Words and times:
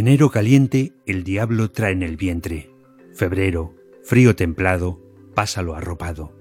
Enero 0.00 0.30
caliente, 0.30 0.94
el 1.04 1.24
diablo 1.24 1.72
trae 1.72 1.92
en 1.92 2.02
el 2.02 2.16
vientre. 2.16 2.70
Febrero, 3.12 3.74
frío 4.02 4.34
templado, 4.34 4.98
pásalo 5.34 5.74
arropado. 5.74 6.34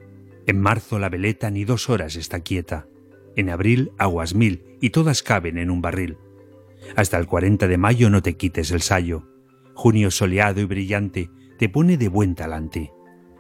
En 0.48 0.62
marzo 0.62 0.98
la 0.98 1.10
veleta 1.10 1.52
ni 1.52 1.66
dos 1.66 1.90
horas 1.90 2.16
está 2.16 2.40
quieta. 2.40 2.88
En 3.36 3.50
abril 3.50 3.92
aguas 3.98 4.34
mil 4.34 4.64
y 4.80 4.92
todas 4.92 5.24
caben 5.24 5.58
en 5.58 5.72
un 5.72 5.82
barril. 5.82 6.18
Hasta 6.96 7.18
el 7.18 7.28
40 7.28 7.68
de 7.68 7.78
mayo 7.78 8.10
no 8.10 8.22
te 8.22 8.38
quites 8.38 8.72
el 8.72 8.82
sayo. 8.82 9.28
Junio 9.74 10.10
soleado 10.10 10.62
y 10.62 10.64
brillante 10.64 11.30
te 11.58 11.68
pone 11.68 11.98
de 11.98 12.08
buen 12.08 12.36
talante. 12.36 12.94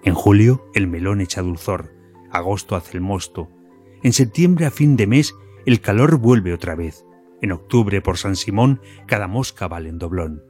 En 0.04 0.16
julio 0.16 0.70
el 0.76 0.88
melón 0.88 1.22
echa 1.22 1.42
dulzor, 1.42 1.94
agosto 2.30 2.76
hace 2.76 2.98
el 2.98 3.02
mosto. 3.02 3.50
En 4.04 4.12
septiembre 4.12 4.66
a 4.66 4.72
fin 4.72 4.98
de 4.98 5.08
mes 5.08 5.34
el 5.66 5.80
calor 5.80 6.18
vuelve 6.18 6.52
otra 6.54 6.76
vez. 6.76 7.06
En 7.42 7.52
octubre 7.52 8.02
por 8.02 8.18
San 8.18 8.36
Simón 8.36 8.82
cada 9.08 9.28
mosca 9.28 9.68
vale 9.68 9.90
en 9.90 9.98
doblón. 9.98 10.44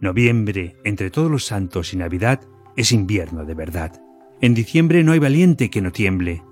Noviembre, 0.00 0.76
entre 0.84 1.10
todos 1.10 1.30
los 1.30 1.44
santos 1.44 1.92
y 1.92 1.96
Navidad, 1.96 2.40
es 2.76 2.92
invierno 2.92 3.44
de 3.44 3.54
verdad. 3.54 4.00
En 4.40 4.54
diciembre 4.54 5.04
no 5.04 5.12
hay 5.12 5.18
valiente 5.18 5.68
que 5.68 5.82
no 5.82 5.92
tiemble. 5.92 6.42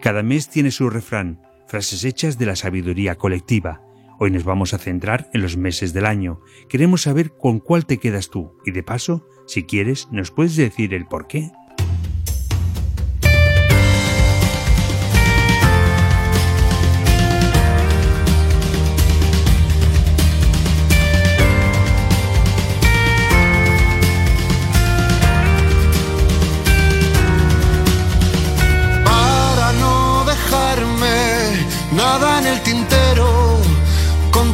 Cada 0.00 0.22
mes 0.22 0.48
tiene 0.48 0.70
su 0.70 0.88
refrán, 0.88 1.42
frases 1.66 2.04
hechas 2.04 2.38
de 2.38 2.46
la 2.46 2.56
sabiduría 2.56 3.16
colectiva. 3.16 3.82
Hoy 4.18 4.30
nos 4.30 4.44
vamos 4.44 4.72
a 4.72 4.78
centrar 4.78 5.28
en 5.34 5.42
los 5.42 5.56
meses 5.56 5.92
del 5.92 6.06
año. 6.06 6.40
Queremos 6.68 7.02
saber 7.02 7.32
con 7.36 7.60
cuál 7.60 7.84
te 7.84 7.98
quedas 7.98 8.30
tú 8.30 8.54
y 8.64 8.70
de 8.70 8.82
paso, 8.82 9.28
si 9.46 9.64
quieres, 9.64 10.08
nos 10.10 10.30
puedes 10.30 10.56
decir 10.56 10.94
el 10.94 11.06
por 11.06 11.26
qué. 11.26 11.52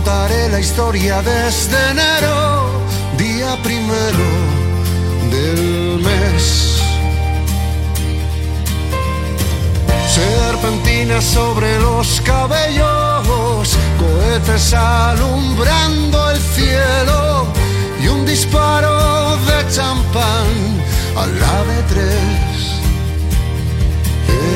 Contaré 0.05 0.49
la 0.51 0.61
historia 0.61 1.23
desde 1.23 1.91
enero, 1.91 2.69
día 3.17 3.57
primero 3.63 4.27
del 5.31 5.99
mes. 6.01 6.79
Serpentinas 10.15 11.25
sobre 11.25 11.81
los 11.81 12.21
cabellos, 12.21 13.77
cohetes 13.99 14.75
alumbrando 14.75 16.31
el 16.33 16.39
cielo 16.39 17.47
y 18.03 18.09
un 18.09 18.27
disparo 18.27 19.37
de 19.39 19.67
champán 19.75 20.83
a 21.17 21.27
la 21.27 21.65
de 21.71 21.83
tres. 21.93 22.61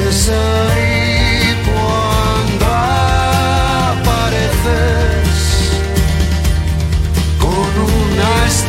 Es 0.08 0.28
ahí 0.28 1.56
cuando 1.64 2.66
apareces 3.96 4.97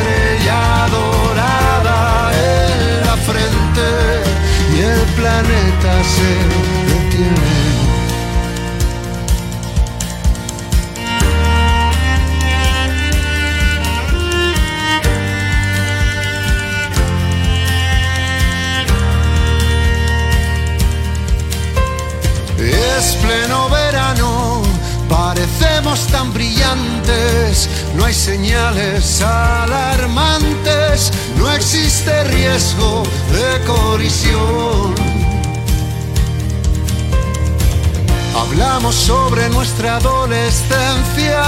estrella 0.00 0.88
dorada 0.90 2.32
en 2.32 3.06
la 3.06 3.16
frente 3.16 3.88
y 4.74 4.80
el 4.80 5.00
planeta 5.16 5.92
se 6.14 6.30
detiene. 6.90 7.60
Es 22.98 23.16
pleno 23.16 23.68
verano, 23.70 24.62
parecemos 25.08 26.06
tan 26.08 26.32
brillantes, 26.32 26.49
no 27.96 28.04
hay 28.04 28.14
señales 28.14 29.20
alarmantes, 29.22 31.10
no 31.36 31.50
existe 31.50 32.24
riesgo 32.24 33.02
de 33.32 33.64
colisión. 33.64 34.94
Hablamos 38.36 38.94
sobre 38.94 39.48
nuestra 39.48 39.96
adolescencia, 39.96 41.42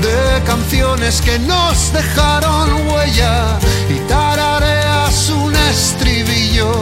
de 0.00 0.42
canciones 0.44 1.20
que 1.20 1.38
nos 1.38 1.92
dejaron 1.92 2.72
huella 2.88 3.58
y 3.90 3.98
tarareas 4.08 5.28
un 5.30 5.54
estribillo 5.54 6.72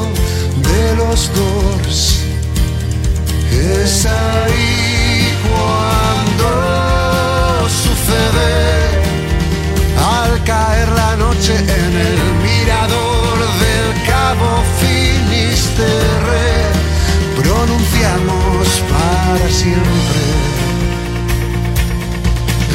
de 0.62 0.96
los 0.96 1.30
dos. 1.34 2.20
Es 3.50 4.06
ahí 4.06 5.38
cuando 5.48 6.93
al 9.96 10.42
caer 10.44 10.88
la 10.90 11.16
noche 11.16 11.54
en 11.56 11.96
el 12.08 12.18
mirador 12.42 13.38
del 13.64 13.88
cabo 14.06 14.62
Finisterre. 14.80 16.48
Pronunciamos 17.40 18.66
para 18.92 19.48
siempre. 19.50 20.20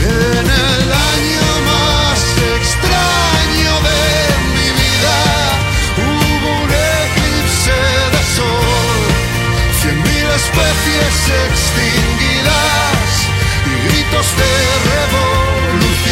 En 0.01 0.45
el 0.45 0.91
año 1.13 1.47
más 1.69 2.19
extraño 2.57 3.73
de 3.89 4.01
mi 4.55 4.69
vida 4.81 5.17
hubo 5.97 6.49
un 6.63 6.71
eclipse 7.03 7.79
de 8.13 8.21
sol. 8.35 8.99
Cien 9.81 9.97
mil 10.01 10.27
especies 10.41 11.15
extinguidas 11.45 12.18
y 12.18 12.18
de 14.11 14.23
revolución. 14.89 16.07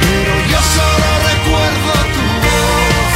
Pero 0.00 0.34
yo 0.50 0.60
solo 0.62 1.08
recuerdo 1.30 1.92
tu 2.14 2.24
voz. 2.44 3.14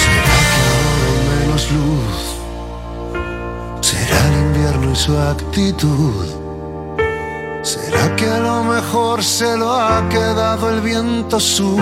¿Será 0.00 0.36
que 0.50 0.58
ahora 0.70 1.06
hay 1.06 1.18
menos 1.40 1.64
luz? 1.72 2.16
¿Será 3.80 4.18
el 4.28 4.34
invierno 4.46 4.86
y 4.92 4.96
su 4.96 5.12
actitud? 5.18 6.35
¿Será 7.96 8.08
¿Será 8.08 8.16
que 8.16 8.26
a 8.26 8.38
lo 8.40 8.64
mejor 8.64 9.24
se 9.24 9.56
lo 9.56 9.72
ha 9.72 10.06
quedado 10.08 10.70
el 10.70 10.80
viento 10.80 11.40
sur? 11.40 11.80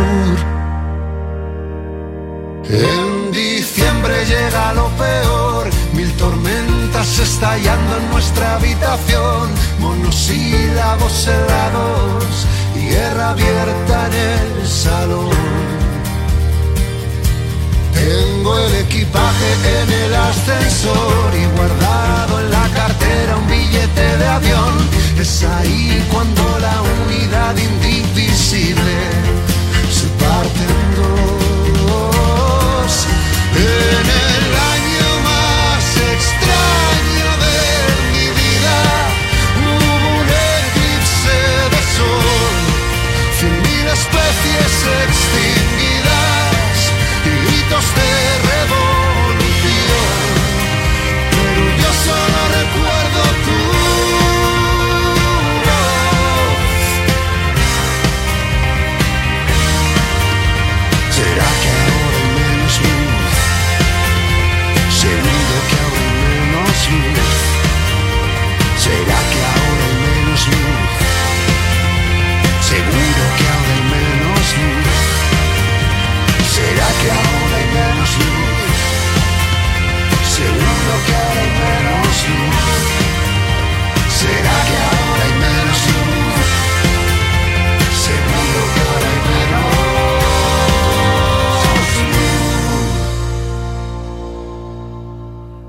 En 2.69 3.33
diciembre 3.33 4.25
llega 4.25 4.75
lo 4.75 4.89
peor, 4.91 5.69
mil 5.93 6.13
tormentas 6.13 7.19
estallando 7.19 7.97
en 7.97 8.11
nuestra 8.11 8.55
habitación, 8.55 9.51
monosílabos 9.81 11.27
helados 11.27 12.47
y 12.77 12.89
guerra 12.91 13.31
abierta 13.31 14.07
en 14.07 14.61
el 14.61 14.69
salón. 14.69 15.31
Tengo 17.93 18.59
el 18.59 18.75
equipaje 18.87 19.51
en 19.83 19.93
el 20.05 20.15
ascensor 20.15 21.31
y 21.35 21.45
guardado 21.57 22.41
en 22.41 22.51
la 22.51 22.69
cartera 22.75 23.37
un 23.37 23.47
billete 23.49 24.17
de 24.19 24.27
avión. 24.27 25.04
Es 25.19 25.43
ahí 25.43 26.05
cuando 26.13 26.59
la 26.59 26.83
unidad 26.83 27.57
indivisible 27.57 28.95
se 29.91 30.07
parte 30.23 30.61
en 30.61 30.95
dos. 31.77 32.93
En 33.57 34.07
el 34.27 34.47
año 34.75 35.09
más 35.31 35.85
extraño 36.13 37.29
de 37.47 37.59
mi 38.13 38.27
vida 38.41 38.79
hubo 39.65 39.93
un 40.21 40.29
eclipse 40.59 41.39
de 41.73 41.81
sol, 41.97 42.57
cien 43.39 43.55
mil 43.63 43.87
especies 43.89 44.75
extinguidas 45.07 45.74
¿Será 84.09 84.57
que 84.67 84.77
ahora 84.77 85.25
hay 85.25 85.35
menos. 85.41 85.95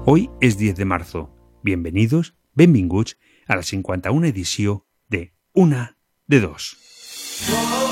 Hoy 0.07 0.29
és 0.39 0.55
10 0.55 0.75
de 0.75 0.85
marzo. 0.85 1.31
Bienvenidos, 1.63 2.35
benvinguts 2.53 3.17
a 3.47 3.55
la 3.55 3.63
51 3.63 4.27
edició 4.27 4.85
de 5.09 5.33
Una 5.51 5.97
de 6.27 6.41
Dos. 6.41 7.84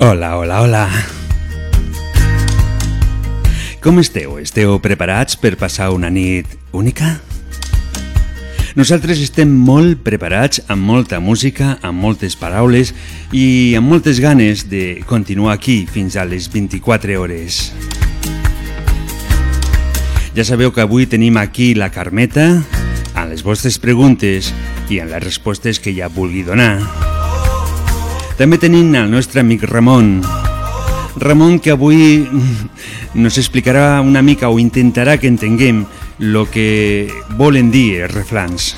Hola, 0.00 0.38
hola, 0.38 0.60
hola. 0.62 0.88
Com 3.82 3.98
esteu? 3.98 4.36
Esteu 4.38 4.76
preparats 4.78 5.34
per 5.34 5.56
passar 5.58 5.88
una 5.90 6.06
nit 6.06 6.46
única? 6.70 7.16
Nosaltres 8.78 9.18
estem 9.18 9.50
molt 9.50 10.04
preparats 10.06 10.62
amb 10.70 10.86
molta 10.86 11.18
música, 11.18 11.80
amb 11.82 11.98
moltes 11.98 12.38
paraules 12.38 12.94
i 13.34 13.74
amb 13.74 13.90
moltes 13.90 14.22
ganes 14.22 14.68
de 14.70 15.02
continuar 15.10 15.58
aquí 15.58 15.80
fins 15.90 16.14
a 16.14 16.22
les 16.22 16.46
24 16.46 17.18
hores. 17.18 17.72
Ja 20.38 20.46
sabeu 20.46 20.70
que 20.70 20.86
avui 20.86 21.10
tenim 21.10 21.42
aquí 21.42 21.72
la 21.74 21.90
Carmeta 21.90 22.52
amb 23.18 23.34
les 23.34 23.42
vostres 23.42 23.82
preguntes 23.82 24.54
i 24.86 25.02
amb 25.02 25.10
les 25.10 25.26
respostes 25.26 25.82
que 25.82 25.90
ja 25.90 26.06
vulgui 26.06 26.46
donar. 26.46 27.17
També 28.38 28.54
tenim 28.62 28.92
el 28.94 29.08
nostre 29.10 29.40
amic 29.42 29.64
Ramon. 29.66 30.20
Ramon 31.18 31.56
que 31.58 31.72
avui 31.74 32.22
nos 33.18 33.38
explicarà 33.40 33.98
una 33.98 34.22
mica 34.22 34.46
o 34.46 34.60
intentarà 34.62 35.16
que 35.18 35.26
entenguem 35.26 35.80
lo 36.22 36.44
que 36.46 37.10
volen 37.34 37.72
dir 37.74 38.04
els 38.04 38.14
refrans. 38.14 38.76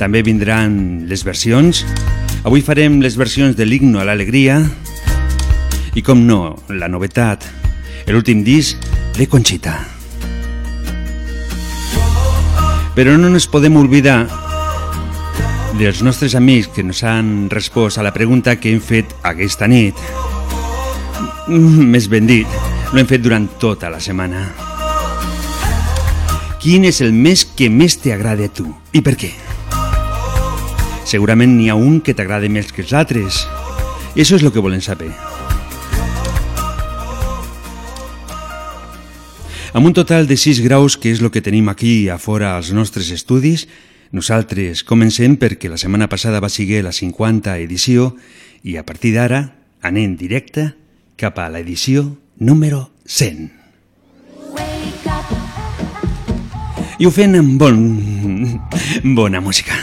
També 0.00 0.22
vindran 0.24 1.04
les 1.10 1.26
versions. 1.28 1.82
Avui 2.40 2.64
farem 2.64 3.02
les 3.04 3.18
versions 3.20 3.52
de 3.52 3.66
l'Himno 3.68 4.00
a 4.00 4.06
l'Alegria 4.08 4.62
i, 5.92 6.00
com 6.00 6.24
no, 6.24 6.56
la 6.72 6.88
novetat, 6.88 7.44
l'últim 8.08 8.40
disc 8.48 8.80
de 9.18 9.28
Conchita. 9.28 9.76
Però 12.96 13.18
no 13.20 13.28
ens 13.28 13.44
podem 13.52 13.76
oblidar 13.76 14.24
dels 15.78 16.02
nostres 16.02 16.34
amics 16.34 16.68
que 16.74 16.82
ens 16.84 17.02
han 17.06 17.48
respost 17.50 17.98
a 17.98 18.04
la 18.04 18.12
pregunta 18.12 18.58
que 18.60 18.72
hem 18.72 18.80
fet 18.82 19.14
aquesta 19.22 19.68
nit. 19.68 19.98
Mm, 21.48 21.88
Més 21.92 22.08
ben 22.12 22.28
dit, 22.28 22.48
lo 22.92 23.00
hem 23.00 23.08
fet 23.08 23.22
durant 23.24 23.48
tota 23.60 23.90
la 23.90 24.00
setmana. 24.00 24.44
Quin 26.62 26.84
és 26.86 27.00
el 27.02 27.12
mes 27.12 27.44
que 27.56 27.70
més 27.72 27.96
t'agrada 27.98 28.46
a 28.46 28.52
tu 28.52 28.68
i 28.92 29.02
per 29.02 29.16
què? 29.18 29.32
Segurament 31.08 31.56
n'hi 31.56 31.70
ha 31.72 31.74
un 31.74 32.00
que 32.00 32.14
t'agrada 32.14 32.48
més 32.48 32.70
que 32.72 32.84
els 32.84 32.92
altres. 32.94 33.42
Això 34.14 34.36
és 34.36 34.44
el 34.44 34.52
que 34.52 34.62
volem 34.62 34.80
saber. 34.84 35.10
Amb 39.72 39.88
un 39.88 39.94
total 39.96 40.28
de 40.28 40.36
6 40.36 40.60
graus, 40.60 40.98
que 41.00 41.10
és 41.10 41.22
el 41.24 41.32
que 41.32 41.40
tenim 41.40 41.70
aquí 41.72 42.08
a 42.12 42.18
fora 42.20 42.58
als 42.58 42.70
nostres 42.76 43.08
estudis, 43.10 43.66
nosaltres 44.12 44.84
comencem 44.84 45.38
perquè 45.40 45.70
la 45.72 45.80
setmana 45.80 46.08
passada 46.12 46.40
va 46.40 46.52
seguir 46.52 46.82
la 46.84 46.92
50 46.92 47.56
edició 47.64 48.12
i 48.62 48.76
a 48.76 48.84
partir 48.86 49.14
d'ara 49.16 49.42
anem 49.82 50.14
directe 50.20 50.68
cap 51.16 51.40
a 51.40 51.48
l'edició 51.50 52.04
número 52.38 52.90
100. 53.06 53.50
I 57.02 57.08
ho 57.08 57.10
fem 57.10 57.34
amb 57.40 57.58
bon... 57.58 57.82
bona 59.16 59.40
música. 59.40 59.74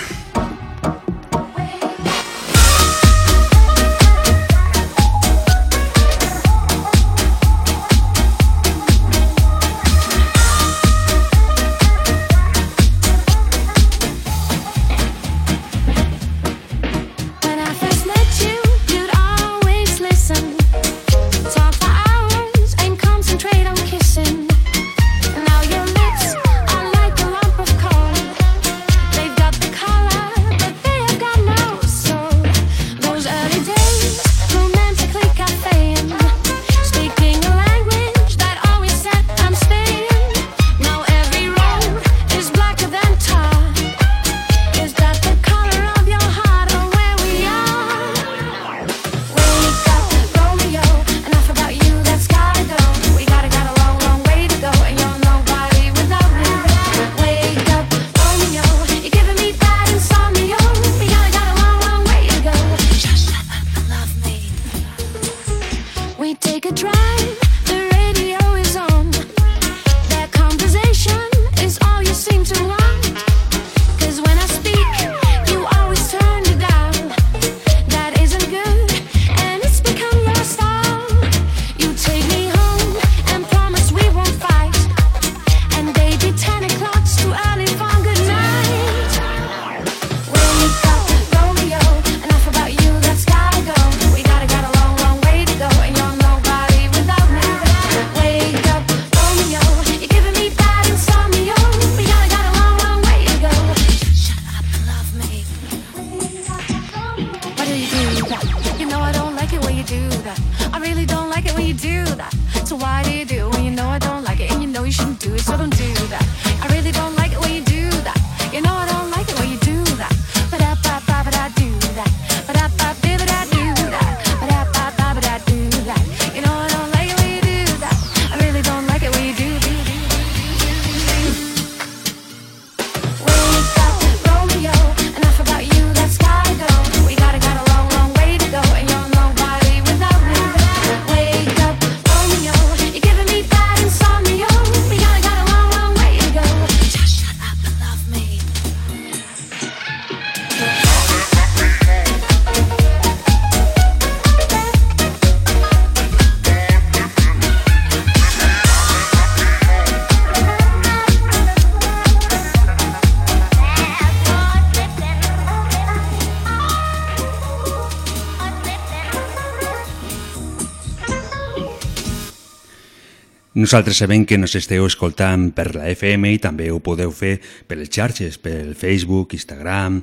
Nosaltres 173.60 173.98
sabem 173.98 174.24
que 174.24 174.38
nos 174.40 174.54
esteu 174.56 174.86
escoltant 174.88 175.50
per 175.52 175.74
la 175.76 175.90
FM 175.92 176.30
i 176.32 176.38
també 176.40 176.70
ho 176.72 176.78
podeu 176.80 177.12
fer 177.12 177.34
per 177.68 177.76
les 177.76 177.92
xarxes, 177.92 178.40
per 178.40 178.72
Facebook, 178.72 179.36
Instagram... 179.36 180.00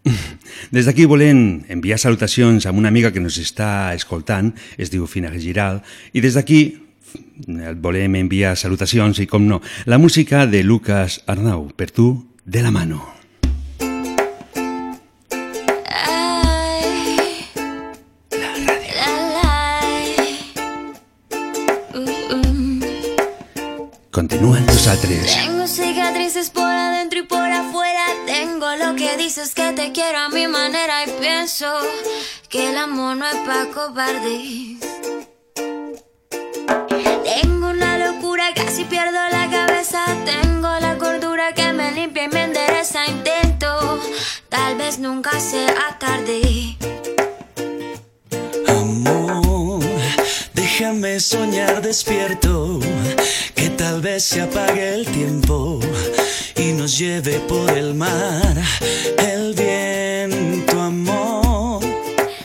Des 0.72 0.86
d'aquí 0.86 1.04
volem 1.10 1.66
enviar 1.68 1.98
salutacions 1.98 2.64
a 2.64 2.72
una 2.72 2.88
amiga 2.88 3.10
que 3.12 3.20
nos 3.20 3.36
està 3.42 3.92
escoltant, 3.98 4.54
es 4.78 4.94
diu 4.94 5.10
Fina 5.10 5.28
Giral, 5.34 5.82
i 6.14 6.22
des 6.24 6.38
d'aquí 6.38 6.62
et 7.12 7.84
volem 7.84 8.16
enviar 8.22 8.56
salutacions 8.56 9.20
i, 9.20 9.28
com 9.28 9.44
no, 9.44 9.60
la 9.84 9.98
música 9.98 10.46
de 10.46 10.62
Lucas 10.64 11.20
Arnau, 11.26 11.68
per 11.76 11.90
tu, 11.90 12.14
de 12.46 12.62
la 12.64 12.72
mano. 12.72 13.19
Uh. 24.20 24.30
Continua 24.30 24.58
amb 24.58 24.68
nosaltres. 24.68 25.32
Tengo 25.32 25.66
cicatrices 25.66 26.50
por 26.50 26.70
adentro 26.70 27.20
y 27.20 27.22
por 27.22 27.50
afuera. 27.50 28.04
Tengo 28.26 28.66
lo 28.76 28.94
que 28.94 29.16
dices 29.16 29.54
que 29.54 29.72
te 29.72 29.92
quiero 29.92 30.18
a 30.18 30.28
mi 30.28 30.46
manera. 30.46 31.06
Y 31.06 31.10
pienso 31.20 31.66
que 32.50 32.68
el 32.68 32.76
amor 32.76 33.16
no 33.16 33.24
es 33.24 33.36
pa' 33.46 33.66
cobardes. 33.72 34.78
Tengo 37.24 37.70
una 37.70 37.96
locura, 37.96 38.52
casi 38.54 38.84
pierdo 38.84 39.18
la 39.32 39.48
cabeza. 39.48 40.04
Tengo 40.26 40.68
la 40.80 40.98
cordura 40.98 41.54
que 41.54 41.72
me 41.72 41.90
limpia 41.92 42.24
y 42.24 42.28
me 42.28 42.44
endereza. 42.44 43.06
Intento, 43.06 44.00
tal 44.50 44.76
vez 44.76 44.98
nunca 44.98 45.40
sea 45.40 45.96
tarde. 45.98 46.76
Amor, 48.68 49.30
déjame 50.54 51.20
soñar 51.20 51.82
despierto, 51.82 52.80
que 53.54 53.70
tal 53.70 54.00
vez 54.00 54.24
se 54.24 54.42
apague 54.42 54.94
el 54.94 55.06
tiempo 55.06 55.80
y 56.56 56.72
nos 56.72 56.98
lleve 56.98 57.40
por 57.40 57.70
el 57.70 57.94
mar 57.94 58.56
el 59.18 59.54
viento, 59.54 60.80
amor. 60.80 61.80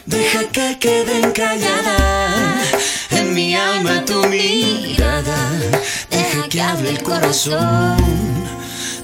Deja 0.05 0.43
que 0.51 0.77
quede 0.79 1.19
encallada 1.19 2.61
en 3.11 3.33
mi 3.33 3.55
alma 3.55 4.03
tu 4.05 4.25
mirada, 4.27 5.37
deja 6.09 6.47
que 6.49 6.61
hable 6.61 6.89
el 6.91 7.03
corazón 7.03 7.97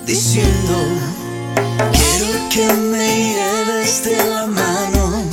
diciendo, 0.05 0.75
quiero 1.91 2.49
que 2.49 2.73
me 2.73 3.33
lleves 3.33 4.03
de 4.03 4.17
la 4.17 4.45
mano 4.45 5.23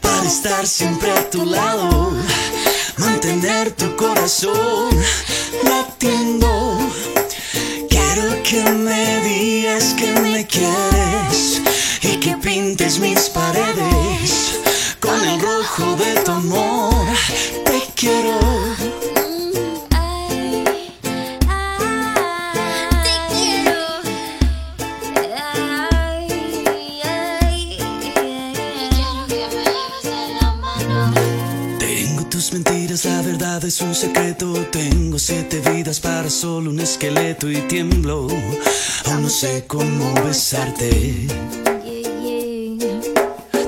para 0.00 0.26
estar 0.26 0.66
siempre 0.66 1.10
a 1.12 1.30
tu 1.30 1.44
lado, 1.44 2.12
mantener 3.18 3.72
tu 3.72 3.96
corazón 3.96 4.90
latiendo. 5.64 6.78
Quiero 7.90 8.42
que 8.44 8.62
me 8.62 9.20
digas 9.22 9.94
que 9.94 10.12
me 10.20 10.46
quieres 10.46 11.60
y 12.02 12.16
que 12.20 12.36
pintes 12.36 13.00
mis 13.00 13.28
paredes 13.30 14.60
con 15.00 15.20
el 15.24 15.40
rojo 15.40 15.96
de 15.96 16.14
tu 16.22 16.30
amor. 16.30 17.06
Te 17.64 17.82
quiero. 17.96 18.67
La 33.04 33.22
verdad 33.22 33.64
es 33.64 33.80
un 33.80 33.94
secreto. 33.94 34.52
Tengo 34.72 35.18
siete 35.18 35.60
vidas 35.70 36.00
para 36.00 36.30
solo 36.30 36.70
un 36.70 36.80
esqueleto 36.80 37.50
y 37.50 37.56
tiemblo. 37.68 38.26
Aún 39.06 39.22
no 39.22 39.28
sé 39.28 39.64
cómo 39.66 40.14
besarte. 40.24 41.26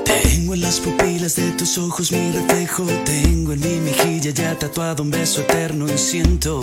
Tengo 0.05 0.53
en 0.53 0.61
las 0.61 0.79
pupilas 0.79 1.35
de 1.35 1.51
tus 1.51 1.77
ojos 1.77 2.11
mi 2.11 2.31
reflejo. 2.31 2.83
Tengo 3.05 3.53
en 3.53 3.59
mi 3.59 3.79
mejilla 3.79 4.31
ya 4.31 4.57
tatuado 4.57 5.03
un 5.03 5.11
beso 5.11 5.41
eterno 5.41 5.85
y 5.87 5.97
siento. 5.97 6.61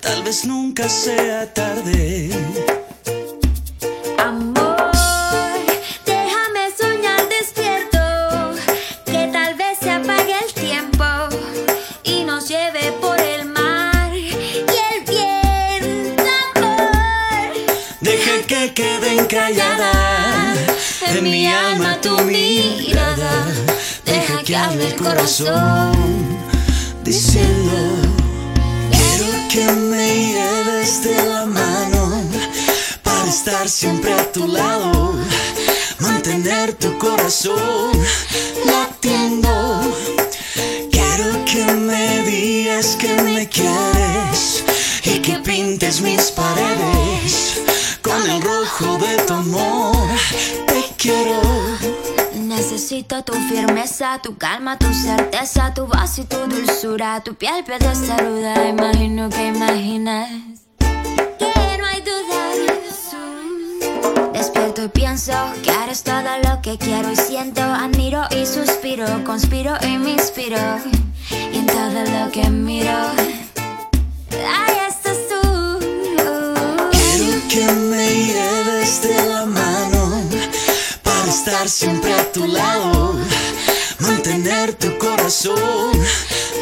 Tal 0.00 0.22
vez 0.22 0.44
nunca 0.44 0.88
sea 0.88 1.52
tarde. 1.52 2.30
Amor, 4.18 4.59
encallada 19.12 20.54
en 21.06 21.24
mi 21.24 21.46
alma 21.46 22.00
tu 22.00 22.16
mirada. 22.20 23.46
Deja 24.04 24.42
que 24.42 24.56
hable 24.56 24.88
el 24.88 24.96
corazón 24.96 25.92
diciendo: 27.04 27.72
Quiero 28.90 29.48
que 29.48 29.72
me 29.72 30.32
lleves 30.32 31.02
de 31.02 31.24
la 31.24 31.46
mano 31.46 32.22
para 33.02 33.28
estar 33.28 33.68
siempre 33.68 34.12
a 34.12 34.32
tu 34.32 34.46
lado, 34.46 35.14
mantener 36.00 36.74
tu 36.74 36.96
corazón 36.98 37.92
latiendo. 38.66 39.80
Quiero 40.90 41.44
que 41.44 41.64
me 41.74 42.22
digas 42.22 42.96
que 42.96 43.14
me 43.22 43.48
quieres 43.48 44.64
y 45.04 45.18
que 45.20 45.38
pintes 45.38 46.00
mis 46.00 46.30
paredes 46.30 47.60
con 48.10 48.30
el 48.30 48.42
rojo 48.42 48.98
de 48.98 49.16
tu 49.24 49.34
amor. 49.34 49.96
Te 50.66 50.84
quiero. 50.96 51.40
Necesito 52.34 53.22
tu 53.22 53.32
firmeza, 53.32 54.20
tu 54.22 54.36
calma, 54.36 54.76
tu 54.78 54.92
certeza, 54.92 55.72
tu 55.72 55.86
voz 55.86 56.18
y 56.18 56.24
tu 56.24 56.36
dulzura, 56.48 57.22
tu 57.22 57.34
piel 57.34 57.62
pierde 57.64 57.94
saluda, 57.94 58.68
imagino 58.68 59.28
que 59.30 59.46
imaginas 59.48 60.28
que 61.38 61.78
no 61.78 61.86
hay 61.86 62.02
dudas. 62.02 62.56
Despierto 64.32 64.84
y 64.84 64.88
pienso 64.88 65.32
que 65.62 65.70
eres 65.84 66.02
todo 66.02 66.32
lo 66.44 66.60
que 66.60 66.76
quiero 66.76 67.12
y 67.12 67.16
siento, 67.16 67.62
admiro 67.62 68.22
y 68.30 68.44
suspiro, 68.46 69.06
conspiro 69.24 69.74
y 69.82 69.98
me 69.98 70.12
inspiro, 70.12 70.58
en 71.30 71.66
todo 71.66 72.04
lo 72.04 72.30
que 72.32 72.50
miro. 72.50 72.98
Quiero 74.28 74.99
que 77.50 77.66
me 77.66 78.26
lleves 78.26 79.02
de 79.02 79.26
la 79.26 79.44
mano 79.44 80.22
para 81.02 81.28
estar 81.28 81.68
siempre 81.68 82.12
a 82.14 82.30
tu 82.30 82.46
lado, 82.46 83.18
mantener 83.98 84.74
tu 84.74 84.96
corazón 84.98 85.90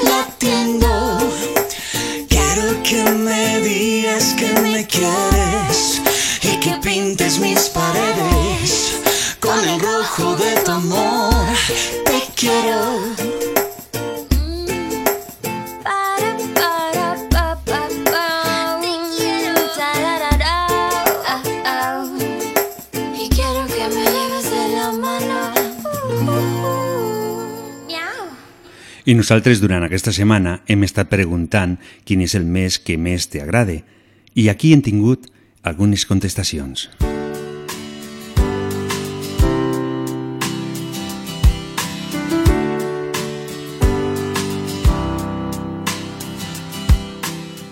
latiendo. 0.02 0.88
Quiero 2.30 2.83
que 2.83 3.02
me 3.02 3.61
digas 3.61 4.35
que 4.38 4.50
me 4.62 4.87
quieres 4.87 5.38
I 29.08 29.14
nosaltres 29.16 29.62
durant 29.62 29.80
aquesta 29.86 30.12
setmana 30.12 30.50
hem 30.68 30.82
estat 30.84 31.08
preguntant 31.08 31.78
quin 32.04 32.20
és 32.20 32.34
el 32.36 32.42
mes 32.44 32.74
que 32.76 32.98
més 33.00 33.24
t'agrade 33.32 33.78
i 34.36 34.42
aquí 34.52 34.74
hem 34.76 34.82
tingut 34.84 35.22
algunes 35.64 36.04
contestacions. 36.04 36.82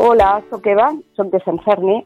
Hola, 0.01 0.31
sóc 0.49 0.71
Eva, 0.73 0.89
sóc 1.21 1.29
de 1.35 1.43
Sant 1.45 1.61
Ferni. 1.69 1.99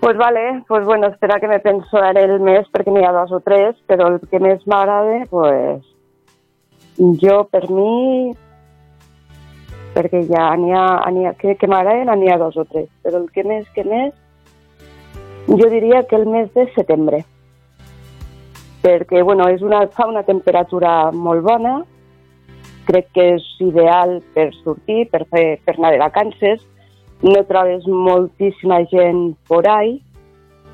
Pues 0.00 0.18
vale, 0.18 0.64
pues 0.66 0.82
bueno, 0.84 1.12
espera 1.14 1.38
que 1.38 1.46
me 1.46 1.60
penso 1.60 2.02
en 2.02 2.18
el 2.24 2.40
mes 2.40 2.66
perquè 2.74 2.90
n'hi 2.90 3.06
ha 3.06 3.14
dos 3.20 3.30
o 3.38 3.38
tres, 3.38 3.78
però 3.86 4.10
el 4.16 4.18
que 4.26 4.42
més 4.42 4.66
m'agrada, 4.66 5.22
pues 5.30 5.86
jo 7.22 7.44
per 7.54 7.68
mi, 7.70 8.34
perquè 9.94 10.22
ja 10.28 10.50
n'hi 10.56 10.72
ha, 10.74 10.86
ha, 11.04 11.32
que, 11.38 11.56
que 11.58 11.68
m'agrada 11.70 12.16
n'hi 12.16 12.30
ha 12.30 12.38
dos 12.40 12.56
o 12.56 12.64
tres, 12.68 12.88
però 13.02 13.22
el 13.22 13.28
que 13.34 13.44
més, 13.44 13.66
que 13.74 13.84
més, 13.84 14.14
jo 15.48 15.68
diria 15.72 16.04
que 16.08 16.16
el 16.16 16.26
mes 16.28 16.52
de 16.54 16.66
setembre, 16.74 17.22
perquè 18.82 19.22
bueno, 19.22 19.48
és 19.48 19.62
una, 19.64 19.86
fa 19.92 20.08
una 20.08 20.24
temperatura 20.26 21.10
molt 21.12 21.44
bona, 21.46 21.78
crec 22.88 23.10
que 23.12 23.28
és 23.36 23.46
ideal 23.60 24.18
per 24.34 24.48
sortir, 24.62 25.06
per, 25.12 25.24
fer, 25.32 25.46
per 25.64 25.76
anar 25.76 25.92
de 25.92 26.02
vacances, 26.04 26.64
no 27.22 27.42
trobes 27.48 27.86
moltíssima 27.86 28.84
gent 28.92 29.34
por 29.48 29.68
ahí 29.68 29.98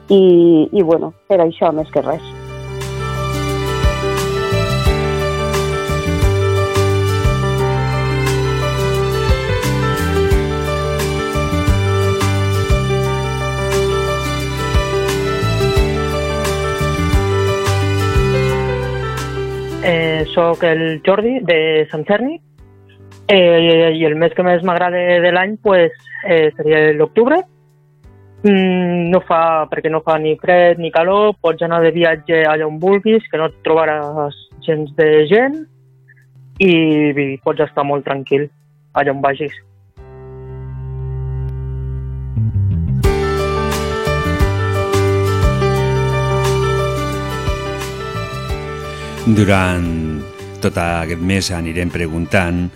i, 0.08 0.68
i 0.70 0.82
bueno, 0.82 1.14
per 1.28 1.40
això 1.42 1.72
més 1.72 1.90
que 1.90 2.04
res. 2.04 2.43
Eh, 19.86 20.24
soc 20.32 20.62
el 20.64 21.02
Jordi 21.04 21.40
de 21.44 21.86
Sant 21.90 22.06
Cerni 22.08 22.38
eh, 23.28 23.90
i 23.92 24.04
el 24.08 24.14
mes 24.16 24.32
que 24.32 24.44
més 24.46 24.62
m'agrada 24.64 25.20
de 25.20 25.32
l'any 25.32 25.58
pues, 25.60 25.92
eh, 26.24 26.48
seria 26.56 26.86
l'octubre. 26.96 27.42
Mm, 28.44 29.10
no 29.12 29.20
fa, 29.28 29.66
perquè 29.68 29.92
no 29.92 30.00
fa 30.04 30.16
ni 30.20 30.34
fred 30.40 30.80
ni 30.80 30.90
calor, 30.92 31.34
pots 31.40 31.64
anar 31.64 31.82
de 31.84 31.92
viatge 31.92 32.42
allà 32.48 32.64
on 32.68 32.80
vulguis, 32.80 33.28
que 33.28 33.40
no 33.40 33.50
et 33.52 33.60
trobaràs 33.64 34.40
gens 34.64 34.88
de 34.96 35.10
gent 35.28 35.60
i, 36.60 36.72
i 37.12 37.28
pots 37.44 37.64
estar 37.68 37.84
molt 37.84 38.08
tranquil 38.08 38.48
allà 38.96 39.12
on 39.12 39.20
vagis. 39.24 39.52
Durant 49.24 50.20
tot 50.60 50.76
aquest 50.76 51.22
mes 51.24 51.46
anirem 51.56 51.88
preguntant 51.88 52.66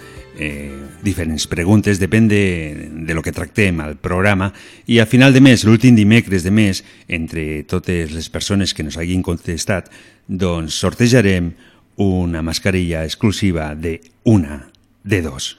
eh, 0.41 0.73
diferents 1.05 1.45
preguntes, 1.45 2.01
depèn 2.01 2.25
de, 2.31 2.89
de 3.05 3.13
lo 3.13 3.21
que 3.21 3.35
tractem 3.37 3.83
al 3.85 3.99
programa 4.01 4.49
i 4.89 4.97
a 4.97 5.05
final 5.05 5.37
de 5.37 5.43
mes, 5.45 5.67
l'últim 5.69 5.93
dimecres 5.99 6.47
de 6.47 6.53
mes, 6.55 6.81
entre 7.05 7.65
totes 7.69 8.17
les 8.17 8.31
persones 8.33 8.73
que 8.73 8.87
nos 8.87 8.97
hagin 8.97 9.21
contestat, 9.21 9.93
doncs 10.25 10.81
sortejarem 10.81 11.53
una 12.01 12.41
mascarilla 12.41 13.05
exclusiva 13.05 13.75
de 13.77 13.99
una, 14.25 14.71
de 15.05 15.21
dos. 15.21 15.59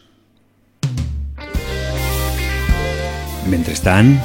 Mentrestant, 3.45 4.15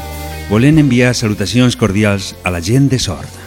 volen 0.49 0.81
enviar 0.81 1.13
salutacions 1.13 1.77
cordials 1.77 2.33
a 2.41 2.49
la 2.49 2.65
gent 2.65 2.89
de 2.89 3.05
sort. 3.05 3.44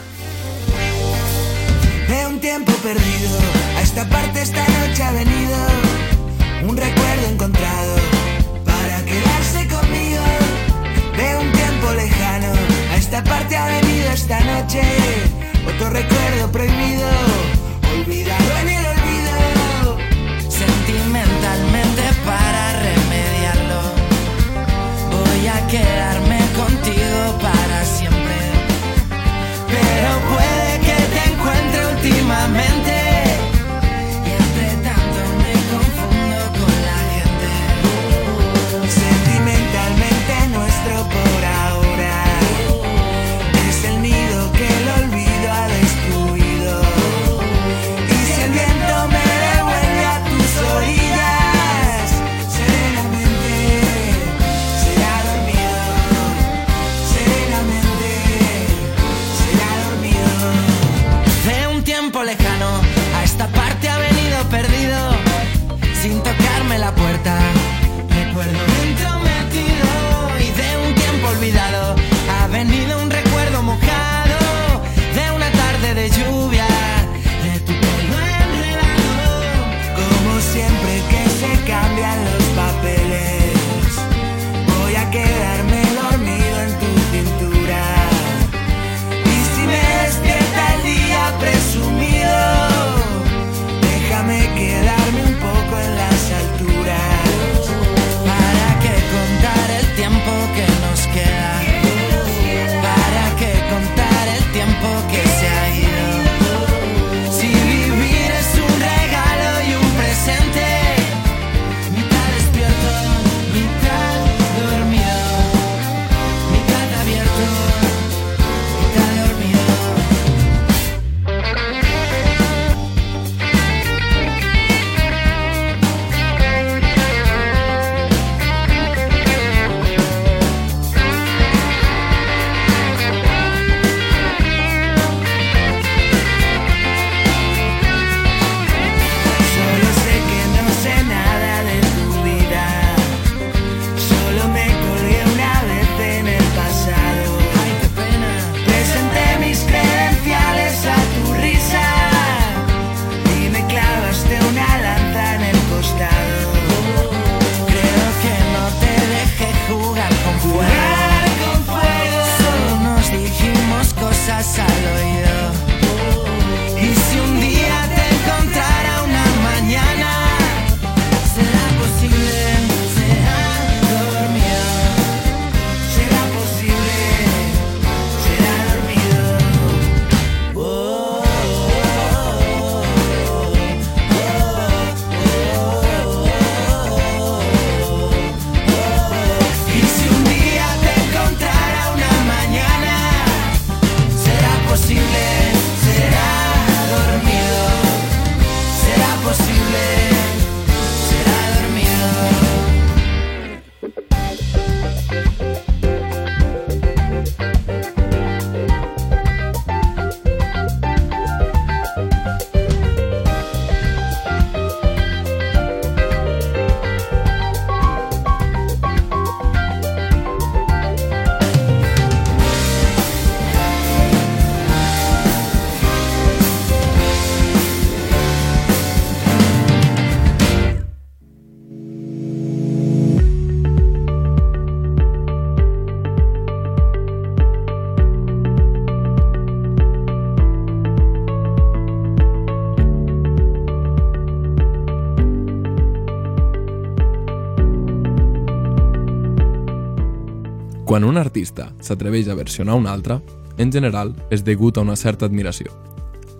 Quan 250.98 251.06
un 251.06 251.20
artista 251.22 251.68
s'atreveix 251.86 252.26
a 252.26 252.34
versionar 252.34 252.74
un 252.74 252.88
altre, 252.90 253.20
en 253.62 253.70
general 253.70 254.16
és 254.34 254.42
degut 254.42 254.80
a 254.80 254.82
una 254.82 254.96
certa 254.98 255.28
admiració. 255.30 255.70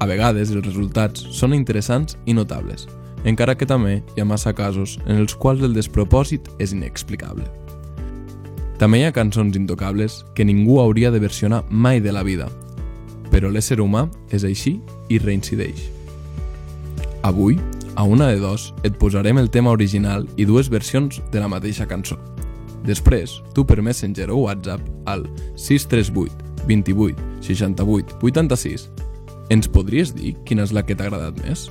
A 0.02 0.08
vegades 0.10 0.50
els 0.50 0.66
resultats 0.66 1.28
són 1.30 1.54
interessants 1.54 2.16
i 2.26 2.34
notables, 2.34 2.88
encara 3.22 3.54
que 3.54 3.68
també 3.70 4.00
hi 4.16 4.24
ha 4.24 4.26
massa 4.26 4.56
casos 4.58 4.96
en 5.06 5.20
els 5.22 5.36
quals 5.38 5.62
el 5.62 5.78
despropòsit 5.78 6.50
és 6.58 6.74
inexplicable. 6.74 7.46
També 8.82 9.04
hi 9.04 9.06
ha 9.06 9.14
cançons 9.14 9.60
intocables 9.62 10.24
que 10.34 10.48
ningú 10.50 10.80
hauria 10.82 11.14
de 11.14 11.22
versionar 11.22 11.62
mai 11.70 12.02
de 12.02 12.16
la 12.18 12.26
vida, 12.26 12.50
però 13.30 13.54
l'ésser 13.54 13.78
humà 13.78 14.08
és 14.34 14.42
així 14.42 14.80
i 15.14 15.22
reincideix. 15.22 15.86
Avui, 17.22 17.62
a 17.94 18.10
una 18.10 18.34
de 18.34 18.42
dos, 18.42 18.72
et 18.82 18.98
posarem 18.98 19.38
el 19.38 19.54
tema 19.54 19.78
original 19.78 20.26
i 20.36 20.50
dues 20.50 20.74
versions 20.74 21.22
de 21.30 21.46
la 21.46 21.54
mateixa 21.54 21.86
cançó. 21.86 22.18
Després, 22.86 23.40
tu 23.56 23.66
per 23.66 23.82
Messenger 23.82 24.30
o 24.32 24.44
WhatsApp 24.46 24.84
al 25.06 25.26
638 25.56 26.66
28 26.68 27.42
68 27.42 28.20
86 28.22 28.90
ens 29.50 29.70
podries 29.72 30.12
dir 30.12 30.34
quina 30.44 30.66
és 30.68 30.74
la 30.76 30.84
que 30.84 30.96
t'ha 30.96 31.08
agradat 31.08 31.38
més? 31.40 31.70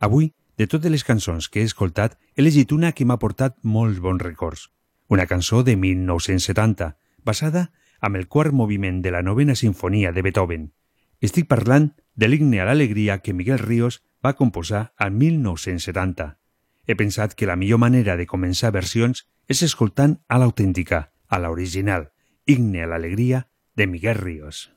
Avui, 0.00 0.30
de 0.56 0.66
totes 0.68 0.92
les 0.92 1.04
cançons 1.04 1.48
que 1.48 1.60
he 1.60 1.68
escoltat, 1.68 2.16
he 2.36 2.40
elegit 2.42 2.72
una 2.72 2.92
que 2.96 3.04
m'ha 3.04 3.18
portat 3.20 3.56
molts 3.62 4.00
bons 4.00 4.20
records. 4.20 4.68
Una 5.08 5.26
cançó 5.28 5.62
de 5.64 5.76
1970, 5.76 6.94
basada 7.24 7.70
amb 8.00 8.16
el 8.16 8.26
quart 8.28 8.52
moviment 8.52 9.00
de 9.04 9.12
la 9.12 9.20
novena 9.22 9.56
sinfonia 9.56 10.12
de 10.12 10.24
Beethoven. 10.24 10.70
Estic 11.20 11.48
parlant 11.48 11.90
de 12.20 12.28
l'Igne 12.28 12.60
a 12.60 12.66
l'alegria 12.68 13.22
que 13.24 13.32
Miguel 13.32 13.58
Ríos 13.58 14.02
va 14.22 14.34
composar 14.36 14.92
al 14.98 15.10
1970. 15.16 16.36
He 16.86 16.94
pensat 16.94 17.32
que 17.32 17.48
la 17.48 17.56
millor 17.56 17.80
manera 17.80 18.18
de 18.20 18.28
començar 18.28 18.74
versions 18.76 19.24
és 19.48 19.64
escoltant 19.64 20.18
a 20.28 20.36
l'autèntica, 20.42 21.06
a 21.32 21.40
l'original, 21.40 22.10
Igne 22.44 22.84
a 22.84 22.92
l'alegria 22.92 23.46
de 23.72 23.88
Miguel 23.88 24.20
Ríos. 24.20 24.68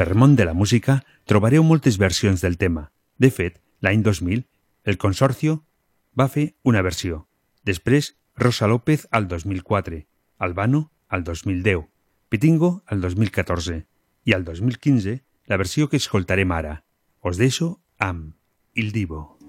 Per 0.00 0.14
món 0.16 0.32
de 0.32 0.46
la 0.48 0.54
música 0.56 0.94
trobareu 1.28 1.60
moltes 1.60 1.98
versions 2.00 2.40
del 2.40 2.54
tema. 2.56 2.86
De 3.20 3.28
fet, 3.28 3.58
l'any 3.84 4.00
2000, 4.00 4.46
el 4.88 4.96
Consorcio 4.96 5.58
va 6.16 6.24
fer 6.32 6.54
una 6.64 6.80
versió. 6.80 7.26
Després, 7.68 8.14
Rosa 8.32 8.64
López 8.64 9.04
al 9.10 9.28
2004, 9.28 10.00
Albano 10.38 10.86
al 11.08 11.20
2010, 11.22 11.84
Pitingo 12.32 12.80
al 12.86 13.04
2014 13.04 13.76
i 14.24 14.32
al 14.32 14.48
2015 14.48 15.18
la 15.52 15.60
versió 15.60 15.90
que 15.92 16.00
escoltarem 16.00 16.56
ara. 16.56 16.78
Os 17.20 17.36
deixo 17.36 17.76
amb 17.98 18.32
Il 18.72 18.96
Divo. 18.96 19.39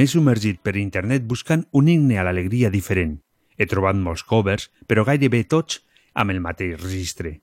M'he 0.00 0.06
submergit 0.08 0.62
per 0.64 0.78
internet 0.80 1.26
buscant 1.28 1.66
un 1.76 1.88
himne 1.92 2.16
a 2.16 2.22
l'alegria 2.24 2.70
diferent. 2.72 3.18
He 3.60 3.66
trobat 3.68 3.98
molts 4.00 4.22
covers, 4.24 4.70
però 4.88 5.02
gairebé 5.04 5.42
tots 5.44 5.82
amb 6.22 6.32
el 6.32 6.38
mateix 6.40 6.78
registre. 6.80 7.34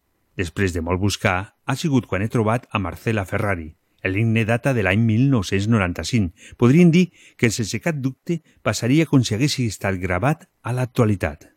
Després 0.42 0.74
de 0.74 0.82
molt 0.82 0.98
buscar, 0.98 1.36
ha 1.54 1.76
sigut 1.78 2.08
quan 2.10 2.26
he 2.26 2.30
trobat 2.34 2.66
a 2.72 2.82
Marcela 2.82 3.28
Ferrari. 3.30 3.68
L'himne 4.02 4.42
data 4.50 4.74
de 4.74 4.88
l'any 4.88 5.04
1995. 5.06 6.34
Podrien 6.58 6.90
dir 6.90 7.12
que 7.38 7.52
sense 7.54 7.78
cap 7.78 8.02
dubte 8.02 8.40
passaria 8.66 9.06
com 9.06 9.22
si 9.22 9.38
hagués 9.38 9.60
estat 9.68 10.02
gravat 10.02 10.50
a 10.64 10.74
l'actualitat. 10.74 11.52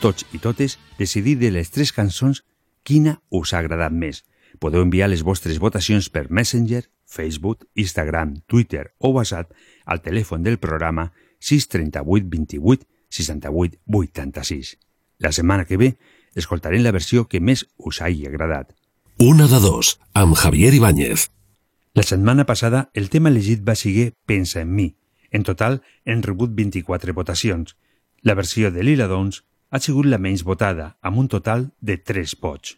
Tots 0.00 0.26
i 0.32 0.40
totes 0.42 0.78
decidir 0.98 1.36
de 1.38 1.52
les 1.54 1.70
tres 1.70 1.92
cançons 1.92 2.42
quina 2.82 3.20
us 3.30 3.52
ha 3.52 3.60
agradat 3.60 3.92
més. 3.92 4.24
Podeu 4.58 4.82
enviar 4.82 5.08
les 5.08 5.22
vostres 5.22 5.60
votacions 5.62 6.08
per 6.10 6.30
Messenger, 6.30 6.84
Facebook, 7.06 7.66
Instagram, 7.74 8.40
Twitter 8.46 8.90
o 8.98 9.12
WhatsApp 9.14 9.52
al 9.84 10.02
telèfon 10.02 10.42
del 10.42 10.58
programa 10.58 11.12
638 11.38 12.28
28 12.28 12.86
68 13.08 13.78
86. 13.86 14.78
La 15.18 15.32
setmana 15.32 15.66
que 15.66 15.76
ve 15.76 15.96
escoltarem 16.34 16.82
la 16.82 16.94
versió 16.94 17.26
que 17.28 17.40
més 17.40 17.66
us 17.76 18.00
hagi 18.00 18.26
agradat. 18.26 18.72
Una 19.18 19.48
de 19.50 19.60
dos, 19.60 19.98
amb 20.14 20.34
Javier 20.34 20.72
Ibáñez. 20.74 21.30
La 21.92 22.06
setmana 22.06 22.46
passada 22.46 22.90
el 22.94 23.10
tema 23.10 23.28
elegit 23.28 23.66
va 23.66 23.74
seguir 23.74 24.14
Pensa 24.24 24.62
en 24.62 24.74
mi. 24.74 24.94
En 25.30 25.42
total 25.42 25.82
hem 26.04 26.22
rebut 26.22 26.54
24 26.54 27.12
votacions. 27.14 27.76
La 28.22 28.34
versió 28.34 28.70
de 28.70 28.84
Lila 28.84 29.08
Downs 29.08 29.44
ha 29.70 29.78
sigut 29.78 30.06
la 30.06 30.18
menys 30.18 30.42
votada, 30.44 30.96
amb 31.00 31.18
un 31.18 31.28
total 31.28 31.70
de 31.80 31.96
3 31.96 32.36
vots. 32.42 32.76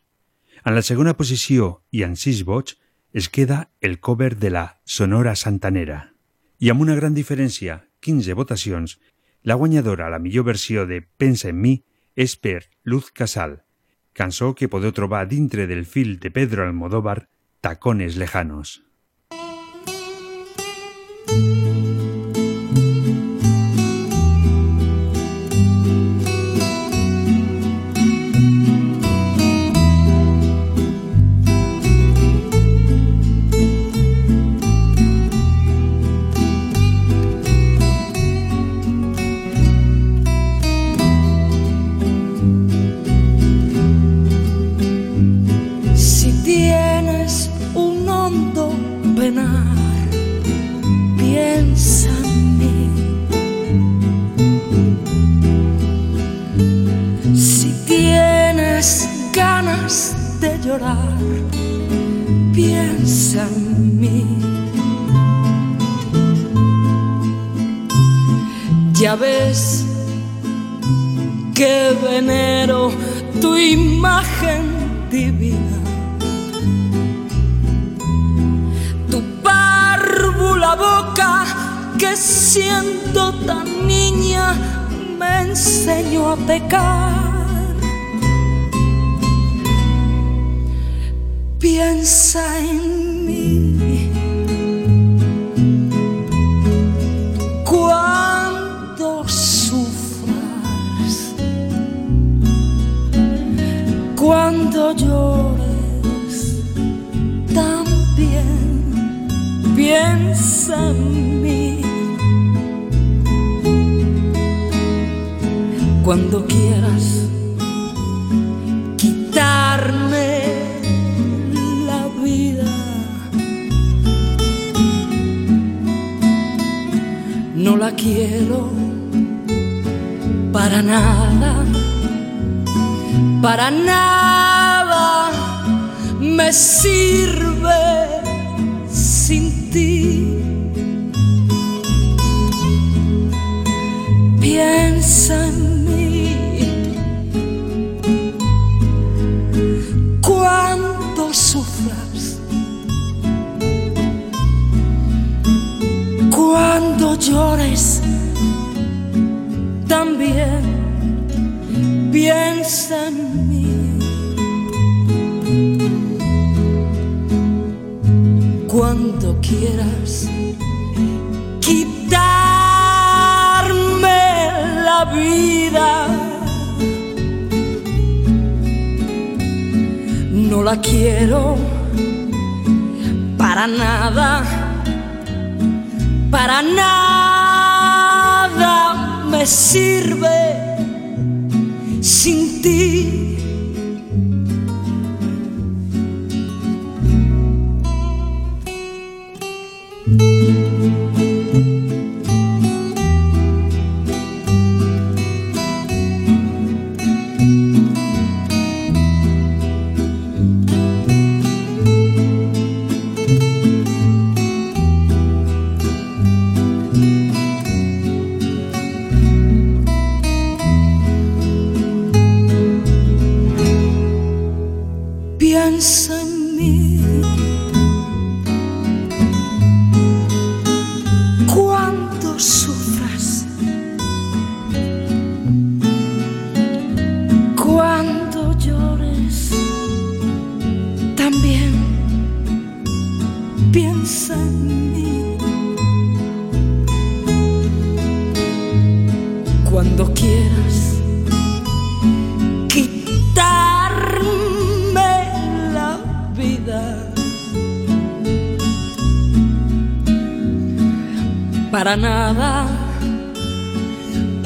En 0.65 0.77
la 0.77 0.85
segona 0.85 1.17
posició 1.17 1.83
i 1.91 2.05
amb 2.05 2.21
6 2.21 2.45
vots 2.45 2.77
es 3.13 3.29
queda 3.29 3.71
el 3.81 3.99
cover 4.01 4.37
de 4.37 4.51
la 4.51 4.81
Sonora 4.85 5.35
Santanera. 5.37 6.13
I 6.61 6.71
amb 6.71 6.85
una 6.85 6.95
gran 6.95 7.17
diferència, 7.17 7.83
15 8.01 8.37
votacions, 8.39 8.99
la 9.43 9.55
guanyadora 9.55 10.07
a 10.07 10.13
la 10.13 10.21
millor 10.21 10.45
versió 10.45 10.87
de 10.87 11.01
Pensa 11.03 11.49
en 11.51 11.61
mi 11.61 11.75
és 12.15 12.37
per 12.37 12.69
Luz 12.85 13.11
Casal, 13.11 13.63
cançó 14.13 14.55
que 14.55 14.69
podeu 14.69 14.93
trobar 14.93 15.27
dintre 15.27 15.67
del 15.67 15.87
fil 15.87 16.19
de 16.21 16.31
Pedro 16.31 16.63
Almodóvar 16.65 17.29
Tacones 17.61 18.17
lejanos. 18.17 18.83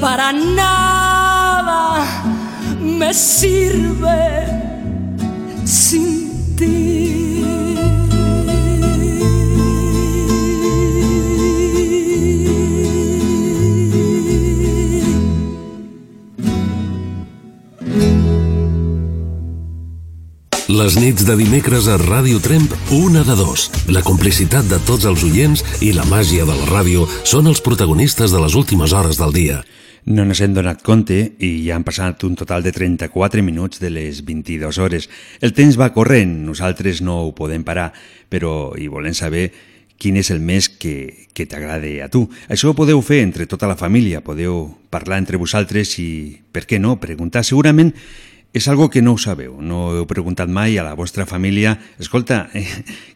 Para 0.01 0.33
nada 0.33 2.05
me 2.81 3.13
sirve 3.13 4.47
sin 5.65 6.57
ti. 6.57 7.26
Les 20.77 20.93
nits 21.01 21.24
de 21.24 21.33
dimecres 21.39 21.87
a 21.89 21.95
Ràdio 21.97 22.37
Tremp, 22.45 22.66
una 22.93 23.22
de 23.24 23.33
dos. 23.39 23.70
La 23.89 24.03
complicitat 24.05 24.66
de 24.68 24.77
tots 24.85 25.07
els 25.09 25.22
oients 25.24 25.62
i 25.81 25.95
la 25.97 26.05
màgia 26.05 26.45
de 26.45 26.53
la 26.53 26.66
ràdio 26.68 27.07
són 27.24 27.49
els 27.49 27.62
protagonistes 27.64 28.35
de 28.35 28.43
les 28.43 28.57
últimes 28.59 28.93
hores 28.93 29.16
del 29.16 29.33
dia. 29.33 29.62
No 30.05 30.27
ens 30.27 30.43
hem 30.45 30.53
donat 30.53 30.83
compte 30.85 31.16
i 31.41 31.51
ja 31.64 31.79
han 31.79 31.87
passat 31.87 32.27
un 32.29 32.37
total 32.37 32.66
de 32.66 32.74
34 32.77 33.47
minuts 33.47 33.81
de 33.81 33.89
les 33.95 34.20
22 34.27 34.77
hores. 34.77 35.09
El 35.41 35.57
temps 35.57 35.81
va 35.81 35.95
corrent, 35.97 36.37
nosaltres 36.45 37.01
no 37.01 37.22
ho 37.22 37.33
podem 37.33 37.64
parar, 37.64 37.89
però 38.29 38.74
hi 38.77 38.93
volem 38.93 39.16
saber 39.16 39.47
quin 39.97 40.20
és 40.20 40.29
el 40.35 40.45
mes 40.45 40.68
que, 40.68 41.27
que 41.33 41.49
t'agrada 41.49 41.89
a 42.05 42.12
tu. 42.12 42.27
Això 42.53 42.74
ho 42.74 42.77
podeu 42.77 43.01
fer 43.01 43.22
entre 43.24 43.49
tota 43.49 43.70
la 43.70 43.81
família, 43.81 44.20
podeu 44.20 44.66
parlar 44.93 45.24
entre 45.24 45.41
vosaltres 45.41 45.97
i, 46.05 46.11
per 46.53 46.68
què 46.68 46.77
no, 46.77 46.99
preguntar. 47.01 47.47
Segurament 47.49 47.95
és 48.53 48.68
algo 48.68 48.88
que 48.88 49.03
no 49.03 49.12
ho 49.12 49.18
sabeu, 49.18 49.59
no 49.61 49.90
heu 49.92 50.07
preguntat 50.09 50.49
mai 50.49 50.78
a 50.78 50.84
la 50.86 50.94
vostra 50.97 51.26
família 51.26 51.74
escolta, 51.99 52.49
eh, 52.55 52.64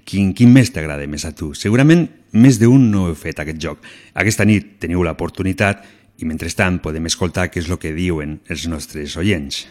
quin, 0.05 0.35
quin 0.37 0.53
mes 0.53 0.73
t'agrada 0.73 1.07
més 1.09 1.25
a 1.25 1.33
tu? 1.33 1.55
Segurament 1.55 2.07
més 2.33 2.61
d'un 2.61 2.91
no 2.91 3.07
heu 3.09 3.17
fet 3.17 3.41
aquest 3.41 3.59
joc. 3.63 3.81
Aquesta 4.15 4.45
nit 4.45 4.77
teniu 4.83 5.03
l'oportunitat 5.07 5.87
i 6.21 6.29
mentrestant 6.29 6.81
podem 6.85 7.09
escoltar 7.09 7.49
què 7.49 7.63
és 7.63 7.71
el 7.71 7.81
que 7.81 7.95
diuen 7.97 8.41
els 8.53 8.67
nostres 8.69 9.17
oients. 9.17 9.65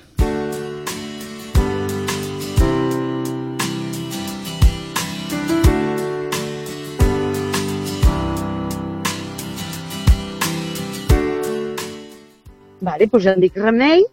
Vale, 12.79 13.05
doncs 13.11 13.27
em 13.27 13.43
dic 13.43 13.59
Remei 13.59 14.07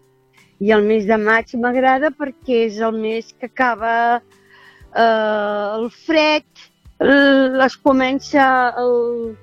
i 0.60 0.72
el 0.72 0.84
mes 0.88 1.06
de 1.08 1.18
maig 1.20 1.52
m'agrada 1.60 2.10
perquè 2.14 2.64
és 2.66 2.78
el 2.80 2.96
mes 2.96 3.32
que 3.36 3.50
acaba 3.50 3.92
eh, 4.16 5.76
el 5.76 5.90
fred, 5.90 6.46
es 7.66 7.76
comença 7.84 8.46
el, 8.80 9.36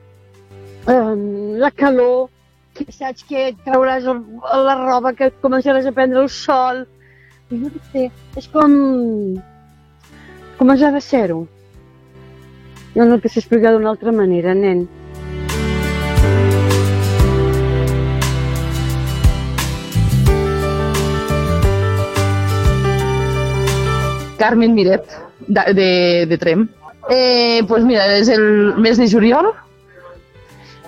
eh, 0.89 1.15
la 1.61 1.71
calor, 1.71 2.29
que 2.73 2.89
saps 2.89 3.23
que 3.29 3.49
et 3.51 3.59
trauràs 3.65 4.07
el, 4.09 4.23
la 4.65 4.75
roba, 4.81 5.13
que 5.13 5.29
començaràs 5.43 5.85
a 5.85 5.93
prendre 5.93 6.23
el 6.23 6.29
sol. 6.33 6.83
I 7.53 7.59
no 7.61 7.69
sé, 7.91 8.07
és 8.39 8.47
com... 8.49 8.73
com 10.57 10.73
has 10.73 10.81
de 10.81 11.01
ser-ho. 11.01 11.43
Jo 12.95 13.05
no 13.09 13.19
que 13.21 13.29
sé 13.29 13.41
explicar 13.41 13.73
d'una 13.73 13.93
altra 13.93 14.13
manera, 14.13 14.53
nen. 14.57 14.87
Carmen 24.43 24.73
Miret, 24.75 25.07
de, 25.47 25.61
de, 25.73 26.25
de 26.27 26.37
Trem. 26.37 26.67
Eh, 27.09 27.63
pues 27.67 27.83
mira, 27.87 28.03
és 28.17 28.27
el 28.27 28.75
mes 28.75 28.99
de 28.99 29.07
juliol 29.07 29.53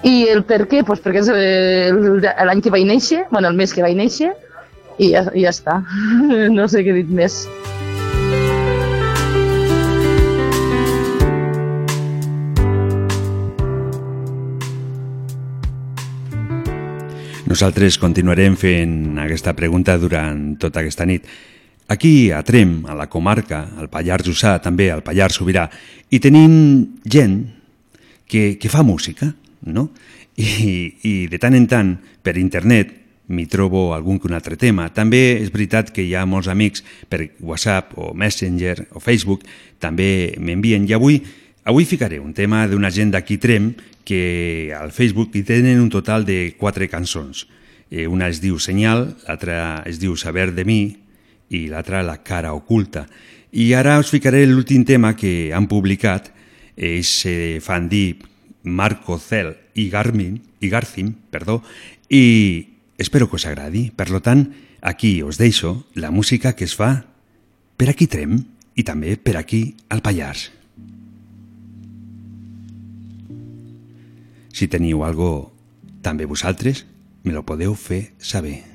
i 0.04 0.28
el 0.32 0.44
per 0.48 0.66
què? 0.68 0.82
Pues 0.84 1.00
perquè 1.04 1.24
és 1.24 1.32
l'any 1.32 2.64
que 2.64 2.74
vaig 2.74 2.84
néixer, 2.88 3.24
bueno, 3.32 3.48
el 3.48 3.56
mes 3.56 3.72
que 3.72 3.84
vaig 3.86 3.96
néixer 3.96 4.34
i 5.00 5.14
ja, 5.14 5.24
i 5.32 5.48
ja 5.48 5.56
està. 5.56 5.80
No 6.58 6.68
sé 6.68 6.84
què 6.84 6.92
he 6.92 7.00
dit 7.00 7.16
més. 7.16 7.46
Nosaltres 17.46 17.96
continuarem 18.02 18.60
fent 18.60 19.20
aquesta 19.24 19.56
pregunta 19.56 19.96
durant 20.02 20.58
tota 20.60 20.84
aquesta 20.84 21.08
nit. 21.08 21.24
Aquí, 21.88 22.32
a 22.32 22.42
Trem, 22.42 22.86
a 22.90 22.96
la 22.98 23.06
comarca, 23.08 23.68
al 23.78 23.92
Pallars 23.94 24.26
Jussà, 24.26 24.58
també 24.58 24.90
al 24.90 25.04
Pallars 25.06 25.38
Sobirà, 25.38 25.68
hi 26.10 26.20
tenim 26.20 26.54
gent 27.06 27.38
que, 28.26 28.58
que 28.58 28.72
fa 28.74 28.82
música, 28.82 29.30
no? 29.70 29.92
I, 30.36 30.50
I 31.06 31.14
de 31.30 31.40
tant 31.40 31.54
en 31.54 31.68
tant, 31.70 31.92
per 32.26 32.36
internet, 32.42 32.90
m'hi 33.28 33.46
trobo 33.50 33.94
algun 33.94 34.20
que 34.20 34.28
un 34.28 34.36
altre 34.38 34.58
tema. 34.58 34.90
També 34.94 35.38
és 35.38 35.52
veritat 35.54 35.92
que 35.94 36.04
hi 36.06 36.14
ha 36.18 36.26
molts 36.26 36.50
amics 36.50 36.84
per 37.10 37.22
WhatsApp 37.40 37.94
o 37.98 38.14
Messenger 38.18 38.90
o 38.98 39.02
Facebook 39.02 39.46
també 39.82 40.36
m'envien 40.38 40.86
i 40.86 40.94
avui 40.94 41.22
avui 41.66 41.86
ficaré 41.90 42.20
un 42.22 42.34
tema 42.38 42.68
d'una 42.70 42.92
gent 42.94 43.14
d'aquí 43.14 43.40
Trem 43.42 43.72
que 44.06 44.74
al 44.78 44.92
Facebook 44.94 45.34
hi 45.34 45.42
tenen 45.46 45.82
un 45.82 45.90
total 45.90 46.26
de 46.26 46.54
quatre 46.58 46.90
cançons. 46.90 47.48
Eh, 47.90 48.06
una 48.06 48.30
es 48.30 48.42
diu 48.42 48.60
Senyal, 48.62 49.08
l'altra 49.26 49.82
es 49.90 49.98
diu 50.02 50.14
Saber 50.18 50.52
de 50.54 50.66
mi 50.66 50.80
i 51.50 51.68
l'altra 51.70 52.04
La 52.04 52.22
cara 52.24 52.54
oculta. 52.54 53.06
I 53.52 53.74
ara 53.74 54.00
us 54.02 54.12
ficaré 54.12 54.46
l'últim 54.46 54.84
tema 54.86 55.16
que 55.16 55.54
han 55.54 55.68
publicat. 55.72 56.32
Ells 56.76 57.12
se 57.24 57.36
fan 57.64 57.88
dir 57.90 58.20
Marco 58.64 59.20
Cel 59.20 59.54
i 59.76 59.90
Garmin, 59.90 60.42
i 60.60 60.70
Garcim, 60.70 61.14
perdó, 61.32 61.62
i 62.10 62.68
espero 62.98 63.30
que 63.30 63.38
us 63.38 63.46
agradi. 63.46 63.92
Per 63.96 64.10
tant, 64.22 64.50
aquí 64.82 65.22
us 65.24 65.38
deixo 65.38 65.86
la 65.94 66.12
música 66.12 66.54
que 66.54 66.66
es 66.66 66.76
fa 66.76 67.06
per 67.78 67.90
aquí 67.92 68.08
Trem 68.08 68.38
i 68.76 68.84
també 68.84 69.16
per 69.16 69.38
aquí 69.38 69.76
al 69.90 70.04
Pallars. 70.04 70.52
Si 74.56 74.70
teniu 74.72 75.04
algo 75.04 75.52
també 76.02 76.26
vosaltres, 76.26 76.86
me 77.24 77.34
lo 77.36 77.44
podeu 77.44 77.76
fer 77.76 78.14
saber. 78.20 78.75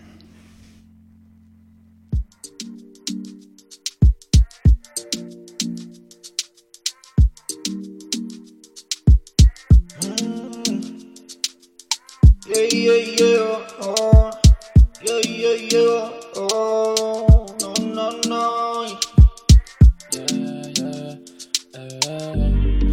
Y 12.72 12.88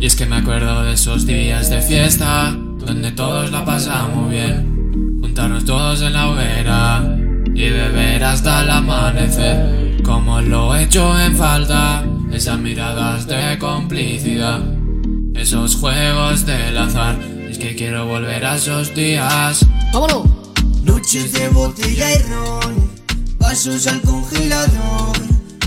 es 0.01 0.15
que 0.15 0.25
me 0.25 0.37
acuerdo 0.37 0.83
de 0.83 0.93
esos 0.93 1.27
días 1.27 1.69
de 1.69 1.81
fiesta 1.81 2.55
donde 2.79 3.11
todos 3.11 3.51
la 3.51 3.63
pasamos 3.63 4.31
bien. 4.31 5.19
Juntarnos 5.21 5.63
todos 5.65 6.01
en 6.01 6.13
la 6.13 6.29
hoguera 6.29 7.15
y 7.53 7.69
beber 7.69 8.23
hasta 8.23 8.63
el 8.63 8.71
amanecer. 8.71 10.01
Como 10.01 10.41
lo 10.41 10.75
he 10.75 10.85
hecho 10.85 11.19
en 11.19 11.35
falta, 11.35 12.03
esas 12.31 12.57
miradas 12.57 13.27
de 13.27 13.59
complicidad, 13.59 14.59
esos 15.35 15.75
juegos 15.75 16.47
del 16.47 16.77
azar. 16.79 17.36
Es 17.57 17.63
que 17.63 17.75
quiero 17.75 18.05
volver 18.05 18.45
a 18.45 18.55
esos 18.55 18.93
días. 18.93 19.65
¡Vámonos! 19.91 20.27
Noches 20.83 21.33
de 21.33 21.49
botella 21.49 22.13
y 22.13 22.21
ron, 22.29 22.91
pasos 23.39 23.87
al 23.87 23.99
congelador. 24.01 25.17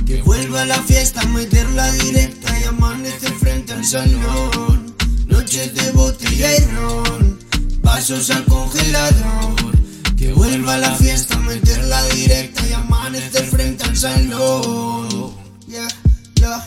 Que 0.07 0.23
vuelva 0.23 0.65
la 0.67 0.81
fiesta, 0.85 1.25
meterla 1.25 1.91
directa 1.95 2.61
y 2.61 2.63
amanecer 2.63 3.33
frente 3.33 3.73
al 3.73 3.85
salón. 3.85 4.95
Noches 5.27 5.75
de 5.75 5.91
botella 5.91 6.59
y 6.59 6.65
ron, 6.67 7.39
pasos 7.83 8.31
al 8.31 8.45
congelador. 8.45 9.77
Que 10.17 10.33
vuelva 10.33 10.79
la 10.79 10.95
fiesta, 10.95 11.41
meterla 11.41 12.05
directa 12.11 12.63
y 12.71 12.73
amanecer 12.73 13.47
frente 13.47 13.83
al 13.83 13.97
salón. 13.97 15.35
Yeah, 15.67 15.89
yeah. 16.37 16.65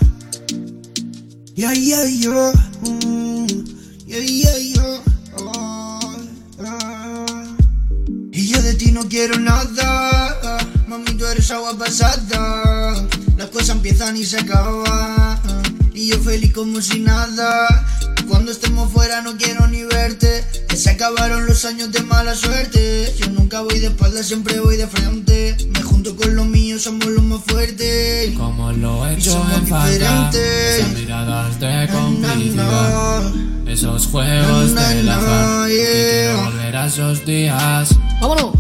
Yeah, 1.56 1.74
yeah, 1.74 2.04
yeah. 2.10 2.52
Mm. 2.82 3.64
Yeah, 4.06 4.20
yeah, 4.20 4.58
yeah. 4.58 4.73
De 8.74 8.80
ti 8.80 8.92
no 8.92 9.08
quiero 9.08 9.40
nada. 9.40 10.58
Mami, 10.88 11.14
tú 11.16 11.26
eres 11.26 11.52
agua 11.52 11.78
pasada. 11.78 12.94
Las 13.38 13.50
cosas 13.50 13.70
empiezan 13.70 14.18
y 14.18 14.26
se 14.26 14.40
acaban. 14.40 15.63
Y 15.94 16.08
yo 16.10 16.20
feliz 16.20 16.54
como 16.54 16.82
si 16.82 17.00
nada. 17.00 17.86
Cuando 18.28 18.52
estemos 18.52 18.92
fuera 18.92 19.22
no 19.22 19.38
quiero 19.38 19.68
ni 19.68 19.84
verte. 19.84 20.44
Que 20.68 20.76
se 20.76 20.90
acabaron 20.92 21.46
los 21.46 21.66
años 21.66 21.92
de 21.92 22.02
mala 22.04 22.36
suerte. 22.36 23.14
Yo 23.20 23.28
nunca 23.30 23.62
voy 23.62 23.80
de 23.80 23.88
espalda, 23.88 24.24
siempre 24.24 24.60
voy 24.60 24.78
de 24.78 24.88
frente. 24.88 25.56
Me 25.74 25.82
junto 25.82 26.16
con 26.16 26.36
los 26.36 26.46
míos, 26.48 26.82
somos 26.84 27.06
los 27.08 27.24
más 27.24 27.42
fuertes. 27.46 28.32
Como 28.38 28.72
lo 28.72 29.06
he 29.08 29.14
Y 29.14 29.18
hecho 29.18 29.32
somos 29.34 29.54
en 29.58 29.68
falta, 29.68 29.90
diferentes. 29.92 30.80
esas 30.80 30.94
miradas 30.94 31.60
de 31.60 31.90
complicidad, 31.92 33.24
esos 33.68 34.08
juegos 34.08 34.72
Na, 34.72 34.82
na, 34.82 34.90
del 34.90 35.06
na, 35.06 35.18
azar. 35.18 35.68
Que 35.68 35.76
yeah. 35.76 36.34
quiero 36.34 36.44
volver 36.46 36.76
a 36.76 36.86
esos 36.88 37.26
días. 37.26 37.90
¡Vámonos! 38.22 38.52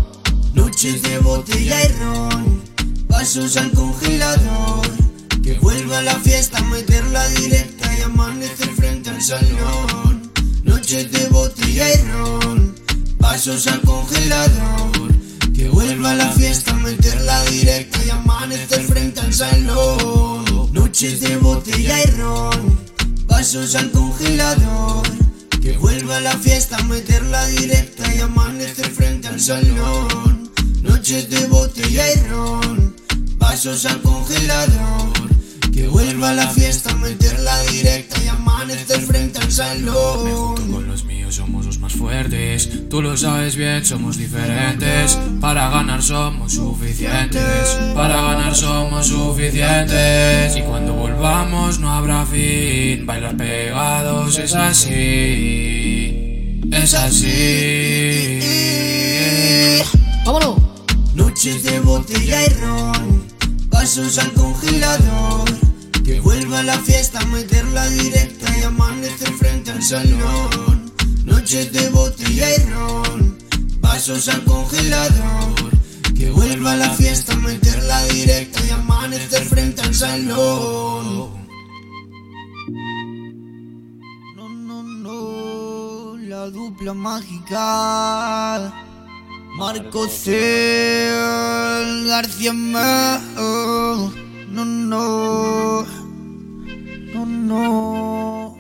Noches 0.53 1.01
de 1.01 1.17
botella 1.19 1.84
y 1.84 1.88
ron, 1.99 2.61
pasos 3.07 3.57
al 3.57 3.71
congelador. 3.71 5.02
Que 5.43 5.59
vuelva 5.59 6.01
la 6.01 6.15
fiesta, 6.21 6.61
meterla 6.63 7.27
directa 7.29 7.97
y 7.97 8.01
amanecer 8.01 8.69
frente 8.69 9.09
al 9.09 9.21
salón. 9.21 10.31
Noches 10.63 11.11
de 11.11 11.27
botella 11.27 11.93
y 11.93 11.97
ron, 12.07 12.75
pasos 13.19 13.67
al 13.67 13.81
congelador. 13.81 15.11
Que 15.53 15.67
vuelva 15.67 16.13
la 16.15 16.31
fiesta, 16.31 16.73
meterla 16.75 17.43
directa 17.43 17.99
y 18.05 18.09
amanecer 18.09 18.83
frente 18.83 19.19
al 19.19 19.33
salón. 19.33 20.71
Noches 20.71 21.19
de 21.19 21.37
botella 21.37 22.01
y 22.03 22.11
ron, 22.17 22.79
pasos 23.27 23.75
al 23.75 23.91
congelador. 23.91 25.03
Que 25.61 25.77
vuelva 25.77 26.19
la 26.21 26.37
fiesta, 26.37 26.81
meterla 26.83 27.45
directa 27.47 28.15
y 28.15 28.19
amanecer 28.21 28.89
frente 28.89 29.27
al 29.27 29.39
salón. 29.39 30.51
Noches 30.81 31.29
de 31.29 31.45
botella 31.47 32.11
y 32.13 32.27
ron, 32.29 32.95
pasos 33.43 33.85
al 33.85 34.01
congelador. 34.01 35.11
Que 35.73 35.87
vuelva 35.87 36.33
la 36.33 36.47
fiesta, 36.47 36.95
meterla 36.95 37.61
directa 37.63 38.15
y 38.23 38.27
amanecer 38.27 39.01
frente 39.01 39.39
al 39.39 39.51
salón. 39.51 40.71
Con 40.71 40.87
los 40.87 41.03
míos 41.03 41.35
somos 41.35 41.65
los 41.65 41.79
más 41.79 41.93
fuertes. 41.93 42.87
Tú 42.89 43.01
lo 43.01 43.17
sabes 43.17 43.55
bien, 43.55 43.83
somos 43.83 44.17
diferentes. 44.17 45.17
Para 45.41 45.69
ganar 45.69 46.01
somos 46.01 46.53
suficientes. 46.53 47.77
Para 47.95 48.21
ganar 48.21 48.55
somos 48.55 49.07
suficientes. 49.07 50.55
Y 50.55 50.61
cuando 50.61 50.93
volvamos 50.93 51.79
no 51.79 51.91
habrá 51.91 52.25
fin. 52.25 53.05
Bailar 53.05 53.35
pegados 53.35 54.37
es 54.37 54.53
así. 54.55 54.91
Es 56.71 56.93
así. 56.93 58.39
¡Vámonos! 60.25 60.73
Noches 61.15 61.61
de 61.63 61.79
botella 61.79 62.43
y 62.43 62.49
ron, 62.59 63.22
pasos 63.74 64.19
al 64.19 64.32
congelador. 64.34 65.49
Que 66.05 66.19
vuelva 66.19 66.63
la 66.63 66.78
fiesta, 66.78 67.19
meterla 67.26 67.89
directa 67.89 68.57
y 68.57 68.63
amanecer 68.63 69.34
frente 69.34 69.71
al 69.71 69.82
salón. 69.82 70.93
Noches 71.26 71.71
de 71.74 71.89
botella 71.89 72.47
y 72.55 72.69
ron, 72.69 73.38
pasos 73.82 74.28
al 74.30 74.43
congelador. 74.43 75.71
Que 76.15 76.30
vuelva 76.30 76.76
la 76.76 76.89
fiesta, 76.91 77.36
meterla 77.36 78.03
directa 78.05 78.59
y 78.65 78.69
amanecer 78.69 79.43
frente 79.43 79.82
al 79.82 79.95
salón. 79.95 81.32
No, 84.36 84.49
no, 84.49 84.84
no, 84.84 86.17
la 86.17 86.49
dupla 86.49 86.93
mágica. 86.93 88.71
Marco 89.55 90.07
Cel, 90.07 92.07
García 92.07 92.53
Meo. 92.53 94.11
No, 94.49 94.65
no, 94.65 95.85
no, 97.13 97.25
no. 97.25 98.57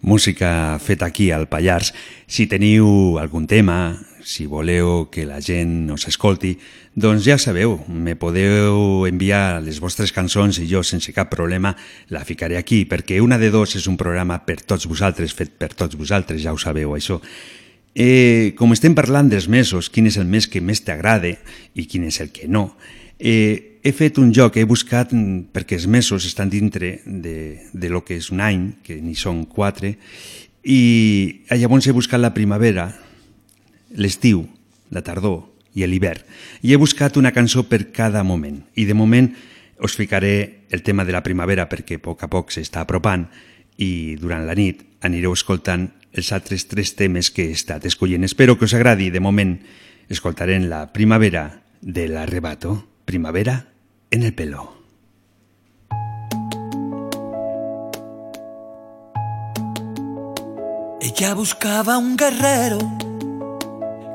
Música 0.00 0.78
feta 0.78 1.06
aquí 1.06 1.30
al 1.30 1.48
Pallars. 1.48 1.92
Si 2.26 2.46
teniu 2.48 3.18
algun 3.20 3.46
tema, 3.46 4.00
si 4.24 4.46
voleu 4.48 5.10
que 5.12 5.26
la 5.28 5.42
gent 5.44 5.92
us 5.92 6.08
escolti, 6.08 6.56
doncs 6.96 7.28
ja 7.28 7.36
sabeu, 7.36 7.76
me 7.86 8.16
podeu 8.16 9.04
enviar 9.06 9.60
les 9.60 9.80
vostres 9.80 10.16
cançons 10.16 10.56
i 10.58 10.66
jo 10.72 10.80
sense 10.82 11.12
cap 11.12 11.28
problema 11.28 11.76
la 12.08 12.24
ficaré 12.24 12.56
aquí, 12.56 12.86
perquè 12.88 13.20
una 13.20 13.38
de 13.38 13.52
dos 13.52 13.76
és 13.76 13.86
un 13.92 14.00
programa 14.00 14.40
per 14.46 14.62
tots 14.64 14.88
vosaltres, 14.88 15.36
fet 15.36 15.52
per 15.60 15.74
tots 15.76 16.00
vosaltres, 16.00 16.40
ja 16.40 16.56
ho 16.56 16.58
sabeu 16.58 16.96
això. 16.96 17.20
Eh, 17.94 18.54
com 18.58 18.70
estem 18.70 18.94
parlant 18.94 19.28
dels 19.30 19.48
mesos, 19.50 19.90
quin 19.90 20.06
és 20.06 20.18
el 20.20 20.28
mes 20.30 20.46
que 20.46 20.62
més 20.62 20.84
t'agrada 20.86 21.32
i 21.74 21.86
quin 21.90 22.06
és 22.06 22.20
el 22.22 22.30
que 22.30 22.46
no, 22.46 22.76
eh, 23.18 23.80
he 23.82 23.92
fet 23.92 24.18
un 24.18 24.30
joc, 24.32 24.56
he 24.56 24.64
buscat, 24.64 25.12
mm, 25.12 25.50
perquè 25.52 25.74
els 25.74 25.86
mesos 25.86 26.24
estan 26.24 26.50
dintre 26.50 27.00
de, 27.04 27.66
de 27.72 27.88
lo 27.90 28.04
que 28.04 28.16
és 28.16 28.30
un 28.30 28.40
any, 28.40 28.72
que 28.82 29.00
n'hi 29.00 29.16
són 29.18 29.44
quatre, 29.46 29.96
i 30.62 31.42
llavors 31.50 31.86
he 31.88 31.96
buscat 31.96 32.20
la 32.20 32.34
primavera, 32.34 32.90
l'estiu, 33.96 34.44
la 34.90 35.02
tardor 35.02 35.48
i 35.74 35.86
l'hivern. 35.86 36.22
I 36.62 36.74
he 36.74 36.78
buscat 36.78 37.16
una 37.16 37.32
cançó 37.32 37.64
per 37.68 37.90
cada 37.94 38.22
moment. 38.22 38.60
I 38.76 38.84
de 38.84 38.94
moment 38.94 39.30
us 39.80 39.96
ficaré 39.96 40.66
el 40.70 40.82
tema 40.82 41.04
de 41.04 41.12
la 41.12 41.22
primavera 41.22 41.68
perquè 41.68 41.96
a 41.96 42.02
poc 42.02 42.22
a 42.22 42.28
poc 42.28 42.52
s'està 42.52 42.84
apropant 42.84 43.24
i 43.80 44.16
durant 44.20 44.44
la 44.44 44.54
nit 44.54 44.82
anireu 45.00 45.32
escoltant 45.32 45.88
els 46.12 46.32
altres 46.32 46.66
tres 46.68 46.94
temes 46.98 47.30
que 47.30 47.48
he 47.48 47.52
estat. 47.52 47.86
Espero 47.86 48.58
que 48.58 48.64
us 48.64 48.74
agradi. 48.74 49.10
De 49.10 49.20
moment, 49.20 49.60
escoltarem 50.08 50.68
la 50.68 50.92
primavera 50.92 51.62
de 51.80 52.08
l'arrebato. 52.08 52.86
Primavera 53.04 53.66
en 54.10 54.22
el 54.22 54.34
pelo. 54.34 54.80
Ella 61.00 61.34
buscaba 61.34 61.98
un 61.98 62.16
guerrero 62.16 62.78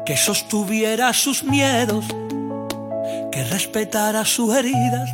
que 0.06 0.16
sostuviera 0.16 1.12
sus 1.14 1.44
miedos, 1.44 2.06
que 3.32 3.44
respetara 3.50 4.24
sus 4.24 4.56
heridas, 4.56 5.12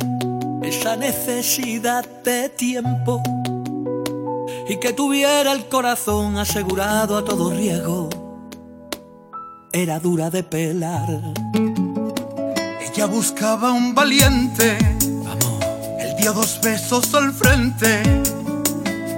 esa 0.62 0.96
necesidad 0.96 2.04
de 2.22 2.48
tiempo 2.50 3.22
y 4.72 4.78
que 4.78 4.94
tuviera 4.94 5.52
el 5.52 5.68
corazón 5.68 6.38
asegurado 6.38 7.18
a 7.18 7.24
todo 7.24 7.50
riesgo. 7.50 8.08
Era 9.70 10.00
dura 10.00 10.30
de 10.30 10.42
pelar. 10.42 11.06
Ella 12.80 13.04
buscaba 13.04 13.72
un 13.72 13.94
valiente. 13.94 14.78
Él 16.00 16.16
dio 16.18 16.32
dos 16.32 16.58
besos 16.62 17.12
al 17.12 17.34
frente 17.34 18.02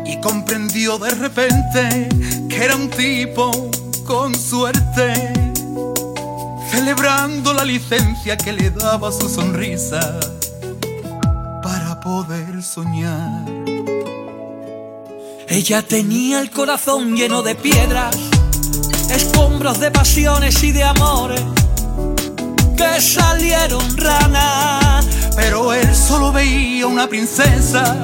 y 0.05 0.21
comprendió 0.21 0.99
de 0.99 1.11
repente 1.11 2.09
que 2.49 2.65
era 2.65 2.75
un 2.75 2.91
tipo 2.91 3.53
con 4.05 4.35
suerte, 4.35 5.33
celebrando 6.69 7.55
la 7.55 7.65
licencia 7.65 8.37
que 8.37 8.53
le 8.53 8.71
daba 8.71 9.13
su 9.13 9.29
sonrisa 9.29 10.19
para 11.63 12.01
poder 12.01 12.61
soñar. 12.61 13.64
Ella 15.49 15.83
tenía 15.83 16.41
el 16.41 16.51
corazón 16.51 17.17
lleno 17.17 17.43
de 17.43 17.55
piedras, 17.55 18.17
escombros 19.11 19.79
de 19.79 19.91
pasiones 19.91 20.63
y 20.63 20.73
de 20.73 20.85
amores 20.85 21.43
que 22.77 23.01
salieron 23.01 23.97
ranas. 23.97 25.07
Pero 25.37 25.73
él 25.73 25.95
solo 25.95 26.33
veía 26.33 26.87
una 26.87 27.07
princesa 27.07 27.97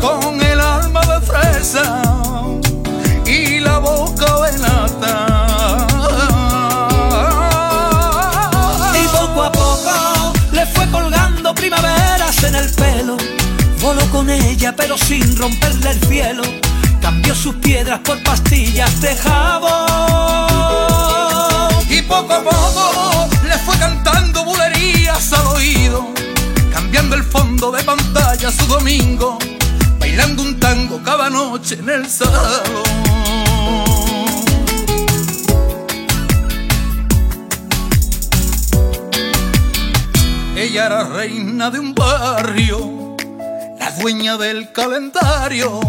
con 0.00 0.40
el 0.40 0.60
alma 0.60 1.00
de 1.02 1.20
fresa 1.20 2.02
y 3.24 3.60
la 3.60 3.78
boca 3.78 4.40
de 4.42 4.58
nata. 4.58 5.86
Y 8.94 9.06
poco 9.08 9.42
a 9.42 9.52
poco 9.52 10.32
le 10.52 10.66
fue 10.66 10.90
colgando 10.90 11.54
primaveras 11.54 12.42
en 12.42 12.54
el 12.56 12.70
pelo. 12.74 13.37
Voló 13.88 14.04
con 14.10 14.28
ella 14.28 14.74
pero 14.76 14.98
sin 14.98 15.34
romperle 15.34 15.92
el 15.92 16.00
cielo. 16.08 16.42
Cambió 17.00 17.34
sus 17.34 17.54
piedras 17.54 18.00
por 18.00 18.22
pastillas 18.22 19.00
de 19.00 19.16
jabón. 19.16 19.70
Y 21.88 22.02
poco 22.02 22.34
a 22.34 22.44
poco 22.44 23.30
le 23.44 23.56
fue 23.60 23.78
cantando 23.78 24.44
bulerías 24.44 25.32
al 25.32 25.46
oído, 25.46 26.06
cambiando 26.70 27.16
el 27.16 27.22
fondo 27.22 27.72
de 27.72 27.82
pantalla 27.82 28.52
su 28.52 28.66
domingo, 28.66 29.38
bailando 29.98 30.42
un 30.42 30.60
tango 30.60 31.02
cada 31.02 31.30
noche 31.30 31.78
en 31.80 31.88
el 31.88 32.10
salón. 32.10 32.84
Ella 40.54 40.86
era 40.86 41.04
reina 41.04 41.70
de 41.70 41.78
un 41.78 41.94
barrio, 41.94 42.97
dueña 43.98 44.36
del 44.36 44.72
calendario, 44.72 45.80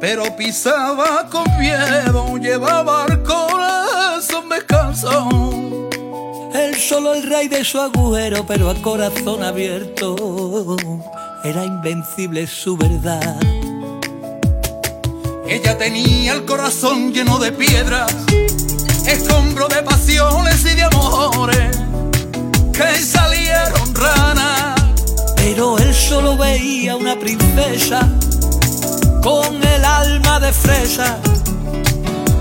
pero 0.00 0.36
pisaba 0.36 1.28
con 1.30 1.44
miedo, 1.58 2.36
llevaba 2.36 3.06
el 3.08 3.22
corazón 3.22 4.48
descanso. 4.48 5.28
Él 6.54 6.74
solo 6.76 7.14
el 7.14 7.22
rey 7.22 7.48
de 7.48 7.64
su 7.64 7.80
agujero, 7.80 8.44
pero 8.46 8.70
a 8.70 8.74
corazón 8.76 9.42
abierto. 9.42 10.76
Era 11.44 11.64
invencible 11.64 12.46
su 12.46 12.76
verdad. 12.76 13.38
Ella 15.46 15.78
tenía 15.78 16.34
el 16.34 16.44
corazón 16.44 17.12
lleno 17.12 17.38
de 17.38 17.52
piedras, 17.52 18.12
escombro 19.06 19.68
de 19.68 19.82
pasiones 19.82 20.64
y 20.64 20.74
de 20.74 20.82
amores 20.82 21.78
que 22.72 22.98
salieron 23.02 23.94
ranas. 23.94 24.67
Pero 25.38 25.78
él 25.78 25.94
solo 25.94 26.36
veía 26.36 26.96
una 26.96 27.18
princesa 27.18 28.08
con 29.22 29.62
el 29.62 29.84
alma 29.84 30.40
de 30.40 30.52
fresa 30.52 31.18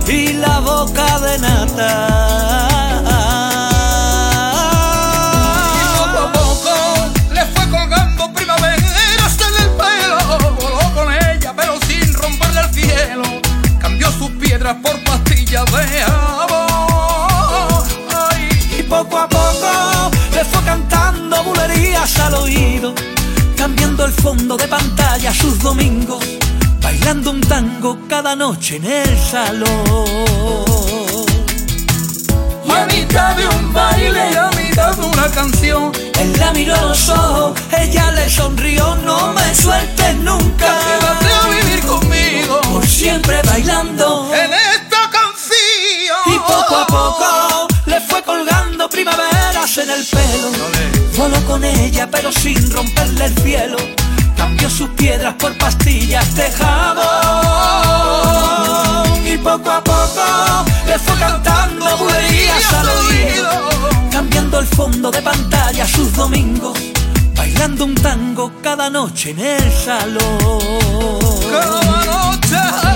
y 0.08 0.34
la 0.34 0.60
boca 0.60 1.20
de 1.20 1.40
nata. 1.40 2.68
Y 5.74 5.86
poco 6.04 6.20
a 16.04 16.07
bulerías 22.08 22.20
al 22.20 22.34
oído, 22.36 22.94
cambiando 23.56 24.06
el 24.06 24.12
fondo 24.12 24.58
de 24.58 24.68
pantalla 24.68 25.34
sus 25.34 25.60
domingos, 25.60 26.24
bailando 26.82 27.32
un 27.32 27.42
tango 27.42 28.00
cada 28.08 28.36
noche 28.36 28.78
en 28.78 28.86
el 28.86 29.18
salón. 29.20 29.68
a 32.70 32.86
mitad 32.86 33.36
de 33.36 33.48
un 33.48 33.74
baile, 33.74 34.38
a 34.38 34.50
mitad 34.52 34.96
de 34.96 35.06
una 35.06 35.28
canción. 35.32 35.92
Él 36.20 36.34
la 36.40 36.52
miró 36.52 36.76
a 36.76 36.82
los 36.82 37.10
ojos, 37.10 37.60
ella 37.78 38.12
le 38.12 38.30
sonrió, 38.30 38.96
no 38.98 39.34
me 39.34 39.56
sueltes 39.56 40.16
nunca. 40.18 40.78
Quédate 40.86 41.34
a 41.34 41.48
vivir 41.50 41.86
conmigo. 41.86 42.62
Por 42.72 42.88
siempre 42.88 43.42
bailando 43.44 44.30
en 44.34 44.54
esta 44.54 45.10
canción. 45.10 46.22
Y 46.28 46.38
poco 46.40 46.76
a 46.76 46.88
poco 46.88 47.68
le 47.86 48.00
fue 48.02 48.22
colgando 48.24 48.57
primaveras 48.90 49.78
en 49.78 49.90
el 49.90 50.06
pelo. 50.06 50.52
Voló 51.18 51.46
con 51.46 51.64
ella, 51.64 52.10
pero 52.12 52.32
sin 52.32 52.72
romperle 52.72 53.26
el 53.26 53.38
cielo. 53.40 53.78
Cambió 54.36 54.70
sus 54.70 54.90
piedras 54.90 55.34
por 55.36 55.58
pastillas 55.58 56.36
de 56.36 56.52
jabón. 56.52 57.08
Y 59.26 59.38
poco 59.38 59.72
a 59.72 59.84
poco 59.84 60.66
le 60.88 61.00
fue 61.00 61.16
cantando 61.18 61.98
bulerías 61.98 62.74
al 62.74 62.88
oído. 62.90 63.50
Cambiando 64.12 64.60
el 64.60 64.68
fondo 64.68 65.12
de 65.12 65.22
pantalla 65.22 65.88
sus 65.88 66.14
domingos. 66.14 66.78
Bailando 67.36 67.86
un 67.86 67.96
tango 67.96 68.52
cada 68.62 68.90
noche 68.90 69.32
en 69.32 69.40
el 69.40 69.72
salón. 69.72 70.60
Cada 71.52 72.06
noche 72.06 72.87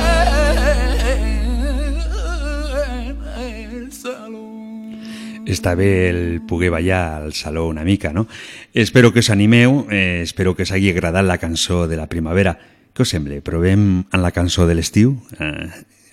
Està 5.52 5.74
bé 5.76 6.10
el 6.10 6.42
poder 6.48 6.70
ballar 6.72 7.22
al 7.22 7.34
saló 7.34 7.68
una 7.68 7.84
mica, 7.84 8.14
no? 8.14 8.28
Espero 8.74 9.12
que 9.12 9.20
us 9.20 9.30
animeu, 9.30 9.86
eh, 9.92 10.22
espero 10.24 10.56
que 10.56 10.64
us 10.64 10.72
hagi 10.72 10.90
agradat 10.90 11.26
la 11.26 11.38
cançó 11.38 11.88
de 11.88 11.98
la 11.98 12.08
primavera. 12.08 12.58
Què 12.96 13.04
us 13.04 13.12
sembla? 13.12 13.42
Provem 13.44 14.06
en 14.12 14.22
la 14.22 14.32
cançó 14.32 14.68
de 14.68 14.76
l'estiu? 14.76 15.18
Eh, 15.40 15.68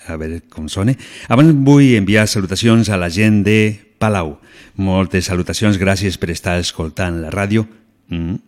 a 0.08 0.16
veure 0.16 0.40
com 0.50 0.68
sona. 0.68 0.94
Abans 1.28 1.54
vull 1.54 1.94
enviar 1.98 2.26
salutacions 2.26 2.88
a 2.90 2.98
la 2.98 3.10
gent 3.10 3.44
de 3.46 3.58
Palau. 3.98 4.38
Moltes 4.78 5.28
salutacions, 5.30 5.78
gràcies 5.78 6.18
per 6.18 6.30
estar 6.30 6.58
escoltant 6.58 7.20
la 7.22 7.30
ràdio. 7.30 7.66
Mm. 8.08 8.38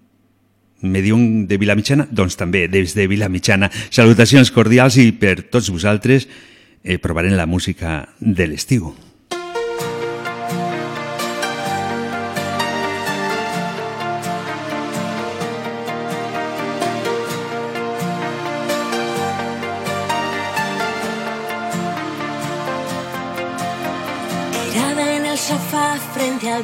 Me 0.91 1.03
diuen 1.05 1.47
de 1.47 1.59
Vilamitjana? 1.61 2.09
Doncs 2.11 2.39
també, 2.41 2.65
des 2.73 2.97
de 2.97 3.07
Vilamitjana. 3.11 3.71
Salutacions 3.91 4.51
cordials 4.51 4.97
i 4.97 5.11
per 5.13 5.37
tots 5.53 5.69
vosaltres 5.71 6.27
eh, 6.83 6.99
provarem 6.99 7.37
la 7.37 7.47
música 7.47 8.09
de 8.19 8.49
l'estiu. 8.49 8.95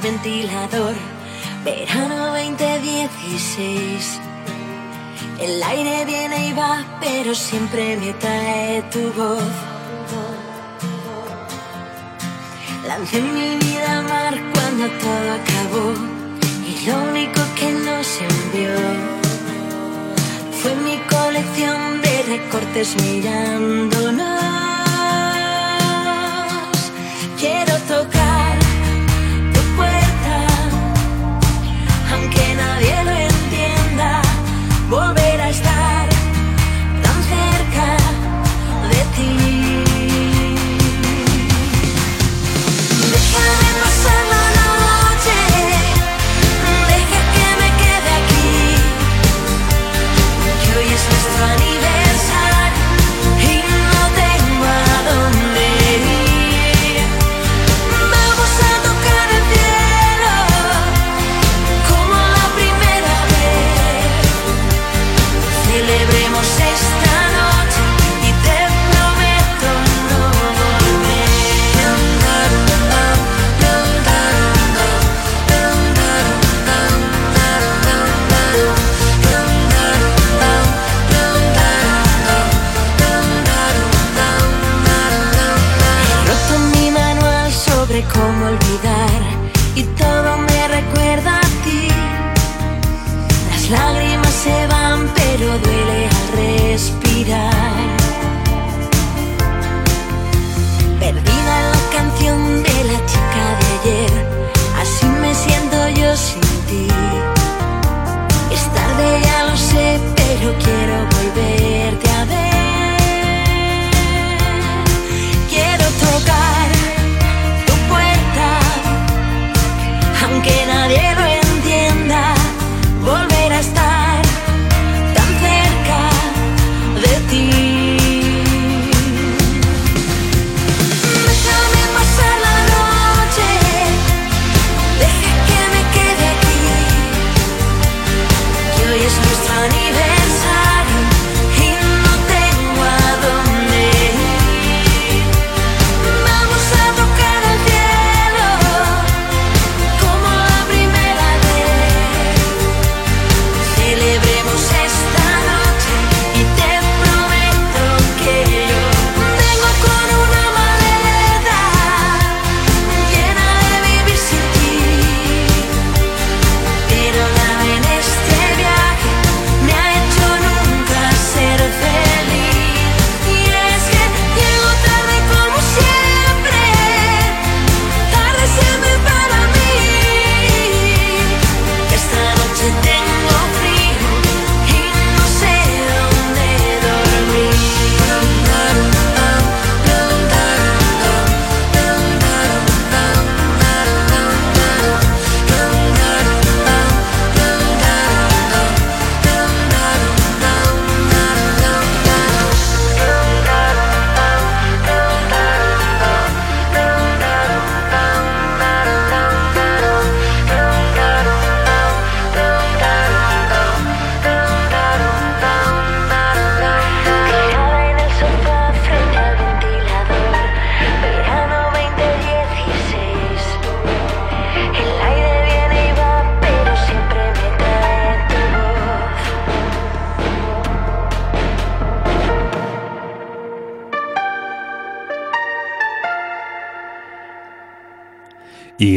ventilador, 0.07 0.95
verano 1.65 2.27
2016. 2.27 4.21
El 5.41 5.61
aire 5.61 6.05
viene 6.05 6.49
y 6.49 6.53
va, 6.53 6.85
pero 7.01 7.35
siempre 7.35 7.97
me 7.97 8.13
trae 8.13 8.83
tu 8.93 9.03
voz. 9.21 9.55
Lancé 12.87 13.21
mi 13.21 13.57
vida 13.65 13.99
al 13.99 14.05
mar 14.05 14.35
cuando 14.55 14.85
todo 15.05 15.27
acabó 15.41 15.87
y 16.71 16.73
lo 16.87 16.95
único 17.11 17.41
que 17.59 17.69
nos 17.87 18.07
envió 18.31 18.77
fue 20.61 20.73
mi 20.87 20.97
colección 21.15 21.79
de 22.05 22.15
recortes 22.35 22.89
mirándonos. 23.03 24.37
Quiero 27.41 27.75
tocar 27.89 28.16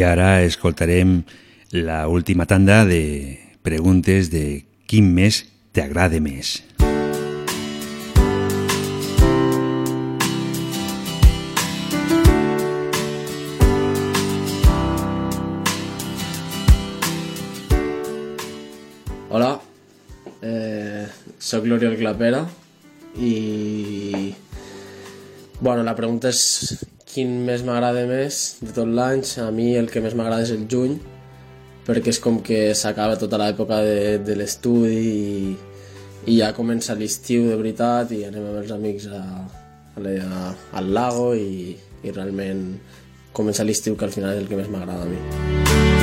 ara 0.09 0.41
escoltarem 0.41 1.21
la 1.71 2.07
última 2.07 2.45
tanda 2.49 2.85
de 2.85 3.37
preguntes 3.61 4.31
de 4.33 4.65
quin 4.89 5.13
mes 5.13 5.43
t'agrada 5.71 6.17
més. 6.17 6.57
Hola, 19.29 19.51
eh, 20.41 21.05
soc 21.37 21.69
l'Oriol 21.69 21.99
Clapera 21.99 22.41
i... 23.21 24.33
Bueno, 25.59 25.83
la 25.83 25.93
pregunta 25.93 26.31
és 26.33 26.79
quin 27.09 27.31
mes 27.47 27.63
m'agrada 27.65 28.03
més 28.09 28.57
de 28.61 28.73
tot 28.75 28.87
l'any. 28.87 29.23
A 29.41 29.49
mi 29.55 29.71
el 29.79 29.89
que 29.89 30.01
més 30.03 30.13
m'agrada 30.17 30.43
és 30.45 30.51
el 30.55 30.67
juny 30.71 30.97
perquè 31.89 32.11
és 32.13 32.19
com 32.21 32.37
que 32.45 32.67
s'acaba 32.77 33.15
tota 33.17 33.39
l'època 33.41 33.79
de, 33.81 34.19
de 34.21 34.35
l'estudi 34.37 34.97
i, 34.99 35.55
i 36.29 36.35
ja 36.37 36.51
comença 36.53 36.93
l'estiu 36.93 37.47
de 37.49 37.55
veritat 37.57 38.11
i 38.13 38.23
anem 38.27 38.45
amb 38.51 38.59
els 38.61 38.71
amics 38.75 39.07
a, 39.09 39.23
a, 39.97 40.03
la- 40.05 40.53
al 40.77 40.91
lago 40.93 41.31
i, 41.33 41.73
i 42.05 42.13
realment 42.13 42.61
comença 43.33 43.65
l'estiu 43.65 43.97
que 43.97 44.05
al 44.05 44.13
final 44.13 44.35
és 44.37 44.43
el 44.43 44.51
que 44.51 44.59
més 44.61 44.69
m'agrada 44.69 45.01
a 45.07 45.09
mi. 45.09 45.98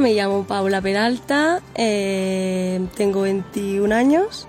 Me 0.00 0.14
llamo 0.14 0.44
Paula 0.44 0.80
Peralta, 0.80 1.60
eh, 1.74 2.80
tengo 2.96 3.22
21 3.22 3.94
años 3.94 4.48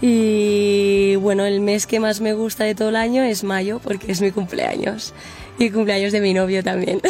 y 0.00 1.16
bueno, 1.16 1.44
el 1.44 1.60
mes 1.60 1.86
que 1.86 1.98
más 1.98 2.20
me 2.20 2.32
gusta 2.32 2.64
de 2.64 2.74
todo 2.74 2.90
el 2.90 2.96
año 2.96 3.24
es 3.24 3.42
mayo 3.44 3.80
porque 3.82 4.12
es 4.12 4.20
mi 4.20 4.30
cumpleaños 4.30 5.14
y 5.58 5.66
el 5.66 5.72
cumpleaños 5.72 6.12
de 6.12 6.20
mi 6.20 6.32
novio 6.32 6.62
también. 6.62 7.00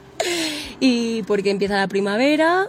y 0.80 1.22
porque 1.24 1.50
empieza 1.50 1.76
la 1.76 1.86
primavera, 1.86 2.66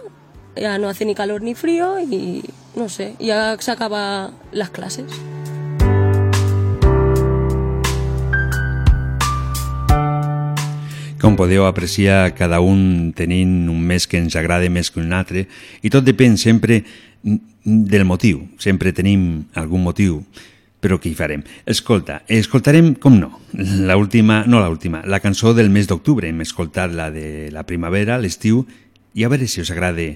ya 0.56 0.76
no 0.78 0.88
hace 0.88 1.06
ni 1.06 1.14
calor 1.14 1.40
ni 1.40 1.54
frío 1.54 1.98
y 1.98 2.44
no 2.76 2.88
sé, 2.90 3.14
ya 3.18 3.56
se 3.58 3.70
acaban 3.70 4.32
las 4.52 4.70
clases. 4.70 5.06
Com 11.22 11.36
podeu 11.38 11.68
apreciar, 11.68 12.34
cada 12.34 12.58
un 12.58 13.12
tenim 13.14 13.68
un 13.70 13.78
mes 13.86 14.08
que 14.10 14.18
ens 14.18 14.34
agrada 14.34 14.66
més 14.66 14.88
que 14.90 14.98
un 14.98 15.12
altre 15.14 15.44
i 15.78 15.90
tot 15.94 16.02
depèn 16.02 16.34
sempre 16.34 16.80
del 17.22 18.02
motiu. 18.04 18.40
Sempre 18.58 18.90
tenim 18.90 19.44
algun 19.54 19.84
motiu, 19.86 20.16
però 20.82 20.98
què 20.98 21.12
hi 21.12 21.14
farem? 21.14 21.44
Escolta, 21.62 22.24
escoltarem, 22.26 22.96
com 22.98 23.20
no, 23.20 23.30
la 23.54 23.94
última, 23.96 24.40
no 24.50 24.58
la 24.58 24.66
última, 24.72 25.04
la 25.06 25.20
cançó 25.22 25.54
del 25.54 25.70
mes 25.70 25.86
d'octubre. 25.86 26.26
Hem 26.26 26.42
escoltat 26.42 26.90
la 26.90 27.12
de 27.14 27.52
la 27.54 27.62
primavera, 27.70 28.18
l'estiu, 28.18 28.64
i 29.14 29.22
a 29.22 29.30
veure 29.30 29.46
si 29.46 29.62
us 29.62 29.70
agrada 29.70 30.08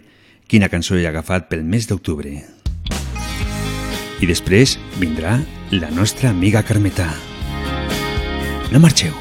quina 0.50 0.70
cançó 0.72 0.98
he 0.98 1.06
agafat 1.06 1.46
pel 1.46 1.62
mes 1.62 1.86
d'octubre. 1.86 2.34
I 4.18 4.26
després 4.26 4.74
vindrà 4.98 5.38
la 5.70 5.92
nostra 5.94 6.34
amiga 6.34 6.66
Carmetà. 6.66 7.12
No 8.74 8.82
marxeu. 8.82 9.14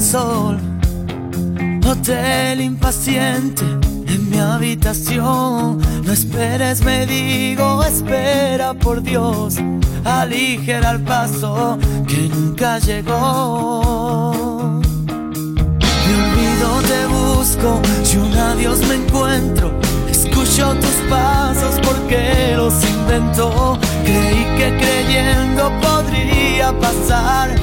Sol, 0.00 0.58
hotel 1.86 2.60
impaciente 2.60 3.62
en 4.06 4.30
mi 4.30 4.38
habitación. 4.38 5.78
No 6.04 6.12
esperes, 6.12 6.82
me 6.82 7.06
digo, 7.06 7.82
espera 7.84 8.74
por 8.74 9.02
Dios, 9.02 9.56
aligera 10.04 10.90
el 10.92 11.00
paso 11.02 11.78
que 12.06 12.28
nunca 12.28 12.78
llegó. 12.78 14.80
Me 16.06 16.14
olvido, 16.14 16.80
te 16.86 17.06
busco, 17.06 17.80
si 18.02 18.16
un 18.16 18.34
adiós 18.36 18.78
me 18.88 18.94
encuentro, 18.94 19.70
escucho 20.10 20.74
tus 20.74 20.96
pasos 21.10 21.80
porque 21.82 22.54
los 22.56 22.74
inventó. 22.84 23.78
Creí 24.04 24.38
a 26.60 26.72
pasar. 26.72 27.54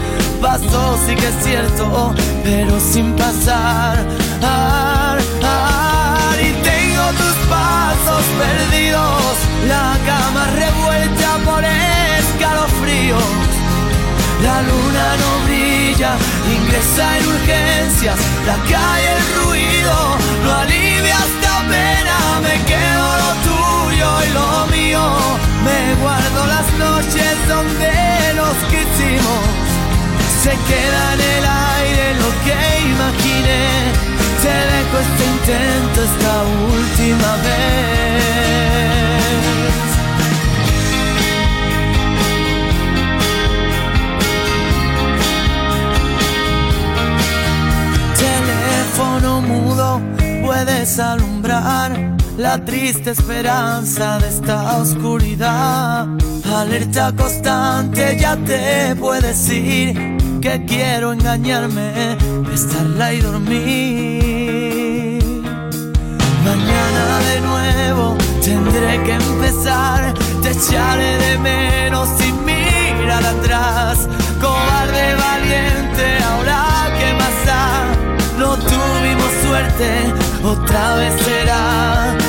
Pasó, 0.42 0.98
sí 1.06 1.16
que 1.16 1.28
es 1.28 1.44
cierto, 1.44 2.14
pero 2.44 2.80
sin 2.80 3.16
pasar. 3.16 4.06
Ar, 4.42 5.20
ar, 5.44 6.38
y 6.40 6.52
tengo 6.64 7.06
tus 7.22 7.36
pasos 7.50 8.24
perdidos, 8.42 9.34
la 9.68 9.98
cama 10.06 10.48
revuelta 10.64 11.38
por 11.46 11.64
escalofríos. 11.64 13.24
La 14.44 14.62
luna 14.62 15.06
no 15.22 15.46
brilla, 15.46 16.12
ingresa 16.56 17.18
en 17.18 17.28
urgencias, 17.28 18.20
la 18.46 18.56
calle 18.70 19.12
el 19.18 19.44
ruido 19.44 20.18
no 20.44 20.54
alivia 20.54 21.18
esta 21.32 21.56
pena, 21.74 22.18
me 22.46 22.56
quedo 22.66 23.06
lo 23.22 23.32
tuyo 23.50 24.10
y 24.24 24.34
lo 24.34 24.68
mío, 24.76 25.04
me 25.64 25.96
guardo 26.04 26.46
las 26.46 26.68
noches 26.78 27.36
donde 27.48 27.92
nos 28.36 28.56
quisimos, 28.70 29.46
se 30.46 30.52
queda 30.52 31.04
en 31.16 31.22
el 31.36 31.46
aire 31.76 32.06
lo 32.22 32.30
que 32.46 32.58
imaginé, 32.94 33.66
te 34.44 34.56
dejo 34.74 34.96
este 35.06 35.24
intento 35.34 35.98
esta 36.10 36.34
última 36.76 37.32
vez. 37.46 38.26
teléfono 48.26 49.42
mudo 49.42 50.02
puedes 50.46 51.00
alumbrar 51.00 51.92
la 52.38 52.64
triste 52.64 53.10
esperanza 53.12 54.20
de 54.20 54.28
esta 54.28 54.78
oscuridad. 54.78 56.08
Alerta 56.46 57.12
constante 57.16 58.18
ya 58.20 58.38
te 58.38 58.96
puedes 58.96 59.50
ir 59.50 60.15
que 60.46 60.64
quiero 60.66 61.12
engañarme, 61.12 62.18
estarla 62.54 63.14
y 63.14 63.20
dormir. 63.20 64.44
Mañana 66.44 67.20
de 67.30 67.42
nuevo 67.42 68.16
tendré 68.44 69.02
que 69.06 69.14
empezar, 69.14 70.14
te 70.44 70.52
echaré 70.52 71.18
de 71.18 71.40
menos 71.40 72.08
sin 72.20 72.46
mirar 72.46 73.26
atrás. 73.26 74.08
Cobarde 74.40 75.16
valiente, 75.16 76.06
ahora 76.30 76.94
que 77.00 77.12
más 77.16 77.46
da, 77.48 77.88
no 78.38 78.56
tuvimos 78.56 79.32
suerte, 79.44 80.14
otra 80.44 80.96
vez 80.98 81.14
será. 81.24 82.25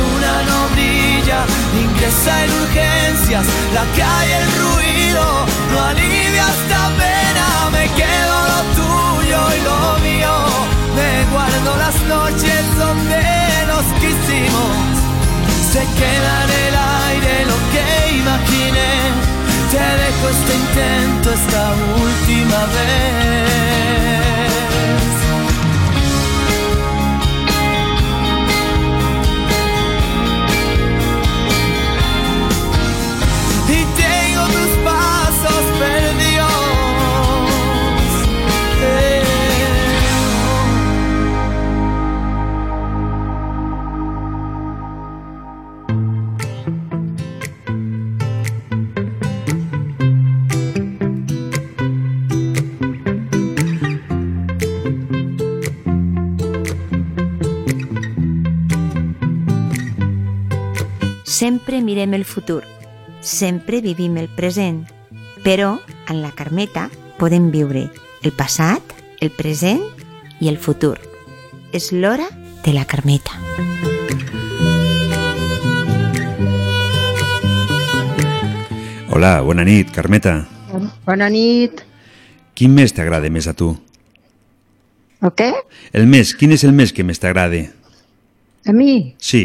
Luna 0.00 0.32
no 0.48 0.58
brilla, 0.74 1.40
ingresa 1.82 2.44
en 2.44 2.50
urgencias, 2.62 3.46
la 3.72 3.84
calle 3.98 4.36
el 4.42 4.48
ruido 4.62 5.24
no 5.70 5.84
alivia 5.90 6.44
esta 6.58 6.82
pena, 7.00 7.46
me 7.76 7.84
quedo 8.00 8.36
lo 8.52 8.60
tuyo 8.80 9.40
y 9.56 9.60
lo 9.68 9.78
mío, 10.06 10.34
me 10.98 11.10
guardo 11.32 11.70
las 11.84 11.96
noches 12.14 12.62
donde 12.78 13.22
nos 13.70 13.86
quisimos, 14.00 14.74
se 15.72 15.82
queda 16.00 16.32
en 16.44 16.50
el 16.66 16.74
aire 17.08 17.34
lo 17.50 17.58
que 17.72 17.86
imaginé, 18.22 18.92
te 19.72 19.84
dejo 20.02 20.24
este 20.34 20.52
intento 20.62 21.32
esta 21.32 21.64
última 22.02 22.60
vez. 22.76 23.83
Sempre 61.44 61.82
mirem 61.82 62.14
el 62.14 62.24
futur, 62.24 62.64
sempre 63.20 63.82
vivim 63.82 64.16
el 64.16 64.30
present, 64.32 64.86
però 65.44 65.74
en 66.08 66.22
la 66.22 66.30
Carmeta 66.32 66.86
podem 67.18 67.50
viure 67.52 67.82
el 68.24 68.32
passat, 68.32 68.94
el 69.20 69.28
present 69.28 69.82
i 70.40 70.48
el 70.48 70.56
futur. 70.56 70.94
És 71.76 71.90
l'hora 71.92 72.30
de 72.64 72.72
la 72.72 72.86
Carmeta. 72.88 73.36
Hola, 79.12 79.34
bona 79.44 79.68
nit, 79.68 79.92
Carmeta. 79.92 80.38
Bona 81.04 81.28
nit. 81.28 81.84
Quin 82.56 82.72
mes 82.72 82.96
t'agrada 82.96 83.28
més 83.28 83.52
a 83.52 83.52
tu? 83.52 83.74
El 85.20 85.36
què? 85.36 85.52
El 85.92 86.08
mes, 86.08 86.32
quin 86.40 86.56
és 86.56 86.64
el 86.64 86.72
mes 86.72 86.96
que 86.96 87.04
més 87.04 87.20
t'agrada? 87.20 87.66
A 88.64 88.72
mi? 88.72 89.12
Sí. 89.20 89.44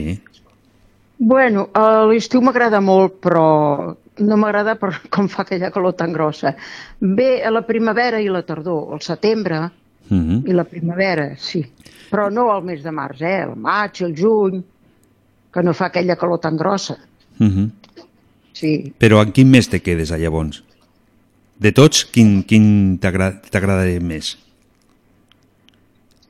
Bueno, 1.21 1.67
a 1.75 2.05
l'estiu 2.07 2.39
m'agrada 2.41 2.79
molt, 2.79 3.17
però 3.19 3.91
no 4.23 4.37
m'agrada 4.39 4.77
per 4.79 4.93
com 5.13 5.27
fa 5.27 5.43
aquella 5.43 5.69
calor 5.71 5.93
tan 5.99 6.13
grossa. 6.15 6.55
Bé, 6.99 7.41
a 7.43 7.51
la 7.51 7.61
primavera 7.67 8.21
i 8.23 8.29
la 8.31 8.41
tardor, 8.47 8.93
al 8.93 9.01
setembre 9.01 9.69
Mm 10.09 10.21
-hmm. 10.25 10.49
i 10.49 10.53
la 10.53 10.63
primavera, 10.63 11.35
sí. 11.37 11.61
Però 12.09 12.31
no 12.31 12.49
al 12.51 12.63
mes 12.63 12.81
de 12.81 12.89
març, 12.91 13.21
eh? 13.21 13.43
El 13.43 13.55
maig, 13.55 14.01
el 14.01 14.15
juny, 14.17 14.63
que 15.53 15.61
no 15.61 15.73
fa 15.73 15.85
aquella 15.85 16.15
calor 16.15 16.39
tan 16.39 16.57
grossa. 16.57 16.97
Mm 17.37 17.47
-hmm. 17.47 17.69
Sí. 18.53 18.91
Però 18.97 19.21
en 19.21 19.31
quin 19.31 19.49
mes 19.51 19.69
te 19.69 19.81
quedes, 19.81 20.09
llavors? 20.09 20.63
De 21.59 21.71
tots, 21.71 22.05
quin, 22.05 22.43
quin 22.43 22.97
t'agra- 22.99 23.39
t'agrada 23.51 23.85
més? 24.01 24.37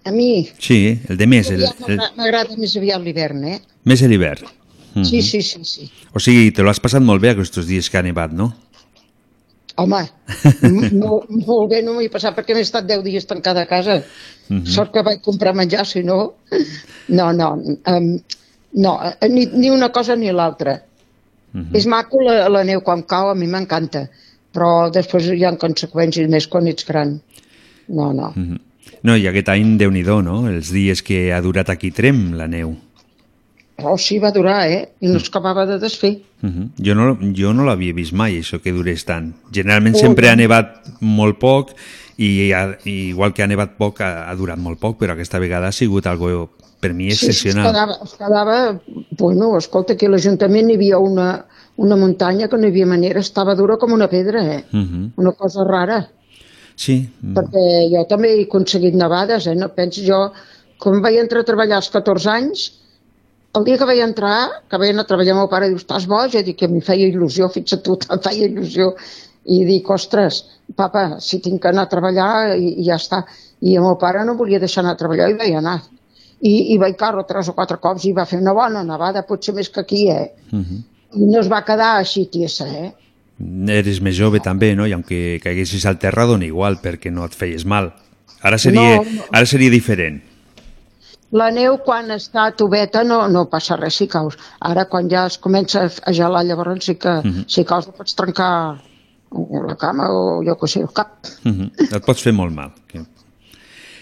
A 0.03 0.11
mi 0.11 0.49
Sí, 0.57 0.99
el 1.07 1.17
de 1.17 1.27
més, 1.27 1.49
el, 1.49 1.61
el, 1.63 1.69
m'agra- 1.79 2.11
m'agrada 2.17 2.57
més 2.57 2.75
aviat 2.75 3.01
l'hivern, 3.01 3.43
eh? 3.45 3.59
més 3.85 4.03
a 4.03 4.07
Sí, 5.05 5.21
sí, 5.21 5.41
sí, 5.41 5.59
sí. 5.63 5.89
O 6.13 6.19
sigui, 6.19 6.49
te 6.51 6.63
l'has 6.65 6.79
passat 6.81 7.03
molt 7.05 7.21
bé 7.21 7.29
aquests 7.35 7.65
dies 7.67 7.89
que 7.89 7.99
ha 7.99 8.03
nevat, 8.05 8.31
no? 8.33 8.49
Home, 9.79 10.01
m- 10.67 10.89
no, 10.91 11.21
molt 11.29 11.69
bé 11.71 11.81
no 11.85 11.93
m'hi 11.95 12.09
he 12.09 12.11
passat 12.11 12.35
perquè 12.35 12.55
m'he 12.57 12.65
estat 12.65 12.87
10 12.89 13.03
dies 13.05 13.27
tancada 13.29 13.63
a 13.63 13.69
casa. 13.69 13.99
Mhm. 14.49 14.65
Sort 14.67 14.91
que 14.95 15.03
vaig 15.05 15.21
comprar 15.23 15.53
menjar, 15.55 15.85
si 15.87 16.03
no... 16.03 16.33
No, 17.09 17.31
no, 17.33 17.53
um, 17.87 18.09
no 18.73 18.91
ni, 19.29 19.45
ni 19.53 19.69
una 19.71 19.89
cosa 19.95 20.15
ni 20.19 20.31
l'altra. 20.33 20.75
Mhm. 21.53 21.69
És 21.79 21.87
maco 21.89 22.19
la, 22.25 22.49
la 22.49 22.63
neu 22.67 22.81
quan 22.85 23.05
cau, 23.07 23.29
a 23.31 23.35
mi 23.37 23.47
m'encanta, 23.47 24.07
però 24.53 24.89
després 24.93 25.29
hi 25.31 25.45
ha 25.45 25.53
conseqüències 25.57 26.27
més 26.29 26.47
quan 26.51 26.67
ets 26.67 26.85
gran. 26.85 27.15
No, 27.87 28.11
no. 28.13 28.33
Mhm. 28.35 28.59
No, 29.07 29.15
i 29.15 29.29
aquest 29.29 29.47
any, 29.53 29.77
déu 29.79 29.91
nhi 29.95 30.01
no? 30.03 30.41
Els 30.49 30.73
dies 30.75 31.01
que 31.01 31.29
ha 31.31 31.39
durat 31.41 31.69
aquí 31.69 31.91
Trem, 31.95 32.33
la 32.35 32.47
neu. 32.47 32.75
Oh, 33.83 33.97
sí, 33.97 34.19
va 34.19 34.31
durar, 34.31 34.67
eh? 34.69 34.89
I 35.01 35.07
no 35.07 35.17
es 35.17 35.27
acabava 35.29 35.65
de 35.65 35.79
desfer. 35.79 36.17
Mhm. 36.41 36.69
Jo 36.85 36.95
no, 36.95 37.17
jo 37.35 37.53
no 37.53 37.65
l'havia 37.67 37.93
vist 37.93 38.13
mai, 38.13 38.39
això 38.39 38.61
que 38.61 38.71
durés 38.71 39.05
tant. 39.05 39.33
Generalment 39.51 39.95
Oh, 39.95 39.99
sempre 39.99 40.29
ha 40.29 40.35
nevat 40.35 40.87
molt 41.01 41.39
poc 41.39 41.73
i, 42.17 42.51
ha, 42.53 42.77
i 42.85 43.09
igual 43.09 43.33
que 43.33 43.43
ha 43.43 43.47
nevat 43.47 43.77
poc 43.77 44.01
ha, 44.01 44.29
ha 44.29 44.35
durat 44.35 44.59
molt 44.59 44.79
poc, 44.79 44.97
però 44.99 45.13
aquesta 45.13 45.39
vegada 45.39 45.67
ha 45.67 45.75
sigut 45.75 46.07
algo 46.07 46.49
per 46.79 46.93
mi 46.93 47.09
Sí, 47.11 47.17
sí, 47.17 47.25
es 47.29 47.37
excepcional. 47.37 47.71
quedava, 47.71 47.97
es 48.03 48.13
quedava... 48.15 48.79
Bueno, 49.19 49.57
escolta, 49.57 49.93
a 49.93 50.09
l'Ajuntament 50.09 50.69
hi 50.69 50.75
havia 50.79 50.97
una, 50.99 51.45
una 51.75 51.95
muntanya 51.99 52.47
que 52.47 52.57
no 52.57 52.67
hi 52.67 52.71
havia 52.71 52.85
manera, 52.87 53.19
estava 53.19 53.55
dura 53.55 53.75
com 53.77 53.91
una 53.91 54.07
pedra, 54.07 54.43
eh? 54.43 54.63
Mhm. 54.71 55.11
Una 55.17 55.33
cosa 55.33 55.65
rara. 55.67 56.07
Sí, 56.79 57.09
mm. 57.21 57.33
perquè 57.35 57.63
jo 57.91 58.05
també 58.07 58.29
he 58.37 58.43
aconseguit 58.45 58.95
nevades, 58.95 59.47
eh? 59.47 59.55
no 59.55 59.67
penso 59.75 59.99
jo, 60.05 60.31
quan 60.79 61.01
vaig 61.03 61.17
entrar 61.19 61.41
a 61.43 61.47
treballar 61.49 61.75
als 61.81 61.89
14 61.91 62.29
anys, 62.31 62.69
el 63.57 63.65
dia 63.65 63.77
que 63.77 63.85
vaig 63.89 63.99
entrar, 64.03 64.49
que 64.69 64.75
anar 64.75 65.03
a 65.03 65.07
treballar, 65.09 65.33
el 65.33 65.39
meu 65.41 65.49
pare 65.49 65.69
diu, 65.71 65.77
estàs 65.81 66.05
boja? 66.07 66.43
Dic 66.45 66.57
que 66.59 66.65
a 66.69 66.71
mi 66.71 66.81
feia 66.85 67.07
il·lusió, 67.09 67.49
fixa't 67.53 67.81
tu, 67.83 67.97
em 68.09 68.19
feia 68.23 68.47
il·lusió. 68.47 68.91
I 69.49 69.63
dic, 69.65 69.87
ostres, 69.89 70.43
papa, 70.77 71.17
si 71.23 71.39
tinc 71.41 71.61
que 71.63 71.69
anar 71.71 71.87
a 71.87 71.89
treballar 71.89 72.57
i, 72.57 72.75
i 72.81 72.85
ja 72.85 72.99
està. 72.99 73.23
I 73.65 73.75
el 73.79 73.81
meu 73.87 73.95
pare 73.97 74.21
no 74.27 74.35
volia 74.37 74.59
deixar 74.61 74.83
anar 74.83 74.93
a 74.93 74.99
treballar 74.99 75.29
i 75.31 75.37
vaig 75.39 75.55
anar. 75.57 75.79
I, 76.41 76.73
i 76.73 76.77
vaig 76.79 76.95
carro 76.99 77.25
tres 77.27 77.49
o 77.49 77.55
quatre 77.57 77.79
cops 77.81 78.05
i 78.05 78.13
va 78.13 78.27
fer 78.29 78.37
una 78.39 78.53
bona 78.53 78.83
nevada, 78.85 79.25
potser 79.27 79.55
més 79.57 79.69
que 79.73 79.81
aquí, 79.81 80.05
eh? 80.13 80.29
Mhm. 80.51 80.83
I 81.19 81.25
no 81.25 81.39
es 81.41 81.49
va 81.49 81.63
quedar 81.65 81.95
així 81.97 82.27
tiesa, 82.29 82.67
eh? 82.69 82.91
Eres 83.73 83.97
més 84.03 84.15
jove 84.15 84.39
també, 84.43 84.75
no? 84.75 84.85
I 84.85 84.93
aunque 84.93 85.39
caiguessis 85.41 85.85
al 85.89 85.97
terra 85.97 86.27
dona 86.29 86.45
igual 86.45 86.77
perquè 86.83 87.09
no 87.11 87.25
et 87.25 87.33
feies 87.33 87.65
mal. 87.65 87.93
Ara 88.43 88.59
seria, 88.61 88.99
No, 88.99 89.03
no. 89.03 89.23
ara 89.31 89.45
seria 89.49 89.71
diferent. 89.71 90.21
La 91.31 91.51
neu, 91.53 91.77
quan 91.85 92.09
està 92.09 92.47
tubeta, 92.57 93.03
no, 93.03 93.27
no 93.29 93.45
passa 93.49 93.75
res, 93.77 93.95
si 94.01 94.07
caus. 94.07 94.33
Ara, 94.59 94.85
quan 94.89 95.09
ja 95.11 95.27
es 95.29 95.37
comença 95.37 95.83
a 95.85 96.11
gelar, 96.13 96.43
llavors 96.45 96.85
sí 96.85 96.95
que, 96.95 97.09
Mhm. 97.23 97.43
si 97.47 97.63
caus, 97.65 97.85
no 97.87 97.93
pots 97.93 98.15
trencar 98.15 98.81
la 99.67 99.75
cama 99.77 100.07
o 100.09 100.41
jo 100.43 100.57
què 100.57 100.67
sé, 100.67 100.79
el 100.81 100.89
cap. 100.91 101.19
Mhm. 101.43 101.71
Et 101.93 102.03
pots 102.05 102.21
fer 102.21 102.33
molt 102.33 102.51
mal. 102.53 102.73
Que- 102.87 103.05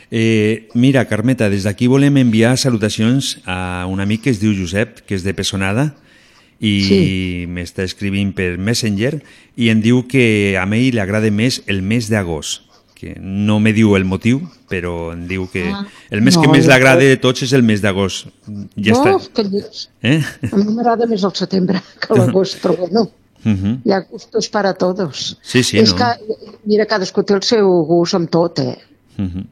Eh, 0.09 0.69
mira, 0.73 1.03
Carmeta, 1.05 1.49
des 1.49 1.63
d'aquí 1.63 1.88
volem 1.88 2.15
enviar 2.15 2.57
salutacions 2.57 3.41
a 3.45 3.86
un 3.89 3.99
amic 3.99 4.21
que 4.23 4.30
es 4.30 4.39
diu 4.39 4.53
Josep, 4.55 5.01
que 5.05 5.15
és 5.15 5.23
de 5.25 5.34
Pessonada, 5.34 5.95
i 6.61 6.82
Sí. 6.82 7.45
m'està 7.45 7.84
escrivint 7.84 8.34
per 8.34 8.57
Messenger 8.57 9.21
i 9.57 9.67
em 9.69 9.82
diu 9.82 10.07
que 10.07 10.57
a 10.57 10.63
ell 10.63 10.93
li 10.95 10.99
agrada 10.99 11.30
més 11.30 11.61
el 11.67 11.82
mes 11.82 12.07
d'agost 12.09 12.63
que 12.97 13.13
no 13.21 13.59
me 13.61 13.73
diu 13.77 13.93
el 13.95 14.05
motiu, 14.09 14.39
però 14.69 15.11
em 15.13 15.27
diu 15.29 15.45
que 15.51 15.67
Ah. 15.69 15.85
el 16.09 16.21
mes 16.25 16.35
No, 16.35 16.41
que 16.41 16.49
més 16.49 16.65
l'agrada 16.65 17.03
de 17.05 17.17
tots 17.21 17.43
és 17.45 17.53
el 17.53 17.61
mes 17.63 17.81
d'agost. 17.83 18.27
Ja 18.75 18.93
no, 18.97 19.19
està. 19.19 19.43
que. 19.51 19.61
Eh? 20.01 20.21
A 20.51 20.55
mi 20.57 20.73
m'agrada 20.73 21.05
més 21.05 21.23
el 21.23 21.35
setembre 21.37 21.81
que 22.01 22.13
l'agost, 22.17 22.57
però 22.63 22.75
bueno, 22.77 23.11
Mhm. 23.43 23.81
hi 23.85 23.91
ha 23.93 23.99
gustos 24.01 24.49
para 24.49 24.73
todos. 24.73 25.37
Sí, 25.43 25.61
sí, 25.63 25.77
és 25.77 25.93
no? 25.93 25.97
que, 25.97 26.35
mira, 26.65 26.85
cadascú 26.87 27.23
té 27.23 27.35
el 27.35 27.43
seu 27.43 27.67
gust 27.85 28.15
amb 28.15 28.29
tot, 28.29 28.59
eh? 28.59 28.77
Mhm. 29.17 29.45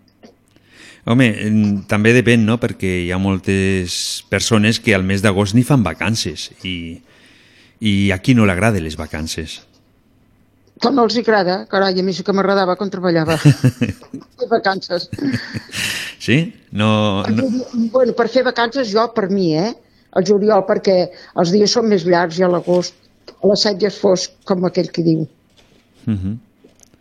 Home, 1.08 1.28
em, 1.46 1.84
també 1.86 2.14
depèn, 2.18 2.40
no?, 2.46 2.60
perquè 2.60 3.06
hi 3.06 3.12
ha 3.12 3.20
moltes 3.22 4.24
persones 4.28 4.80
que 4.80 4.96
al 4.96 5.04
mes 5.04 5.22
d'agost 5.22 5.54
ni 5.54 5.62
fan 5.62 5.84
vacances 5.84 6.50
i, 6.64 7.00
i 7.80 8.10
a 8.10 8.18
qui 8.18 8.34
no 8.34 8.44
l'agrada 8.48 8.80
les 8.82 8.96
vacances. 8.98 9.62
Que 10.86 10.92
no 10.94 11.06
els 11.08 11.18
agrada, 11.18 11.56
carai, 11.72 11.98
a 12.00 12.04
mi 12.06 12.14
sí 12.14 12.24
que 12.24 12.34
m'agradava 12.36 12.76
quan 12.80 12.92
treballava. 12.94 13.38
fer 14.40 14.50
vacances. 14.52 15.10
Sí? 16.20 16.38
No, 16.72 17.24
no... 17.30 17.48
Bueno, 17.94 18.14
per 18.18 18.28
fer 18.30 18.44
vacances 18.46 18.92
jo, 18.94 19.08
per 19.16 19.30
mi, 19.34 19.52
eh? 19.58 19.72
El 20.16 20.26
juliol, 20.28 20.64
perquè 20.68 21.00
els 21.42 21.52
dies 21.52 21.74
són 21.76 21.90
més 21.92 22.06
llargs 22.08 22.38
i 22.40 22.46
a 22.46 22.50
l'agost 22.52 22.96
a 23.36 23.50
les 23.52 23.64
set 23.66 23.82
ja 23.82 23.90
és 23.92 23.98
fosc, 24.00 24.36
com 24.48 24.64
aquell 24.70 24.92
que 24.94 25.04
diu. 25.06 25.26
Mhm. 26.06 26.38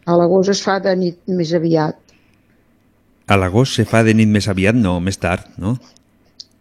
A 0.08 0.16
l'agost 0.20 0.50
es 0.52 0.60
fa 0.64 0.78
de 0.84 0.92
nit 1.00 1.20
més 1.28 1.52
aviat. 1.56 1.96
A 3.28 3.36
l'agost 3.40 3.78
se 3.78 3.84
fa 3.88 4.02
de 4.04 4.12
nit 4.16 4.28
més 4.28 4.48
aviat, 4.52 4.76
no, 4.76 4.98
més 5.00 5.16
tard, 5.20 5.46
no? 5.56 5.76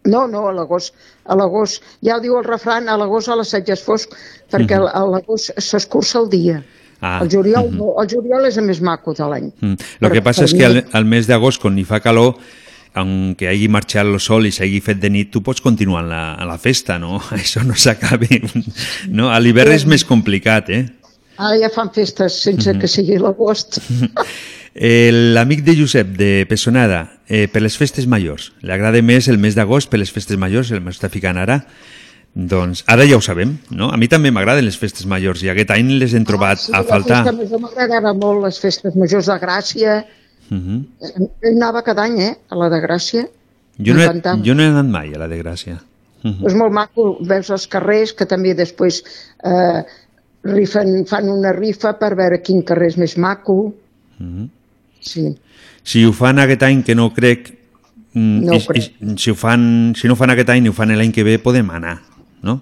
No, 0.08 0.26
no, 0.28 0.46
a 0.48 0.52
l'agost, 0.52 0.94
a 1.24 1.36
l'agost, 1.36 1.82
ja 2.04 2.16
ho 2.16 2.22
diu 2.24 2.36
el 2.38 2.44
refran, 2.44 2.88
a 2.88 2.96
l'agost 3.00 3.28
a 3.32 3.36
les 3.40 3.52
set 3.52 3.66
ja 3.68 3.76
és 3.76 3.82
fosc, 3.84 4.12
perquè 4.52 4.78
Mhm. 4.78 4.88
a 4.92 5.04
l'agost 5.08 5.52
s'escurça 5.58 6.18
el 6.20 6.28
dia. 6.32 6.62
Ah, 7.00 7.20
el 7.22 7.28
juliol, 7.30 7.70
mhm. 7.70 7.76
no, 7.78 7.94
el 8.00 8.08
juliol 8.08 8.46
és 8.46 8.56
el 8.56 8.64
més 8.64 8.80
maco 8.80 9.12
de 9.14 9.26
l'any. 9.28 9.50
Mm. 9.60 9.74
Lo 10.00 10.10
que 10.10 10.22
passa 10.22 10.44
és 10.44 10.54
que 10.54 10.64
al, 10.64 10.84
al 10.92 11.04
mes 11.04 11.26
d'agost, 11.26 11.60
quan 11.60 11.76
hi 11.78 11.84
fa 11.84 12.00
calor, 12.00 12.36
aunque 12.94 13.48
hagi 13.50 13.66
marxat 13.68 14.06
el 14.06 14.20
sol 14.22 14.46
i 14.46 14.52
s'hagi 14.54 14.80
fet 14.80 15.00
de 15.02 15.10
nit, 15.10 15.30
tu 15.34 15.42
pots 15.42 15.60
continuar 15.60 16.04
en 16.04 16.10
la, 16.12 16.22
en 16.40 16.48
la 16.48 16.58
festa, 16.58 16.98
no? 17.02 17.18
Això 17.34 17.64
no 17.66 17.74
s'acaba. 17.74 18.28
No? 19.10 19.30
A 19.34 19.40
l'hivern 19.42 19.74
és 19.74 19.84
més 19.90 20.04
complicat, 20.06 20.70
eh? 20.70 20.84
Ara 21.36 21.56
ja 21.58 21.70
fan 21.74 21.90
festes 21.90 22.36
sense 22.44 22.70
Mhm. 22.72 22.80
que 22.80 22.88
sigui 22.88 23.18
l'agost. 23.18 23.80
L'amic 24.74 25.62
de 25.62 25.76
Josep, 25.78 26.16
de 26.18 26.46
Pessonada, 26.48 27.20
eh, 27.28 27.46
per 27.48 27.62
les 27.62 27.76
festes 27.78 28.06
majors. 28.10 28.52
Li 28.62 28.72
agrada 28.74 29.02
més 29.02 29.28
el 29.28 29.38
mes 29.38 29.54
d'agost 29.54 29.90
per 29.90 29.98
les 30.00 30.10
festes 30.10 30.36
majors, 30.38 30.70
el 30.74 30.80
m'està 30.82 31.10
ficant 31.10 31.36
ara. 31.38 31.60
Doncs 32.34 32.82
ara 32.90 33.04
ja 33.06 33.14
ho 33.16 33.22
sabem, 33.22 33.52
no? 33.70 33.92
A 33.94 33.96
mi 33.96 34.08
també 34.10 34.32
m'agraden 34.34 34.64
les 34.66 34.76
festes 34.76 35.06
majors 35.06 35.42
i 35.44 35.50
aquest 35.52 35.70
any 35.70 35.92
les 36.00 36.14
hem 36.18 36.24
trobat 36.26 36.58
Sí, 36.58 36.72
a 36.74 36.80
la 36.82 36.88
faltar. 36.88 37.20
festa 37.22 37.32
major 37.36 37.60
m'agradava 37.62 38.12
molt, 38.18 38.42
les 38.44 38.58
festes 38.58 38.96
majors 38.98 39.26
de 39.30 39.36
Gràcia. 39.38 40.04
Mhm. 40.50 40.80
Hi 41.44 41.52
anava 41.54 41.82
cada 41.86 42.02
any, 42.02 42.18
eh, 42.20 42.34
a 42.50 42.56
la 42.58 42.68
de 42.68 42.80
Gràcia. 42.82 43.28
Jo, 43.78 43.94
no 43.94 44.00
he, 44.02 44.08
jo 44.44 44.54
no 44.54 44.62
he 44.62 44.66
anat 44.66 44.86
mai 44.86 45.14
a 45.14 45.18
la 45.18 45.28
de 45.28 45.38
Gràcia. 45.42 45.78
Mhm. 46.24 46.46
És 46.46 46.54
molt 46.54 46.72
maco, 46.72 47.18
veus 47.20 47.50
els 47.50 47.66
carrers, 47.68 48.12
que 48.12 48.26
també 48.26 48.54
després 48.54 49.02
eh, 49.44 49.82
rifen, 50.44 51.06
fan 51.06 51.28
una 51.28 51.52
rifa 51.52 51.92
per 51.98 52.14
veure 52.16 52.40
quin 52.42 52.62
carrer 52.62 52.88
és 52.88 52.96
més 52.98 53.16
maco. 53.16 53.74
Mhm. 54.18 54.48
Sí. 55.00 55.36
Si 55.84 56.04
ho 56.04 56.12
fan 56.12 56.38
aquest 56.40 56.62
any, 56.62 56.82
que 56.82 56.94
no 56.94 57.12
crec, 57.12 57.52
mm, 58.14 58.40
No 58.44 58.54
i, 58.54 58.56
i, 58.78 59.16
si, 59.18 59.30
ho 59.30 59.34
fan, 59.34 59.92
si 59.96 60.08
no 60.08 60.14
ho 60.14 60.16
fan 60.16 60.30
aquest 60.30 60.48
any 60.50 60.64
i 60.64 60.68
ho 60.68 60.72
fan 60.72 60.96
l'any 60.96 61.12
que 61.12 61.22
ve, 61.22 61.38
podem 61.38 61.70
anar, 61.70 62.00
no? 62.44 62.60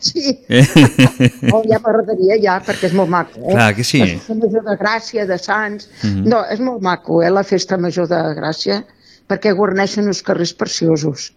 Sí. 0.00 0.38
Eh? 0.48 0.66
Oh, 1.54 1.62
ja 1.68 1.78
m'agradaria, 1.78 2.36
ja, 2.42 2.58
perquè 2.64 2.88
és 2.90 2.96
molt 2.96 3.10
maco. 3.12 3.38
Eh? 3.44 3.52
Clar 3.52 3.70
que 3.76 3.84
sí. 3.86 4.00
La 4.02 4.10
festa 4.16 4.36
major 4.40 4.64
de 4.66 4.74
Gràcia, 4.80 5.26
de 5.28 5.38
Sants... 5.38 5.88
Mhm. 6.02 6.26
No, 6.30 6.42
és 6.50 6.60
molt 6.60 6.82
maco, 6.84 7.22
eh, 7.22 7.30
la 7.32 7.44
festa 7.46 7.78
major 7.80 8.08
de 8.10 8.20
Gràcia, 8.36 8.82
perquè 9.30 9.54
guarneixen 9.56 10.08
uns 10.10 10.22
carrers 10.24 10.54
preciosos. 10.56 11.32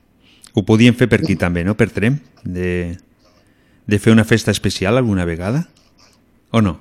Ho 0.57 0.63
podíem 0.65 0.95
fer 0.97 1.07
per 1.11 1.21
aquí 1.21 1.37
també, 1.37 1.63
no? 1.63 1.77
Per 1.77 1.89
Trem? 1.93 2.17
De, 2.43 2.97
de 3.85 3.99
fer 4.01 4.15
una 4.15 4.25
festa 4.25 4.51
especial 4.51 4.97
alguna 4.97 5.25
vegada? 5.25 5.67
O 6.51 6.61
no? 6.61 6.79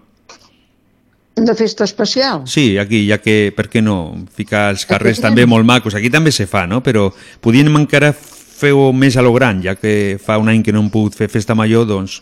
Una 1.37 1.55
festa 1.55 1.85
especial. 1.85 2.47
Sí, 2.49 2.79
aquí, 2.81 3.03
ja 3.11 3.19
que, 3.21 3.53
per 3.53 3.67
què 3.69 3.83
no, 3.85 4.25
ficar 4.33 4.71
els 4.73 4.87
carrers 4.89 5.21
també 5.21 5.45
molt 5.45 5.69
macos. 5.69 5.95
Aquí 5.95 6.09
també 6.09 6.33
se 6.33 6.47
fa, 6.49 6.65
no? 6.67 6.81
Però 6.81 7.11
podíem 7.45 7.69
encara 7.77 8.15
feu 8.57 8.91
més 8.97 9.17
a 9.17 9.25
lo 9.25 9.33
gran, 9.35 9.61
ja 9.65 9.77
que 9.79 10.17
fa 10.23 10.39
un 10.41 10.49
any 10.53 10.63
que 10.65 10.75
no 10.75 10.83
hem 10.83 10.93
pogut 10.93 11.17
fer 11.19 11.29
festa 11.33 11.57
major, 11.59 11.87
doncs 11.89 12.21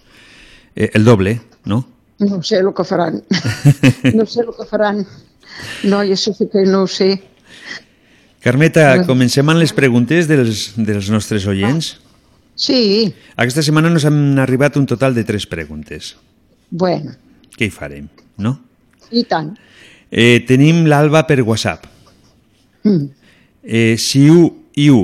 eh, 0.75 0.91
el 0.93 1.05
doble, 1.05 1.39
no? 1.65 1.85
No 2.19 2.43
sé 2.43 2.61
el 2.63 2.73
que 2.75 2.85
faran. 2.85 3.23
No 4.15 4.27
sé 4.27 4.43
el 4.43 4.53
que 4.55 4.67
faran. 4.69 5.05
No, 5.87 6.03
i 6.03 6.15
això 6.15 6.35
sí 6.35 6.49
que 6.51 6.65
no 6.67 6.85
ho 6.85 6.91
sé. 6.91 7.17
Carmeta, 8.45 9.05
comencem 9.09 9.49
amb 9.49 9.63
les 9.63 9.73
preguntes 9.73 10.29
dels, 10.29 10.67
dels 10.77 11.09
nostres 11.11 11.47
oients. 11.49 11.95
Sí. 12.55 13.09
Aquesta 13.41 13.65
setmana 13.65 13.91
ens 13.91 14.05
han 14.07 14.39
arribat 14.43 14.77
un 14.77 14.87
total 14.87 15.15
de 15.17 15.25
tres 15.27 15.47
preguntes. 15.51 16.15
Bueno. 16.71 17.15
Què 17.55 17.69
hi 17.69 17.73
farem, 17.73 18.07
no? 18.43 18.57
I 19.15 19.25
tant. 19.31 19.55
Eh, 20.11 20.45
tenim 20.47 20.85
l'Alba 20.91 21.25
per 21.27 21.41
WhatsApp. 21.43 21.87
Mm. 22.85 23.07
Eh, 23.65 23.95
si 23.99 24.27
u, 24.31 24.45
u 24.77 24.99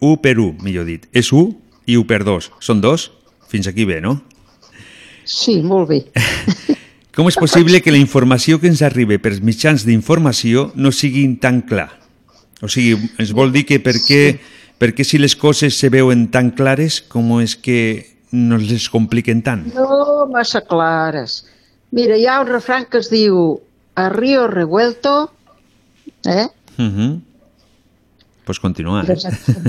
1 0.00 0.16
per 0.20 0.38
1, 0.38 0.58
millor 0.62 0.86
dit. 0.88 1.06
És 1.12 1.32
1 1.32 1.54
i 1.86 1.96
1 1.96 2.06
per 2.08 2.22
2. 2.26 2.50
Són 2.60 2.80
dos? 2.84 3.10
Fins 3.50 3.68
aquí 3.70 3.86
bé, 3.88 4.00
no? 4.04 4.20
Sí, 5.24 5.60
molt 5.62 5.88
bé. 5.90 6.02
Com 7.16 7.28
és 7.28 7.36
possible 7.36 7.80
que 7.82 7.92
la 7.92 8.00
informació 8.00 8.60
que 8.60 8.68
ens 8.70 8.84
arriba 8.86 9.18
per 9.20 9.34
mitjans 9.44 9.84
d'informació 9.84 10.70
no 10.76 10.92
siguin 10.94 11.38
tan 11.42 11.60
clar? 11.66 11.90
O 12.62 12.68
sigui, 12.70 12.94
ens 13.18 13.32
vol 13.36 13.52
dir 13.52 13.64
que 13.68 13.80
per 13.82 13.96
què, 13.98 14.20
sí. 14.36 14.60
per 14.78 14.92
què 14.94 15.04
si 15.04 15.18
les 15.18 15.34
coses 15.36 15.76
se 15.76 15.90
veuen 15.92 16.28
tan 16.32 16.52
clares, 16.56 17.00
com 17.00 17.32
és 17.40 17.56
que 17.56 17.80
no 18.36 18.60
les 18.60 18.86
compliquen 18.92 19.42
tant? 19.42 19.64
No 19.74 20.28
massa 20.30 20.62
clares. 20.62 21.42
Mira, 21.90 22.14
hi 22.16 22.28
ha 22.30 22.38
un 22.44 22.52
refrán 22.52 22.86
que 22.86 23.00
es 23.02 23.10
diu 23.10 23.58
a 23.98 24.06
río 24.12 24.46
revuelto, 24.46 25.32
eh? 26.24 26.46
Uh 26.78 26.86
-huh 26.86 27.10
Pues 28.50 28.58
continua. 28.58 29.04
Ja 29.06 29.12
Eh? 29.14 29.16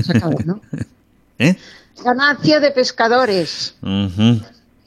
s'ha 0.02 0.18
acabat, 0.18 0.46
no? 0.50 0.58
eh? 1.38 1.54
Ganancia 2.04 2.60
de 2.60 2.72
pescadores. 2.72 3.76
Uh 3.82 4.10
-huh. 4.10 4.42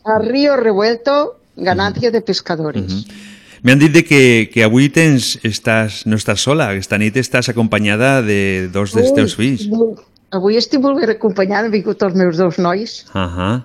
A 0.04 0.18
río 0.18 0.56
revuelto, 0.56 1.38
ganancia 1.56 2.10
de 2.10 2.20
pescadores. 2.20 3.06
M'han 3.62 3.78
dit 3.78 3.92
de 3.92 4.02
que, 4.04 4.50
que 4.52 4.64
avui 4.64 4.88
tens, 4.90 5.38
estàs, 5.44 6.04
no 6.06 6.16
estàs 6.16 6.40
sola, 6.42 6.68
aquesta 6.74 6.98
nit 6.98 7.14
estàs 7.16 7.48
acompanyada 7.48 8.20
de 8.20 8.68
dos 8.68 8.92
dels 8.92 9.10
Ui, 9.10 9.14
teus 9.14 9.36
fills. 9.36 9.68
molt- 9.70 10.02
Avui 10.34 10.56
estic 10.58 10.80
molt 10.82 10.98
ben 10.98 11.10
acompanyada, 11.14 11.64
han 11.66 11.70
vingut 11.72 12.02
els 12.02 12.14
meus 12.14 12.36
dos 12.36 12.58
nois. 12.58 13.06
Uh 13.14 13.20
-huh. 13.30 13.62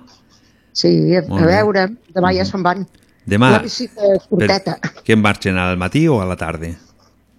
Sí, 0.72 1.16
a, 1.16 1.26
a 1.26 1.46
veure, 1.46 1.90
demà 2.14 2.30
ja 2.38 2.46
se'n 2.46 2.62
van. 2.64 2.86
Demà, 3.26 3.50
La 3.52 3.60
visita 3.60 4.02
curteta. 4.30 4.78
per, 4.80 5.04
que 5.04 5.16
marxen 5.16 5.58
al 5.58 5.76
matí 5.78 6.08
o 6.08 6.22
a 6.22 6.26
la 6.26 6.36
tarda? 6.38 6.70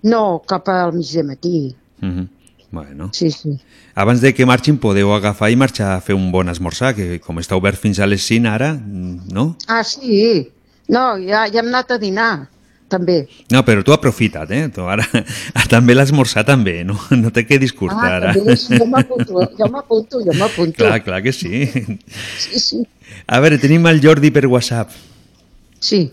No, 0.03 0.43
cap 0.47 0.69
al 0.69 0.93
mig 0.93 1.07
de 1.13 1.23
matí. 1.23 1.77
Uh 2.03 2.09
-huh. 2.09 2.29
Bueno. 2.71 3.11
Sí, 3.13 3.31
sí. 3.33 3.59
Abans 3.95 4.21
de 4.21 4.33
que 4.33 4.47
marxin 4.47 4.77
podeu 4.79 5.11
agafar 5.13 5.51
i 5.51 5.57
marxar 5.59 5.97
a 5.97 6.01
fer 6.01 6.15
un 6.15 6.31
bon 6.31 6.49
esmorzar, 6.49 6.95
que 6.95 7.19
com 7.21 7.41
està 7.43 7.57
obert 7.59 7.77
fins 7.81 7.99
a 7.99 8.07
les 8.07 8.23
5 8.23 8.47
ara, 8.49 8.73
no? 8.79 9.57
Ah, 9.67 9.83
sí. 9.83 10.49
No, 10.89 11.17
ja, 11.19 11.47
ja 11.51 11.61
hem 11.65 11.69
anat 11.73 11.91
a 11.91 11.99
dinar, 11.99 12.49
també. 12.91 13.25
No, 13.51 13.65
però 13.67 13.83
tu 13.87 13.93
aprofita't, 13.95 14.51
eh? 14.55 14.69
Tu 14.75 14.87
ara, 14.87 15.05
també 15.71 15.95
l'esmorzar 15.99 16.45
també, 16.47 16.81
no, 16.87 16.95
no 17.11 17.31
te 17.35 17.45
quedis 17.47 17.75
curt 17.75 17.95
Ah, 17.99 18.17
ara. 18.21 18.33
també, 18.39 18.55
sí, 18.59 18.79
jo 18.79 18.87
m'apunto, 18.87 19.45
jo 19.59 19.69
m'apunto, 19.71 20.23
jo 20.27 20.39
m'apunto. 20.39 20.79
Clar, 20.85 21.03
clar 21.03 21.21
que 21.27 21.33
sí. 21.35 21.67
Sí, 22.39 22.59
sí. 22.63 22.81
A 23.27 23.39
veure, 23.43 23.59
tenim 23.59 23.87
el 23.91 23.99
Jordi 24.03 24.31
per 24.31 24.47
WhatsApp. 24.47 24.91
Sí. 25.81 26.11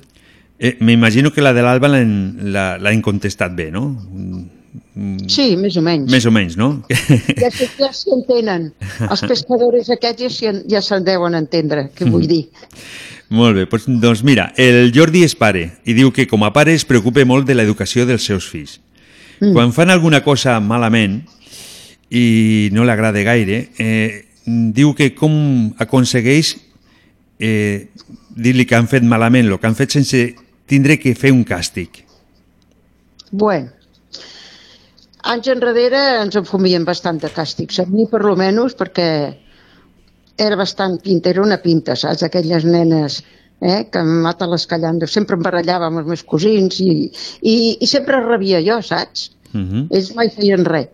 Eh, 0.59 0.75
M'imagino 0.81 1.29
que 1.31 1.41
la 1.45 1.53
de 1.53 1.61
l'Alba 1.61 1.87
l'han 1.93 2.13
la- 2.53 2.77
l'han 2.81 3.01
contestat 3.05 3.53
bé, 3.53 3.69
no? 3.69 3.91
Sí, 5.29 5.51
més 5.59 5.75
o 5.77 5.83
menys. 5.85 6.09
Més 6.09 6.25
o 6.25 6.31
menys, 6.33 6.55
no? 6.57 6.71
Ja, 7.43 7.51
ja 7.51 7.91
s'hi 7.93 8.15
entenen. 8.15 8.71
Els 9.05 9.23
pescadors 9.29 9.91
aquests 9.93 10.39
ja 10.41 10.53
ja 10.73 10.81
se'n 10.81 11.05
deuen 11.05 11.37
entendre, 11.37 11.89
què 11.93 12.09
vull 12.09 12.25
dir. 12.29 12.47
Molt 13.29 13.57
bé, 13.59 13.65
doncs, 13.69 13.87
doncs 14.01 14.23
mira, 14.23 14.49
el 14.57 14.91
Jordi 14.95 15.25
és 15.27 15.35
pare 15.35 15.65
i 15.85 15.93
diu 15.93 16.13
que 16.15 16.25
com 16.27 16.45
a 16.47 16.53
pare 16.55 16.73
es 16.73 16.87
preocupa 16.87 17.25
molt 17.27 17.45
de 17.45 17.57
l'educació 17.57 18.07
dels 18.07 18.25
seus 18.25 18.47
fills. 18.49 18.79
Mm. 19.41 19.53
Quan 19.53 19.73
fan 19.75 19.91
alguna 19.93 20.23
cosa 20.25 20.57
malament, 20.63 21.21
i 22.09 22.69
no 22.71 22.85
li 22.85 22.91
agrada 22.91 23.23
gaire. 23.23 23.69
Eh, 23.77 24.25
diu 24.45 24.93
que 24.95 25.11
com 25.15 25.73
aconsegueix 25.79 26.55
eh, 27.39 27.89
dir-li 28.35 28.65
que 28.65 28.77
han 28.77 28.87
fet 28.87 29.03
malament 29.03 29.47
el 29.47 29.57
que 29.59 29.67
han 29.67 29.77
fet 29.77 29.97
sense 29.97 30.21
tindre 30.67 30.97
que 30.99 31.15
fer 31.15 31.33
un 31.35 31.43
càstig. 31.47 32.03
Bueno, 33.31 33.73
anys 35.23 35.47
enrere 35.47 36.01
ens 36.21 36.35
enfumien 36.35 36.85
bastant 36.85 37.19
de 37.19 37.29
càstigs, 37.33 37.79
a 37.79 37.85
mi 37.89 38.05
per 38.07 38.21
lo 38.23 38.35
menys 38.35 38.75
perquè 38.77 39.07
era 40.37 40.55
bastant 40.55 40.99
pinta, 41.01 41.29
era 41.29 41.41
una 41.41 41.57
pinta, 41.57 41.95
saps? 41.95 42.23
Aquelles 42.23 42.63
nenes 42.65 43.23
eh, 43.61 43.87
que 43.89 43.99
em 43.99 44.11
mata 44.21 44.45
l'escallando. 44.45 45.07
Sempre 45.07 45.35
em 45.35 45.41
barallava 45.41 45.87
amb 45.87 45.97
els 46.03 46.07
meus 46.07 46.23
cosins 46.23 46.79
i, 46.79 47.09
i, 47.41 47.55
i 47.81 47.87
sempre 47.87 48.21
rebia 48.21 48.61
jo, 48.61 48.81
saps? 48.81 49.31
Uh 49.53 49.61
-huh. 49.61 49.87
Ells 49.89 50.13
mai 50.15 50.29
feien 50.29 50.65
res. 50.65 50.87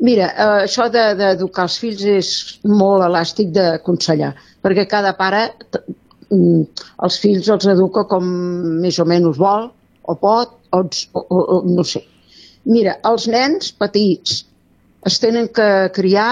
Mira, 0.00 0.26
eh, 0.30 0.64
això 0.64 0.88
de- 0.90 1.14
d'educar 1.14 1.64
els 1.64 1.78
fills 1.78 2.02
és 2.04 2.60
molt 2.64 3.02
elàstic 3.02 3.50
d'aconsellar, 3.50 4.34
perquè 4.62 4.86
cada 4.86 5.12
pare 5.16 5.52
mm, 6.30 6.62
els 7.02 7.18
fills 7.18 7.48
els 7.48 7.66
educa 7.66 8.04
com 8.04 8.24
més 8.80 8.98
o 8.98 9.04
menys 9.04 9.36
vol, 9.36 9.70
o 10.02 10.14
pot, 10.14 10.48
o, 10.70 10.84
o, 11.12 11.38
o 11.58 11.62
no 11.66 11.84
sé. 11.84 12.04
Mira, 12.68 12.98
els 13.10 13.26
nens 13.32 13.72
petits 13.72 14.42
es 15.08 15.18
tenen 15.22 15.48
que 15.54 15.68
criar 15.96 16.30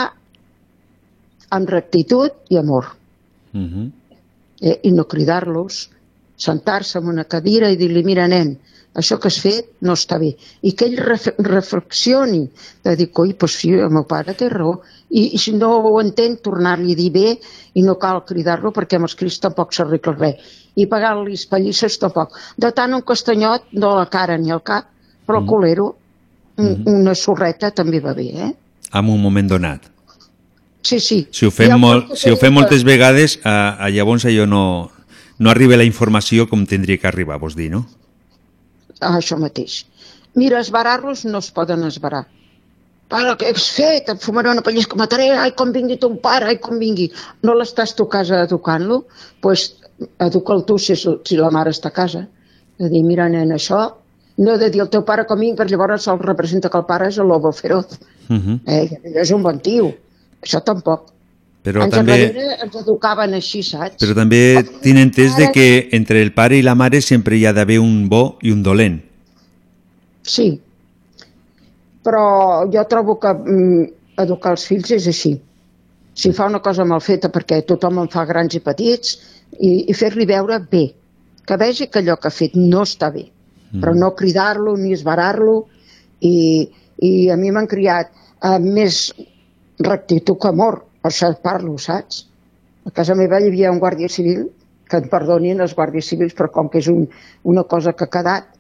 amb 1.57 1.70
rectitud 1.70 2.53
i 2.53 2.59
amor 2.61 2.93
Uh 3.57 3.62
-huh. 3.62 3.91
eh, 4.61 4.80
i 4.82 4.91
no 4.93 5.07
cridar-los, 5.09 5.89
sentar-se 6.37 6.99
en 6.99 7.09
una 7.09 7.24
cadira 7.24 7.70
i 7.70 7.76
dir-li, 7.76 8.03
mira 8.05 8.26
nen, 8.28 8.59
això 8.95 9.18
que 9.20 9.28
has 9.28 9.39
fet 9.41 9.66
no 9.80 9.93
està 9.93 10.18
bé. 10.18 10.37
I 10.62 10.72
que 10.72 10.87
ell 10.87 10.97
ref 10.97 11.26
reflexioni, 11.39 12.49
de 12.84 12.97
dir, 12.97 13.11
coi, 13.12 13.34
doncs 13.34 13.57
sí, 13.61 13.72
el 13.72 13.91
meu 13.91 14.05
pare 14.05 14.34
té 14.34 14.49
raó. 14.49 14.80
I, 15.11 15.34
i 15.37 15.39
si 15.39 15.53
no 15.53 15.70
ho 15.78 16.01
entén, 16.01 16.37
tornar-li 16.37 16.93
a 16.93 16.97
dir 16.97 17.11
bé 17.12 17.39
i 17.74 17.82
no 17.82 17.97
cal 17.99 18.24
cridar-lo 18.24 18.72
perquè 18.72 18.97
amb 18.97 19.05
els 19.09 19.14
crits 19.14 19.39
tampoc 19.41 19.72
s'arregla 19.72 20.16
res. 20.16 20.37
I 20.74 20.87
pagar-li 20.87 21.37
pallisses 21.51 21.99
tampoc. 21.99 22.37
De 22.57 22.72
tant 22.72 22.95
un 22.95 23.03
castanyot, 23.03 23.68
no 23.72 23.95
la 23.97 24.07
cara 24.07 24.37
ni 24.39 24.51
al 24.51 24.62
cap, 24.62 24.89
però 25.26 25.39
al 25.39 25.47
colero, 25.47 25.95
un, 26.59 26.82
una 26.86 27.14
sorreta 27.14 27.70
també 27.70 28.00
va 28.00 28.14
bé, 28.14 28.28
eh? 28.46 28.52
En 28.94 29.09
un 29.12 29.20
moment 29.22 29.48
donat. 29.50 29.90
Sí, 30.86 31.00
sí. 31.00 31.26
Si 31.34 31.46
ho 31.46 31.50
fem, 31.50 31.74
molt, 31.80 32.12
si 32.16 32.30
ho 32.30 32.36
fem 32.36 32.52
que- 32.52 32.61
moltes 32.61 32.84
vegades, 32.86 33.38
a, 33.44 33.76
a 33.84 33.88
llavors 33.90 34.24
allò 34.30 34.46
no, 34.46 34.62
no 35.38 35.50
arriba 35.50 35.76
la 35.76 35.84
informació 35.84 36.46
com 36.48 36.62
tindria 36.66 36.98
que 37.02 37.09
arribar, 37.11 37.38
vols 37.42 37.57
dir, 37.59 37.70
no? 37.72 37.84
Ah, 39.00 39.16
això 39.18 39.36
mateix. 39.38 39.84
Mira, 40.36 40.61
esbarar-los 40.61 41.24
no 41.26 41.38
es 41.42 41.50
poden 41.50 41.82
esbarar. 41.84 42.26
Pare, 43.09 43.34
què 43.38 43.50
has 43.54 43.66
fet? 43.70 44.09
Et 44.11 44.22
fumaré 44.22 44.50
una 44.50 44.62
pallissa, 44.66 44.96
mataré, 44.98 45.28
ai, 45.38 45.52
com 45.59 45.70
vingui 45.74 45.98
ton 46.02 46.16
pare, 46.22 46.48
ai, 46.50 46.57
com 46.62 46.78
vingui. 46.78 47.11
No 47.42 47.54
l'estàs 47.54 47.92
tu 47.94 48.07
a 48.09 48.12
casa 48.16 48.40
educant-lo? 48.46 49.02
Doncs 49.07 49.36
pues, 49.42 49.66
educa'l 50.26 50.64
tu 50.66 50.78
si, 50.78 50.92
és- 50.96 51.07
si 51.24 51.36
la 51.38 51.50
mare 51.54 51.70
està 51.74 51.92
a 51.92 51.96
casa. 51.98 52.24
De 52.78 52.88
dir, 52.92 53.02
mira, 53.07 53.28
nen, 53.32 53.52
això... 53.54 53.84
No 54.37 54.59
de 54.61 54.68
dir 54.70 54.82
el 54.84 54.91
teu 54.93 55.05
pare 55.09 55.24
com 55.28 55.41
vingui, 55.41 55.57
perquè 55.57 55.72
llavors 55.72 56.07
el 56.12 56.18
representa 56.20 56.68
que 56.68 56.78
el 56.78 56.84
pare 56.89 57.09
és 57.09 57.18
el 57.18 57.28
lobo 57.28 57.53
feroz. 57.53 57.99
Uh 58.28 58.37
-huh. 58.37 58.61
Eh, 58.66 59.01
és 59.22 59.30
un 59.30 59.43
bon 59.43 59.61
tio. 59.61 59.95
Això 60.43 60.62
tampoc. 60.62 61.12
Però 61.66 61.82
Anys 61.82 61.97
també, 61.97 62.16
ens 62.62 62.76
educaven 62.78 63.34
així, 63.34 63.62
saps? 63.62 63.97
però 63.99 64.14
també 64.14 64.62
tinc 64.82 64.99
entès 64.99 65.34
de 65.37 65.51
que 65.51 65.89
entre 65.99 66.22
el 66.22 66.30
pare 66.32 66.57
i 66.57 66.62
la 66.62 66.76
mare 66.76 67.01
sempre 67.01 67.37
hi 67.37 67.45
ha 67.47 67.53
d'haver 67.53 67.80
un 67.82 68.09
bo 68.09 68.39
i 68.43 68.53
un 68.53 68.62
dolent. 68.62 69.01
Sí, 70.22 70.61
però 72.07 72.70
jo 72.70 72.84
trobo 72.87 73.18
que 73.18 73.32
mm, 73.34 73.87
educar 74.22 74.55
els 74.55 74.66
fills 74.70 74.93
és 74.95 75.09
així. 75.11 75.32
Si 76.14 76.32
fa 76.32 76.47
una 76.47 76.62
cosa 76.64 76.87
mal 76.89 77.03
feta 77.05 77.32
perquè 77.34 77.64
tothom 77.66 77.99
en 78.05 78.12
fa 78.12 78.24
grans 78.28 78.55
i 78.55 78.62
petits 78.64 79.16
i, 79.59 79.91
i 79.91 79.95
fer-li 79.95 80.26
veure 80.30 80.61
bé, 80.70 80.84
que 81.47 81.59
vegi 81.61 81.89
que 81.91 82.01
allò 82.01 82.16
que 82.20 82.30
ha 82.30 82.37
fet 82.37 82.55
no 82.55 82.84
està 82.87 83.11
bé, 83.12 83.26
mm. 83.72 83.80
però 83.80 83.94
no 83.94 84.14
cridar-lo 84.18 84.76
ni 84.76 84.92
esbarar-lo 84.96 85.56
i, 86.20 86.68
i 87.02 87.12
a 87.30 87.36
mi 87.36 87.50
m'han 87.50 87.68
criat 87.70 88.12
amb 88.40 88.66
més 88.78 89.10
rectitud 89.82 90.38
que 90.40 90.48
amor, 90.48 90.82
per 91.02 91.12
això 91.12 91.30
et 91.32 91.42
parlo, 91.44 91.76
saps? 91.78 92.26
A 92.86 92.92
casa 92.94 93.16
meva 93.18 93.40
hi 93.40 93.48
havia 93.50 93.72
un 93.72 93.80
guàrdia 93.82 94.08
civil, 94.12 94.46
que 94.86 95.00
em 95.02 95.08
perdonin 95.10 95.62
els 95.62 95.74
guàrdies 95.74 96.08
civils, 96.12 96.34
però 96.38 96.50
com 96.54 96.68
que 96.70 96.78
és 96.82 96.88
un, 96.92 97.06
una 97.52 97.64
cosa 97.70 97.92
que 97.92 98.06
ha 98.06 98.12
quedat, 98.12 98.52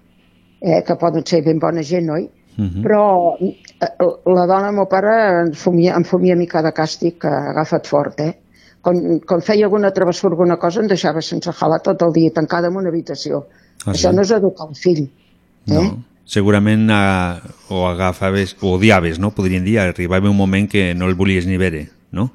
eh, 0.60 0.80
que 0.86 0.96
poden 0.98 1.26
ser 1.26 1.42
ben 1.46 1.60
bona 1.62 1.84
gent, 1.86 2.10
oi? 2.10 2.26
Uh 2.56 2.64
-huh. 2.64 2.82
Però 2.82 3.02
eh, 3.38 3.92
la 4.34 4.46
dona 4.46 4.66
del 4.66 4.74
meu 4.74 4.86
pare 4.86 5.12
em 5.42 5.52
fumia, 5.52 5.94
em 5.96 6.04
fumia 6.04 6.34
a 6.34 6.36
mi 6.36 6.46
cada 6.46 6.72
càstig 6.72 7.18
que 7.20 7.28
ha 7.28 7.50
agafat 7.50 7.86
fort, 7.86 8.20
eh? 8.20 8.34
Quan, 8.80 9.20
quan 9.20 9.40
feia 9.40 9.64
alguna 9.64 9.90
travessura, 9.90 10.32
alguna 10.32 10.56
cosa, 10.56 10.80
em 10.80 10.86
deixava 10.86 11.20
sense 11.20 11.52
jalar 11.52 11.80
tot 11.82 12.02
el 12.02 12.12
dia, 12.12 12.30
tancada 12.30 12.68
en 12.68 12.76
una 12.76 12.88
habitació. 12.88 13.46
Ah, 13.84 13.92
Això 13.92 14.10
sí? 14.10 14.16
no 14.16 14.24
és 14.24 14.32
educar 14.34 14.66
un 14.68 14.78
fill. 14.78 15.06
No. 15.70 15.84
Segurament 16.26 16.88
a, 16.90 17.02
o 17.70 17.84
agafaves, 17.86 18.56
o 18.60 18.74
odiaves, 18.74 19.20
no? 19.22 19.30
Podríem 19.34 19.64
dir, 19.66 19.78
arribava 19.82 20.30
un 20.30 20.36
moment 20.38 20.66
que 20.70 20.92
no 20.94 21.06
el 21.06 21.14
volies 21.18 21.46
ni 21.46 21.58
veure, 21.60 21.86
no? 22.10 22.30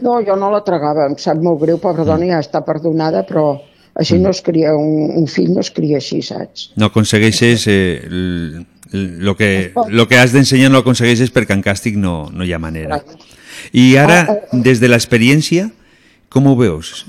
No, 0.00 0.16
jo 0.26 0.34
no 0.36 0.50
la 0.50 0.62
tragava, 0.66 1.06
em 1.06 1.16
sap 1.20 1.38
molt 1.44 1.60
greu, 1.60 1.78
pobra 1.78 2.06
dona, 2.08 2.26
ja 2.32 2.40
està 2.42 2.64
perdonada, 2.66 3.22
però 3.28 3.60
així 3.94 4.18
no 4.18 4.32
es 4.34 4.40
cria, 4.42 4.72
un, 4.74 5.12
un 5.20 5.28
fill 5.30 5.52
no 5.54 5.62
es 5.62 5.70
cria 5.70 6.00
així, 6.00 6.18
saps? 6.24 6.70
No 6.80 6.88
aconsegueixes 6.90 7.66
eh, 7.70 8.00
el, 8.08 8.64
el, 8.90 9.04
lo, 9.22 9.36
que, 9.38 9.72
lo 9.88 10.08
que 10.10 10.18
has 10.18 10.34
d'ensenyar 10.34 10.72
no 10.72 10.80
aconsegueixes 10.82 11.30
perquè 11.34 11.54
en 11.54 11.62
càstig 11.62 12.00
no, 12.00 12.24
no 12.32 12.48
hi 12.48 12.52
ha 12.52 12.58
manera. 12.58 13.02
I 13.72 13.92
ara, 14.00 14.24
des 14.66 14.82
de 14.82 14.90
l'experiència, 14.90 15.68
com 16.32 16.50
ho 16.50 16.56
veus? 16.58 17.04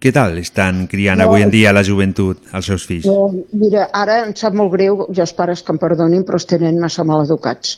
Què 0.00 0.12
tal 0.16 0.38
estan 0.40 0.86
criant 0.88 1.20
No, 1.20 1.26
avui 1.28 1.44
en 1.44 1.50
dia 1.52 1.74
la 1.76 1.82
joventut 1.84 2.54
als 2.56 2.70
seus 2.70 2.86
fills? 2.88 3.04
Jo, 3.04 3.28
mira, 3.60 3.86
ara 3.92 4.22
em 4.24 4.32
sap 4.36 4.54
molt 4.56 4.72
greu, 4.72 5.04
jo 5.12 5.24
els 5.26 5.34
pares 5.36 5.60
que 5.64 5.74
em 5.74 5.80
perdonin, 5.82 6.24
però 6.24 6.40
els 6.40 6.48
tenen 6.48 6.80
massa 6.80 7.04
mal 7.04 7.26
educats. 7.26 7.76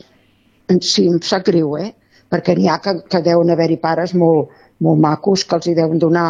Sí, 0.71 1.09
em 1.11 1.19
sap 1.27 1.49
greu, 1.49 1.75
eh? 1.83 1.91
Perquè 2.31 2.55
n'hi 2.57 2.69
ha 2.71 2.79
que, 2.85 2.95
que 3.11 3.21
deuen 3.27 3.51
haver-hi 3.51 3.81
pares 3.83 4.15
molt, 4.15 4.55
molt 4.87 5.03
macos 5.03 5.43
que 5.45 5.59
els 5.59 5.67
hi 5.67 5.75
deuen 5.79 5.99
donar 5.99 6.29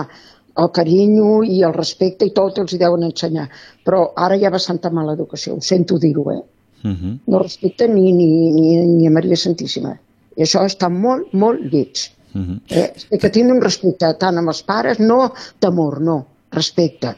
el 0.62 0.70
carinyo 0.78 1.42
i 1.44 1.60
el 1.68 1.76
respecte 1.76 2.26
i 2.28 2.32
tot 2.36 2.58
els 2.62 2.72
hi 2.72 2.80
deuen 2.80 3.04
ensenyar. 3.10 3.46
Però 3.84 4.00
ara 4.16 4.36
hi 4.36 4.48
ha 4.48 4.54
bastanta 4.54 4.90
mala 4.90 5.14
educació, 5.18 5.58
ho 5.58 5.68
sento 5.68 6.00
dir-ho, 6.00 6.24
eh? 6.32 6.40
Uh 6.82 6.90
-huh. 6.90 7.18
No 7.26 7.38
respecten 7.44 7.94
ni, 7.94 8.12
ni, 8.12 8.50
ni, 8.56 8.76
ni 8.96 9.06
a 9.06 9.10
Maria 9.10 9.36
Santíssima. 9.36 9.98
I 10.36 10.42
això 10.42 10.64
està 10.64 10.88
molt, 10.88 11.32
molt 11.32 11.60
lleig. 11.72 12.08
Uh 12.34 12.40
-huh. 12.40 12.60
Eh, 12.68 13.18
que 13.20 13.30
tenen 13.30 13.60
respecte 13.60 14.14
tant 14.18 14.38
amb 14.38 14.48
els 14.48 14.62
pares, 14.62 14.98
no 14.98 15.32
d'amor, 15.60 16.00
no, 16.00 16.26
respecte. 16.50 17.14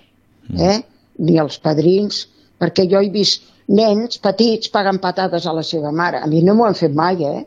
Eh? 0.59 0.81
Ni 1.19 1.39
als 1.39 1.59
padrins, 1.59 2.29
perquè 2.59 2.89
jo 2.91 3.01
he 3.01 3.11
vist 3.11 3.43
nens 3.69 4.19
petits 4.19 4.69
pagant 4.69 4.99
patades 5.01 5.47
a 5.47 5.53
la 5.53 5.63
seva 5.63 5.93
mare. 5.93 6.19
A 6.23 6.27
mi 6.27 6.43
no 6.43 6.55
m'ho 6.55 6.67
han 6.67 6.75
fet 6.75 6.93
mai, 6.95 7.23
eh? 7.25 7.45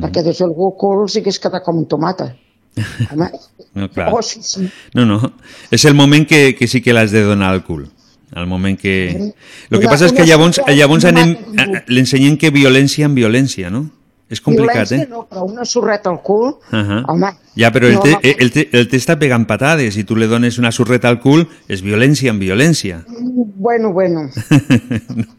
Perquè 0.00 0.22
des 0.22 0.38
d'algú 0.38 0.72
cul 0.76 1.02
els 1.02 1.16
hagués 1.16 1.38
quedat 1.38 1.62
com 1.64 1.78
un 1.78 1.86
tomata. 1.86 2.34
Home, 3.12 3.30
No, 3.74 3.90
clar. 3.90 4.12
oh, 4.12 4.22
sí, 4.22 4.40
sí. 4.42 4.68
No, 4.94 5.04
no. 5.04 5.32
És 5.70 5.84
el 5.84 5.94
moment 5.94 6.26
que, 6.26 6.54
que 6.54 6.66
sí 6.66 6.80
que 6.80 6.92
l'has 6.92 7.10
de 7.12 7.22
donar 7.22 7.52
al 7.52 7.62
cul. 7.62 7.86
El 8.34 8.46
moment 8.46 8.78
que... 8.78 9.06
El 9.70 9.78
que 9.78 9.78
Una- 9.78 9.90
passa 9.90 10.06
és 10.06 10.12
que 10.12 10.24
llavors, 10.26 10.60
llavors 10.66 11.04
anem, 11.04 11.36
l'ensenyem 11.86 12.36
que 12.36 12.50
violència 12.50 13.06
en 13.06 13.14
violència, 13.14 13.70
no? 13.70 13.90
És 14.28 14.40
complicat, 14.42 14.90
eh? 14.92 15.06
no, 15.08 15.26
però 15.30 15.44
una 15.46 15.64
sorreta 15.64 16.10
al 16.10 16.20
cul, 16.22 16.56
Uh 16.72 16.78
-huh. 16.78 17.02
home, 17.06 17.30
Ja, 17.54 17.70
però 17.72 17.90
no, 17.92 18.00
te, 18.00 18.10
no. 18.10 18.18
ell, 18.22 18.50
te, 18.52 18.68
ell 18.72 18.88
t'està 18.88 19.16
pegant 19.18 19.46
patades 19.46 19.96
i 19.96 20.04
tu 20.04 20.16
li 20.16 20.26
dones 20.26 20.58
una 20.58 20.70
sorreta 20.72 21.08
al 21.08 21.20
cul, 21.20 21.46
és 21.68 21.82
violència 21.82 22.30
en 22.30 22.38
violència. 22.38 23.04
bueno, 23.56 23.92
bueno. 23.92 24.28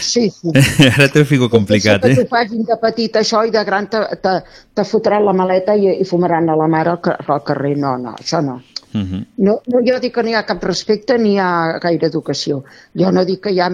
Sí, 0.00 0.30
sí. 0.30 0.50
Ara 0.94 1.08
t'ho 1.10 1.24
fico 1.24 1.48
complicat, 1.50 1.98
Això 2.04 2.06
que 2.06 2.12
eh? 2.12 2.16
t'ho 2.22 2.28
facin 2.30 2.62
de 2.62 2.76
petit 2.80 3.16
això 3.16 3.40
i 3.46 3.50
de 3.50 3.64
gran 3.64 3.88
te, 3.90 3.98
te, 4.22 4.34
te 4.74 4.84
fotran 4.84 5.24
la 5.26 5.32
maleta 5.32 5.74
i, 5.74 5.88
i 6.00 6.04
fumaran 6.04 6.48
a 6.48 6.54
la 6.56 6.68
mare 6.70 6.90
al, 6.90 7.00
al 7.26 7.42
carrer. 7.42 7.76
No, 7.76 7.96
no, 7.98 8.14
això 8.14 8.40
no. 8.44 8.60
Uh 8.96 9.04
-huh. 9.04 9.26
No, 9.36 9.60
no. 9.66 9.80
Jo 9.84 9.98
dic 10.00 10.14
que 10.14 10.22
no 10.22 10.30
hi 10.30 10.34
ha 10.34 10.46
cap 10.46 10.62
respecte 10.64 11.18
ni 11.18 11.34
hi 11.34 11.38
ha 11.38 11.78
gaire 11.82 12.06
educació. 12.06 12.64
Jo 12.94 13.12
no 13.12 13.24
dic 13.24 13.42
que 13.44 13.52
hi 13.52 13.60
ha, 13.60 13.70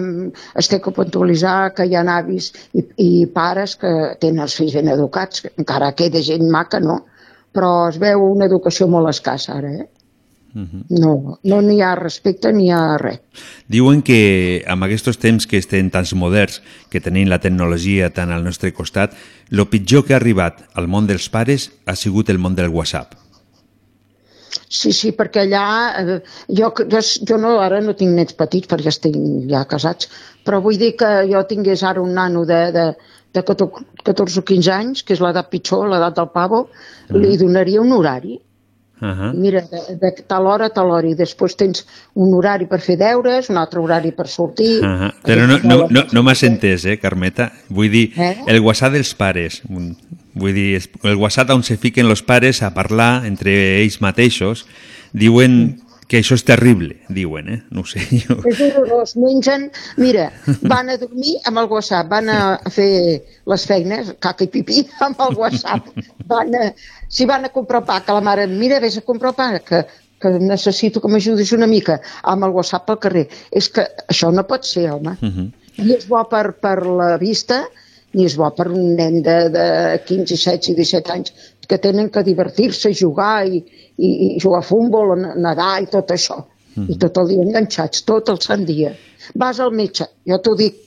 es 0.55 0.67
té 0.67 0.81
que 0.81 0.91
puntualitzar 0.91 1.73
que 1.73 1.85
hi 1.85 1.95
ha 1.95 2.03
avis 2.17 2.51
i, 2.73 2.83
i 2.97 3.25
pares 3.27 3.75
que 3.75 4.17
tenen 4.19 4.43
els 4.43 4.55
fills 4.55 4.73
ben 4.73 4.87
educats, 4.87 5.41
que 5.41 5.51
encara 5.57 5.93
queda 5.93 6.21
gent 6.21 6.49
maca, 6.49 6.79
no? 6.79 7.05
Però 7.53 7.89
es 7.89 7.97
veu 7.99 8.19
una 8.31 8.45
educació 8.45 8.87
molt 8.87 9.09
escassa 9.09 9.53
ara, 9.53 9.71
eh? 9.71 9.87
Uh 10.55 10.61
-huh. 10.61 10.83
No, 10.89 11.39
no 11.43 11.61
n'hi 11.61 11.81
ha 11.81 11.95
respecte 11.95 12.53
ni 12.53 12.65
hi 12.65 12.71
ha 12.71 12.97
res. 12.97 13.19
Diuen 13.67 14.01
que 14.01 14.63
amb 14.67 14.83
aquests 14.83 15.17
temps 15.17 15.47
que 15.47 15.57
estem 15.57 15.89
tan 15.89 16.05
moderns, 16.15 16.61
que 16.89 17.01
tenim 17.01 17.27
la 17.27 17.39
tecnologia 17.39 18.13
tan 18.13 18.31
al 18.31 18.43
nostre 18.43 18.71
costat, 18.73 19.13
el 19.49 19.67
pitjor 19.67 20.05
que 20.05 20.13
ha 20.13 20.17
arribat 20.17 20.63
al 20.73 20.87
món 20.87 21.07
dels 21.07 21.29
pares 21.29 21.71
ha 21.85 21.95
sigut 21.95 22.29
el 22.29 22.37
món 22.37 22.55
del 22.55 22.69
WhatsApp. 22.69 23.22
Sí, 24.69 24.91
sí, 24.93 25.11
perquè 25.17 25.47
allà, 25.47 25.65
eh, 26.01 26.19
jo, 26.49 26.69
jo, 26.77 27.01
jo 27.29 27.37
no, 27.41 27.55
ara 27.61 27.79
no 27.81 27.95
tinc 27.97 28.13
nets 28.13 28.35
petits 28.37 28.69
perquè 28.69 28.91
estic 28.91 29.17
ja 29.49 29.63
casats, 29.69 30.09
Però 30.43 30.59
vull 30.63 30.79
dir 30.79 30.93
que 30.99 31.09
jo 31.29 31.43
tingués 31.47 31.83
ara 31.87 32.01
un 32.03 32.13
nano 32.17 32.45
de, 32.45 32.63
de, 32.75 32.87
de 33.33 33.43
14 33.43 34.39
o 34.41 34.47
15 34.47 34.73
anys, 34.75 35.03
que 35.03 35.15
és 35.15 35.21
l'edat 35.23 35.49
pitjor, 35.51 35.87
l'edat 35.91 36.17
del 36.17 36.31
pavo, 36.33 36.65
li 37.15 37.37
donaria 37.39 37.81
un 37.81 37.95
horari. 37.95 38.39
Ahà. 39.03 39.33
Mira, 39.35 39.63
de, 39.67 39.97
de 39.99 40.11
tal 40.27 40.45
hora 40.47 40.69
a 40.69 40.71
tal 40.71 40.91
hora, 40.95 41.09
i 41.09 41.15
després 41.19 41.57
tens 41.59 41.81
un 42.15 42.31
horari 42.37 42.69
per 42.71 42.79
fer 42.83 42.95
deures, 42.99 43.49
un 43.51 43.59
altre 43.59 43.81
horari 43.83 44.13
per 44.15 44.29
sortir... 44.31 44.77
Ahà. 44.85 45.09
Però 45.25 45.47
no, 45.49 45.57
no, 45.63 45.79
no, 45.91 46.05
no 46.11 46.23
m'has 46.23 46.43
entès, 46.47 46.85
eh, 46.87 46.95
Carmeta? 47.01 47.49
Vull 47.67 47.91
dir, 47.91 48.05
Eh? 48.15 48.35
el 48.47 48.61
WhatsApp 48.63 48.95
dels 48.95 49.11
pares. 49.19 49.59
Vull 50.33 50.53
dir, 50.53 50.81
el 51.03 51.15
WhatsApp 51.21 51.53
on 51.53 51.63
se 51.63 51.77
fiquen 51.77 52.09
els 52.09 52.23
pares 52.25 52.63
a 52.65 52.73
parlar 52.73 53.25
entre 53.29 53.53
ells 53.81 53.99
mateixos, 54.01 54.65
diuen 55.13 55.79
que 56.13 56.19
això 56.21 56.35
és 56.37 56.43
terrible, 56.45 56.97
diuen, 57.09 57.47
eh? 57.49 57.59
No 57.73 57.83
sé, 57.89 58.03
jo... 58.21 58.35
És 58.49 58.59
horrorós, 58.67 59.15
mengen... 59.17 59.69
Mira, 59.97 60.27
van 60.69 60.91
a 60.93 60.97
dormir 61.01 61.39
amb 61.49 61.61
el 61.63 61.69
WhatsApp, 61.71 62.09
van 62.11 62.29
a 62.29 62.39
fer 62.73 62.89
les 63.49 63.65
feines, 63.69 64.13
caca 64.23 64.45
i 64.45 64.51
pipí, 64.53 64.83
amb 65.05 65.21
el 65.25 65.37
WhatsApp. 65.39 65.89
Van 66.29 66.53
a, 66.59 66.71
si 67.09 67.25
van 67.29 67.47
a 67.47 67.53
comprar 67.55 67.83
pa, 67.87 68.01
que 68.05 68.15
la 68.15 68.23
mare, 68.25 68.47
mira, 68.51 68.81
vés 68.83 68.99
a 68.99 69.05
comprar 69.05 69.33
pa, 69.37 69.49
que, 69.65 69.83
que 70.21 70.33
necessito 70.39 71.01
que 71.01 71.11
m'ajudis 71.11 71.53
una 71.57 71.69
mica, 71.69 71.99
amb 72.29 72.45
el 72.45 72.53
WhatsApp 72.57 72.85
pel 72.89 73.01
carrer. 73.07 73.27
És 73.51 73.71
que 73.73 73.87
això 74.05 74.29
no 74.33 74.45
pot 74.49 74.69
ser, 74.69 74.89
home. 74.91 75.17
Uh 75.21 75.29
-huh. 75.29 75.49
Ni 75.81 75.97
és 75.97 76.05
bo 76.07 76.21
per, 76.29 76.51
per 76.61 76.85
la 76.85 77.17
vista, 77.17 77.63
ni 78.13 78.25
és 78.27 78.35
bo 78.37 78.49
per 78.55 78.67
un 78.71 78.95
nen 78.97 79.21
de, 79.25 79.35
de 79.53 79.65
15, 80.05 80.35
16 80.37 80.69
i 80.73 80.75
17 80.79 81.11
anys 81.13 81.33
que 81.67 81.77
tenen 81.81 82.09
que 82.13 82.23
divertir-se, 82.23 82.91
jugar 82.93 83.45
i, 83.47 83.61
i, 83.97 84.09
i 84.09 84.39
jugar 84.43 84.59
a 84.61 84.67
futbol, 84.67 85.13
a 85.15 85.35
nedar 85.35 85.75
i 85.81 85.87
tot 85.91 86.11
això. 86.13 86.41
I 86.89 86.97
tot 86.97 87.17
el 87.21 87.27
dia 87.29 87.43
enganxats, 87.45 88.01
tot 88.05 88.29
el 88.33 88.39
sant 88.41 88.63
dia. 88.65 88.91
Vas 89.37 89.59
al 89.61 89.71
metge, 89.77 90.07
jo 90.27 90.39
t'ho 90.41 90.55
dic, 90.57 90.79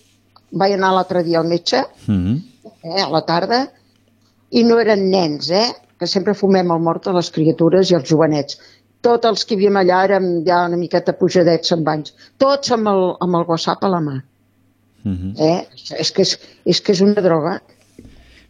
vaig 0.50 0.72
anar 0.74 0.92
l'altre 0.96 1.22
dia 1.22 1.38
al 1.40 1.46
metge, 1.46 1.84
Mhm. 2.06 2.36
eh, 2.82 3.02
a 3.02 3.08
la 3.10 3.20
tarda, 3.26 3.60
i 4.50 4.62
no 4.64 4.78
eren 4.82 5.08
nens, 5.10 5.50
eh? 5.50 5.68
que 5.98 6.06
sempre 6.06 6.34
fumem 6.34 6.70
el 6.70 6.80
mort 6.84 7.06
a 7.06 7.12
les 7.16 7.30
criatures 7.30 7.90
i 7.90 7.94
els 7.94 8.08
jovenets. 8.10 8.58
Tots 9.00 9.26
els 9.30 9.44
que 9.44 9.54
hi 9.54 9.56
havíem 9.56 9.76
allà 9.80 10.02
érem 10.04 10.26
ja 10.44 10.64
una 10.66 10.76
miqueta 10.76 11.14
pujadets 11.16 11.72
amb 11.72 11.88
anys. 11.88 12.12
Tots 12.36 12.70
amb 12.74 12.88
el, 12.90 13.04
amb 13.20 13.34
el 13.38 13.46
WhatsApp 13.48 13.84
a 13.84 13.88
la 13.88 14.00
mà. 14.00 14.16
Mhm. 15.06 15.34
Eh? 15.38 15.66
És, 16.00 16.10
que 16.12 16.24
és, 16.26 16.36
és 16.66 16.82
que 16.82 16.92
és 16.96 17.00
una 17.04 17.22
droga. 17.22 17.60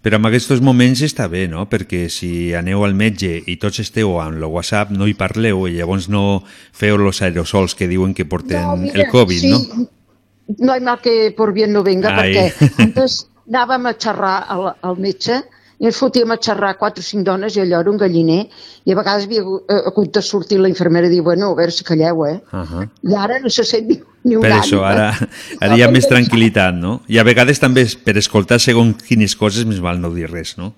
Però 0.07 0.21
en 0.21 0.29
aquests 0.29 0.63
moments 0.63 1.03
està 1.03 1.27
bé, 1.29 1.47
no? 1.51 1.65
Perquè 1.69 2.07
si 2.13 2.55
aneu 2.55 2.85
al 2.87 2.95
metge 2.95 3.33
i 3.51 3.57
tots 3.61 3.83
esteu 3.83 4.15
amb 4.23 4.39
el 4.39 4.47
WhatsApp, 4.47 4.93
no 4.95 5.09
hi 5.11 5.17
parleu 5.19 5.67
i 5.67 5.75
llavors 5.77 6.07
no 6.09 6.43
feu 6.73 7.01
els 7.09 7.21
aerosols 7.27 7.75
que 7.75 7.89
diuen 7.91 8.15
que 8.15 8.25
porten 8.25 8.87
el 8.93 9.09
Covid, 9.11 9.41
sí, 9.41 9.51
no? 9.51 9.89
No 10.63 10.77
hi 10.77 10.85
mal 10.87 11.01
que 11.03 11.35
por 11.37 11.53
bien 11.53 11.73
no 11.75 11.83
venga, 11.83 12.13
Ai. 12.15 12.33
perquè 12.37 12.71
antes 12.85 13.25
anàvem 13.51 13.91
a 13.91 13.97
xerrar 13.99 14.37
al, 14.47 14.69
al 14.81 14.97
metge 15.03 15.43
i 15.79 15.89
ens 15.91 15.99
fotíem 16.01 16.31
a 16.33 16.39
xerrar 16.41 16.77
quatre 16.81 17.05
o 17.05 17.07
cinc 17.07 17.27
dones 17.27 17.57
i 17.57 17.61
allò 17.61 17.83
era 17.83 17.91
un 17.93 17.99
galliner 18.01 18.47
i 18.85 18.93
a 18.93 18.97
vegades 18.97 19.27
havia 19.27 19.43
hagut- 19.43 20.07
eh, 20.07 20.11
de 20.13 20.23
sortir 20.23 20.59
la 20.61 20.71
infermera 20.73 21.07
i 21.07 21.11
dir, 21.11 21.21
bueno, 21.23 21.51
a 21.51 21.55
veure 21.59 21.73
si 21.73 21.85
calleu, 21.85 22.25
eh? 22.27 22.41
Uh 22.53 22.65
-huh. 22.65 22.89
I 23.03 23.15
ara 23.15 23.39
no 23.41 23.51
se 23.51 23.65
sent 23.65 23.87
ni, 23.89 24.01
ni 24.25 24.37
un 24.37 24.43
Per 24.43 24.53
això, 24.53 24.83
ara, 24.85 25.13
ara 25.61 25.77
hi 25.77 25.83
ha 25.83 25.91
més 25.91 26.09
tranquil·litat, 26.09 26.75
no? 26.75 27.03
I 27.09 27.19
a 27.19 27.25
vegades 27.25 27.61
també 27.61 27.87
per 28.05 28.17
escoltar 28.17 28.59
segons 28.59 29.03
quines 29.03 29.37
coses 29.37 29.65
més 29.65 29.81
val 29.81 30.01
no 30.01 30.13
dir 30.15 30.31
res, 30.31 30.57
no? 30.57 30.73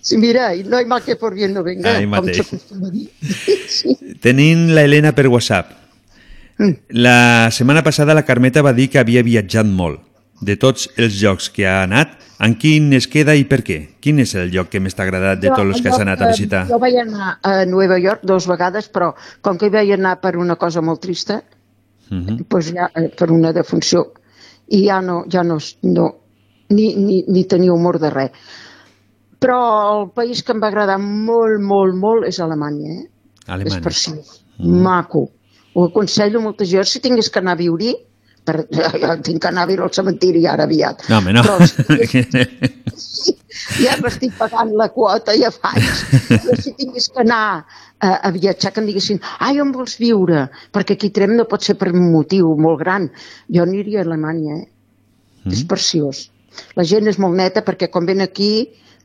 Sí, 0.00 0.16
mira, 0.16 0.54
i 0.54 0.62
no 0.64 0.80
hi 0.80 0.86
mal 0.86 1.02
que 1.02 1.16
por 1.16 1.34
bien 1.34 1.52
no 1.52 1.62
venga, 1.62 1.96
Ahí 1.96 2.06
com 2.06 2.26
s'acostuma 2.32 2.88
a 2.88 2.90
dir. 2.90 3.10
sí. 3.68 3.96
Tenint 4.20 4.74
la 4.74 4.82
Helena 4.82 5.12
per 5.12 5.26
WhatsApp. 5.28 5.72
Mm. 6.56 6.74
La 6.88 7.50
setmana 7.50 7.82
passada 7.84 8.14
la 8.14 8.24
Carmeta 8.24 8.62
va 8.62 8.72
dir 8.72 8.88
que 8.88 8.98
havia 8.98 9.22
viatjat 9.22 9.66
molt. 9.66 10.07
De 10.40 10.54
tots 10.56 10.88
els 10.96 11.16
llocs 11.22 11.48
que 11.50 11.66
ha 11.66 11.82
anat, 11.82 12.12
en 12.40 12.54
quin 12.54 12.92
es 12.94 13.08
queda 13.10 13.34
i 13.34 13.42
per 13.44 13.58
què? 13.66 13.78
Quin 14.00 14.20
és 14.22 14.34
el 14.38 14.52
lloc 14.54 14.68
que 14.70 14.78
més 14.80 14.94
t'ha 14.94 15.02
agradat 15.02 15.40
de 15.42 15.48
tots 15.50 15.64
els 15.74 15.80
que 15.82 15.88
has 15.90 15.98
anat 15.98 16.20
a 16.20 16.26
que- 16.28 16.30
visitar? 16.36 16.66
Jo 16.68 16.78
vaig 16.78 16.94
anar 17.00 17.38
a 17.42 17.64
Nova 17.66 17.98
York 17.98 18.20
dos 18.22 18.46
vegades, 18.46 18.86
però 18.92 19.14
com 19.42 19.58
que 19.58 19.66
hi 19.66 19.70
vaig 19.74 19.90
anar 19.96 20.20
per 20.20 20.36
una 20.36 20.54
cosa 20.56 20.80
molt 20.80 21.00
trista, 21.02 21.42
Mhm. 22.10 22.46
doncs 22.48 22.72
ja, 22.72 22.90
eh, 22.94 23.08
per 23.10 23.30
una 23.32 23.52
defunció, 23.52 24.12
i 24.68 24.86
ja 24.86 25.00
no, 25.00 25.24
ja 25.28 25.42
no, 25.42 25.58
no 25.82 26.14
ni, 26.70 26.94
ni, 26.94 27.24
ni 27.26 27.44
tenia 27.44 27.72
humor 27.72 27.98
de 27.98 28.10
res. 28.10 28.30
Però 29.40 29.58
el 30.02 30.10
país 30.10 30.42
que 30.42 30.52
em 30.52 30.60
va 30.62 30.68
agradar 30.68 30.98
molt, 30.98 31.60
molt, 31.60 31.94
molt 31.94 32.26
és 32.26 32.40
Alemanya. 32.40 32.92
Eh? 32.92 33.08
Alemanya. 33.46 33.76
És 33.76 33.82
preciós, 33.84 34.44
mm. 34.58 34.80
maco. 34.82 35.30
Ho 35.74 35.84
aconsello 35.86 36.38
a 36.40 36.42
molta 36.42 36.64
gent. 36.66 36.84
Si 36.84 37.00
tingués 37.00 37.30
que 37.30 37.38
anar 37.38 37.52
a 37.52 37.56
viure 37.60 37.94
per, 38.48 38.56
jo 38.72 39.12
tinc 39.26 39.42
que 39.44 39.50
anar 39.50 39.66
a 39.68 39.76
al 39.84 39.92
cementiri 39.92 40.46
ara 40.48 40.64
aviat. 40.64 41.04
No, 41.12 41.20
home, 41.20 41.36
no. 41.36 41.44
Però 41.44 41.56
ja 43.84 43.92
m'estic 44.00 44.32
pagant 44.38 44.72
la 44.80 44.88
quota, 44.94 45.34
ja 45.36 45.50
faig. 45.52 45.84
Però 46.30 46.56
si 46.56 46.72
tingués 46.78 47.10
que 47.12 47.20
anar 47.24 47.42
a, 47.58 48.08
a 48.08 48.30
viatjar, 48.32 48.72
que 48.72 48.80
em 48.82 48.88
diguessin, 48.88 49.20
ai, 49.44 49.60
on 49.60 49.72
vols 49.74 49.98
viure? 50.00 50.46
Perquè 50.74 50.92
aquí 50.96 51.08
Trem 51.14 51.32
no 51.36 51.48
pot 51.50 51.62
ser 51.66 51.76
per 51.80 51.88
un 51.92 52.10
motiu 52.14 52.54
molt 52.60 52.78
gran. 52.82 53.02
Jo 53.52 53.60
aniria 53.66 54.02
a 54.02 54.08
Alemanya, 54.08 54.54
eh? 54.62 54.66
Mm. 55.44 55.54
És 55.54 55.64
preciós. 55.68 56.16
La 56.78 56.86
gent 56.88 57.06
és 57.10 57.18
molt 57.22 57.36
neta 57.38 57.64
perquè 57.66 57.90
quan 57.92 58.08
ven 58.08 58.24
aquí, 58.24 58.52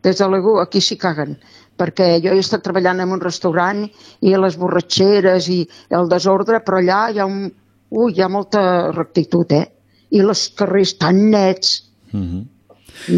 des 0.04 0.20
de 0.20 0.30
l'ego, 0.30 0.58
aquí 0.62 0.82
s'hi 0.84 0.98
caguen. 1.02 1.38
Perquè 1.80 2.08
jo 2.24 2.34
he 2.34 2.42
estat 2.42 2.64
treballant 2.66 3.02
en 3.02 3.14
un 3.16 3.22
restaurant 3.22 3.84
i 4.22 4.34
les 4.38 4.58
borratxeres 4.62 5.50
i 5.50 5.64
el 5.98 6.10
desordre, 6.12 6.62
però 6.66 6.80
allà 6.80 7.00
hi 7.10 7.22
ha, 7.22 7.28
un, 7.30 7.48
ui, 7.94 8.14
hi 8.16 8.22
ha 8.26 8.30
molta 8.32 8.64
rectitud, 8.92 9.52
eh? 9.54 9.68
I 10.14 10.22
els 10.24 10.48
carrers 10.58 10.96
tan 11.02 11.30
nets. 11.34 11.78
Mhm. 12.12 12.42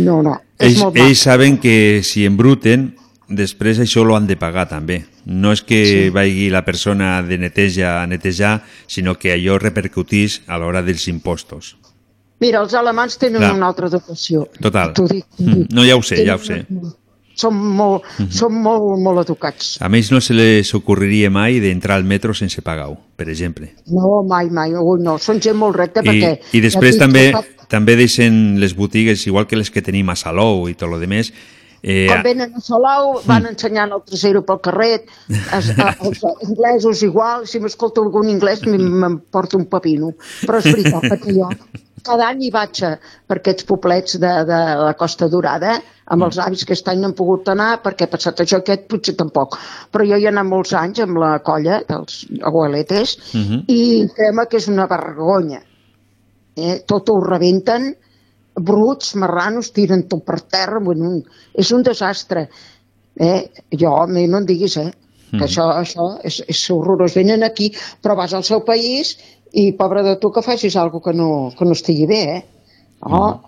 No, 0.05 0.21
no, 0.23 0.37
és 0.57 0.77
Ells, 0.79 0.95
ells 0.95 1.19
saben 1.27 1.57
que 1.59 2.01
si 2.03 2.23
embruten, 2.25 2.93
després 3.27 3.79
això 3.83 4.05
lo 4.07 4.15
han 4.15 4.27
de 4.27 4.37
pagar 4.39 4.67
també. 4.69 5.01
No 5.25 5.51
és 5.51 5.61
que 5.65 5.79
sí. 5.85 6.09
vagi 6.13 6.49
la 6.53 6.63
persona 6.63 7.21
de 7.25 7.37
neteja 7.41 8.01
a 8.01 8.07
netejar, 8.07 8.61
sinó 8.87 9.17
que 9.19 9.33
allò 9.33 9.57
repercutís 9.59 10.43
a 10.47 10.57
l'hora 10.61 10.81
dels 10.85 11.07
impostos. 11.11 11.75
Mira, 12.39 12.61
els 12.61 12.73
alemans 12.75 13.17
tenen 13.17 13.41
Clar. 13.41 13.53
una 13.55 13.67
altra 13.67 13.87
educació. 13.87 14.45
Total. 14.61 14.93
Dic. 15.09 15.25
Mm, 15.39 15.67
No, 15.73 15.83
ja 15.87 15.95
ho 15.95 16.03
sé, 16.03 16.23
ja 16.25 16.35
ho 16.35 16.39
sé. 16.43 16.65
Són 17.35 17.53
molt, 17.57 18.03
Mhm. 18.17 18.29
són 18.31 18.53
molt, 18.63 18.99
molt 19.03 19.19
educats. 19.25 19.75
A 19.81 19.89
més, 19.89 20.11
no 20.11 20.21
se 20.21 20.33
les 20.33 20.73
ocorreria 20.73 21.29
mai 21.29 21.59
d'entrar 21.59 21.97
al 21.97 22.05
metro 22.05 22.33
sense 22.33 22.61
pagar-ho, 22.61 22.95
per 23.15 23.27
exemple. 23.29 23.73
No, 23.87 24.23
mai, 24.23 24.49
mai. 24.49 24.71
Ui, 24.73 25.01
no, 25.03 25.17
són 25.19 25.41
gent 25.41 25.57
molt 25.59 25.75
recta 25.75 26.01
I, 26.01 26.07
perquè... 26.07 26.39
i 26.53 26.61
després 26.61 26.97
també 26.97 27.31
tot- 27.35 27.67
també 27.67 27.95
deixen 27.97 28.59
les 28.59 28.75
botigues, 28.75 29.25
igual 29.27 29.47
que 29.47 29.57
les 29.57 29.69
que 29.71 29.81
tenim 29.81 30.09
a 30.09 30.15
Salou 30.15 30.69
i 30.69 30.75
tot 30.75 30.89
lo 30.89 30.99
demés, 30.99 31.33
eh, 31.83 32.07
Quan 32.07 32.23
venen 32.23 32.53
a 32.55 32.61
Salau 32.61 33.19
van 33.27 33.45
ensenyant 33.47 33.91
el 33.91 34.01
trasero 34.05 34.43
pel 34.45 34.61
carrer, 34.61 35.03
es, 35.29 35.69
a, 35.77 35.95
els 36.01 36.23
anglesos 36.47 37.03
igual, 37.03 37.45
si 37.45 37.59
m'escolta 37.59 38.01
algun 38.01 38.29
anglès 38.31 38.63
m- 38.65 38.77
me'n 39.01 39.19
porta 39.29 39.57
un 39.57 39.65
pepino. 39.65 40.13
Però 40.47 40.57
és 40.57 40.65
veritat, 40.71 41.03
perquè 41.03 41.35
jo 41.35 41.49
cada 42.05 42.27
any 42.31 42.43
hi 42.45 42.51
vaig 42.53 42.81
a, 42.87 42.93
per 43.27 43.37
aquests 43.41 43.65
poblets 43.69 44.17
de, 44.21 44.31
de 44.49 44.59
la 44.83 44.93
Costa 44.99 45.27
Dorada, 45.31 45.79
amb 46.13 46.23
els 46.27 46.37
avis 46.37 46.63
que 46.63 46.73
aquest 46.75 46.87
any 46.91 46.99
no 47.01 47.09
han 47.09 47.15
pogut 47.17 47.47
anar 47.49 47.81
perquè 47.83 48.05
ha 48.05 48.11
passat 48.13 48.39
això 48.43 48.59
aquest 48.61 48.87
potser 48.91 49.15
tampoc. 49.17 49.57
Però 49.91 50.05
jo 50.05 50.17
hi 50.21 50.25
he 50.27 50.31
anat 50.31 50.45
molts 50.49 50.73
anys 50.77 51.01
amb 51.05 51.17
la 51.21 51.33
colla 51.45 51.81
dels 51.89 52.25
abueletes 52.45 53.17
Mhm. 53.33 53.63
i 53.67 54.07
crema 54.15 54.45
que 54.45 54.57
és 54.57 54.67
una 54.69 54.85
vergonya. 54.87 55.61
Eh? 56.55 56.83
Tot 56.87 57.09
ho 57.09 57.17
rebenten, 57.25 57.95
bruts, 58.55 59.15
marranos, 59.19 59.71
tiren 59.75 60.05
tot 60.07 60.23
per 60.25 60.39
terra, 60.41 60.79
bueno, 60.79 61.17
és 61.53 61.71
un 61.75 61.83
desastre. 61.83 62.47
Eh? 63.19 63.49
Jo, 63.71 63.95
a 64.03 64.07
mi 64.07 64.27
no 64.27 64.37
em 64.37 64.45
diguis, 64.45 64.77
eh? 64.77 64.91
Que 65.31 65.37
Mhm. 65.37 65.43
això, 65.47 65.65
això 65.81 66.05
és, 66.23 66.41
és 66.47 66.69
horrorós. 66.71 67.15
Venen 67.15 67.43
aquí, 67.43 67.71
però 68.01 68.15
vas 68.15 68.33
al 68.33 68.43
seu 68.43 68.61
país 68.63 69.17
i, 69.61 69.71
pobre 69.79 70.03
de 70.03 70.15
tu, 70.21 70.31
que 70.35 70.41
facis 70.45 70.75
alguna 70.75 71.03
que 71.05 71.13
no, 71.15 71.29
que 71.57 71.65
no 71.65 71.75
estigui 71.77 72.05
bé, 72.09 72.21
eh? 72.35 72.41
Oh, 73.05 73.39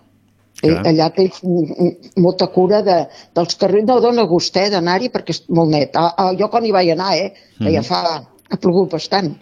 Clar. 0.60 0.82
allà 0.90 1.06
un- 1.42 1.96
molta 2.24 2.48
cura 2.54 2.80
de, 2.82 2.96
dels 3.34 3.54
carrers. 3.60 3.84
No 3.86 4.00
dona 4.02 4.24
gust, 4.26 4.56
eh, 4.58 4.68
d'anar-hi 4.72 5.10
perquè 5.14 5.30
és 5.36 5.42
molt 5.54 5.70
net. 5.70 5.94
Ah, 5.96 6.12
ah, 6.16 6.32
jo 6.38 6.48
quan 6.50 6.64
hi 6.66 6.72
vaig 6.74 6.90
anar, 6.94 7.12
eh, 7.16 7.32
que 7.58 7.70
ja 7.70 7.80
Mhm. 7.80 7.84
fa... 7.86 8.24
ha 8.50 8.56
plogut 8.56 8.90
bastant, 8.90 9.34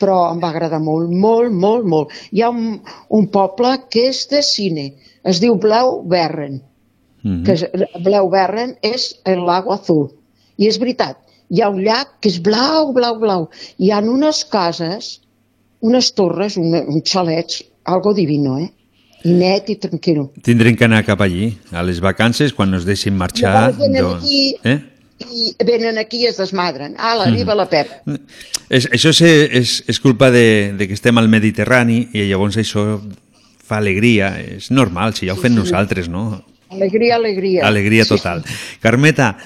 però 0.00 0.32
em 0.32 0.40
va 0.42 0.48
agradar 0.50 0.80
molt, 0.82 1.10
molt, 1.14 1.52
molt, 1.52 1.84
molt. 1.86 2.08
Hi 2.32 2.42
ha 2.42 2.48
un, 2.50 2.80
un 3.08 3.28
poble 3.30 3.76
que 3.88 4.08
és 4.08 4.24
de 4.28 4.42
cine, 4.42 4.94
es 5.24 5.38
diu 5.40 5.54
Blau 5.54 6.02
Berren, 6.04 6.60
Mhm. 7.22 7.44
que 7.44 7.52
és, 7.52 7.64
Blau 8.04 8.28
Berren 8.30 8.76
és 8.82 9.14
el 9.24 9.44
lago 9.46 9.72
azul. 9.72 10.08
I 10.58 10.66
és 10.66 10.78
veritat, 10.78 11.16
hi 11.50 11.62
ha 11.62 11.68
un 11.70 11.80
llac 11.84 12.18
que 12.20 12.28
és 12.28 12.40
blau, 12.42 12.92
blau, 12.92 13.16
blau. 13.18 13.48
Hi 13.78 13.90
ha 13.92 14.00
unes 14.00 14.44
cases, 14.44 15.20
unes 15.80 16.12
torres, 16.14 16.56
una, 16.56 16.80
uns 16.86 17.04
xalets, 17.10 17.64
algo 17.84 18.14
divino, 18.14 18.58
eh? 18.58 18.70
I 19.24 19.32
net 19.34 19.68
i 19.70 19.76
tranquil. 19.76 20.28
Tindrem 20.46 20.76
que 20.78 20.84
anar 20.86 21.04
cap 21.04 21.20
allí, 21.24 21.56
a 21.74 21.82
les 21.82 21.98
vacances, 22.00 22.52
quan 22.54 22.72
ens 22.74 22.84
deixin 22.86 23.16
marxar. 23.18 23.50
Llavors 23.72 23.78
venen 23.78 24.04
doncs- 24.04 24.22
aquí- 24.24 24.54
Eh? 24.64 24.78
I 25.18 25.64
venen 25.66 25.98
aquí 25.98 26.20
i 26.22 26.26
es 26.26 26.36
desmadren. 26.38 26.94
Ala, 26.96 27.26
Mhm. 27.26 27.32
arriba 27.34 27.54
la 27.56 27.68
Pep. 27.68 27.88
És, 28.70 28.88
això 28.90 29.08
és, 29.10 29.20
és, 29.50 29.84
és 29.88 29.98
culpa 30.00 30.30
de, 30.30 30.72
de 30.78 30.86
que 30.86 30.94
estem 30.94 31.18
al 31.18 31.28
Mediterrani 31.28 32.08
i 32.12 32.28
llavors 32.28 32.56
això 32.56 33.00
fa 33.64 33.78
alegria, 33.78 34.38
és 34.40 34.70
normal, 34.70 35.14
si 35.14 35.26
ja 35.26 35.32
ho 35.34 35.36
fem 35.36 35.54
nosaltres, 35.54 36.08
no? 36.08 36.44
Alegria, 36.70 37.16
alegria. 37.16 37.66
Alegria 37.66 38.04
Sí, 38.04 38.10
total. 38.14 38.44
Carmeta, 38.80 39.38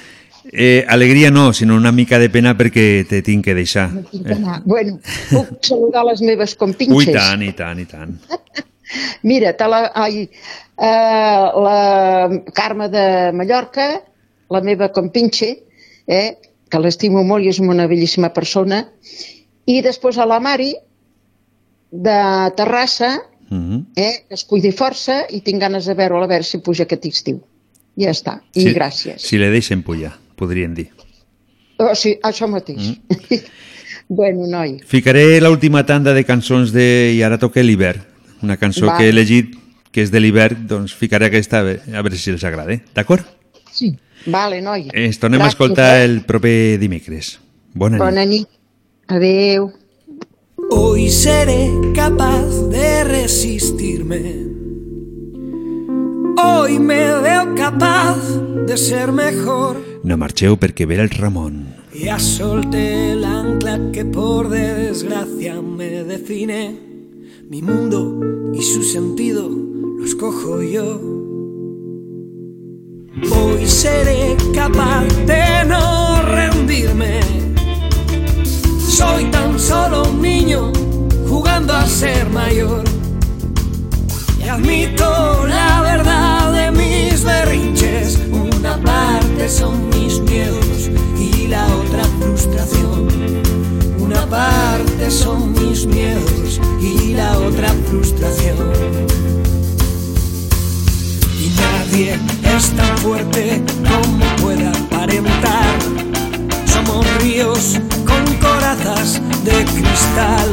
eh, 0.51 0.85
alegria 0.89 1.31
no, 1.31 1.53
sinó 1.53 1.77
una 1.77 1.93
mica 1.93 2.19
de 2.19 2.29
pena 2.31 2.57
perquè 2.59 3.07
te 3.09 3.23
tinc 3.23 3.45
que 3.45 3.55
deixar. 3.55 3.91
Tinc 4.11 4.27
que 4.27 4.35
anar. 4.35 4.63
Bueno, 4.65 4.99
puc 5.31 5.59
saludar 5.65 6.05
les 6.09 6.23
meves 6.23 6.55
compinxes? 6.57 6.97
Ui, 6.97 7.13
tant, 7.13 7.43
i 7.43 7.53
tant, 7.53 7.79
i 7.79 7.87
tant. 7.87 8.17
Mira, 9.23 9.55
te 9.57 9.69
la, 9.69 9.91
ai, 9.95 10.25
eh, 10.77 11.43
la 11.67 12.43
Carme 12.53 12.89
de 12.93 13.33
Mallorca, 13.33 14.03
la 14.51 14.61
meva 14.61 14.91
compinxe, 14.93 15.53
eh, 16.07 16.39
que 16.69 16.81
l'estimo 16.81 17.23
molt 17.25 17.45
i 17.45 17.49
és 17.53 17.61
una 17.61 17.87
bellíssima 17.87 18.33
persona, 18.33 18.83
i 19.69 19.81
després 19.85 20.19
a 20.19 20.27
la 20.27 20.41
Mari, 20.41 20.75
de 21.91 22.19
Terrassa, 22.57 23.21
Mhm. 23.51 23.87
eh, 23.97 24.25
que 24.29 24.35
es 24.35 24.45
cuidi 24.45 24.73
força 24.73 25.27
i 25.29 25.43
tinc 25.45 25.61
ganes 25.61 25.85
de 25.85 25.93
veure-la 25.95 26.25
a 26.25 26.29
veure 26.29 26.45
si 26.45 26.59
puja 26.65 26.85
aquest 26.85 27.05
estiu. 27.05 27.41
Ja 28.01 28.09
està, 28.11 28.39
i 28.55 28.63
Si- 28.63 28.73
gràcies. 28.73 29.19
Si 29.21 29.37
le 29.37 29.51
deixen 29.51 29.83
pujar, 29.83 30.15
podrien 30.37 30.75
dir. 30.75 30.91
O 31.79 31.95
sigui, 31.95 32.19
això 32.23 32.49
mateix. 32.51 32.95
bueno, 34.09 34.47
noi, 34.47 34.79
Ficaré 34.87 35.41
l'última 35.41 35.85
tanda 35.87 36.15
de 36.15 36.25
cançons 36.29 36.73
de 36.73 36.87
I 37.17 37.23
ara 37.27 37.39
toca 37.39 37.63
l'hivern, 37.63 38.03
una 38.43 38.57
cançó 38.57 38.87
Va. 38.87 38.99
que 38.99 39.09
he 39.09 39.13
elegit 39.15 39.59
que 39.93 40.01
és 40.01 40.11
de 40.11 40.23
l'hivern, 40.23 40.65
doncs 40.67 40.95
ficaré 40.97 41.29
aquesta 41.29 41.61
a 41.61 41.67
veure, 41.67 41.83
a 41.93 42.01
veure 42.01 42.17
si 42.17 42.33
els 42.33 42.45
agrada, 42.49 42.73
eh? 42.73 42.81
d'acord? 42.95 43.27
sí. 43.71 43.93
Vale, 44.27 44.61
noi. 44.63 44.87
Ens 44.95 45.19
tornem 45.19 45.41
a 45.41 45.49
Gràcies, 45.49 45.57
escoltar 45.57 45.89
eh? 45.99 46.05
el 46.07 46.21
proper 46.23 46.79
dimecres. 46.79 47.41
Bona 47.75 47.97
nit. 47.97 48.05
Bona 48.05 48.25
nit. 48.25 48.49
Adeu. 49.11 49.73
Hoy 50.71 51.09
seré 51.11 51.69
capaz 51.95 52.47
de 52.71 53.05
resistirme. 53.05 54.21
Hoy 56.39 56.79
me 56.79 57.03
veo 57.21 57.55
capaz 57.57 58.23
de 58.67 58.77
ser 58.77 59.11
mejor. 59.13 59.92
No 60.05 60.17
marxeu 60.19 60.57
perquè 60.59 60.83
ve 60.85 60.97
el 60.99 61.11
Ramon. 61.11 61.63
Ya 61.95 62.19
solté 62.19 63.13
el 63.13 63.25
ancla 63.25 63.79
que 63.93 64.05
por 64.05 64.49
desgracia 64.49 65.63
me 65.63 66.03
define. 66.03 66.77
Mi 67.49 67.63
mundo 67.63 68.19
y 68.53 68.63
su 68.63 68.83
sentido 68.83 69.49
los 69.49 70.17
cojo 70.17 70.61
yo. 70.61 71.01
Hoy 73.31 73.65
seré 73.67 74.37
capaz 74.53 75.07
de 75.25 75.65
no 75.69 76.21
rendirme. 76.23 77.21
Soy 78.81 79.27
tan 79.27 79.57
solo 79.57 80.03
un 80.11 80.21
niño 80.21 80.73
jugando 81.29 81.75
a 81.75 81.87
ser 81.87 82.29
mayor. 82.31 82.83
Y 84.45 84.49
admito 84.49 85.47
la 85.47 85.83
verdad 85.83 86.53
de 86.53 86.71
mis 86.73 87.23
berrinches. 87.23 87.92
Son 89.49 89.89
mis 89.91 90.21
miedos 90.21 90.89
y 91.19 91.49
la 91.49 91.67
otra 91.67 92.05
frustración. 92.21 93.09
Una 93.99 94.25
parte 94.27 95.11
son 95.11 95.53
mis 95.53 95.85
miedos 95.85 96.61
y 96.81 97.15
la 97.15 97.39
otra 97.39 97.69
frustración. 97.89 98.57
Y 101.39 101.51
nadie 101.61 102.19
es 102.57 102.71
tan 102.71 102.97
fuerte 102.99 103.63
como 103.83 104.25
pueda 104.37 104.71
aparentar. 104.71 105.77
Somos 106.67 107.05
ríos 107.21 107.81
con 108.07 108.25
corazas 108.37 109.21
de 109.45 109.65
cristal. 109.65 110.51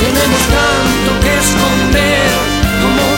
Tenemos 0.00 0.42
tanto 0.58 1.10
que 1.22 1.32
esconder, 1.38 2.30
como 2.82 3.15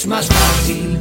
es 0.00 0.06
más 0.06 0.28
fácil, 0.28 0.98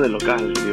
de 0.00 0.08
local. 0.08 0.65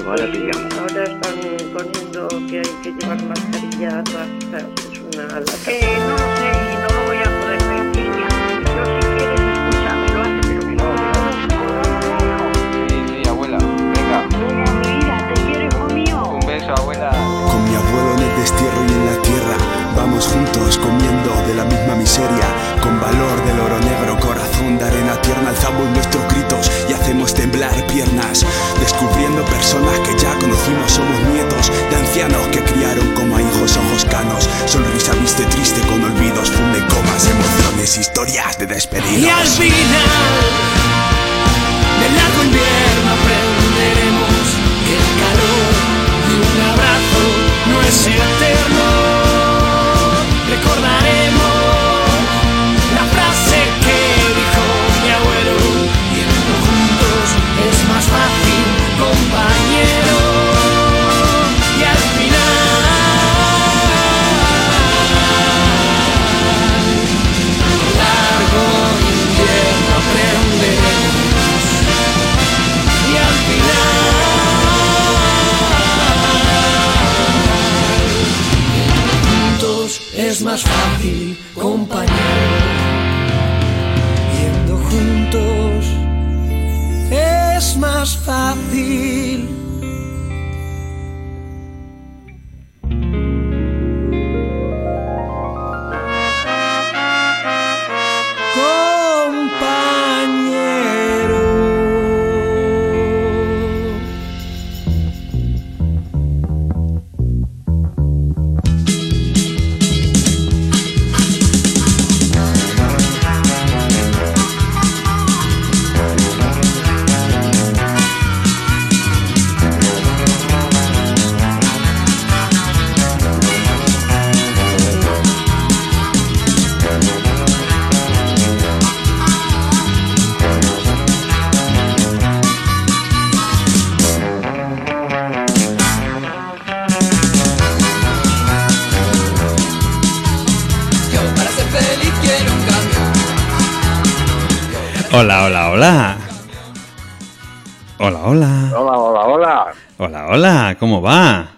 ¿Cómo 150.80 151.02
va? 151.02 151.50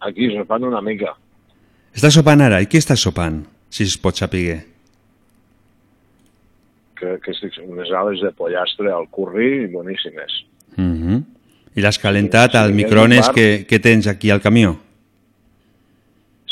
Aquí 0.00 0.28
sopant 0.34 0.64
una 0.66 0.80
mica. 0.82 1.14
Estàs 1.94 2.14
sopant 2.18 2.40
ara? 2.42 2.60
I 2.64 2.66
què 2.66 2.80
estàs 2.82 3.02
sopant? 3.04 3.42
Si 3.72 3.84
es 3.86 3.96
pot 4.00 4.16
saber. 4.18 4.64
Que, 6.98 7.18
que 7.22 7.30
estic 7.34 7.58
unes 7.64 7.90
ales 7.94 8.22
de 8.22 8.30
pollastre 8.36 8.90
al 8.92 9.08
curri 9.10 9.66
boníssimes. 9.72 10.32
Mm 10.76 10.96
-hmm. 10.96 11.22
I 11.74 11.80
l'has 11.80 11.98
calentat 11.98 12.50
Sí, 12.52 12.56
al 12.58 12.68
sí, 12.70 12.74
microones 12.74 13.26
bar. 13.26 13.34
que, 13.34 13.66
que 13.68 13.78
tens 13.78 14.06
aquí 14.06 14.30
al 14.30 14.40
camió? 14.40 14.76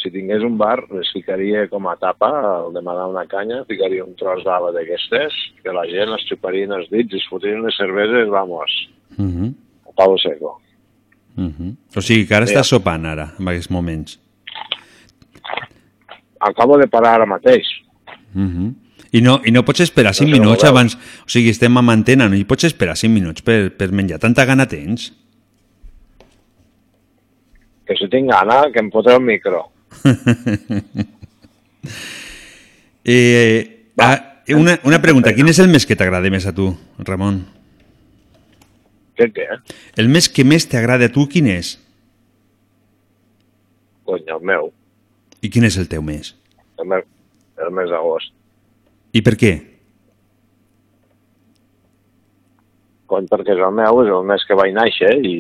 Si 0.03 0.11
tingués 0.11 0.43
un 0.43 0.57
bar, 0.57 0.85
les 0.91 1.11
ficaria 1.12 1.69
com 1.69 1.87
a 1.89 1.97
tapa, 1.97 2.31
al 2.65 2.73
demanar 2.73 3.07
una 3.07 3.27
canya, 3.27 3.65
ficaria 3.69 4.03
un 4.05 4.15
tros 4.16 4.43
d'ala 4.45 4.73
d'aquestes, 4.73 5.32
que 5.62 5.73
la 5.73 5.85
gent 5.85 6.09
es 6.16 6.24
xuparien 6.28 6.73
els 6.73 6.89
dits 6.91 7.12
i 7.12 7.16
es 7.16 7.27
fotrien 7.28 7.62
les 7.62 7.77
cerveses, 7.77 8.28
vamos, 8.31 8.70
Mm 9.19 9.27
-hmm. 9.31 9.55
A 10.01 10.05
palo 10.06 10.18
seco. 10.18 10.60
Mm 11.36 11.52
-hmm. 11.52 11.77
O 11.97 12.01
sigui 12.01 12.27
que 12.27 12.35
ara 12.35 12.47
Sí. 12.47 12.52
estàs 12.52 12.68
sopant 12.68 13.06
ara, 13.06 13.35
en 13.39 13.48
aquests 13.48 13.70
moments. 13.70 14.18
Acabo 16.40 16.78
de 16.78 16.86
parar 16.89 17.14
ara 17.14 17.27
mateix. 17.27 17.66
Mm 18.35 18.48
-hmm. 18.48 18.74
I, 19.12 19.20
no, 19.20 19.40
I 19.44 19.51
no 19.51 19.64
pots 19.64 19.81
esperar 19.81 20.14
5 20.14 20.28
No 20.31 20.36
sé, 20.36 20.40
minuts 20.40 20.64
abans... 20.64 20.94
O 20.94 21.28
sigui, 21.28 21.51
estem 21.51 21.77
amb 21.77 21.90
antena, 21.90 22.28
no 22.28 22.36
hi 22.36 22.44
pots 22.44 22.64
esperar 22.64 22.97
5 22.97 23.12
minuts 23.12 23.43
per, 23.43 23.77
per 23.77 23.90
menjar. 23.93 24.18
Tanta 24.18 24.44
gana 24.44 24.66
tens? 24.66 25.12
Que 27.86 27.97
si 27.97 28.09
tinc 28.09 28.31
gana, 28.31 28.70
que 28.72 28.78
em 28.78 28.90
fotré 28.90 29.14
el 29.14 29.20
micro. 29.20 29.64
eh, 33.05 33.89
ah, 33.98 34.44
una, 34.48 34.78
una 34.85 35.02
pregunta. 35.02 35.35
Quin 35.35 35.48
és 35.48 35.59
el 35.59 35.68
mes 35.68 35.86
que 35.86 35.97
t'agrada 35.97 36.31
més 36.31 36.47
a 36.47 36.52
tu, 36.55 36.78
Ramon? 36.98 37.60
Què, 39.20 39.26
què? 39.36 39.47
El 40.01 40.09
mes 40.09 40.30
que 40.32 40.47
més 40.48 40.64
t'agrada 40.64 41.10
a 41.10 41.12
tu, 41.12 41.26
quin 41.28 41.51
és? 41.52 41.74
Cony, 44.09 44.24
el 44.32 44.47
meu. 44.48 44.70
I 45.44 45.51
quin 45.52 45.66
és 45.68 45.76
el 45.80 45.90
teu 45.92 46.01
mes? 46.05 46.32
El 46.80 46.88
mes, 46.88 47.05
el 47.60 47.74
mes 47.76 47.92
d'agost. 47.92 48.32
I 49.12 49.20
per 49.26 49.34
què? 49.36 49.52
Cony, 53.12 53.28
perquè 53.28 53.52
és 53.56 53.60
el 53.60 53.76
meu, 53.76 54.01
és 54.06 54.10
el 54.14 54.26
mes 54.32 54.44
que 54.48 54.56
vaig 54.56 54.72
néixer 54.76 55.12
i 55.26 55.36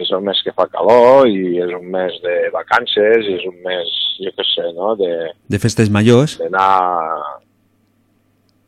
és 0.00 0.10
el 0.10 0.24
mes 0.26 0.40
que 0.42 0.54
fa 0.56 0.66
calor 0.72 1.28
i 1.30 1.58
és 1.62 1.72
un 1.76 1.86
mes 1.92 2.16
de 2.24 2.34
vacances, 2.54 3.28
és 3.30 3.44
un 3.46 3.60
mes, 3.66 3.90
jo 4.24 4.32
què 4.34 4.46
sé, 4.54 4.70
no?, 4.74 4.94
de 4.98 5.10
De 5.52 5.60
festes 5.62 5.90
majors? 5.92 6.38
d'anar... 6.40 7.42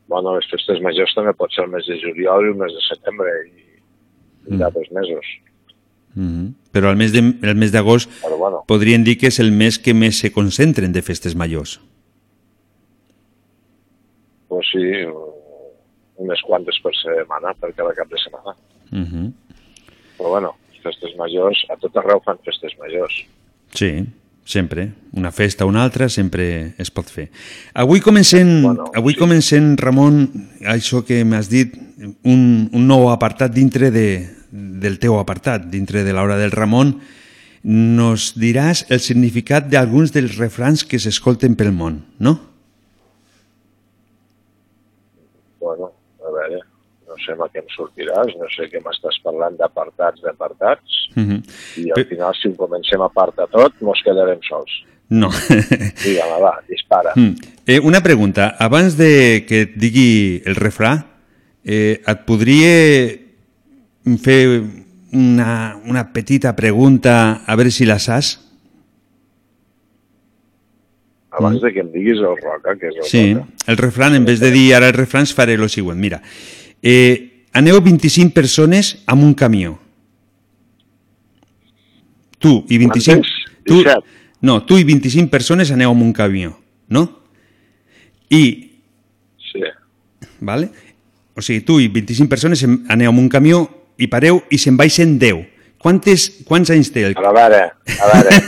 Bueno, 0.07 0.37
les 0.37 0.47
festes 0.47 0.79
majors 0.85 1.17
també 1.17 1.33
pot 1.35 1.51
ser 1.51 1.65
el 1.65 1.73
mes 1.73 1.87
de 1.89 1.97
juliol 1.99 2.45
i 2.45 2.53
el 2.53 2.61
mes 2.61 2.75
de 2.77 2.83
setembre 2.87 3.33
i, 3.49 3.66
i 4.49 4.57
d'altres 4.57 4.91
mesos. 4.93 5.27
Mm 6.15 6.29
-hmm. 6.29 6.53
Però 6.73 6.91
el 6.91 6.97
mes 6.97 7.13
de, 7.13 7.19
el 7.19 7.57
mes 7.57 7.73
d'agost 7.73 8.09
bueno, 8.39 8.65
podrien 8.67 9.05
dir 9.05 9.19
que 9.19 9.29
és 9.29 9.39
el 9.39 9.53
mes 9.53 9.79
que 9.79 9.95
més 9.95 10.19
se 10.19 10.33
concentren 10.33 10.93
de 10.93 11.03
festes 11.03 11.35
majors. 11.35 11.81
pues 14.57 14.67
sí, 14.73 15.05
unes 16.17 16.41
quantes 16.47 16.79
per 16.83 16.93
setmana, 16.97 17.53
per 17.61 17.75
cada 17.77 17.93
cap 17.93 18.09
de 18.09 18.19
setmana. 18.19 18.57
Mm 18.91 19.05
-hmm. 19.05 19.33
Però 20.17 20.29
bueno, 20.31 20.55
festes 20.83 21.13
majors, 21.17 21.59
a 21.69 21.77
tot 21.77 21.97
arreu 21.97 22.21
fan 22.25 22.39
festes 22.45 22.73
majors. 22.79 23.27
Sí, 23.75 24.07
sempre. 24.45 24.93
Una 25.13 25.33
festa 25.33 25.65
o 25.65 25.69
una 25.69 25.83
altra 25.83 26.09
sempre 26.09 26.75
es 26.79 26.91
pot 26.91 27.11
fer. 27.11 27.29
Avui 27.75 28.01
comencem, 28.01 28.63
bueno, 28.63 28.85
avui 28.95 29.13
sí. 29.13 29.19
comencem 29.19 29.77
Ramon, 29.77 30.31
això 30.65 31.05
que 31.05 31.25
m'has 31.25 31.51
dit, 31.51 31.75
un, 32.25 32.71
un 32.73 32.87
nou 32.87 33.11
apartat 33.11 33.53
dintre 33.53 33.91
de, 33.91 34.29
del 34.51 34.99
teu 35.03 35.19
apartat, 35.19 35.67
dintre 35.73 36.05
de 36.05 36.13
l'hora 36.13 36.37
del 36.41 36.55
Ramon. 36.55 36.97
Nos 37.67 38.33
diràs 38.39 38.85
el 38.95 39.01
significat 39.03 39.67
d'alguns 39.71 40.13
dels 40.15 40.37
refrans 40.39 40.85
que 40.87 41.01
s'escolten 41.03 41.57
pel 41.59 41.73
món, 41.75 42.03
no? 42.23 42.37
Bueno, 45.59 45.91
a 46.23 46.31
veure, 46.31 46.61
no 47.09 47.19
sé 47.25 47.35
amb 47.35 47.49
què 47.51 47.65
em 47.65 47.73
sortiràs, 47.75 48.37
no 48.39 48.47
sé 48.55 48.69
què 48.71 48.83
m'estàs 48.85 49.19
parlant 49.25 49.59
d'apartats, 49.59 50.23
d'apartats, 50.23 51.03
Mm 51.17 51.25
-hmm. 51.25 51.41
i 51.77 51.91
al 51.97 52.05
final, 52.05 52.35
si 52.35 52.49
ho 52.49 52.55
comencem 52.55 53.01
a 53.01 53.07
apartar 53.07 53.49
tot, 53.49 53.73
mos 53.81 54.01
quedarem 54.05 54.41
sols. 54.49 54.73
No. 55.09 55.31
Digue'm, 56.05 56.41
va, 56.43 56.61
dispara. 56.69 57.13
Mm. 57.17 57.35
Eh, 57.67 57.81
una 57.81 58.03
pregunta. 58.03 58.55
Abans 58.59 58.97
de 58.97 59.45
que 59.49 59.61
et 59.63 59.77
digui 59.77 60.43
el 60.45 60.57
refrà, 60.57 61.07
eh, 61.65 62.03
et 62.07 62.21
podria 62.27 63.26
fer 64.23 64.63
una, 65.13 65.77
una 65.87 66.13
petita 66.13 66.55
pregunta 66.55 67.43
a 67.47 67.57
veure 67.59 67.71
si 67.75 67.87
la 67.89 67.99
saps? 67.99 68.37
Abans 71.37 71.61
de 71.61 71.73
que 71.75 71.83
em 71.85 71.91
diguis 71.93 72.17
el 72.23 72.37
roca, 72.41 72.77
que 72.81 72.89
és 72.89 72.97
el 72.97 73.05
Sí, 73.05 73.35
roca. 73.35 73.49
el 73.67 73.77
refrán, 73.77 74.15
en 74.15 74.25
vez 74.25 74.41
de 74.41 74.51
dir 74.51 74.75
ara 74.75 74.89
el 74.89 74.95
refrans, 74.95 75.35
faré 75.35 75.55
el 75.59 75.69
següent. 75.69 75.99
Mira, 76.01 76.23
eh, 76.83 77.45
aneu 77.53 77.81
25 77.83 78.33
persones 78.33 79.03
amb 79.07 79.23
un 79.25 79.35
camió. 79.35 79.79
Tu 82.39 82.65
i 82.69 82.79
25... 82.79 83.21
Quantes? 83.21 83.33
Tu, 83.67 83.83
17. 83.83 84.01
no, 84.43 84.63
tu 84.65 84.79
i 84.79 84.85
25 84.85 85.29
persones 85.31 85.71
aneu 85.75 85.91
amb 85.91 86.03
un 86.07 86.13
camió, 86.13 86.57
no? 86.89 87.05
I, 88.31 88.63
Sí. 89.53 89.61
vale? 90.41 90.71
o 91.37 91.43
sigui, 91.43 91.61
tu 91.61 91.79
i 91.81 91.89
25 91.89 92.29
persones 92.31 92.63
aneu 92.65 93.11
amb 93.11 93.19
un 93.21 93.29
camió 93.29 93.76
i 93.99 94.09
pareu 94.13 94.43
i 94.51 94.59
se'n 94.59 94.77
baixen 94.77 95.19
10. 95.19 95.45
Quantes, 95.87 96.25
quants 96.49 96.71
anys 96.73 96.89
té 96.91 97.05
el... 97.07 97.15
A 97.21 97.31
veure, 97.37 97.59
a 98.01 98.07
veure, 98.11 98.39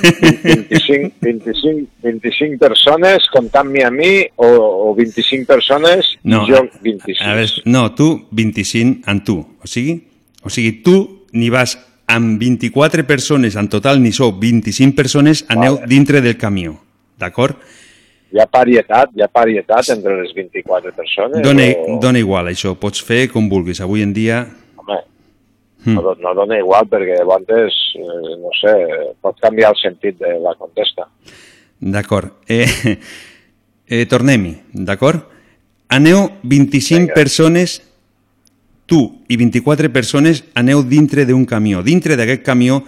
25, 0.42 1.20
25, 1.22 1.84
25 2.02 2.58
persones 2.58 3.28
comptant-me 3.30 3.84
a 3.86 3.90
mi 3.94 4.10
o, 4.34 4.48
o 4.88 4.94
25 4.96 5.46
persones 5.46 6.16
No, 6.24 6.42
i 6.42 6.50
jo 6.50 6.62
a- 6.64 6.80
26. 6.82 7.20
A 7.22 7.36
veure, 7.36 7.62
no, 7.70 7.84
tu 7.94 8.08
25 8.32 9.06
amb 9.12 9.22
tu. 9.28 9.38
O 9.62 9.70
sigui, 9.70 10.00
o 10.42 10.50
sigui 10.50 10.80
tu 10.82 10.96
ni 11.36 11.52
vas 11.52 11.76
amb 12.08 12.40
24 12.40 13.04
persones, 13.06 13.54
en 13.60 13.68
total 13.68 14.00
ni 14.02 14.10
sou 14.16 14.32
25 14.40 14.96
persones, 14.96 15.44
aneu 15.52 15.76
Vale. 15.76 15.86
dintre 15.92 16.22
del 16.24 16.38
camió. 16.40 16.78
D'acord? 17.20 17.60
Hi 18.32 18.40
ha 18.40 18.46
parietat, 18.50 19.12
hi 19.14 19.22
ha 19.22 19.28
parietat 19.28 19.92
entre 19.94 20.16
les 20.22 20.32
24 20.34 20.90
persones? 20.96 21.42
Dona, 21.44 21.68
o... 21.86 21.98
dona 22.02 22.18
igual 22.18 22.48
això, 22.50 22.74
pots 22.80 23.04
fer 23.04 23.28
com 23.30 23.46
vulguis. 23.52 23.84
Avui 23.84 24.02
en 24.02 24.16
dia... 24.16 24.46
Hmm. 25.84 25.94
no, 25.94 26.14
no 26.18 26.34
dona 26.34 26.58
igual 26.58 26.88
perquè 26.90 27.20
llavors, 27.20 27.76
eh, 27.94 28.36
no 28.42 28.50
sé, 28.58 28.74
pot 29.22 29.38
canviar 29.40 29.70
el 29.70 29.78
sentit 29.78 30.18
de 30.18 30.34
la 30.42 30.54
contesta. 30.58 31.06
D'acord. 31.78 32.32
Eh, 32.48 32.66
eh, 33.86 34.06
Tornem-hi, 34.10 34.56
d'acord? 34.72 35.22
Aneu 35.88 36.26
25 36.42 36.98
Vinga. 36.98 37.14
persones, 37.14 37.78
tu 38.86 39.00
i 39.28 39.36
24 39.36 39.92
persones 39.92 40.42
aneu 40.54 40.82
dintre 40.82 41.24
d'un 41.24 41.46
camió. 41.46 41.82
Dintre 41.82 42.16
d'aquest 42.16 42.42
camió, 42.44 42.82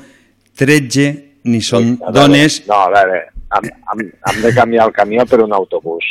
13 0.56 1.06
ni 1.44 1.62
són 1.64 1.94
A 2.02 2.10
veure, 2.10 2.16
dones 2.18 2.66
No, 2.68 2.74
a 2.74 2.90
veure, 2.92 3.22
hem, 3.56 3.70
hem, 3.70 4.04
hem 4.28 4.42
de 4.42 4.52
canviar 4.54 4.88
el 4.88 4.92
camió 4.92 5.24
per 5.26 5.40
un 5.44 5.54
autobús. 5.56 6.04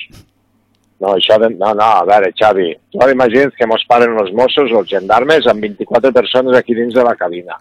No, 1.00 1.14
això 1.16 1.38
de... 1.40 1.50
No, 1.56 1.72
no, 1.74 1.86
a 2.02 2.04
veure, 2.08 2.32
Xavi, 2.36 2.74
tu 2.92 3.00
ara 3.00 3.14
imagina't 3.16 3.54
que 3.56 3.68
mos 3.72 3.86
paren 3.88 4.18
els 4.20 4.34
Mossos 4.36 4.72
o 4.74 4.82
els 4.82 4.90
gendarmes 4.92 5.48
amb 5.48 5.64
24 5.64 6.12
persones 6.12 6.58
aquí 6.60 6.76
dins 6.76 6.94
de 6.94 7.04
la 7.08 7.16
cabina. 7.16 7.56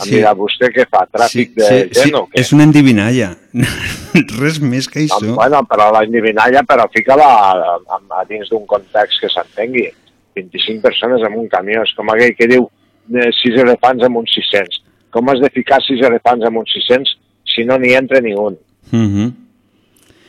Em 0.00 0.06
Sí. 0.06 0.14
dirà, 0.14 0.30
vostè 0.32 0.70
què 0.72 0.86
fa, 0.88 1.02
tràfic 1.12 1.50
de 1.58 1.66
sí, 1.66 1.80
gent 1.98 2.14
o 2.16 2.22
què? 2.30 2.40
és 2.40 2.52
una 2.56 2.64
endivinalla. 2.64 3.34
Res 4.40 4.60
més 4.64 4.88
que 4.88 5.02
això. 5.04 5.18
No, 5.26 5.34
bueno, 5.36 5.60
però 5.68 5.90
la 5.92 6.04
endivinalla, 6.06 6.62
però 6.64 6.86
fica-la 6.94 7.26
a, 7.26 7.50
a, 7.76 7.98
a 8.20 8.24
dins 8.30 8.48
d'un 8.48 8.64
context 8.70 9.20
que 9.20 9.28
s'entengui. 9.28 9.90
25 10.38 10.80
persones 10.80 11.20
en 11.26 11.36
un 11.36 11.48
camió, 11.52 11.82
és 11.84 11.92
com 11.98 12.08
aquell 12.14 12.32
que 12.38 12.48
diu 12.48 12.64
eh, 13.12 13.28
6 13.42 13.60
elefants 13.66 14.06
amb 14.06 14.22
uns 14.22 14.32
600. 14.38 14.80
Com 15.12 15.28
has 15.28 15.40
de 15.42 15.50
ficar 15.52 15.82
6 15.84 16.00
elefants 16.06 16.46
amb 16.48 16.62
uns 16.62 16.72
600 16.78 17.16
si 17.50 17.64
no 17.68 17.76
n'hi 17.82 17.92
entra 17.98 18.20
ni 18.24 18.32
un? 18.38 18.56
Mhm. 18.94 19.28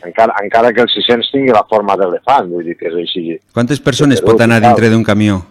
Encara, 0.03 0.34
encara 0.44 0.72
que 0.73 0.82
el 0.82 0.90
600 0.90 1.30
tingui 1.32 1.52
la 1.53 1.64
forma 1.69 1.95
d'elefant, 1.99 2.48
vull 2.49 2.65
dir 2.65 2.76
que 2.78 2.88
és 2.90 2.95
així. 3.03 3.26
Quantes 3.53 3.80
persones 3.80 4.22
pot 4.26 4.40
anar 4.41 4.60
dintre 4.64 4.90
d'un 4.90 5.03
camió? 5.06 5.41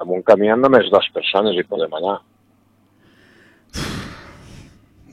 Amb 0.00 0.10
un 0.16 0.22
camió 0.22 0.56
només 0.56 0.88
dues 0.92 1.06
persones 1.14 1.56
hi 1.56 1.64
podem 1.68 1.92
anar. 2.00 2.18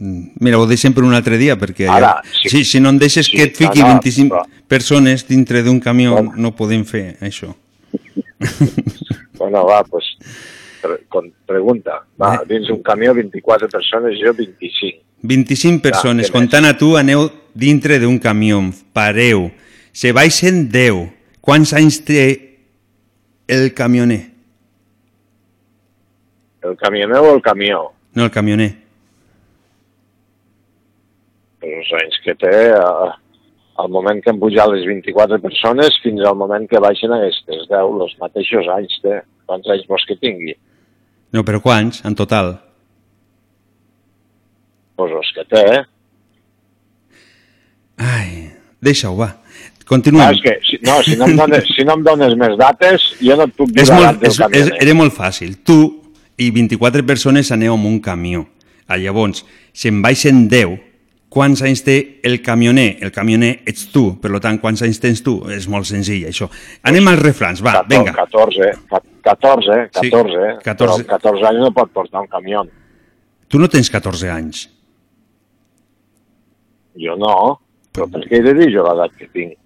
Mm, 0.01 0.31
Mira, 0.41 0.57
ho 0.57 0.65
deixem 0.65 0.93
per 0.95 1.03
un 1.05 1.13
altre 1.13 1.38
dia, 1.38 1.55
perquè 1.59 1.85
Ara, 1.91 2.15
ja, 2.23 2.31
sí. 2.41 2.49
si, 2.49 2.63
si 2.65 2.79
no 2.81 2.89
em 2.89 2.97
deixes 3.01 3.27
Sí, 3.29 3.35
que 3.38 3.43
et 3.51 3.57
fiqui 3.59 3.83
no, 3.83 3.88
no, 3.91 3.99
25 3.99 4.33
però- 4.33 4.45
persones 4.71 5.27
dintre 5.27 5.61
d'un 5.63 5.79
camió, 5.79 6.15
no 6.35 6.55
podem 6.55 6.85
fer 6.85 7.17
això. 7.21 7.53
Bueno, 9.41 9.63
va, 9.65 9.79
pues, 9.83 10.05
pre 10.81 10.97
con, 11.09 11.31
pregunta. 11.45 12.01
Va, 12.21 12.35
Eh. 12.35 12.45
dins 12.47 12.69
un 12.69 12.81
camió 12.81 13.13
24 13.13 13.69
persones, 13.69 14.17
jo 14.19 14.33
25. 14.33 15.03
25 15.21 15.81
persones, 15.81 16.29
què 16.29 16.33
comptant 16.33 16.65
a 16.65 16.75
tu, 16.77 16.95
aneu 16.97 17.29
dintre 17.53 17.99
d'un 17.99 18.17
camió, 18.19 18.59
pareu, 18.93 19.51
se 19.91 20.11
baixen 20.11 20.67
10. 20.69 21.11
Quants 21.41 21.73
anys 21.73 22.03
té 22.05 22.57
el 23.47 23.73
camioner? 23.73 24.31
El 26.63 26.75
camioner 26.77 27.17
o 27.17 27.35
el 27.35 27.41
camió? 27.41 27.91
No, 28.13 28.25
el 28.25 28.31
camioner. 28.31 28.75
Els 31.61 31.91
anys 31.93 32.17
que 32.25 32.33
té, 32.35 32.53
eh, 32.73 33.11
al 33.81 33.89
moment 33.89 34.21
que 34.21 34.31
han 34.31 34.39
pujat 34.41 34.69
les 34.73 34.85
24 34.85 35.39
persones 35.41 35.93
fins 36.03 36.21
al 36.25 36.35
moment 36.37 36.67
que 36.69 36.81
baixen 36.81 37.13
aquestes 37.13 37.67
10, 37.69 38.01
els 38.05 38.15
mateixos 38.21 38.67
anys 38.75 38.97
té. 39.03 39.21
Quants 39.45 39.69
anys 39.69 39.87
vols 39.89 40.05
que 40.07 40.17
tingui? 40.21 40.55
No, 41.31 41.43
però 41.47 41.61
quants, 41.63 42.01
en 42.05 42.15
total? 42.19 42.53
Pues 44.99 45.11
els 45.15 45.31
que 45.35 45.45
té, 45.49 45.61
eh? 45.77 45.83
Deixa-ho, 48.81 49.15
va. 49.15 49.29
Continuem. 49.85 50.23
Ah, 50.23 50.31
és 50.33 50.41
que, 50.41 50.53
si, 50.65 50.77
no, 50.85 50.95
si 51.05 51.15
no, 51.19 51.27
em 51.27 51.35
dones, 51.37 51.67
si 51.75 51.83
no 51.85 51.93
em 51.99 52.03
dones 52.05 52.35
més 52.39 52.55
dates, 52.57 53.03
jo 53.21 53.35
no 53.37 53.45
et 53.49 53.53
puc 53.57 53.69
dir 53.75 53.83
És 53.83 53.91
molt, 53.91 54.23
és, 54.23 54.31
és, 54.33 54.39
camioner. 54.39 54.77
era 54.81 54.93
molt 54.97 55.13
fàcil. 55.13 55.57
Tu 55.67 55.77
i 56.41 56.47
24 56.55 57.03
persones 57.05 57.51
aneu 57.53 57.75
amb 57.75 57.85
un 57.89 57.99
camió. 58.01 58.45
Ah, 58.87 58.97
llavors, 58.97 59.43
se'n 59.73 60.01
baixen 60.01 60.47
10. 60.51 60.79
Quants 61.31 61.61
anys 61.63 61.83
té 61.85 61.97
el 62.27 62.41
camioner? 62.43 62.97
El 63.05 63.11
camioner 63.15 63.61
ets 63.69 63.85
tu, 63.93 64.17
per 64.19 64.33
tant, 64.43 64.57
quants 64.59 64.81
anys 64.83 64.99
tens 64.99 65.21
tu? 65.23 65.37
És 65.53 65.67
molt 65.71 65.87
senzill, 65.87 66.25
això. 66.27 66.49
Anem 66.83 67.07
als 67.11 67.21
refrans, 67.23 67.61
va, 67.63 67.77
vinga. 67.87 68.11
14, 68.17 68.71
ca- 68.89 69.03
14, 69.23 69.89
14, 69.93 70.02
Sí, 70.02 70.11
14. 70.11 70.60
14. 70.65 70.84
Però 70.84 70.98
amb 70.98 71.10
14 71.15 71.48
anys 71.49 71.64
no 71.65 71.72
pot 71.76 71.91
portar 71.93 72.22
un 72.23 72.30
camió. 72.31 72.64
Tu 73.52 73.60
no 73.60 73.68
tens 73.69 73.89
14 73.91 74.30
anys. 74.31 74.65
Jo 76.99 77.15
no, 77.19 77.60
però 77.91 78.07
per 78.11 78.23
què 78.27 78.39
he 78.39 78.45
de 78.45 78.53
dir 78.57 78.69
jo 78.73 78.85
l'edat 78.88 79.14
que 79.18 79.27
tinc? 79.31 79.57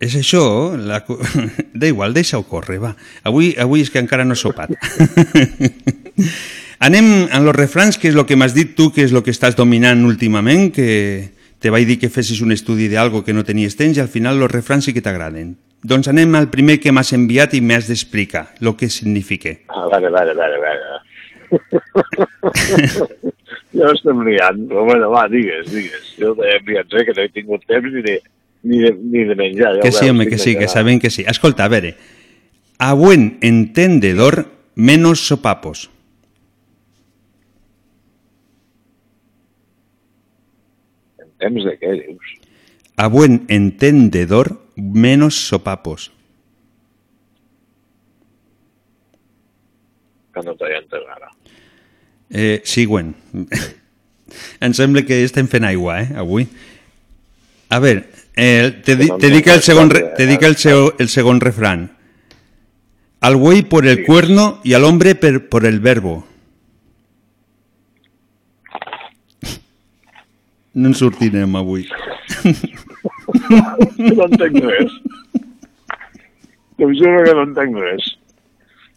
És 0.00 0.16
això, 0.18 0.42
la... 0.76 1.00
da 1.80 1.88
igual, 1.88 2.12
deixa-ho 2.16 2.44
córrer, 2.48 2.78
va. 2.82 2.92
Avui, 3.24 3.54
avui 3.60 3.84
és 3.84 3.92
que 3.92 4.02
encara 4.02 4.26
no 4.28 4.36
he 4.36 4.40
sopat. 4.40 4.74
Anem 6.86 7.06
a 7.32 7.40
los 7.40 7.56
refrans, 7.56 7.96
que 7.96 8.10
és 8.10 8.16
el 8.16 8.26
que 8.28 8.36
m'has 8.36 8.52
dit 8.52 8.74
tu, 8.76 8.90
que 8.92 9.06
és 9.06 9.14
el 9.14 9.22
que 9.24 9.32
estàs 9.32 9.56
dominant 9.56 10.02
últimament, 10.04 10.68
que 10.76 11.32
te 11.58 11.72
vaig 11.72 11.86
dir 11.88 11.96
que 12.02 12.12
fessis 12.12 12.42
un 12.44 12.52
estudi 12.52 12.90
d'algo 12.92 13.22
que 13.24 13.32
no 13.32 13.46
tenies 13.48 13.78
temps 13.78 13.96
i 13.96 14.02
al 14.04 14.12
final 14.12 14.36
los 14.40 14.52
refrans 14.52 14.84
sí 14.84 14.92
que 14.92 15.00
t'agraden. 15.00 15.54
Doncs 15.86 16.08
anem 16.10 16.34
al 16.34 16.48
primer 16.50 16.80
que 16.82 16.90
m'has 16.90 17.12
enviat 17.14 17.52
i 17.54 17.60
m'has 17.62 17.86
d'explicar 17.86 18.48
el 18.58 18.72
que 18.78 18.88
significa. 18.90 19.52
A 19.68 19.86
veure, 19.92 20.08
a 20.08 20.14
veure, 20.16 20.32
a 20.32 20.38
veure, 20.40 20.56
a 20.56 20.62
veure. 20.64 21.02
jo 23.76 23.90
estem 23.92 24.22
liant, 24.26 24.64
però 24.66 24.82
bueno, 24.88 25.10
va, 25.12 25.26
digues, 25.30 25.70
digues. 25.70 26.08
Jo 26.18 26.34
he 26.42 26.56
enviat 26.58 26.90
sé 26.90 27.04
que 27.06 27.14
no 27.14 27.22
he 27.22 27.30
tingut 27.34 27.62
temps 27.70 27.92
ni 27.92 28.02
de, 28.02 28.16
ni 28.66 28.82
de, 28.82 28.92
ni 28.98 29.24
de 29.30 29.38
menjar. 29.38 29.76
Ja 29.78 29.86
Que 29.86 29.92
sí, 29.94 30.10
home, 30.10 30.26
que 30.26 30.38
sí, 30.42 30.56
que 30.58 30.66
saben 30.68 30.98
que 30.98 31.10
sí. 31.10 31.24
Escolta, 31.28 31.68
a 31.68 31.70
veure, 31.70 31.94
a 32.78 32.92
buen 32.94 33.38
entendedor, 33.40 34.46
menos 34.74 35.22
sopapos. 35.28 35.90
En 41.22 41.30
temps 41.38 41.70
de 41.70 41.78
què, 41.78 41.94
dius? 42.02 42.36
A 42.96 43.06
buen 43.12 43.44
entendedor, 43.52 44.65
menos 44.76 45.34
sopapos. 45.34 46.12
T'he 50.36 50.76
entès 50.76 51.04
ara. 51.08 51.30
Eh, 52.28 52.60
següent. 52.64 53.14
em 54.60 54.74
sembla 54.76 55.02
que 55.06 55.22
estem 55.24 55.48
fent 55.48 55.64
aigua, 55.64 56.02
eh, 56.02 56.12
avui. 56.20 56.46
A 57.72 57.80
veure, 57.80 58.04
eh, 58.36 58.68
te, 58.84 58.98
di, 59.00 59.08
te 59.18 59.32
dic 59.32 59.48
el 59.50 59.64
segon, 59.64 59.90
te 59.90 60.28
dic 60.28 60.44
el, 60.46 60.58
seu, 60.60 60.92
el 61.00 61.08
segon 61.08 61.40
refrán. 61.40 61.88
Al 63.20 63.40
buey 63.40 63.62
por 63.62 63.86
el 63.86 64.04
cuerno 64.04 64.60
y 64.62 64.74
al 64.74 64.84
hombre 64.84 65.14
per, 65.14 65.48
por 65.48 65.66
el 65.66 65.80
verbo. 65.80 66.26
No 70.76 70.88
en 70.88 70.94
sortirem 70.94 71.56
avui. 71.56 71.88
no 74.16 74.26
entenc 74.28 74.60
res. 74.64 74.92
T'ho 76.76 76.88
juro 76.92 77.24
que 77.24 77.34
no 77.38 77.44
entenc 77.48 77.78
res. 77.82 78.08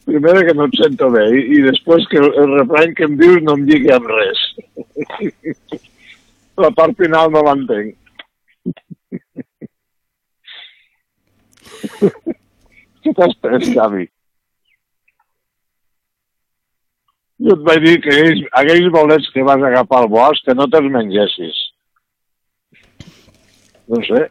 Primera 0.10 0.46
que 0.46 0.56
no 0.58 0.66
et 0.70 0.76
sento 0.80 1.10
bé 1.14 1.26
i, 1.38 1.42
i 1.58 1.62
després 1.68 2.08
que 2.10 2.18
el, 2.22 2.30
el 2.44 2.50
refrany 2.58 2.96
que 2.98 3.06
em 3.10 3.16
dius 3.20 3.42
no 3.46 3.56
em 3.60 3.66
lligui 3.70 3.92
amb 3.94 4.10
res. 4.10 4.40
La 6.64 6.72
part 6.76 6.98
final 7.00 7.32
no 7.32 7.44
l'entenc. 7.46 7.96
Què 13.00 13.14
t'has 13.16 13.36
pres, 13.44 13.70
Xavi? 13.72 14.06
Jo 17.40 17.56
et 17.56 17.62
vaig 17.68 17.86
dir 17.86 17.98
que 18.04 18.12
aquells, 18.12 18.42
aquells 18.62 18.90
bolets 18.92 19.30
que 19.32 19.46
vas 19.48 19.62
agafar 19.64 20.02
al 20.04 20.10
bosc 20.12 20.44
que 20.46 20.56
no 20.58 20.68
te'ls 20.68 20.92
mengessis. 20.92 21.60
No 23.90 23.98
sé. 24.06 24.28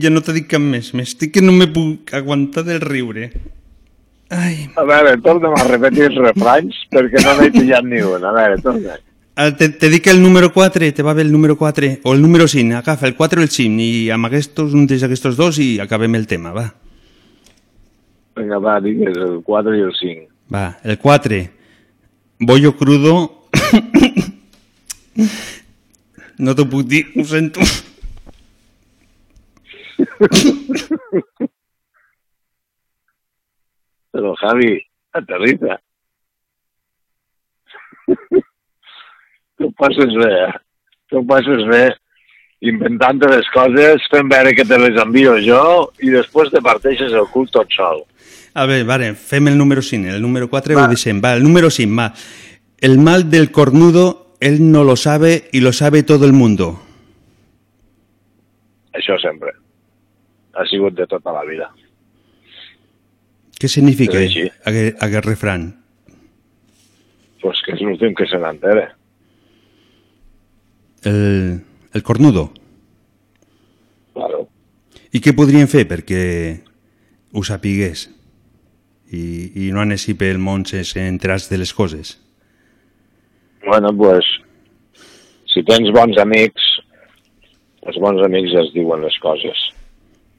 Ja 0.00 0.10
no 0.12 0.20
t'he 0.24 0.32
dit 0.36 0.48
cap 0.50 0.60
més. 0.62 0.92
M'estic 0.96 1.32
que 1.36 1.42
no 1.44 1.52
me 1.56 1.66
puc 1.70 2.12
aguantar 2.16 2.64
del 2.66 2.80
riure. 2.82 3.30
Ai. 4.30 4.68
A 4.78 4.84
veure, 4.86 5.16
torna'm 5.24 5.56
a 5.58 5.64
repetir 5.66 6.04
els 6.06 6.18
refranys 6.22 6.76
perquè 6.94 7.18
no 7.24 7.34
n'he 7.38 7.50
pillat 7.54 7.84
ni 7.86 7.98
un. 8.06 8.24
A 8.24 8.32
veure, 8.36 8.56
torna. 8.62 8.98
Ah, 9.40 9.50
Te, 9.56 9.68
te 9.70 9.88
dic 9.88 10.06
el 10.12 10.20
número 10.22 10.52
4, 10.52 10.92
te 10.94 11.02
va 11.02 11.14
bé 11.14 11.22
el 11.22 11.32
número 11.32 11.56
4, 11.56 11.88
o 12.04 12.14
el 12.14 12.20
número 12.22 12.46
5, 12.48 12.76
agafa 12.76 13.06
el 13.08 13.16
4 13.16 13.40
o 13.40 13.44
el 13.44 13.48
5, 13.48 13.80
i 13.80 14.10
amb 14.12 14.26
aquests, 14.28 14.60
un 14.76 14.86
d'aquestos 14.90 15.36
dos 15.38 15.58
i 15.62 15.78
acabem 15.80 16.14
el 16.18 16.26
tema, 16.28 16.52
va. 16.52 16.66
Vinga, 18.36 18.58
va, 18.62 18.80
digues 18.84 19.16
el 19.16 19.40
4 19.46 19.76
i 19.78 19.80
el 19.86 19.94
5. 19.96 20.26
Va, 20.52 20.78
el 20.84 20.98
4, 20.98 21.40
bollo 22.40 22.76
crudo... 22.76 23.14
no 26.44 26.54
t'ho 26.56 26.68
puc 26.68 26.84
dir, 26.88 27.06
ho 27.16 27.24
sento. 27.24 27.60
Però, 34.10 34.34
Javi, 34.42 34.72
aterriza. 35.12 35.78
tu 39.60 39.72
passes 39.78 40.12
bé, 40.16 40.30
eh? 40.48 40.54
Tu 41.10 41.18
passes 41.26 41.62
bé 41.70 41.84
inventant 42.60 43.20
les 43.30 43.46
coses, 43.54 44.04
fent 44.12 44.28
veure 44.28 44.52
que 44.54 44.66
te 44.68 44.78
les 44.78 44.96
envio 45.00 45.36
jo 45.40 45.62
i 46.04 46.12
després 46.12 46.50
te 46.52 46.60
parteixes 46.64 47.12
el 47.16 47.28
cul 47.32 47.48
tot 47.52 47.70
sol. 47.72 48.02
A 48.52 48.66
veure, 48.68 48.84
vale, 48.84 49.14
fem 49.14 49.48
el 49.48 49.56
número 49.56 49.82
5, 49.82 50.16
el 50.16 50.22
número 50.22 50.50
4 50.50 50.76
ho 50.76 50.88
deixem, 50.90 51.22
va, 51.24 51.34
el 51.38 51.42
número 51.42 51.70
5, 51.70 51.96
va. 51.96 52.12
El 52.80 52.98
mal 52.98 53.30
del 53.30 53.50
cornudo, 53.50 54.36
él 54.40 54.70
no 54.72 54.84
lo 54.84 54.96
sabe 54.96 55.48
y 55.52 55.60
lo 55.60 55.72
sabe 55.72 56.02
todo 56.02 56.26
el 56.26 56.32
mundo. 56.32 56.80
Això 58.92 59.16
sempre. 59.22 59.52
Ha 60.54 60.66
sigut 60.66 60.96
de 60.98 61.06
tota 61.10 61.32
la 61.34 61.44
vida. 61.46 61.70
Què 63.60 63.68
significa 63.68 64.18
aquest, 64.20 65.02
aquest 65.04 65.26
refran? 65.28 65.66
Pues 67.42 67.60
que 67.64 67.74
és 67.76 67.82
l'últim 67.84 68.14
que 68.16 68.26
se 68.28 68.40
n'entere. 68.40 68.86
El, 71.04 71.60
el 71.92 72.02
cornudo. 72.04 72.50
Claro. 74.16 74.46
I 75.12 75.20
què 75.20 75.34
podrien 75.36 75.68
fer 75.70 75.86
perquè 75.88 76.22
ho 77.32 77.42
sapigués 77.46 78.08
i, 79.10 79.22
i 79.66 79.70
no 79.74 79.82
anés 79.82 80.06
pel 80.18 80.38
món 80.38 80.64
sense 80.68 81.02
enterar 81.02 81.40
de 81.50 81.58
les 81.58 81.72
coses? 81.74 82.16
Bueno, 83.64 83.92
pues, 83.96 84.24
si 85.52 85.62
tens 85.66 85.90
bons 85.92 86.18
amics, 86.22 86.68
els 87.86 87.98
bons 88.00 88.22
amics 88.24 88.54
es 88.62 88.72
diuen 88.76 89.04
les 89.04 89.18
coses. 89.22 89.69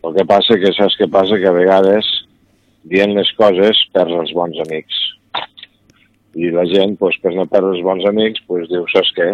El 0.04 0.16
que 0.18 0.26
passa 0.26 0.58
que 0.58 0.72
saps 0.74 0.96
què 0.98 1.08
passa? 1.12 1.38
Que 1.38 1.50
a 1.50 1.54
vegades 1.56 2.08
dient 2.90 3.14
les 3.14 3.30
coses 3.38 3.78
perds 3.94 4.16
els 4.24 4.34
bons 4.34 4.58
amics. 4.66 4.98
I 6.34 6.50
la 6.56 6.64
gent, 6.66 6.96
pues, 6.98 7.18
per 7.22 7.34
no 7.36 7.46
perdre 7.46 7.76
els 7.76 7.84
bons 7.86 8.06
amics, 8.08 8.42
pues, 8.48 8.68
diu, 8.72 8.86
saps 8.90 9.12
què? 9.18 9.30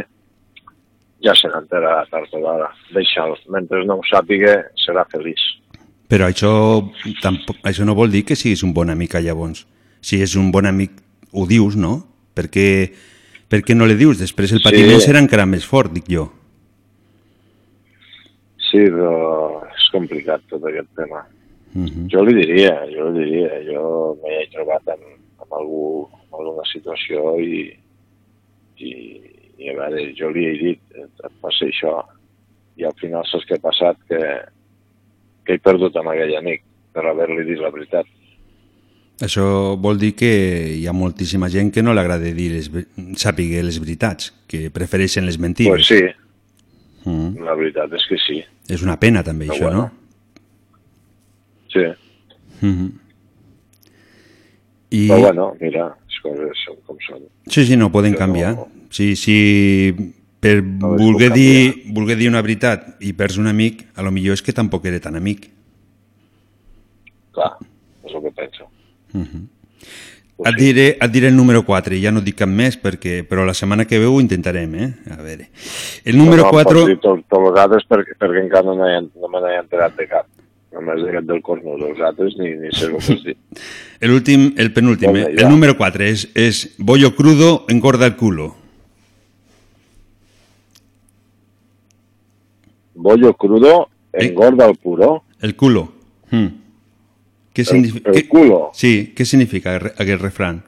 Ja 1.26 1.34
se 1.38 1.49
n'enterarà 1.49 2.03
tard 2.11 2.34
o 2.34 2.41
d'hora. 2.41 2.68
Deixa'l. 2.94 3.35
Mentre 3.53 3.84
no 3.85 3.99
ho 3.99 4.06
sàpiga, 4.06 4.57
serà 4.84 5.06
feliç. 5.14 5.41
Però 6.07 6.27
això, 6.30 6.52
tampoc, 7.22 7.57
això 7.68 7.85
no 7.85 7.95
vol 7.98 8.11
dir 8.11 8.23
que 8.26 8.35
siguis 8.35 8.64
un 8.64 8.73
bon 8.73 8.89
amic 8.89 9.15
llavors. 9.22 9.65
Si 10.02 10.22
és 10.22 10.35
un 10.35 10.52
bon 10.52 10.65
amic, 10.65 10.91
ho 11.34 11.45
dius, 11.45 11.76
no? 11.76 12.03
Per 12.34 12.48
què, 12.53 12.91
per 13.49 13.61
què 13.65 13.76
no 13.76 13.85
li 13.85 13.95
dius? 13.95 14.19
Després 14.19 14.52
el 14.53 14.60
Sí. 14.60 14.64
patiment 14.64 14.99
serà 15.02 15.19
encara 15.19 15.45
més 15.45 15.65
fort, 15.65 15.91
dic 15.91 16.06
jo. 16.07 16.31
Sí, 18.69 18.84
però 18.91 19.64
és 19.78 19.90
complicat 19.94 20.44
tot 20.52 20.66
aquest 20.66 20.90
tema. 20.98 21.24
Uh 21.76 21.86
-huh. 21.86 22.08
Jo 22.12 22.24
li 22.26 22.34
diria, 22.34 22.74
jo 22.90 23.10
li 23.10 23.24
diria, 23.26 23.62
jo 23.72 24.18
m'he 24.24 24.48
trobat 24.54 24.88
amb, 24.88 25.04
amb, 25.41 25.52
algú, 25.60 26.08
amb 26.24 26.40
alguna 26.40 26.66
situació 26.74 27.38
i, 27.40 27.74
i, 28.78 28.91
i 29.58 29.70
a 29.70 29.74
veure, 29.76 30.14
jo 30.16 30.30
li 30.30 30.45
he 30.45 30.56
dit, 30.58 30.80
et, 30.95 31.32
passa 31.41 31.66
això, 31.66 32.04
i 32.78 32.84
al 32.84 32.94
final 33.02 33.24
saps 33.26 33.45
què 33.45 33.56
ha 33.56 33.68
passat? 33.70 33.98
Que, 34.08 34.22
que 35.45 35.54
he 35.54 35.60
perdut 35.60 35.95
amb 35.95 36.10
aquell 36.10 36.36
amic 36.38 36.64
per 36.94 37.06
haver-li 37.06 37.44
dit 37.45 37.60
la 37.60 37.70
veritat. 37.70 38.06
Això 39.22 39.76
vol 39.82 39.98
dir 39.98 40.14
que 40.16 40.32
hi 40.78 40.86
ha 40.88 40.94
moltíssima 40.94 41.49
gent 41.49 41.72
que 41.74 41.82
no 41.82 41.94
li 41.94 41.99
agrada 41.99 42.34
dir 42.34 42.52
les, 42.52 42.70
sàpiga 43.16 43.64
les 43.64 43.80
veritats, 43.80 44.34
que 44.48 44.70
prefereixen 44.70 45.26
les 45.26 45.40
mentides. 45.40 45.74
Pues 45.74 45.88
sí, 45.88 46.04
Mm. 47.08 47.44
la 47.45 47.56
veritat 47.56 47.94
és 47.95 48.06
que 48.10 48.18
sí. 48.20 48.41
És 48.68 48.84
una 48.84 48.98
pena 48.99 49.23
també 49.23 49.48
Però 49.48 49.56
això, 49.56 49.69
bueno. 49.69 49.91
Sí, 51.72 51.84
no? 51.84 52.69
Mm 52.69 52.88
I... 54.89 55.07
però 55.10 55.19
bueno, 55.19 55.45
mira, 55.60 55.89
les 56.07 56.19
coses 56.23 56.60
són 56.64 56.77
com 56.88 56.99
són. 57.03 57.26
Sí, 57.52 57.65
sí, 57.68 57.76
no 57.76 57.89
poden 57.91 58.14
Jo 58.15 58.22
canviar. 58.22 58.53
no- 58.56 58.69
Si, 58.89 59.18
si 59.19 59.34
per 60.39 60.61
No 60.64 60.94
voler 60.95 61.27
dir, 61.34 61.91
voler 61.91 62.15
dir 62.15 62.30
una 62.30 62.41
veritat 62.41 62.95
i 63.03 63.11
perds 63.11 63.35
un 63.38 63.49
amic, 63.52 63.84
a 63.99 64.06
lo 64.06 64.14
millor 64.15 64.38
és 64.38 64.41
que 64.41 64.53
tampoc 64.56 64.85
era 64.88 65.02
tan 65.03 65.18
amic. 65.19 65.49
Clar, 67.35 67.52
és 68.06 68.15
el 68.15 68.22
que 68.23 68.31
penso. 68.31 68.69
Uh 69.14 69.26
-huh. 69.26 69.44
Et, 70.46 70.56
diré, 70.60 70.88
et 71.02 71.12
diré 71.12 71.28
el 71.32 71.36
número 71.36 71.64
4, 71.66 71.96
i 71.98 72.02
ja 72.04 72.12
no 72.14 72.22
dic 72.22 72.36
cap 72.38 72.50
més, 72.50 72.78
perquè, 72.78 73.24
però 73.28 73.46
la 73.48 73.56
setmana 73.58 73.86
que 73.90 73.98
ve 74.00 74.06
ho 74.06 74.20
intentarem, 74.22 74.76
eh? 74.76 74.90
A 75.12 75.22
veure. 75.22 75.50
El 76.06 76.18
número 76.18 76.44
no, 76.46 76.52
4... 76.52 76.74
Pots 76.84 76.92
dir 76.92 77.00
tot, 77.02 77.24
tots 77.30 77.50
els 77.52 77.60
altres 77.64 77.88
perquè, 77.90 78.14
perquè 78.20 78.44
encara 78.46 78.68
no, 78.70 78.76
n'he- 78.78 79.08
no 79.18 79.32
me 79.34 79.42
n'he 79.44 79.56
enterat 79.64 79.96
de 79.98 80.08
cap. 80.12 80.28
Només 80.78 81.00
d'aquest 81.02 81.26
del 81.26 81.42
cornudo, 81.42 81.88
els 81.90 82.02
altres 82.06 82.36
ni, 82.38 82.52
ni 82.60 82.70
sé 82.76 82.86
el 82.86 82.98
que 82.98 83.00
has 83.16 83.24
dit. 83.26 83.38
El 84.06 84.12
últim, 84.14 84.52
el 84.62 84.68
penúltim, 84.76 85.10
Molt 85.10 85.18
eh? 85.24 85.24
bé, 85.26 85.32
el 85.40 85.46
ja. 85.48 85.50
número 85.50 85.74
4 85.80 86.04
és, 86.06 86.28
és 86.38 86.60
bollo 86.78 87.16
crudo 87.18 87.64
engorda 87.68 88.06
el 88.06 88.14
culo. 88.16 88.52
Bollo 92.94 93.34
crudo 93.34 93.90
engorda 94.14 94.68
el 94.68 94.76
puro. 94.78 95.24
El 95.42 95.56
culo. 95.56 95.92
Mm. 96.32 96.48
Què 97.58 97.64
El- 97.66 97.70
significa? 97.74 98.12
el 98.14 98.28
culo? 98.30 98.58
Sí, 98.78 99.14
què 99.18 99.26
significa 99.26 99.76
el 99.80 99.88
aquest 99.98 100.22
refrán? 100.22 100.60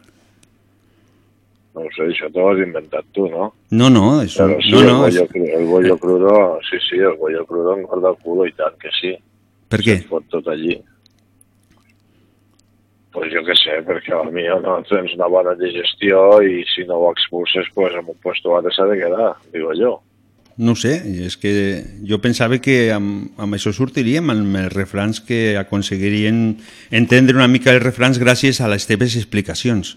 No 1.76 1.84
ho 1.86 1.90
sé, 1.96 2.08
això 2.10 2.28
t'ho 2.34 2.48
has 2.50 2.60
inventat 2.66 3.06
tu, 3.14 3.28
no? 3.30 3.52
No, 3.78 3.90
no, 3.94 4.06
això... 4.24 4.48
Però 4.50 4.58
sí, 4.66 4.72
no, 4.74 4.80
el, 4.82 4.88
no, 4.90 4.96
bollo, 5.04 5.24
és... 5.24 5.30
cru- 5.32 5.52
el 5.60 5.66
bollo 5.70 5.98
crudo, 6.02 6.32
sí, 6.70 6.80
sí, 6.90 6.98
el 6.98 7.14
bollo 7.22 7.46
crudo 7.46 7.76
engorda 7.78 8.10
el 8.16 8.18
culo 8.24 8.48
i 8.50 8.56
tant 8.58 8.76
que 8.82 8.90
sí. 9.00 9.14
Per 9.70 9.80
què? 9.86 10.00
Es 10.02 10.08
fot 10.10 10.26
tot 10.34 10.50
allí. 10.50 10.80
Pues 13.14 13.32
jo 13.34 13.42
què 13.46 13.56
sé, 13.58 13.80
perquè 13.88 14.14
a 14.18 14.24
millor 14.30 14.60
no 14.62 14.76
tens 14.90 15.14
una 15.16 15.28
bona 15.32 15.54
digestió 15.58 16.42
i 16.46 16.60
si 16.74 16.84
no 16.90 16.98
ho 17.02 17.12
expulses, 17.14 17.70
pues 17.74 17.94
en 17.98 18.06
un 18.10 18.56
altre 18.58 18.74
s'ha 18.76 18.86
de 18.90 18.98
quedar, 19.00 19.32
digo 19.54 19.72
jo. 19.78 19.96
No 20.60 20.74
sé, 20.76 20.92
és 21.24 21.38
que 21.40 21.52
jo 22.04 22.18
pensava 22.20 22.58
que 22.60 22.90
amb, 22.92 23.30
amb 23.40 23.56
això 23.56 23.72
sortiríem, 23.72 24.28
amb 24.34 24.58
els 24.60 24.74
refrans 24.74 25.22
que 25.24 25.56
aconseguirien 25.56 26.58
entendre 26.92 27.38
una 27.38 27.48
mica 27.48 27.72
els 27.72 27.84
refrans 27.86 28.20
gràcies 28.20 28.60
a 28.60 28.68
les 28.68 28.84
teves 28.90 29.16
explicacions. 29.16 29.94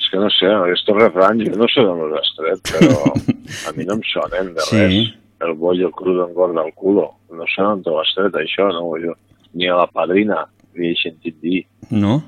És 0.00 0.08
que 0.10 0.20
no 0.22 0.30
sé, 0.32 0.48
aquests 0.48 0.88
refrans 0.96 1.44
jo 1.44 1.58
no 1.60 1.68
sé 1.72 1.84
d'on 1.84 2.00
els 2.06 2.16
has 2.22 2.32
tret, 2.38 2.72
però 2.72 3.12
a 3.68 3.74
mi 3.76 3.84
no 3.84 3.98
em 3.98 4.02
sonen 4.14 4.54
de 4.56 4.64
Sí. 4.70 4.80
res. 4.80 5.12
El 5.44 5.52
bollo 5.60 5.90
crudo 5.92 6.24
engorda 6.28 6.62
el 6.64 6.72
culo. 6.72 7.10
No 7.36 7.44
sé 7.52 7.60
on 7.60 7.82
t'ho 7.84 7.98
has 8.00 8.14
tret, 8.16 8.32
això, 8.40 8.70
no? 8.72 8.86
Jo, 9.02 9.12
ni 9.52 9.68
a 9.68 9.76
la 9.82 9.86
padrina 9.92 10.46
li 10.78 10.92
he 10.92 10.96
sentit 11.02 11.36
dir. 11.42 11.66
No? 11.90 12.22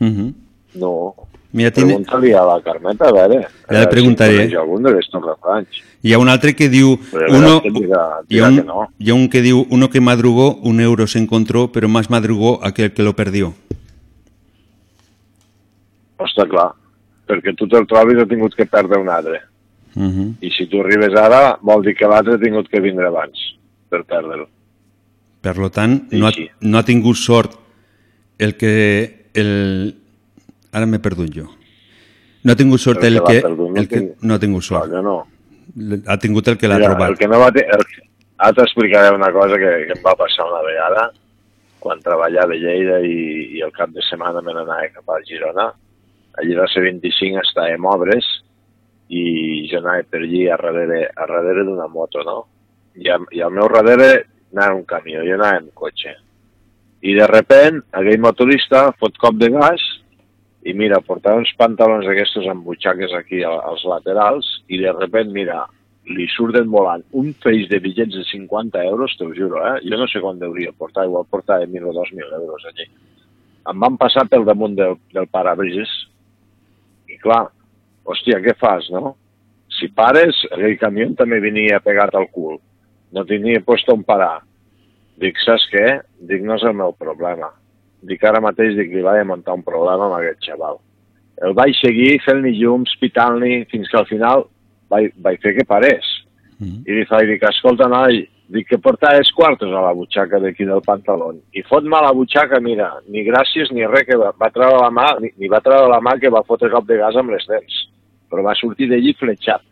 Uh 0.00 0.10
-huh. 0.10 0.34
No. 0.74 1.14
Mira, 1.56 1.70
tiene... 1.70 1.94
Pregunta-li 1.94 2.32
a 2.36 2.42
la 2.44 2.60
Carmeta, 2.60 3.08
a 3.08 3.12
veure. 3.16 3.38
Ja 3.64 3.80
li 3.80 3.88
preguntaré. 3.88 4.42
Si 4.50 4.56
algun 4.60 4.82
d'aquests 4.84 5.14
refranys. 5.24 5.78
Hi 6.04 6.12
ha 6.12 6.18
un 6.20 6.28
altre 6.28 6.52
que 6.52 6.68
diu... 6.68 6.98
Però 7.08 7.30
Uno, 7.32 7.52
que 7.64 7.72
dirà, 7.72 8.02
hi, 8.28 8.42
ha 8.42 8.50
un, 8.50 8.58
que 8.60 8.64
no. 8.68 8.82
hi 9.00 9.08
ha 9.08 9.16
un 9.16 9.24
que 9.32 9.40
diu, 9.40 9.62
uno 9.72 9.88
que 9.88 10.02
madrugó, 10.04 10.50
un 10.68 10.84
euro 10.84 11.06
se 11.06 11.18
encontró, 11.18 11.70
pero 11.72 11.88
más 11.88 12.10
madrugó 12.12 12.60
aquel 12.62 12.92
que 12.92 13.08
lo 13.08 13.16
perdió. 13.16 13.54
Està 16.28 16.44
clar. 16.52 16.68
Perquè 17.26 17.56
tu 17.56 17.64
te'l 17.72 17.88
trobis 17.88 18.20
ha 18.20 18.28
tingut 18.28 18.52
que 18.54 18.68
perdre 18.68 19.00
un 19.00 19.08
altre. 19.08 19.40
Uh 19.96 20.12
-huh. 20.12 20.30
I 20.44 20.50
si 20.52 20.68
tu 20.68 20.84
arribes 20.84 21.16
ara, 21.16 21.58
vol 21.62 21.82
dir 21.82 21.96
que 21.96 22.06
l'altre 22.06 22.34
ha 22.34 22.38
tingut 22.38 22.68
que 22.68 22.84
vindre 22.84 23.08
abans 23.08 23.56
per 23.88 24.04
perdre'l. 24.04 24.44
Per 25.40 25.56
lo 25.56 25.70
tant, 25.70 26.02
no 26.12 26.26
ha, 26.26 26.32
no 26.60 26.78
ha 26.78 26.84
tingut 26.84 27.16
sort 27.16 27.56
el 28.38 28.58
que... 28.58 29.30
El... 29.32 30.02
Ara 30.72 30.86
m'he 30.86 30.98
perdut 31.02 31.30
jo. 31.34 31.46
No 32.44 32.52
ha 32.52 32.58
tingut 32.58 32.80
sort 32.82 33.04
El 33.04 33.18
el 33.18 33.24
que 33.24 33.40
perdut, 33.42 33.70
no 33.70 33.80
El 33.80 33.88
que 33.90 34.02
no 34.22 34.34
ha 34.34 34.38
tingut 34.42 34.62
sort. 34.62 34.90
Jo 34.90 35.02
no. 35.02 35.16
Ha 36.06 36.16
tingut 36.22 36.48
el 36.48 36.58
que 36.58 36.68
l'ha 36.70 36.78
trobat. 36.82 37.10
El 37.10 37.18
que 37.18 37.28
no 37.28 37.40
va 37.42 37.50
te... 37.52 37.64
el... 37.66 37.86
Ara 38.36 38.52
t'explicaré 38.52 39.14
una 39.16 39.30
cosa 39.32 39.56
que, 39.56 39.70
que 39.88 39.94
em 39.96 40.02
va 40.04 40.12
passar 40.14 40.44
una 40.44 40.60
vegada 40.66 41.06
quan 41.80 42.02
treballava 42.04 42.52
a 42.52 42.60
Lleida 42.60 42.98
i, 43.00 43.16
i 43.56 43.62
el 43.64 43.72
cap 43.72 43.92
de 43.94 44.02
setmana 44.04 44.42
me 44.44 44.52
n'anava 44.52 44.90
cap 44.92 45.14
a 45.14 45.22
Girona. 45.24 45.70
Allí 46.36 46.56
va 46.58 46.66
ser 46.68 46.82
25 46.84 47.40
estàvem 47.40 47.86
obres 47.88 48.28
i 49.08 49.64
jo 49.70 49.80
anava 49.80 50.04
per 50.10 50.20
allí 50.20 50.44
a 50.50 50.58
darrere, 50.60 51.06
a 51.14 51.26
darrere 51.30 51.64
d'una 51.64 51.86
moto, 51.88 52.22
no? 52.26 52.38
I, 52.96 53.08
a, 53.08 53.18
I 53.32 53.42
al 53.46 53.54
meu 53.54 53.70
darrere 53.72 54.10
anava 54.52 54.76
un 54.76 54.84
camió, 54.84 55.22
jo 55.24 55.36
anava 55.38 55.62
en 55.62 55.70
cotxe. 55.74 56.16
I 57.06 57.14
de 57.16 57.26
repent, 57.30 57.82
aquell 57.92 58.20
motorista 58.20 58.90
fot 59.00 59.16
cop 59.22 59.38
de 59.40 59.50
gas 59.54 59.84
i 60.66 60.74
mira, 60.74 60.98
portava 61.04 61.38
uns 61.38 61.52
pantalons 61.58 62.06
d'aquestos 62.08 62.46
amb 62.50 62.66
butxaques 62.66 63.12
aquí 63.14 63.44
als 63.46 63.84
laterals 63.86 64.48
i 64.66 64.80
de 64.82 64.92
repent, 64.96 65.30
mira, 65.34 65.60
li 66.10 66.26
surten 66.30 66.70
volant 66.70 67.04
un 67.18 67.32
feix 67.42 67.68
de 67.70 67.78
bitllets 67.82 68.14
de 68.14 68.24
50 68.26 68.82
euros, 68.90 69.14
t'ho 69.18 69.28
juro, 69.34 69.60
eh? 69.62 69.76
Jo 69.86 69.98
no 70.00 70.08
sé 70.10 70.22
quan 70.22 70.40
deuria 70.42 70.74
portar, 70.74 71.06
igual 71.06 71.26
portava 71.30 71.66
1.000 71.66 71.86
o 71.86 71.94
2.000 71.94 72.40
euros 72.40 72.66
allí. 72.70 72.86
Em 73.66 73.82
van 73.82 73.98
passar 73.98 74.26
pel 74.30 74.46
damunt 74.46 74.74
del, 74.78 74.98
del 75.14 75.26
parabrises 75.30 75.92
i 77.10 77.18
clar, 77.22 77.44
hòstia, 78.06 78.40
què 78.42 78.54
fas, 78.58 78.90
no? 78.94 79.16
Si 79.78 79.90
pares, 79.94 80.38
aquell 80.50 80.78
camió 80.80 81.08
també 81.18 81.38
venia 81.42 81.82
pegat 81.84 82.14
al 82.14 82.26
cul. 82.34 82.58
No 83.14 83.26
tenia 83.26 83.62
puesto 83.62 83.94
on 83.94 84.02
parar. 84.06 84.40
Dic, 85.20 85.38
saps 85.42 85.66
què? 85.72 85.86
Dic, 86.30 86.42
no 86.42 86.58
és 86.58 86.66
el 86.66 86.74
meu 86.78 86.94
problema. 86.98 87.50
Dic, 88.06 88.22
ara 88.24 88.42
mateix 88.42 88.76
dic, 88.78 88.92
li 88.94 89.02
vaig 89.04 89.24
muntar 89.26 89.56
un 89.56 89.64
problema 89.66 90.06
amb 90.06 90.18
aquest 90.18 90.44
xaval. 90.46 90.78
El 91.46 91.56
vaig 91.56 91.74
seguir 91.78 92.14
fent-li 92.24 92.54
llums, 92.60 92.94
pitant-li, 93.00 93.64
fins 93.72 93.90
que 93.90 93.98
al 94.00 94.08
final 94.08 94.46
vaig, 94.92 95.10
vaig 95.22 95.42
fer 95.42 95.56
que 95.58 95.66
parés. 95.68 96.06
I 96.88 96.96
li 96.96 97.04
faig, 97.08 97.26
dic, 97.28 97.44
escolta, 97.44 97.88
noi, 97.92 98.22
dic 98.52 98.68
que 98.70 98.78
portaves 98.78 99.32
quartos 99.36 99.72
a 99.74 99.82
la 99.84 99.92
butxaca 99.96 100.38
d'aquí 100.40 100.64
del 100.64 100.84
pantaló. 100.86 101.32
I 101.52 101.64
fot-me 101.66 101.98
a 101.98 102.04
la 102.06 102.14
butxaca, 102.16 102.60
mira, 102.62 102.92
ni 103.10 103.26
gràcies 103.26 103.72
ni 103.74 103.84
res, 103.84 104.06
que 104.08 104.16
va, 104.20 104.30
va 104.38 104.52
treure 104.54 104.78
la 104.80 104.92
mà, 104.94 105.08
ni, 105.20 105.32
ni 105.36 105.50
va 105.52 105.60
treure 105.64 105.90
la 105.92 106.00
mà 106.00 106.16
que 106.22 106.32
va 106.32 106.44
fotre 106.46 106.70
cop 106.72 106.86
de 106.88 107.00
gas 107.02 107.18
amb 107.18 107.34
les 107.34 107.44
dents. 107.50 107.82
Però 108.30 108.46
va 108.46 108.56
sortir 108.58 108.88
d'allí 108.92 109.12
fletxat. 109.18 109.66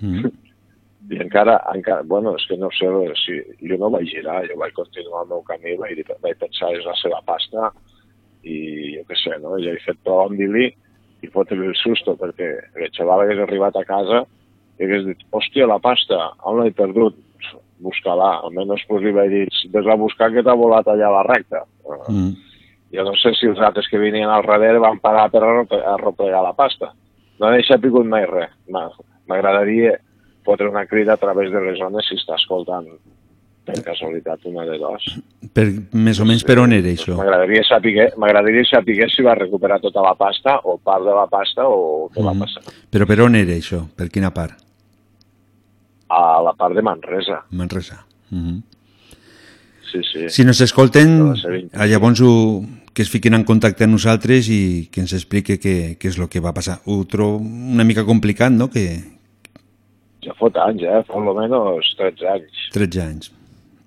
Mm. 0.00 0.32
I 1.10 1.20
encara, 1.22 1.58
encara, 1.74 2.02
bueno, 2.02 2.32
és 2.34 2.46
que 2.48 2.56
no 2.58 2.70
sé, 2.74 2.88
si, 3.22 3.36
jo 3.68 3.76
no 3.78 3.90
vaig 3.94 4.08
girar, 4.10 4.40
jo 4.48 4.56
vaig 4.58 4.72
continuar 4.74 5.22
el 5.22 5.28
meu 5.30 5.42
camí, 5.46 5.76
vaig, 5.78 6.00
vaig 6.22 6.38
pensar 6.40 6.72
és 6.74 6.84
la 6.84 6.94
seva 6.98 7.20
pasta, 7.26 7.70
i 8.42 8.96
jo 8.96 9.04
què 9.06 9.18
sé, 9.20 9.36
no? 9.42 9.54
Ja 9.62 9.74
he 9.74 9.82
fet 9.84 9.98
prou 10.02 10.24
amb 10.24 10.38
dir-li, 10.38 10.72
i 11.22 11.30
fotre 11.32 11.56
el 11.62 11.74
susto 11.78 12.16
perquè 12.18 12.48
el 12.76 12.90
xaval 12.94 13.22
hagués 13.24 13.38
arribat 13.44 13.76
a 13.78 13.84
casa 13.88 14.24
i 14.78 14.84
hagués 14.84 15.06
dit, 15.06 15.22
hòstia, 15.32 15.68
la 15.70 15.78
pasta, 15.82 16.18
on 16.44 16.60
l'he 16.62 16.74
perdut? 16.74 17.16
Busca-la, 17.82 18.40
almenys 18.46 18.82
pues, 18.88 19.02
li 19.04 19.12
vaig 19.12 19.30
dir, 19.30 19.46
ves 19.72 19.86
a 19.92 19.96
buscar 20.00 20.30
que 20.32 20.42
t'ha 20.42 20.54
volat 20.56 20.86
allà 20.88 21.10
a 21.10 21.16
la 21.18 21.24
recta. 21.28 21.62
Mm. 22.08 22.30
Jo 22.94 23.04
no 23.04 23.12
sé 23.20 23.34
si 23.36 23.46
els 23.50 23.60
altres 23.60 23.88
que 23.90 23.98
venien 24.00 24.30
al 24.32 24.46
darrere 24.46 24.80
van 24.80 24.98
parar 25.02 25.26
per 25.30 25.42
arroplegar 25.44 26.40
la 26.42 26.54
pasta. 26.56 26.92
No 27.40 27.50
n'he 27.52 27.62
sapigut 27.66 28.06
mai 28.08 28.24
res. 28.30 28.52
Ma- 28.72 28.88
M'agradaria 29.28 29.96
fotre 30.46 30.68
una 30.70 30.86
crida 30.86 31.14
a 31.14 31.20
través 31.20 31.50
de 31.52 31.60
les 31.66 31.78
zones 31.82 32.06
si 32.08 32.16
està 32.16 32.38
escoltant 32.38 32.86
per 33.66 33.80
casualitat 33.82 34.44
una 34.46 34.62
de 34.64 34.76
dos. 34.78 35.02
Per, 35.52 35.64
més 35.98 36.20
o 36.22 36.24
menys 36.28 36.44
per 36.46 36.54
on 36.62 36.72
era 36.76 36.86
això? 36.92 37.16
M'agradaria 37.18 37.64
saber, 37.66 38.12
m'agradaria 38.16 38.62
saber 38.70 39.08
si 39.10 39.24
va 39.26 39.34
recuperar 39.34 39.80
tota 39.82 40.04
la 40.06 40.14
pasta 40.14 40.60
o 40.62 40.76
part 40.78 41.02
de 41.04 41.14
la 41.16 41.26
pasta 41.26 41.66
o 41.66 42.06
què 42.14 42.22
va 42.22 42.32
Mhm. 42.32 42.44
passar. 42.46 42.62
Però 42.94 43.06
per 43.10 43.20
on 43.26 43.34
era 43.34 43.52
això? 43.58 43.82
Per 43.96 44.06
quina 44.08 44.30
part? 44.32 44.54
A 46.08 46.40
la 46.42 46.52
part 46.54 46.74
de 46.76 46.82
Manresa. 46.82 47.40
Manresa. 47.50 48.04
Mhm. 48.30 48.62
Sí, 49.90 50.00
sí. 50.12 50.28
Si 50.28 50.44
nos 50.44 50.60
escolten, 50.60 51.18
No 51.18 51.34
va 51.34 51.50
vint. 51.50 51.70
ah, 51.74 51.86
llavors 51.86 52.20
ho, 52.20 52.62
que 52.92 53.02
es 53.02 53.10
fiquin 53.10 53.34
en 53.34 53.44
contacte 53.44 53.84
amb 53.84 53.94
nosaltres 53.94 54.48
i 54.48 54.88
que 54.92 55.00
ens 55.00 55.12
explique 55.12 55.58
què, 55.60 55.96
què 55.98 56.08
és 56.08 56.18
el 56.18 56.28
que 56.28 56.40
va 56.40 56.52
passar. 56.54 56.80
Ho 56.86 57.04
trobo 57.06 57.38
una 57.38 57.84
mica 57.84 58.04
complicat, 58.04 58.52
no?, 58.52 58.68
que 58.70 59.15
Ja 60.26 60.34
fot 60.38 60.56
anys, 60.58 60.82
eh? 60.82 61.02
Fa 61.06 61.16
almenys 61.20 61.94
13 61.98 62.28
anys. 62.34 62.62
13 62.74 63.02
anys. 63.06 63.32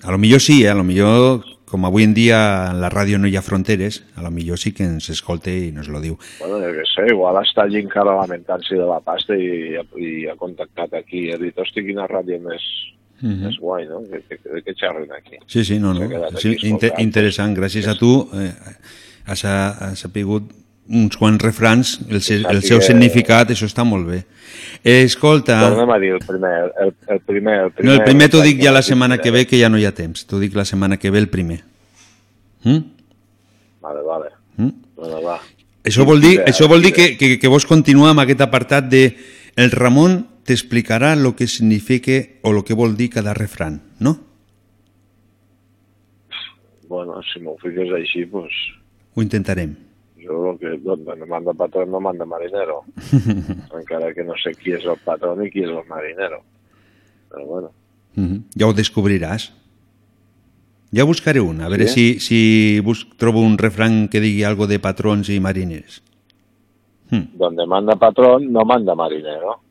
A 0.07 0.11
lo 0.13 0.17
millor 0.17 0.39
sí, 0.39 0.61
eh? 0.63 0.69
a 0.71 0.75
lo 0.79 0.85
millor, 0.87 1.41
com 1.69 1.83
avui 1.85 2.05
en 2.07 2.13
dia 2.15 2.37
en 2.71 2.79
la 2.81 2.87
ràdio 2.89 3.19
no 3.19 3.27
hi 3.27 3.35
ha 3.37 3.41
fronteres, 3.45 3.99
a 4.15 4.23
lo 4.23 4.31
millor 4.31 4.57
sí 4.57 4.71
que 4.73 4.85
ens 4.87 5.09
escolte 5.11 5.51
i 5.51 5.73
nos 5.75 5.89
lo 5.91 5.99
diu. 6.01 6.15
Bueno, 6.39 6.61
jo 6.63 6.69
què 6.77 6.85
sé, 6.87 7.03
igual 7.11 7.37
està 7.43 7.65
allí 7.67 7.81
encara 7.83 8.15
lamentant-se 8.21 8.79
de 8.79 8.87
la 8.87 9.01
pasta 9.03 9.35
i, 9.35 9.75
i 9.99 10.13
ha 10.31 10.37
contactat 10.39 10.95
aquí 11.01 11.25
i 11.27 11.33
ha 11.35 11.37
dit, 11.41 11.57
hosti, 11.59 11.83
quina 11.85 12.07
ràdio 12.09 12.39
més, 12.47 12.63
Mhm. 13.19 13.41
més 13.43 13.57
guai, 13.59 13.83
no? 13.89 13.97
Que, 14.07 14.21
que, 14.29 14.37
que, 14.39 14.61
que 14.63 14.73
xerren 14.79 15.09
aquí. 15.11 15.35
Sí, 15.45 15.65
sí, 15.67 15.75
no, 15.77 15.91
no. 15.93 16.07
Sí, 16.39 16.53
inter 16.63 16.93
interessant. 17.03 17.51
Gràcies 17.57 17.89
a 17.91 17.97
tu 17.99 18.13
eh, 18.31 18.53
has, 19.27 19.43
has 19.43 19.99
sapigut 19.99 20.45
uns 20.89 21.17
quants 21.17 21.41
refrans, 21.43 21.99
el, 22.09 22.21
se- 22.25 22.41
el 22.49 22.61
seu 22.65 22.81
significat, 22.81 23.51
això 23.53 23.67
està 23.69 23.85
molt 23.85 24.07
bé. 24.09 24.23
Eh, 24.83 25.03
escolta... 25.05 25.59
Tornem 25.69 25.91
a 25.93 25.99
dir 26.01 26.13
el 26.15 26.23
primer, 26.25 26.53
el, 26.81 26.93
el 27.07 27.19
primer, 27.27 27.55
el 27.65 27.71
primer... 27.71 27.89
No, 27.89 27.97
el 27.99 28.03
primer 28.07 28.29
t'ho 28.33 28.41
dic 28.41 28.61
ja 28.63 28.73
la 28.73 28.81
setmana 28.85 29.19
que 29.21 29.31
ve, 29.31 29.45
que 29.47 29.59
ja 29.61 29.69
no 29.69 29.77
hi 29.77 29.85
ha 29.85 29.93
temps. 29.95 30.25
T'ho 30.25 30.39
dic 30.41 30.55
la 30.57 30.65
setmana 30.65 30.97
que 30.97 31.11
ve, 31.13 31.19
el 31.21 31.29
primer. 31.29 31.59
Mm? 32.63 32.79
Vale, 33.85 34.01
vale. 34.07 34.31
Mm? 34.57 34.71
Bueno, 34.97 35.21
va. 35.23 35.37
Això 35.87 36.03
vol 36.05 36.19
dir, 36.21 36.39
això 36.43 36.67
vol 36.67 36.81
dir 36.83 36.91
que, 36.93 37.11
que, 37.17 37.37
que 37.39 37.47
vos 37.51 37.65
continuar 37.69 38.11
amb 38.11 38.25
aquest 38.25 38.41
apartat 38.43 38.89
de 38.91 39.03
el 39.55 39.71
Ramon 39.71 40.25
t'explicarà 40.49 41.13
el 41.13 41.29
que 41.37 41.47
significa 41.47 42.17
o 42.43 42.51
el 42.55 42.63
que 42.67 42.73
vol 42.75 42.97
dir 42.97 43.09
cada 43.13 43.33
refran, 43.37 43.79
no? 43.99 44.17
Bueno, 46.89 47.21
si 47.29 47.39
m'ho 47.43 47.53
fiques 47.61 47.91
així, 47.93 48.25
pues, 48.25 48.49
Ho 49.15 49.21
intentarem. 49.21 49.75
Jo 50.23 50.51
el 50.51 50.59
que 50.59 50.77
donde 50.83 51.15
me 51.15 51.25
manda 51.25 51.53
patrón 51.53 51.91
no 51.91 51.99
manda 51.99 52.25
marinero. 52.25 52.83
Encara 53.79 54.13
que 54.13 54.23
no 54.23 54.33
sé 54.37 54.51
qui 54.55 54.73
és 54.77 54.85
el 54.85 54.97
patrón 55.03 55.45
i 55.45 55.49
qui 55.51 55.63
és 55.63 55.69
el 55.69 55.83
marinero. 55.89 56.41
Però 57.29 57.45
bueno, 57.45 57.71
Mhm. 58.15 58.39
Ja 58.57 58.65
ho 58.67 58.73
descobriràs. 58.73 59.51
Ja 60.91 61.03
buscaré 61.05 61.39
un, 61.39 61.61
a 61.61 61.69
veure 61.69 61.87
Sí? 61.87 62.17
si, 62.17 62.19
si 62.19 62.79
bus 62.81 63.07
trobo 63.17 63.39
un 63.39 63.57
refran 63.57 64.07
que 64.09 64.19
digui 64.19 64.43
algo 64.43 64.65
de 64.67 64.79
patrons 64.79 65.29
i 65.29 65.39
mariners. 65.39 66.01
donde 67.11 67.65
manda 67.65 67.95
patrón 67.95 68.51
no 68.51 68.65
manda 68.65 68.93
marinero. 68.95 69.61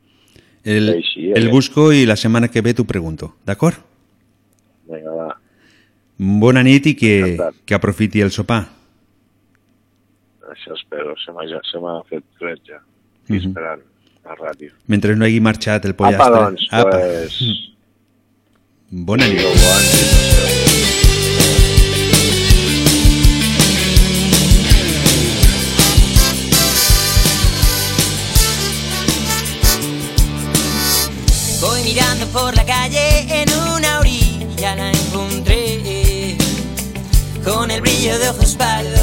El, 0.63 0.89
Així, 0.89 1.31
el 1.31 1.47
eh? 1.47 1.51
busco 1.51 1.91
i 1.93 2.05
la 2.05 2.15
setmana 2.17 2.47
que 2.49 2.61
ve 2.61 2.73
t'ho 2.73 2.83
pregunto, 2.85 3.35
d'acord? 3.45 3.75
Vinga, 4.89 5.11
va. 5.15 5.37
Bona 6.17 6.63
nit 6.63 6.85
i 6.87 6.95
que, 6.95 7.13
Encantat. 7.19 7.55
que 7.65 7.75
aprofiti 7.75 8.19
el 8.21 8.31
sopar. 8.31 8.67
Això 10.59 10.75
espero, 10.75 11.15
se 11.23 11.31
m'ha 11.79 12.01
fet 12.09 12.23
fred 12.37 12.59
ja. 12.67 12.81
Aquí 13.23 13.33
Mhm. 13.39 13.47
esperant 13.47 13.81
la 14.25 14.35
ràdio. 14.35 14.71
Mentre 14.87 15.15
no 15.15 15.23
hagi 15.25 15.39
marxat 15.39 15.85
el 15.85 15.95
pollastre. 15.95 16.25
Apa, 16.27 16.45
doncs, 16.49 16.67
Apa. 16.71 16.89
pues... 16.91 17.39
Bona 18.91 19.27
nit. 19.27 20.49
Voy 31.61 31.83
mirando 31.83 32.25
por 32.27 32.55
la 32.55 32.65
calle 32.65 33.41
en 33.41 33.49
una 33.75 33.99
orilla 33.99 34.75
la 34.75 34.91
encontré 34.91 36.37
con 37.43 37.69
el 37.71 37.81
brillo 37.81 38.17
de 38.17 38.29
ojos 38.29 38.55
pardos, 38.55 38.98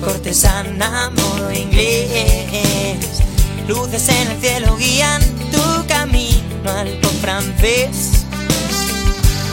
cortesana 0.00 1.10
modo 1.10 1.52
inglés. 1.52 2.08
Luces 3.66 4.08
en 4.08 4.30
el 4.30 4.40
cielo 4.40 4.76
guían 4.76 5.22
tu 5.52 5.86
camino 5.86 6.70
al 6.70 6.88
pop 7.00 7.12
francés. 7.20 8.24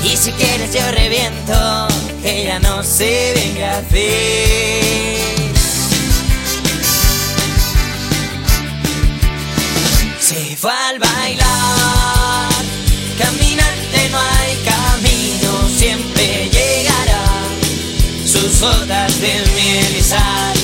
Y 0.03 0.15
si 0.15 0.31
quieres 0.31 0.73
yo 0.73 0.91
reviento, 0.91 1.87
que 2.21 2.45
ya 2.45 2.59
no 2.59 2.83
sé 2.83 3.33
bien 3.35 3.55
qué 3.55 3.65
hacer. 3.65 5.15
Se 10.19 10.55
fue 10.55 10.71
al 10.71 10.99
bailar, 10.99 12.49
caminante 13.17 13.74
gotas 18.59 19.19
de 19.21 19.43
miel 19.55 19.95
y 19.97 20.01
sal 20.01 20.54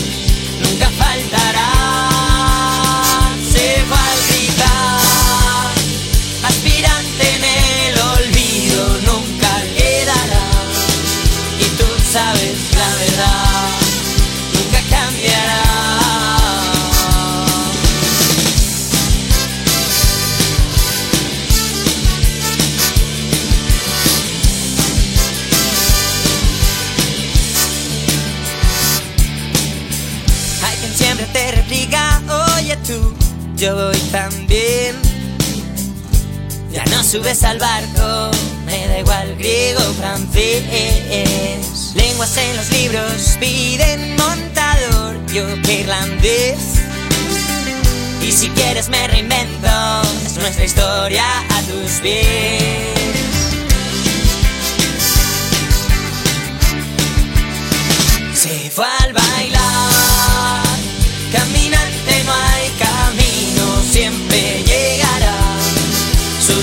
yo 33.61 33.75
voy 33.75 33.97
también. 34.11 34.95
Ya 36.71 36.83
no 36.85 37.03
subes 37.03 37.43
al 37.43 37.59
barco, 37.59 38.31
me 38.65 38.87
da 38.87 38.99
igual 38.99 39.35
griego 39.35 39.81
francés. 39.99 40.63
Lenguas 41.93 42.35
en 42.37 42.57
los 42.57 42.71
libros 42.71 43.37
piden 43.39 44.15
montador, 44.15 45.15
yo 45.27 45.45
que 45.61 45.81
irlandés. 45.81 46.57
Y 48.23 48.31
si 48.31 48.49
quieres 48.49 48.89
me 48.89 49.07
reinvento, 49.07 50.01
es 50.25 50.37
nuestra 50.37 50.65
historia 50.65 51.23
a 51.49 51.61
tus 51.61 51.99
pies. 52.01 52.25
Se 58.33 58.71
fue 58.71 58.87
al 59.01 59.13
bailar, 59.13 59.60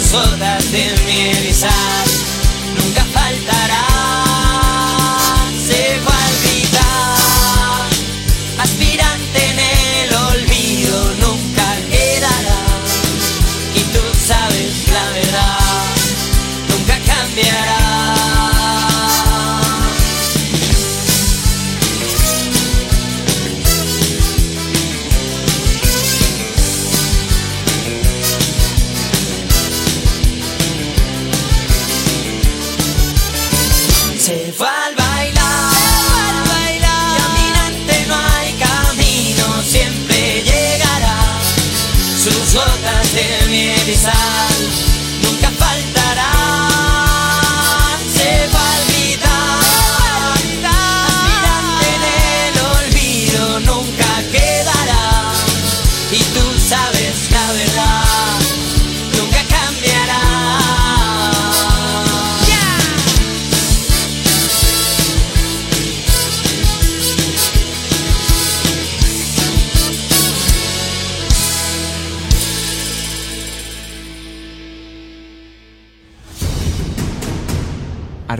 soldaste 0.08 0.88
en 0.88 1.04
mi 1.04 1.30
erizado. 1.30 2.07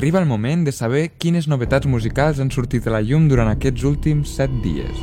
Arriba 0.09 0.21
el 0.21 0.27
moment 0.27 0.65
de 0.65 0.73
saber 0.73 1.11
quines 1.21 1.45
novetats 1.53 1.85
musicals 1.85 2.39
han 2.41 2.49
sortit 2.49 2.87
a 2.89 2.93
la 2.95 3.03
llum 3.05 3.27
durant 3.29 3.51
aquests 3.51 3.83
últims 3.85 4.31
7 4.39 4.63
dies. 4.65 5.03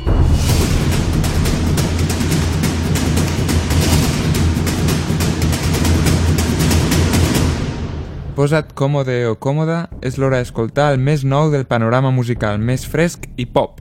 Posa't 8.34 8.72
còmode 8.74 9.14
o 9.30 9.36
còmoda, 9.38 9.76
és 10.02 10.18
l'hora 10.18 10.40
d'escoltar 10.42 10.88
el 10.96 10.98
més 10.98 11.22
nou 11.22 11.52
del 11.54 11.68
panorama 11.70 12.10
musical 12.10 12.58
més 12.58 12.82
fresc 12.82 13.28
i 13.36 13.46
pop. 13.46 13.78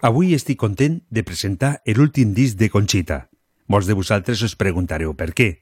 Avui 0.00 0.32
estic 0.32 0.56
content 0.64 1.02
de 1.10 1.28
presentar 1.28 1.82
l'últim 1.92 2.32
disc 2.32 2.56
de 2.56 2.72
Conxita. 2.72 3.26
Molts 3.68 3.84
de 3.84 4.00
vosaltres 4.00 4.40
us 4.48 4.56
preguntareu 4.56 5.12
per 5.12 5.34
què. 5.36 5.52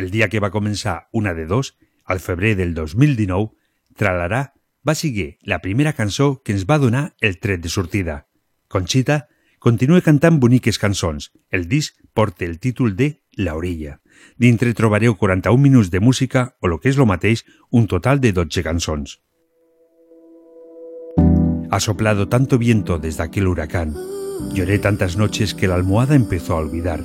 El 0.00 0.08
dia 0.08 0.30
que 0.32 0.40
va 0.40 0.48
començar 0.48 1.10
una 1.12 1.34
de 1.36 1.44
dos, 1.44 1.74
al 2.08 2.24
febrer 2.24 2.54
del 2.56 2.72
2019, 2.72 3.50
Tralarà 4.00 4.54
va 4.80 4.94
seguir 4.96 5.36
la 5.44 5.58
primera 5.60 5.92
cançó 5.92 6.40
que 6.42 6.54
ens 6.56 6.64
va 6.64 6.78
el 7.20 7.38
tret 7.38 7.60
de 7.60 7.68
sortida. 7.68 8.26
Conxita 8.68 9.28
continua 9.58 10.00
cantant 10.00 10.40
boniques 10.40 10.78
cançons. 10.78 11.32
El 11.50 11.68
disc 11.68 12.00
porta 12.14 12.46
el 12.46 12.58
títol 12.58 12.96
de 12.96 13.20
La 13.36 13.56
Orilla. 13.56 14.00
Dintre 14.38 14.72
trobareu 14.72 15.18
41 15.18 15.60
minuts 15.60 15.90
de 15.90 16.00
música 16.00 16.56
o, 16.60 16.68
lo 16.68 16.80
que 16.80 16.88
és 16.88 16.96
lo 16.96 17.04
mateix, 17.04 17.44
un 17.68 17.86
total 17.86 18.20
de 18.20 18.32
12 18.32 18.62
cançons. 18.62 19.20
Ha 21.70 21.78
soplado 21.78 22.26
tanto 22.28 22.56
viento 22.56 22.98
desde 22.98 23.22
aquel 23.24 23.48
huracán. 23.48 23.94
Lloré 24.54 24.78
tantas 24.78 25.18
noches 25.18 25.52
que 25.52 25.68
la 25.68 25.74
almohada 25.74 26.14
empezó 26.14 26.54
a 26.54 26.60
olvidar. 26.64 27.04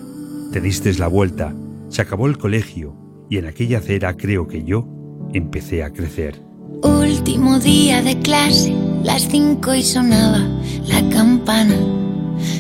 Te 0.54 0.62
diste 0.62 0.94
la 0.94 1.08
vuelta, 1.08 1.54
se 1.90 2.02
acabó 2.02 2.28
el 2.28 2.38
colegio 2.38 2.96
y 3.30 3.38
en 3.38 3.48
aquella 3.48 3.80
acera 3.80 4.16
creo 4.16 4.48
que 4.48 4.64
yo 4.64 4.88
empecé 5.34 5.84
a 5.84 5.92
crecer. 5.92 6.42
Último 6.84 7.60
día 7.60 8.02
de 8.02 8.20
clase, 8.20 8.74
las 9.04 9.28
cinco 9.28 9.74
y 9.74 9.84
sonaba 9.84 10.40
la 10.88 11.08
campana. 11.10 11.76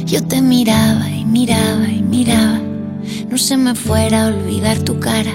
Yo 0.06 0.26
te 0.26 0.42
miraba 0.42 1.10
y 1.10 1.26
miraba 1.26 1.88
y 1.88 2.02
miraba, 2.02 2.60
no 3.30 3.38
se 3.38 3.58
me 3.58 3.76
fuera 3.76 4.26
a 4.26 4.28
olvidar 4.28 4.80
tu 4.80 5.00
cara. 5.00 5.32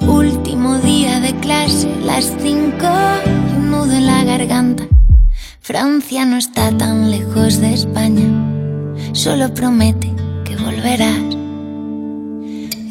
Último 0.00 0.78
día 0.78 1.20
de 1.20 1.34
clase, 1.36 1.88
las 2.04 2.34
cinco 2.40 2.88
y 3.26 3.56
un 3.56 3.70
nudo 3.70 3.92
en 3.92 4.06
la 4.06 4.24
garganta. 4.24 4.84
Francia 5.60 6.26
no 6.26 6.36
está 6.36 6.76
tan 6.76 7.10
lejos 7.10 7.60
de 7.60 7.72
España, 7.72 8.94
solo 9.12 9.52
promete 9.54 10.12
que 10.44 10.56
volverás. 10.56 11.43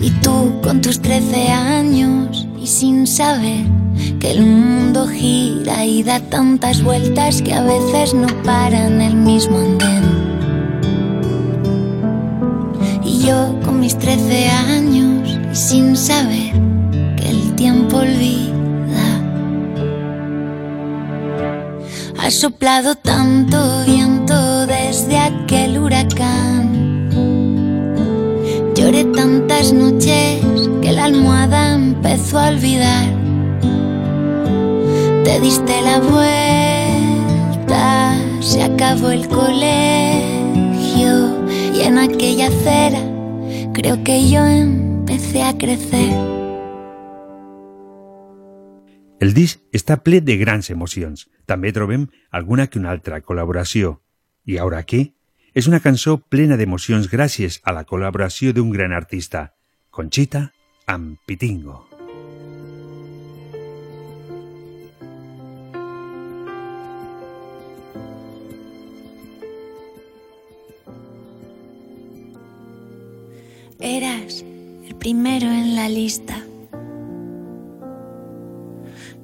Y 0.03 0.11
tú 0.21 0.59
con 0.61 0.81
tus 0.81 0.99
trece 1.01 1.47
años 1.47 2.45
y 2.61 2.67
sin 2.67 3.07
saber 3.07 3.65
que 4.19 4.31
el 4.31 4.45
mundo 4.45 5.07
gira 5.07 5.85
y 5.85 6.03
da 6.03 6.19
tantas 6.19 6.83
vueltas 6.83 7.41
que 7.41 7.53
a 7.53 7.63
veces 7.63 8.13
no 8.13 8.27
para 8.43 8.87
en 8.87 8.99
el 8.99 9.15
mismo 9.15 9.57
andén. 9.57 10.03
Y 13.05 13.25
yo 13.25 13.57
con 13.63 13.79
mis 13.79 13.97
trece 13.97 14.49
años 14.49 15.39
y 15.53 15.55
sin 15.55 15.95
saber 15.95 16.51
que 17.15 17.29
el 17.29 17.55
tiempo 17.55 17.99
olvida. 17.99 18.51
Ha 22.19 22.29
soplado 22.29 22.95
tanto 22.95 23.85
viento 23.85 24.65
desde 24.65 25.17
aquel 25.17 25.79
huracán. 25.79 26.92
Lloré 28.83 29.05
tantas 29.15 29.71
noches 29.71 30.43
que 30.81 30.91
la 30.91 31.05
almohada 31.05 31.75
empezó 31.75 32.37
a 32.37 32.49
olvidar. 32.49 33.05
Te 35.23 35.39
diste 35.39 35.81
la 35.83 35.99
vuelta, 36.01 37.71
se 38.41 38.61
acabó 38.61 39.11
el 39.11 39.29
colegio 39.29 39.53
y 41.73 41.79
en 41.79 41.97
aquella 41.97 42.47
acera 42.47 42.99
creo 43.73 44.03
que 44.03 44.29
yo 44.29 44.45
empecé 44.45 45.43
a 45.43 45.57
crecer. 45.57 46.11
El 49.21 49.33
disc 49.33 49.61
està 49.71 50.03
ple 50.03 50.19
de 50.19 50.35
grans 50.35 50.67
emocions. 50.69 51.29
També 51.47 51.71
trobem 51.71 52.09
alguna 52.31 52.67
que 52.67 52.79
una 52.83 52.91
altra 52.91 53.23
col·laboració. 53.23 54.01
I 54.43 54.59
ara 54.59 54.83
què? 54.83 55.15
És 55.53 55.67
una 55.69 55.79
cançó 55.85 56.15
plena 56.33 56.55
d'emocions 56.57 57.11
gràcies 57.11 57.59
a 57.61 57.73
la 57.77 57.83
col·laboració 57.85 58.53
d'un 58.57 58.71
gran 58.73 58.93
artista, 58.97 59.51
Conchita 59.93 60.47
amb 60.89 61.19
Pitingo. 61.29 61.85
Eras 73.79 74.41
el 74.87 74.95
primero 74.95 75.45
en 75.45 75.75
la 75.75 75.87
lista. 75.87 76.41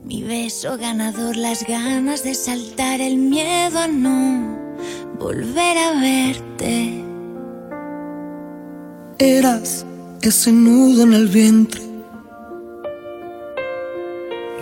Mi 0.05 0.21
beso 0.21 0.77
ganador, 0.77 1.35
las 1.37 1.65
ganas 1.65 2.23
de 2.23 2.35
saltar, 2.35 3.01
el 3.01 3.17
miedo 3.17 3.87
no 3.87 4.68
volver 5.19 5.77
a 5.77 5.99
verte. 5.99 7.03
Eras 9.19 9.85
ese 10.21 10.51
nudo 10.51 11.03
en 11.03 11.13
el 11.13 11.27
vientre. 11.27 11.81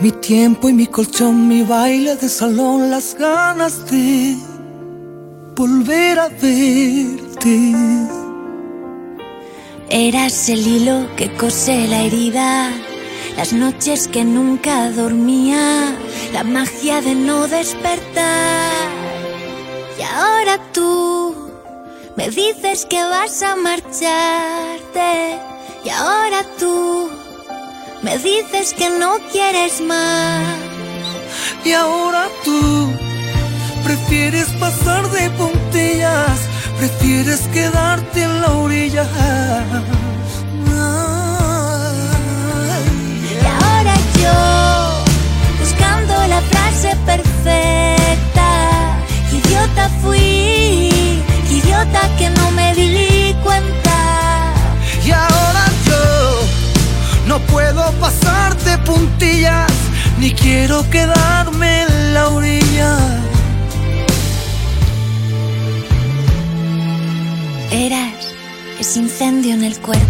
Mi 0.02 0.12
tiempo 0.12 0.70
y 0.70 0.74
mi 0.74 0.88
colchón, 0.88 1.48
mi 1.48 1.64
baile 1.64 2.16
de 2.16 2.30
salón, 2.30 2.90
las 2.90 3.16
ganas 3.16 3.90
de 3.92 4.36
volver 5.56 6.20
a 6.20 6.30
verte. 6.30 7.74
Eras 9.90 10.50
el 10.50 10.68
hilo 10.68 11.08
que 11.16 11.32
cose 11.36 11.88
la 11.88 12.02
herida, 12.02 12.72
las 13.38 13.54
noches 13.54 14.08
que 14.08 14.24
nunca 14.24 14.92
dormía, 14.92 15.96
la 16.34 16.44
magia 16.44 17.02
de 17.02 17.16
no 17.16 17.48
despertar. 17.48 18.97
Y 19.98 20.03
ahora 20.03 20.60
tú 20.74 21.52
me 22.15 22.30
dices 22.30 22.86
que 22.86 23.02
vas 23.03 23.41
a 23.41 23.56
marcharte. 23.56 25.40
Y 25.84 25.90
ahora 25.90 26.44
tú 26.60 27.10
me 28.03 28.18
dices 28.19 28.74
que 28.74 28.90
no 28.90 29.18
quieres 29.32 29.82
más. 29.82 30.45
Y 31.64 31.74
ahora 31.74 32.28
tú 32.44 32.94
prefieres 33.84 34.48
pasar 34.60 35.10
de 35.10 35.30
puntillas, 35.32 36.40
prefieres 36.78 37.41
quedarte 37.53 38.22
en 38.22 38.41
la 38.41 38.52
orilla. 38.52 39.06
Y 43.41 43.45
ahora 43.45 43.95
yo, 44.22 44.38
buscando 45.60 46.14
la 46.28 46.41
frase 46.41 46.95
perfecta, 47.06 47.97
idiota 49.78 49.90
fui, 50.02 50.90
idiota 51.52 52.02
que 52.18 52.30
no 52.30 52.52
me 52.52 52.74
di 52.74 53.36
cuenta. 53.44 54.54
Y 55.06 55.12
ahora 55.12 55.66
yo 55.86 57.28
no 57.28 57.40
puedo 57.48 57.91
pasar 57.99 58.58
de 58.64 58.78
puntillas, 58.80 59.72
ni 60.20 60.32
quiero 60.32 60.88
quedarme 60.90 61.84
en 61.84 62.14
la 62.14 62.30
orilla. 62.30 62.98
Eras 67.72 68.34
ese 68.80 68.99
incendio 68.99 69.54
en 69.54 69.64
el 69.64 69.78
cuerpo. 69.80 70.06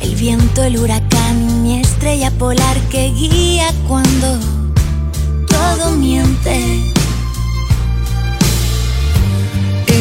El 0.00 0.14
viento, 0.14 0.64
el 0.64 0.78
huracán 0.78 1.50
y 1.50 1.52
mi 1.54 1.80
estrella 1.80 2.30
polar 2.30 2.78
que 2.88 3.10
guía 3.10 3.68
cuando 3.86 4.55
todo 5.76 5.96
miente. 5.96 6.92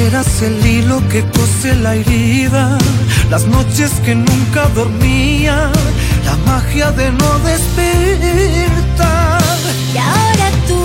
Eras 0.07 0.41
el 0.41 0.65
hilo 0.65 1.01
que 1.09 1.23
cose 1.31 1.75
la 1.75 1.95
herida, 1.95 2.77
las 3.29 3.45
noches 3.47 3.91
que 4.05 4.15
nunca 4.15 4.67
dormía, 4.75 5.71
la 6.25 6.35
magia 6.45 6.91
de 6.91 7.11
no 7.11 7.39
despertar. 7.39 9.41
Y 9.93 9.97
ahora 9.97 10.51
tú 10.67 10.79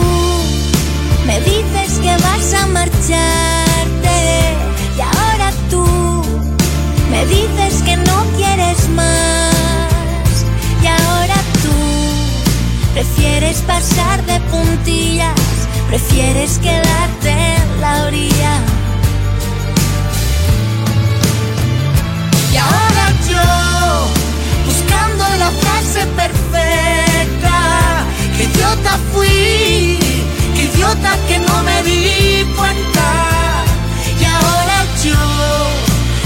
me 1.26 1.40
dices 1.40 1.98
que 2.00 2.16
vas 2.22 2.54
a 2.54 2.66
marcharte. 2.68 4.54
Y 4.96 5.00
ahora 5.00 5.52
tú 5.70 5.84
me 7.10 7.26
dices 7.26 7.82
que 7.82 7.96
no 7.96 8.24
quieres 8.36 8.88
más. 8.90 9.29
Prefieres 12.92 13.62
pasar 13.62 14.24
de 14.26 14.40
puntillas, 14.50 15.34
prefieres 15.88 16.58
quedarte 16.58 17.30
en 17.30 17.80
la 17.80 18.04
orilla. 18.04 18.54
Y 22.52 22.56
ahora 22.56 23.06
yo, 23.28 24.06
buscando 24.66 25.24
la 25.38 25.50
frase 25.50 26.06
perfecta, 26.16 28.04
que 28.36 28.44
idiota 28.44 28.98
fui, 29.12 29.98
que 30.54 30.62
idiota 30.64 31.16
que 31.28 31.38
no 31.38 31.62
me 31.62 31.82
di 31.82 32.44
cuenta. 32.56 33.64
Y 34.20 34.24
ahora 34.24 34.84
yo, 35.04 35.22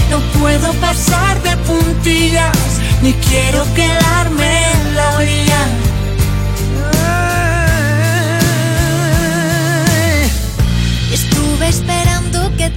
no 0.09 0.39
puedo 0.39 0.73
pasar 0.73 1.41
de 1.43 1.55
puntillas, 1.57 2.57
ni 3.01 3.13
quiero 3.13 3.63
quedarme 3.75 4.71
en 4.71 4.95
la 4.95 5.15
orilla. 5.17 5.94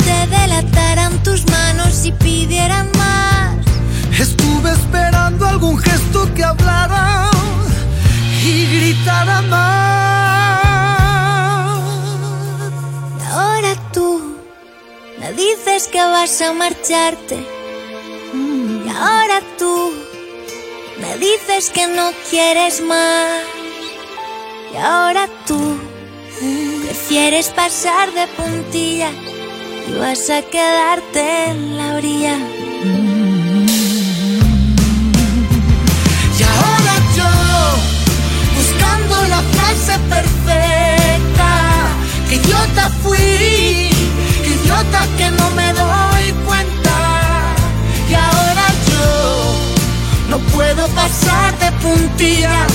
Te 0.09 0.21
delataran 0.39 1.23
tus 1.23 1.41
manos 1.51 2.07
y 2.07 2.13
pidieran 2.13 2.89
más. 2.97 3.57
Estuve 4.19 4.71
esperando 4.73 5.47
algún 5.47 5.77
gesto 5.79 6.19
que 6.35 6.43
hablara 6.45 7.31
y 8.51 8.55
gritara 8.75 9.43
más. 9.43 9.69
Y 13.21 13.23
ahora 13.39 13.73
tú 13.93 14.09
me 15.21 15.29
dices 15.33 15.89
que 15.93 16.03
vas 16.15 16.41
a 16.41 16.53
marcharte. 16.53 17.39
Y 18.87 18.89
ahora 18.89 19.39
tú 19.59 19.75
me 21.03 21.13
dices 21.27 21.71
que 21.75 21.87
no 21.99 22.07
quieres 22.31 22.81
más. 22.81 23.43
Y 24.73 24.77
ahora 24.77 25.29
tú 25.47 25.61
prefieres 26.87 27.49
pasar 27.61 28.07
de 28.13 28.27
puntilla 28.39 29.11
y 29.89 29.99
vas 29.99 30.31
a 30.31 30.43
quedarte 30.43 31.51
en 31.51 31.77
la 31.77 31.95
orilla. 31.95 32.37
Y 36.39 36.43
ahora 36.43 36.95
yo, 37.17 37.31
buscando 38.57 39.15
la 39.29 39.43
frase 39.55 39.99
perfecta, 40.15 41.51
que 42.29 42.37
idiota 42.37 42.91
fui, 43.03 43.91
idiota 44.55 45.01
que 45.17 45.31
no 45.31 45.51
me 45.53 45.73
doy 45.73 46.33
cuenta. 46.47 46.97
Y 48.11 48.15
ahora 48.15 48.67
yo, 48.91 49.09
no 50.31 50.39
puedo 50.55 50.87
pasar 50.89 51.59
de 51.59 51.73
puntillas, 51.83 52.73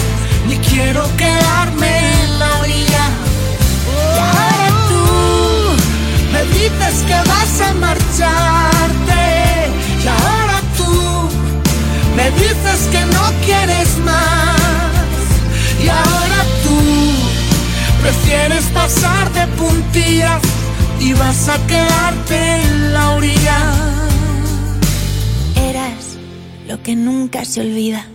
ni 0.47 0.57
quiero 0.57 1.03
quedarme 1.17 2.23
en 2.23 2.39
la 2.39 2.59
orilla. 2.59 3.22
Dices 6.63 7.03
que 7.07 7.29
vas 7.29 7.61
a 7.61 7.73
marcharte. 7.73 9.23
Y 10.03 10.07
ahora 10.07 10.57
tú, 10.77 11.29
me 12.15 12.31
dices 12.31 12.79
que 12.91 13.05
no 13.05 13.25
quieres 13.45 13.97
más 13.99 15.13
y 15.83 15.87
ahora 15.89 16.39
tú 16.63 16.77
prefieres 18.01 18.65
pasar 18.67 19.31
de 19.33 19.47
puntillas 19.57 20.41
y 20.99 21.13
vas 21.13 21.49
a 21.49 21.57
quedarte 21.67 22.61
en 22.61 22.93
la 22.93 23.11
orilla. 23.11 23.59
Eras 25.55 26.17
lo 26.67 26.81
que 26.81 26.95
nunca 26.95 27.45
se 27.45 27.61
olvida. 27.61 28.07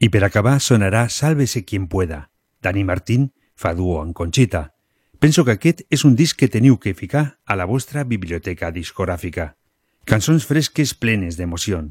I 0.00 0.10
per 0.10 0.22
acabar 0.22 0.60
sonarà 0.60 1.08
Sálvese 1.08 1.64
quien 1.64 1.88
pueda. 1.88 2.30
Dani 2.62 2.84
Martín 2.84 3.32
fa 3.56 3.74
duo 3.74 4.00
amb 4.00 4.14
Conxita. 4.14 4.77
Penso 5.18 5.44
que 5.44 5.56
aquest 5.56 5.82
és 5.90 6.04
un 6.06 6.14
disc 6.14 6.38
que 6.38 6.46
teniu 6.46 6.76
que 6.78 6.94
ficar 6.94 7.40
a 7.44 7.56
la 7.58 7.66
vostra 7.66 8.04
biblioteca 8.04 8.70
discogràfica. 8.70 9.56
Cançons 10.06 10.46
fresques 10.46 10.94
plenes 10.94 11.36
d'emoció, 11.36 11.82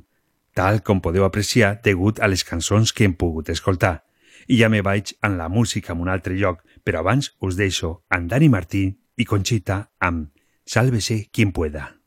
tal 0.55 0.79
com 0.81 1.01
podeu 1.03 1.25
apreciar 1.27 1.75
degut 1.83 2.21
a 2.23 2.29
les 2.31 2.45
cançons 2.47 2.93
que 2.95 3.03
hem 3.03 3.17
pogut 3.19 3.51
escoltar. 3.51 4.07
I 4.47 4.61
ja 4.61 4.69
me 4.71 4.81
vaig 4.81 5.11
en 5.21 5.37
la 5.37 5.49
música 5.49 5.91
en 5.91 6.01
un 6.05 6.09
altre 6.09 6.39
lloc, 6.39 6.63
però 6.83 7.03
abans 7.03 7.33
us 7.43 7.59
deixo 7.59 8.03
amb 8.09 8.31
Dani 8.31 8.47
Martín 8.47 8.95
i 9.17 9.25
Conxita 9.25 9.91
amb 9.99 10.31
Sálvese 10.65 11.27
quien 11.31 11.51
pueda. 11.51 11.97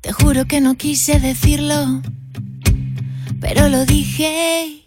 Te 0.00 0.12
juro 0.12 0.44
que 0.44 0.60
no 0.60 0.76
quise 0.76 1.18
decirlo, 1.18 2.02
pero 3.40 3.68
lo 3.68 3.86
dije 3.86 4.84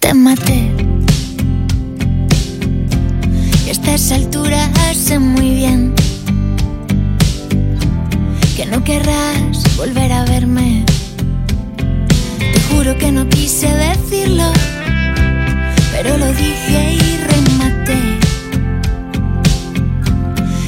te 0.00 0.12
maté. 0.12 0.91
Y 3.92 3.94
a 3.94 3.96
estas 3.96 4.18
alturas 4.18 4.70
sé 4.96 5.18
muy 5.18 5.50
bien 5.54 5.94
que 8.56 8.64
no 8.64 8.82
querrás 8.82 9.76
volver 9.76 10.10
a 10.10 10.24
verme. 10.24 10.82
Te 12.38 12.60
juro 12.70 12.96
que 12.96 13.12
no 13.12 13.28
quise 13.28 13.68
decirlo, 13.68 14.50
pero 15.92 16.16
lo 16.16 16.26
dije 16.32 16.94
y 16.94 17.16
rematé. 17.32 18.18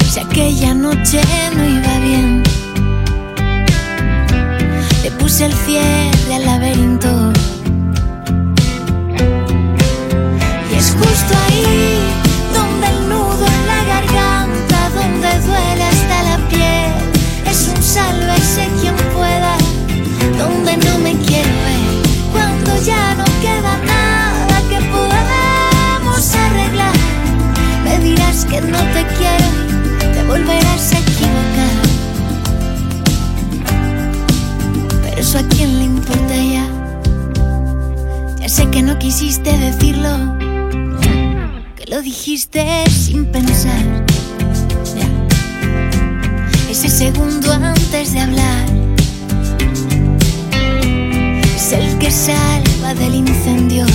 Si 0.07 0.19
aquella 0.19 0.75
noche 0.75 1.19
no 1.57 1.65
iba 1.65 1.99
bien, 2.01 2.43
le 5.01 5.09
puse 5.17 5.47
el 5.47 5.53
cierre 5.53 6.35
al 6.35 6.45
laberinto. 6.45 7.34
Que 28.55 28.61
no 28.61 28.77
te 28.77 29.05
quiero 29.17 30.13
te 30.13 30.23
volverás 30.23 30.93
a 30.93 30.99
equivocar. 30.99 31.75
Pero 35.03 35.21
eso 35.21 35.39
a 35.39 35.43
quién 35.43 35.77
le 35.79 35.85
importa 35.85 36.35
ya. 36.35 36.65
Ya 38.39 38.49
sé 38.49 38.69
que 38.69 38.81
no 38.81 38.97
quisiste 38.97 39.57
decirlo, 39.57 40.37
que 41.75 41.85
lo 41.87 42.01
dijiste 42.01 42.65
sin 42.89 43.25
pensar. 43.25 43.83
Ya. 44.95 45.07
Ese 46.69 46.87
segundo 46.89 47.51
antes 47.51 48.13
de 48.13 48.19
hablar 48.21 48.65
es 51.55 51.73
el 51.73 51.97
que 51.97 52.09
salva 52.09 52.93
del 52.93 53.15
incendio. 53.15 53.85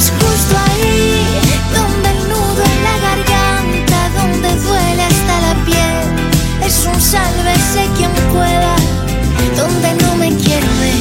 Es 0.00 0.10
justo 0.18 0.54
ahí 0.56 1.26
donde 1.76 2.08
el 2.08 2.20
nudo 2.30 2.62
en 2.72 2.80
la 2.88 2.96
garganta, 3.06 3.98
donde 4.18 4.48
duele 4.66 5.02
hasta 5.02 5.34
la 5.46 5.54
piel. 5.66 6.00
Es 6.64 6.86
un 6.86 6.98
sálvese 7.00 7.82
quien 7.96 8.12
pueda, 8.32 8.74
donde 9.60 9.88
no 10.02 10.16
me 10.16 10.28
quiero 10.44 10.70
ver. 10.84 11.00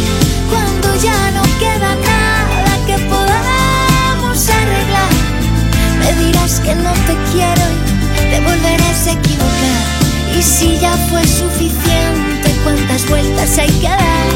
Cuando 0.52 0.88
ya 1.08 1.20
no 1.32 1.44
queda 1.64 1.92
nada 2.12 2.74
que 2.88 2.98
podamos 3.16 4.38
arreglar, 4.60 5.14
me 6.02 6.10
dirás 6.24 6.60
que 6.60 6.76
no 6.76 6.92
te 7.08 7.16
quiero 7.32 7.66
y 8.18 8.24
te 8.32 8.40
volverás 8.42 9.08
a 9.08 9.12
equivocar. 9.20 9.82
Y 10.38 10.42
si 10.44 10.78
ya 10.78 10.94
fue 11.10 11.24
suficiente, 11.26 12.48
¿cuántas 12.64 13.08
vueltas 13.10 13.58
hay 13.60 13.72
que 13.82 13.88
dar? 13.88 14.30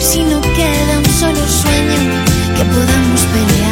Si 0.00 0.22
no 0.22 0.40
queda 0.40 0.92
un 0.98 1.12
solo 1.22 1.42
sueño 1.48 2.40
que 2.56 2.64
podamos 2.64 3.20
pelear. 3.32 3.69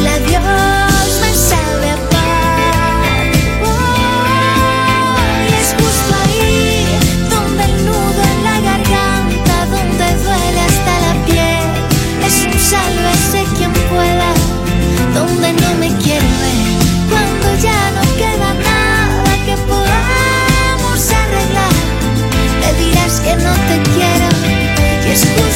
El 0.00 0.06
adiós 0.06 1.10
me 1.22 1.32
sabe 1.34 1.90
a 1.90 1.98
paz. 2.12 3.26
Es 5.60 5.68
justo 5.78 6.12
ahí 6.22 6.86
donde 7.28 7.62
el 7.64 7.74
nudo 7.84 8.22
en 8.32 8.40
la 8.48 8.56
garganta, 8.70 9.54
donde 9.74 10.06
duele 10.24 10.60
hasta 10.68 10.92
la 11.06 11.12
piel. 11.26 11.66
Es 12.26 12.36
un 12.46 12.58
sálvese 12.70 13.40
quien 13.56 13.72
pueda, 13.92 14.30
donde 15.14 15.48
no 15.62 15.70
me 15.82 15.88
quiero 16.02 16.28
ver. 16.44 16.68
Cuando 17.10 17.46
ya 17.66 17.80
no 17.96 18.02
queda 18.20 18.50
nada 18.70 19.32
que 19.46 19.56
podamos 19.72 21.00
arreglar, 21.20 21.76
me 22.60 22.70
dirás 22.82 23.14
que 23.20 23.34
no 23.44 23.52
te 23.68 23.76
quiero. 23.92 24.28
Y 25.06 25.12
es 25.12 25.22
justo 25.34 25.49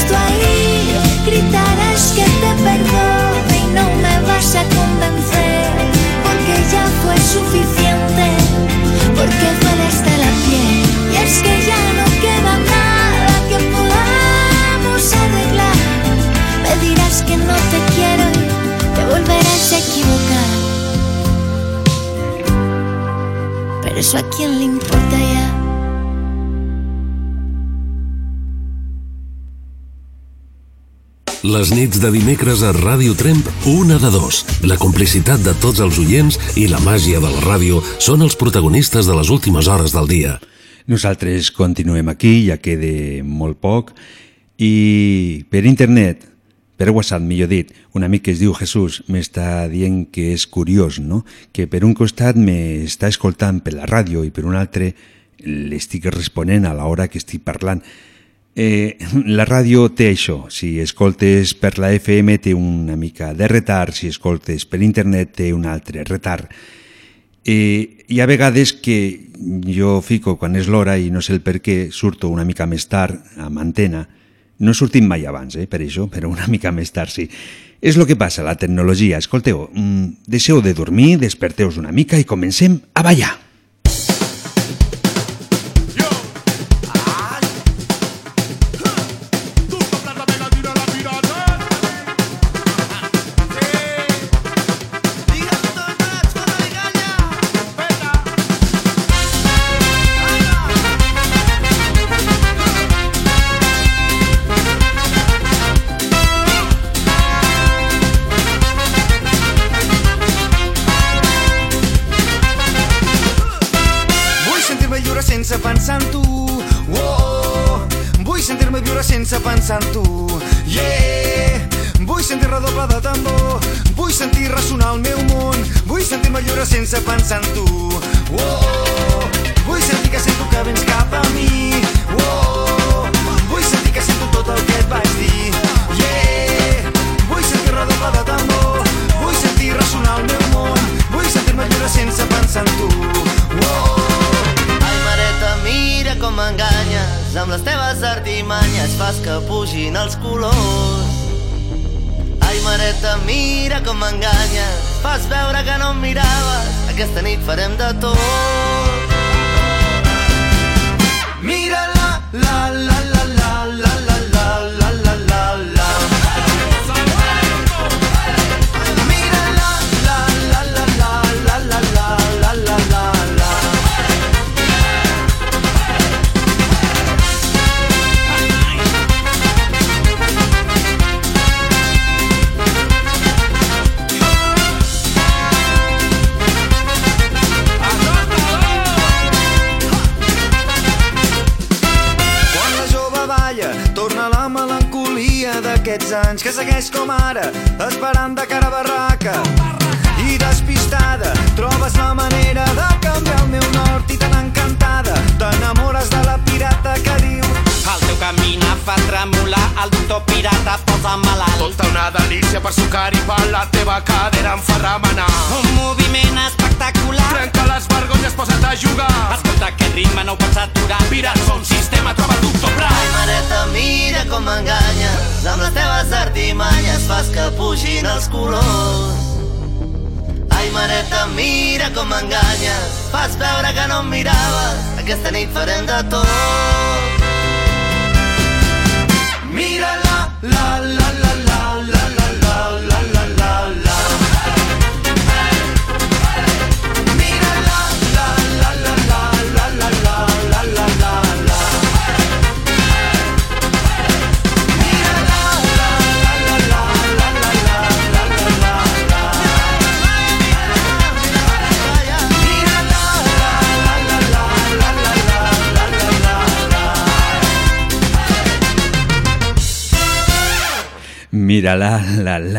suficiente, 7.34 8.26
porque 9.16 9.46
duele 9.60 9.84
hasta 9.88 10.12
la 10.24 10.30
piel. 10.44 10.82
Y 11.12 11.14
es 11.24 11.34
que 11.42 11.54
ya 11.66 11.82
no 11.98 12.06
queda 12.22 12.54
nada 12.74 13.34
que 13.48 13.58
podamos 13.74 15.02
arreglar, 15.22 15.78
me 16.62 16.72
dirás 16.86 17.16
que 17.22 17.36
no 17.36 17.56
te 17.72 17.78
quiero 17.94 18.24
y 18.30 18.44
te 18.94 19.02
volverás 19.12 19.72
a 19.72 19.78
equivocar. 19.78 20.52
Eso 23.96 24.18
a 24.18 24.22
quién 24.36 24.58
le 24.58 24.64
importa 24.64 25.16
ya. 25.18 25.53
Les 31.54 31.70
nits 31.70 32.00
de 32.02 32.08
dimecres 32.10 32.64
a 32.66 32.72
Ràdio 32.74 33.12
Tremp, 33.14 33.44
una 33.70 33.94
de 34.02 34.08
dos. 34.10 34.40
La 34.66 34.74
complicitat 34.74 35.38
de 35.44 35.52
tots 35.62 35.78
els 35.84 36.00
oients 36.02 36.34
i 36.58 36.64
la 36.66 36.80
màgia 36.82 37.20
de 37.22 37.28
la 37.30 37.42
ràdio 37.44 37.78
són 38.02 38.24
els 38.26 38.34
protagonistes 38.34 39.06
de 39.06 39.14
les 39.14 39.28
últimes 39.30 39.68
hores 39.70 39.92
del 39.94 40.08
dia. 40.10 40.32
Nosaltres 40.90 41.52
continuem 41.54 42.10
aquí, 42.10 42.32
ja 42.48 42.56
queda 42.58 43.22
molt 43.22 43.60
poc, 43.62 43.92
i 44.58 45.44
per 45.46 45.62
internet, 45.70 46.24
per 46.74 46.90
WhatsApp, 46.90 47.22
millor 47.22 47.52
dit, 47.52 47.70
un 47.94 48.02
amic 48.02 48.24
que 48.26 48.34
es 48.34 48.42
diu 48.42 48.56
Jesús 48.58 49.04
m'està 49.06 49.68
dient 49.70 50.08
que 50.10 50.32
és 50.32 50.48
curiós, 50.50 50.98
no? 50.98 51.22
que 51.54 51.68
per 51.70 51.84
un 51.86 51.94
costat 51.94 52.34
m'està 52.34 53.12
escoltant 53.14 53.62
per 53.62 53.76
la 53.76 53.86
ràdio 53.86 54.26
i 54.26 54.34
per 54.34 54.42
un 54.42 54.58
altre 54.58 54.90
l'estic 55.44 56.10
responent 56.10 56.66
a 56.66 56.74
l'hora 56.74 57.06
que 57.06 57.22
estic 57.22 57.46
parlant. 57.46 57.84
Eh, 58.54 58.96
la 59.26 59.44
ràdio 59.48 59.88
té 59.98 60.12
això, 60.12 60.44
si 60.46 60.76
escoltes 60.78 61.56
per 61.58 61.74
la 61.82 61.90
FM 61.96 62.38
té 62.38 62.54
una 62.54 62.94
mica 62.94 63.32
de 63.34 63.48
retard, 63.50 63.94
si 63.96 64.06
escoltes 64.12 64.62
per 64.70 64.78
internet 64.86 65.34
té 65.40 65.50
un 65.52 65.66
altre 65.66 66.04
retard. 66.06 66.50
Eh, 67.44 68.04
hi 68.06 68.20
ha 68.20 68.26
vegades 68.30 68.72
que 68.78 68.96
jo 69.74 69.98
fico 70.00 70.36
quan 70.38 70.54
és 70.56 70.70
l'hora 70.70 70.94
i 70.96 71.10
no 71.10 71.20
sé 71.20 71.34
el 71.34 71.42
per 71.42 71.58
què, 71.60 71.90
surto 71.90 72.30
una 72.30 72.46
mica 72.46 72.66
més 72.70 72.86
tard 72.86 73.18
amb 73.42 73.58
antena, 73.58 74.06
no 74.62 74.70
he 74.70 74.78
sortit 74.78 75.02
mai 75.02 75.26
abans, 75.26 75.56
eh, 75.58 75.66
per 75.66 75.82
això, 75.82 76.06
però 76.08 76.30
una 76.30 76.46
mica 76.46 76.70
més 76.72 76.94
tard 76.94 77.10
sí. 77.10 77.26
És 77.84 77.98
el 77.98 78.06
que 78.06 78.16
passa, 78.16 78.46
la 78.46 78.54
tecnologia. 78.56 79.18
Escolteu, 79.18 79.68
mm, 79.74 80.24
deixeu 80.30 80.62
de 80.62 80.72
dormir, 80.72 81.18
desperteu 81.18 81.72
una 81.76 81.92
mica 81.92 82.16
i 82.16 82.24
comencem 82.24 82.78
a 82.94 83.02
ballar. 83.02 83.34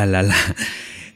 La, 0.06 0.22
la, 0.22 0.30
la, 0.30 0.50
la. 0.50 0.66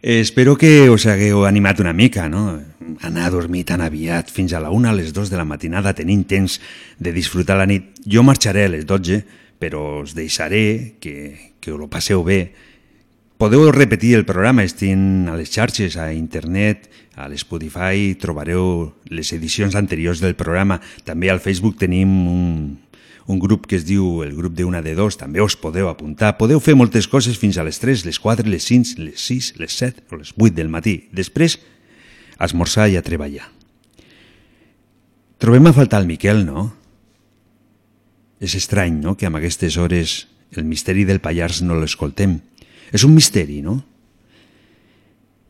Espero 0.01 0.55
que 0.55 0.87
us 0.89 1.03
hagueu 1.11 1.43
animat 1.43 1.81
una 1.83 1.91
mica, 1.91 2.29
no? 2.31 2.61
Anar 3.03 3.25
a 3.27 3.31
dormir 3.33 3.65
tan 3.67 3.81
aviat, 3.83 4.29
fins 4.31 4.53
a 4.55 4.61
la 4.63 4.71
una, 4.71 4.93
a 4.93 4.95
les 4.95 5.11
dues 5.11 5.27
de 5.27 5.35
la 5.35 5.43
matinada, 5.43 5.91
tenint 5.91 6.23
temps 6.23 6.55
de 6.97 7.11
disfrutar 7.11 7.57
la 7.59 7.67
nit. 7.67 7.99
Jo 8.07 8.23
marxaré 8.23 8.63
a 8.63 8.71
les 8.71 8.87
12, 8.87 9.19
però 9.59 9.99
us 10.05 10.15
deixaré 10.15 10.95
que, 11.03 11.51
que 11.59 11.75
ho 11.75 11.89
passeu 11.91 12.23
bé. 12.23 12.55
Podeu 13.39 13.67
repetir 13.75 14.15
el 14.15 14.23
programa, 14.23 14.63
estic 14.63 14.95
a 15.27 15.35
les 15.35 15.51
xarxes, 15.51 15.99
a 15.99 16.13
internet, 16.15 16.87
a 17.19 17.27
l'Spotify, 17.27 18.15
trobareu 18.15 18.93
les 19.11 19.33
edicions 19.35 19.75
anteriors 19.75 20.23
del 20.23 20.39
programa. 20.39 20.79
També 21.03 21.27
al 21.27 21.43
Facebook 21.43 21.75
tenim 21.75 22.07
un, 22.07 22.79
un 23.29 23.37
grup 23.37 23.67
que 23.69 23.77
es 23.77 23.85
diu 23.85 24.23
el 24.25 24.33
grup 24.33 24.55
d'una 24.57 24.81
de 24.81 24.95
dos, 24.97 25.13
també 25.13 25.37
us 25.43 25.53
podeu 25.53 25.85
apuntar. 25.85 26.33
Podeu 26.39 26.57
fer 26.57 26.73
moltes 26.73 27.05
coses 27.07 27.37
fins 27.37 27.59
a 27.61 27.63
les 27.63 27.77
3, 27.77 28.07
les 28.07 28.17
4, 28.17 28.49
les 28.49 28.65
5, 28.65 28.97
les 29.05 29.21
6, 29.21 29.51
les 29.61 29.75
7 29.77 30.07
o 30.09 30.17
les 30.17 30.31
8 30.33 30.55
del 30.57 30.71
matí. 30.73 30.95
Després, 31.13 31.59
esmorzar 32.41 32.87
i 32.89 32.97
a 32.97 33.03
treballar. 33.05 33.45
Trobem 35.37 35.69
a 35.69 35.73
faltar 35.77 36.01
el 36.01 36.09
Miquel, 36.09 36.41
no? 36.47 36.71
És 38.41 38.55
estrany, 38.57 38.97
no?, 38.97 39.13
que 39.13 39.29
amb 39.29 39.37
aquestes 39.37 39.77
hores 39.77 40.23
el 40.57 40.65
misteri 40.65 41.05
del 41.05 41.21
Pallars 41.21 41.61
no 41.61 41.77
l'escoltem. 41.77 42.39
És 42.89 43.05
un 43.05 43.13
misteri, 43.13 43.59
no? 43.61 43.77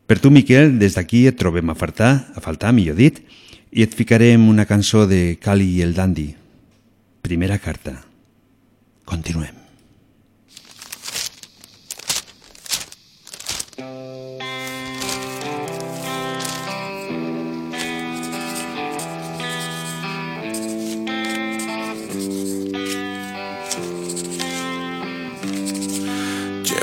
Per 0.04 0.18
tu, 0.20 0.28
Miquel, 0.28 0.76
des 0.76 0.98
d'aquí 0.98 1.24
et 1.30 1.40
trobem 1.40 1.72
a 1.72 1.78
faltar, 1.78 2.12
a 2.36 2.44
faltar, 2.44 2.74
millor 2.76 3.00
dit, 3.00 3.22
i 3.72 3.86
et 3.86 3.96
ficarem 3.96 4.50
una 4.52 4.68
cançó 4.68 5.06
de 5.08 5.38
Cali 5.40 5.78
i 5.78 5.82
el 5.86 5.96
Dandy. 5.96 6.34
Primera 7.22 7.58
carta. 7.58 8.02
Continuem. 9.04 9.59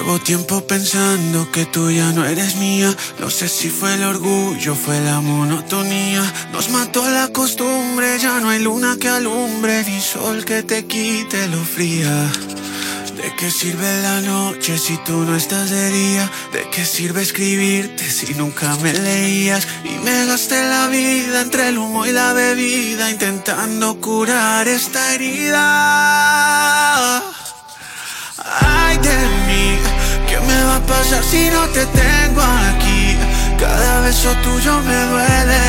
Llevo 0.08 0.20
tiempo 0.20 0.62
pensando 0.66 1.52
que 1.52 1.66
tú 1.66 1.92
ya 1.92 2.14
no 2.14 2.24
eres 2.24 2.56
mía. 2.56 2.96
No 3.20 3.30
sé 3.30 3.50
si 3.50 3.70
fue 3.70 3.94
el 3.96 4.04
orgullo, 4.06 4.74
fue 4.74 5.02
la 5.02 5.20
monotonía. 5.20 6.24
Nos 6.54 6.70
mató 6.70 7.10
la 7.10 7.28
costumbre, 7.28 8.18
ya 8.18 8.40
no 8.40 8.52
hay 8.52 8.60
luna 8.64 8.96
que 8.98 9.10
alumbre, 9.10 9.84
ni 9.84 10.00
sol 10.00 10.46
que 10.46 10.64
te 10.64 10.86
quite 10.86 11.50
lo 11.50 11.62
fría. 11.62 12.32
¿De 13.18 13.36
qué 13.38 13.52
sirve 13.52 14.02
la 14.02 14.22
noche 14.22 14.78
si 14.78 14.96
tú 15.00 15.26
no 15.26 15.36
estás 15.36 15.70
de 15.72 15.92
día? 15.92 16.32
¿De 16.54 16.70
qué 16.70 16.86
sirve 16.86 17.22
escribirte 17.22 18.10
si 18.10 18.34
nunca 18.34 18.78
me 18.78 18.94
leías? 18.94 19.68
Y 19.84 19.90
me 20.06 20.26
gasté 20.26 20.70
la 20.70 20.88
vida 20.88 21.42
entre 21.42 21.68
el 21.68 21.78
humo 21.78 22.06
y 22.06 22.14
la 22.14 22.32
bebida 22.32 23.12
intentando 23.12 24.00
curar 24.00 24.70
esta 24.70 25.14
herida. 25.16 26.78
Ay 28.62 28.98
de 29.00 29.18
mí, 29.48 29.77
¿qué 30.38 30.46
me 30.46 30.64
va 30.64 30.76
a 30.78 30.86
pasar 30.86 31.24
si 31.24 31.50
no 31.50 31.66
te 31.70 31.86
tengo 31.86 32.42
aquí? 32.42 33.18
Cada 33.60 34.02
beso 34.02 34.30
tuyo 34.44 34.80
me 34.82 34.96
duele, 35.12 35.64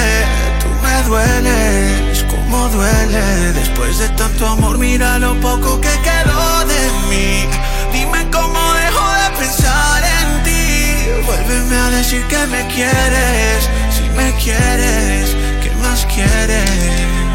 tú 0.60 0.68
me 0.82 1.02
dueles, 1.08 2.24
como 2.24 2.68
duele. 2.68 3.52
Después 3.52 3.98
de 3.98 4.08
tanto 4.10 4.46
amor, 4.46 4.78
mira 4.78 5.18
lo 5.18 5.34
poco 5.40 5.80
que 5.80 5.94
quedó 6.08 6.64
de 6.66 6.82
mí. 7.08 7.48
Dime 7.92 8.28
cómo 8.30 8.60
dejo 8.74 9.06
de 9.22 9.38
pensar 9.38 10.02
en 10.20 10.42
ti. 10.42 11.22
Vuélveme 11.26 11.76
a 11.76 11.90
decir 11.90 12.22
que 12.26 12.46
me 12.46 12.66
quieres, 12.68 13.68
si 13.94 14.02
me 14.16 14.32
quieres, 14.34 15.36
¿qué 15.62 15.70
más 15.82 16.06
quieres? 16.14 17.27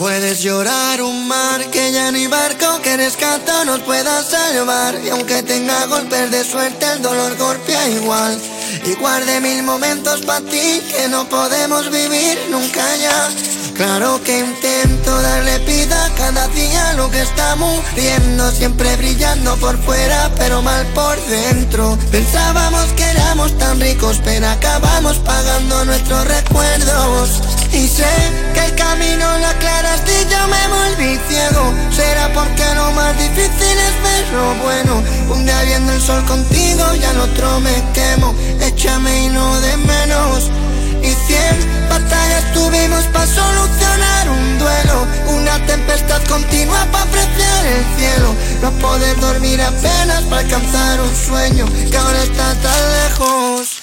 Puedes 0.00 0.40
llorar 0.40 1.02
un 1.02 1.28
mar 1.28 1.62
que 1.70 1.92
ya 1.92 2.08
hay 2.08 2.26
barco 2.26 2.80
que 2.82 2.96
rescata 2.96 3.66
nos 3.66 3.80
pueda 3.80 4.22
salvar. 4.22 4.98
Y 5.04 5.10
aunque 5.10 5.42
tenga 5.42 5.84
golpes 5.84 6.30
de 6.30 6.42
suerte 6.42 6.86
el 6.94 7.02
dolor 7.02 7.36
golpea 7.36 7.86
igual. 7.90 8.40
Y 8.86 8.94
guarde 8.94 9.42
mil 9.42 9.62
momentos 9.62 10.22
para 10.22 10.40
ti 10.40 10.80
que 10.90 11.06
no 11.10 11.28
podemos 11.28 11.90
vivir 11.90 12.38
nunca 12.48 12.96
ya 12.96 13.28
Claro 13.80 14.22
que 14.22 14.40
intento 14.40 15.22
darle 15.22 15.56
vida 15.60 16.12
cada 16.14 16.48
día 16.48 16.92
lo 16.98 17.10
que 17.10 17.22
está 17.22 17.56
muriendo 17.56 18.50
Siempre 18.50 18.94
brillando 18.98 19.56
por 19.56 19.78
fuera 19.78 20.30
pero 20.36 20.60
mal 20.60 20.84
por 20.88 21.16
dentro. 21.24 21.96
Pensábamos 22.10 22.92
que 22.92 23.04
éramos 23.04 23.56
tan 23.56 23.80
ricos 23.80 24.20
pero 24.22 24.46
acabamos 24.48 25.16
pagando 25.20 25.86
nuestros 25.86 26.26
recuerdos. 26.28 27.40
Y 27.72 27.88
sé 27.88 28.04
que 28.52 28.66
el 28.66 28.74
camino 28.74 29.38
lo 29.38 29.46
aclaraste 29.46 30.12
y 30.12 30.30
yo 30.30 30.46
me 30.48 30.68
volví 30.68 31.18
ciego. 31.30 31.72
Será 31.90 32.30
porque 32.34 32.66
lo 32.74 32.92
más 32.92 33.16
difícil 33.16 33.76
es 33.88 34.02
ver 34.02 34.28
lo 34.34 34.54
bueno. 34.62 35.02
Un 35.30 35.46
día 35.46 35.62
viendo 35.62 35.94
el 35.94 36.02
sol 36.02 36.22
contigo 36.26 36.84
y 37.00 37.02
al 37.02 37.18
otro 37.18 37.60
me 37.60 37.82
quemo. 37.94 38.34
Échame 38.60 39.24
y 39.24 39.28
no 39.30 39.58
de 39.58 39.76
menos 39.78 40.50
y 41.02 41.14
cien 41.26 41.88
batallas 41.88 42.52
tuvimos 42.52 43.04
para 43.06 43.26
solucionar 43.26 44.28
un 44.28 44.58
duelo 44.58 45.06
Una 45.28 45.58
tempestad 45.66 46.22
continua 46.24 46.86
para 46.92 47.04
apreciar 47.04 47.66
el 47.66 47.84
cielo 47.98 48.34
No 48.62 48.70
poder 48.72 49.18
dormir 49.20 49.60
apenas 49.62 50.22
para 50.24 50.42
alcanzar 50.42 51.00
un 51.00 51.14
sueño 51.16 51.66
Que 51.90 51.96
ahora 51.96 52.22
está 52.22 52.54
tan 52.54 52.92
lejos 53.04 53.80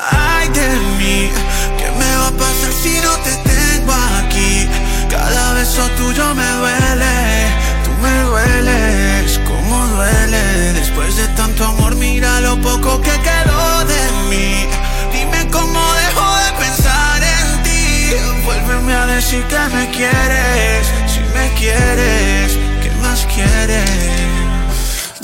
Ay 0.00 0.48
de 0.50 0.68
mí, 0.98 1.30
¿qué 1.76 1.90
me 1.90 2.16
va 2.16 2.28
a 2.28 2.32
pasar 2.32 2.72
si 2.82 3.00
no 3.00 3.16
te 3.18 3.32
tengo 3.50 3.92
aquí? 4.22 4.68
Cada 5.10 5.54
beso 5.54 5.82
tuyo 5.96 6.34
me 6.34 6.48
duele, 6.52 7.48
tú 7.84 7.90
me 8.00 8.22
dueles, 8.22 9.40
como 9.40 9.86
duele. 9.88 10.72
Después 10.74 11.16
de 11.16 11.26
tanto 11.28 11.64
amor, 11.64 11.96
mira 11.96 12.40
lo 12.40 12.60
poco 12.60 13.00
que 13.00 13.10
quedó 13.10 13.84
de 13.86 14.10
mí. 14.30 14.68
Dime 15.12 15.48
cómo 15.50 15.80
de. 15.94 16.07
Vuélveme 18.48 18.94
a 18.94 19.04
decir 19.04 19.44
que 19.44 19.58
me 19.76 19.90
quieres, 19.90 20.86
si 21.06 21.20
me 21.34 21.52
quieres, 21.52 22.58
¿qué 22.80 22.90
más 23.02 23.26
quieres? 23.26 24.37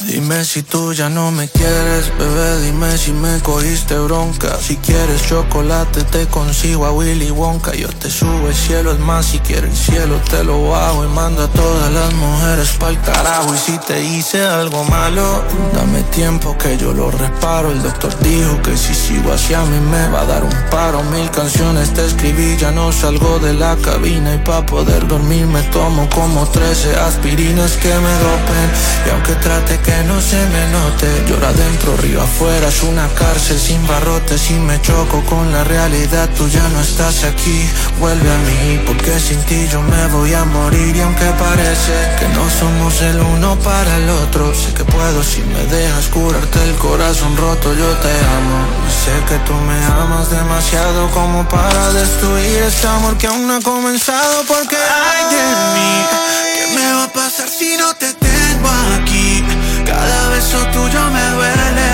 Dime 0.07 0.45
si 0.45 0.63
tú 0.63 0.93
ya 0.93 1.09
no 1.09 1.31
me 1.31 1.49
quieres, 1.49 2.13
bebé, 2.19 2.61
dime 2.61 2.99
si 2.99 3.13
me 3.13 3.41
cogiste 3.41 3.99
bronca. 3.99 4.59
Si 4.61 4.77
quieres 4.77 5.27
chocolate 5.27 6.05
te 6.05 6.27
consigo 6.27 6.85
a 6.85 6.93
Willy 6.93 7.31
Wonka. 7.31 7.75
Yo 7.75 7.89
te 7.89 8.11
subo 8.11 8.49
el 8.49 8.55
cielo, 8.55 8.93
es 8.93 8.99
más, 8.99 9.25
si 9.27 9.39
quieres 9.39 9.71
el 9.71 9.77
cielo 9.77 10.21
te 10.29 10.45
lo 10.45 10.69
bajo 10.69 11.05
Y 11.05 11.09
mando 11.09 11.45
a 11.45 11.49
todas 11.49 11.91
las 11.91 12.13
mujeres 12.15 12.73
pa'l 12.79 13.01
carajo. 13.01 13.55
Y 13.55 13.59
si 13.59 13.79
te 13.79 14.05
hice 14.05 14.45
algo 14.45 14.85
malo, 14.85 15.43
dame 15.73 16.03
tiempo 16.05 16.57
que 16.59 16.77
yo 16.77 16.93
lo 16.93 17.11
reparo. 17.11 17.73
El 17.73 17.83
doctor 17.83 18.15
dijo 18.21 18.61
que 18.63 18.77
si 18.77 18.95
sigo 18.95 19.33
hacia 19.33 19.65
mí 19.65 19.81
me 19.91 20.09
va 20.11 20.21
a 20.21 20.27
dar 20.27 20.45
un 20.45 20.71
paro. 20.71 21.03
Mil 21.05 21.31
canciones 21.31 21.95
te 21.95 22.05
escribí, 22.05 22.57
ya 22.59 22.71
no 22.73 22.93
salgo 22.93 23.39
de 23.39 23.55
la 23.55 23.75
cabina. 23.77 24.35
Y 24.35 24.39
pa' 24.39 24.67
poder 24.67 25.09
dormir 25.09 25.47
me 25.47 25.63
tomo 25.63 26.09
como 26.11 26.47
13 26.47 26.95
aspirinas 26.97 27.73
que 27.79 27.89
me 27.89 28.15
dopen. 28.27 28.69
Y 29.07 29.11
aunque 29.11 29.35
trate 29.37 29.79
que 29.79 29.94
no 30.03 30.21
se 30.21 30.37
me 30.47 30.67
note. 30.69 31.07
Llora 31.29 31.51
adentro, 31.51 31.97
río 31.97 32.21
afuera, 32.21 32.69
es 32.69 32.83
una 32.83 33.07
cárcel 33.15 33.59
sin 33.59 33.87
barrotes. 33.87 34.51
Y 34.51 34.55
me 34.55 34.81
choco 34.81 35.23
con 35.25 35.53
la 35.53 35.63
realidad, 35.65 36.29
tú 36.37 36.49
ya 36.49 36.67
no 36.69 36.81
estás 36.81 37.25
aquí. 37.25 37.69
Vuelve 38.01 38.31
a 38.31 38.39
mí, 38.39 38.81
porque 38.87 39.19
sin 39.21 39.41
ti 39.45 39.69
yo 39.71 39.81
me 39.83 40.07
voy 40.09 40.35
a 40.35 40.45
morir. 40.45 40.97
Y 40.97 41.01
aunque 41.01 41.27
parece 41.39 41.95
que 42.19 42.29
no 42.29 42.49
somos 42.51 43.01
el 43.03 43.21
uno 43.21 43.59
para 43.61 43.97
el 43.97 44.09
otro 44.09 44.55
Sé 44.55 44.73
que 44.75 44.85
puedo 44.85 45.23
si 45.23 45.43
me 45.43 45.65
dejas 45.67 46.07
curarte 46.09 46.63
el 46.63 46.75
corazón 46.77 47.37
roto. 47.37 47.75
Yo 47.75 47.91
te 47.99 48.09
amo, 48.09 48.59
sé 49.05 49.13
que 49.29 49.39
tú 49.47 49.55
me 49.55 49.85
amas 49.85 50.31
demasiado 50.31 51.11
Como 51.11 51.49
para 51.49 51.93
destruir 51.93 52.63
este 52.63 52.87
amor 52.87 53.17
que 53.19 53.27
aún 53.27 53.47
no 53.47 53.57
ha 53.57 53.61
comenzado 53.61 54.45
Porque 54.47 54.77
Ay 54.77 55.35
de 55.35 55.43
mí, 55.75 56.07
¿qué 56.55 56.75
me 56.75 56.93
va 56.95 57.05
a 57.05 57.13
pasar 57.13 57.49
si 57.49 57.77
no 57.77 57.95
te 57.95 58.13
tengo 58.15 58.69
aquí? 59.01 59.34
Cada 59.95 60.29
beso 60.31 60.59
tuyo 60.73 61.01
me 61.17 61.25
duele, 61.37 61.93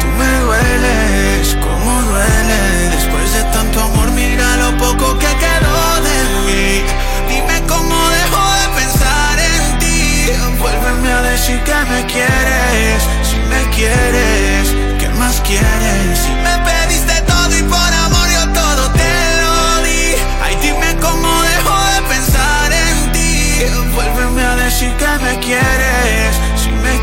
tú 0.00 0.06
me 0.18 0.30
dueles, 0.46 1.56
como 1.64 1.90
duele. 2.02 2.60
Después 2.94 3.32
de 3.32 3.42
tanto 3.54 3.82
amor, 3.82 4.08
mira 4.12 4.56
lo 4.62 4.76
poco 4.78 5.18
que 5.18 5.32
quedó 5.44 5.80
de 6.08 6.18
mí. 6.46 6.82
Dime 7.28 7.56
cómo 7.66 7.96
dejo 8.18 8.42
de 8.60 8.66
pensar 8.80 9.36
en 9.52 9.78
ti. 9.80 10.30
Vuélveme 10.60 11.10
a 11.12 11.22
decir 11.22 11.58
que 11.64 11.78
me 11.92 12.06
quieres, 12.06 13.02
si 13.28 13.36
me 13.52 13.62
quieres, 13.76 14.64
¿qué 15.00 15.08
más 15.18 15.40
quieres? 15.40 16.18
Si 16.24 16.32
me 16.46 16.54
pediste 16.68 17.20
todo 17.32 17.52
y 17.58 17.62
por 17.64 17.90
amor 18.06 18.28
yo 18.36 18.44
todo 18.60 18.82
te 19.00 19.12
lo 19.42 19.82
di. 19.82 20.04
Ay, 20.44 20.54
dime 20.62 20.90
cómo 21.00 21.28
dejo 21.50 21.74
de 21.92 22.00
pensar 22.14 22.68
en 22.72 23.12
ti. 23.12 23.66
Vuélveme 23.94 24.42
a 24.42 24.56
decir 24.56 24.92
que 25.00 25.12
me 25.24 25.38
quieres, 25.40 26.30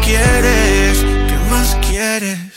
quieres, 0.01 0.97
¿qué 1.27 1.37
más 1.49 1.77
quieres? 1.87 2.50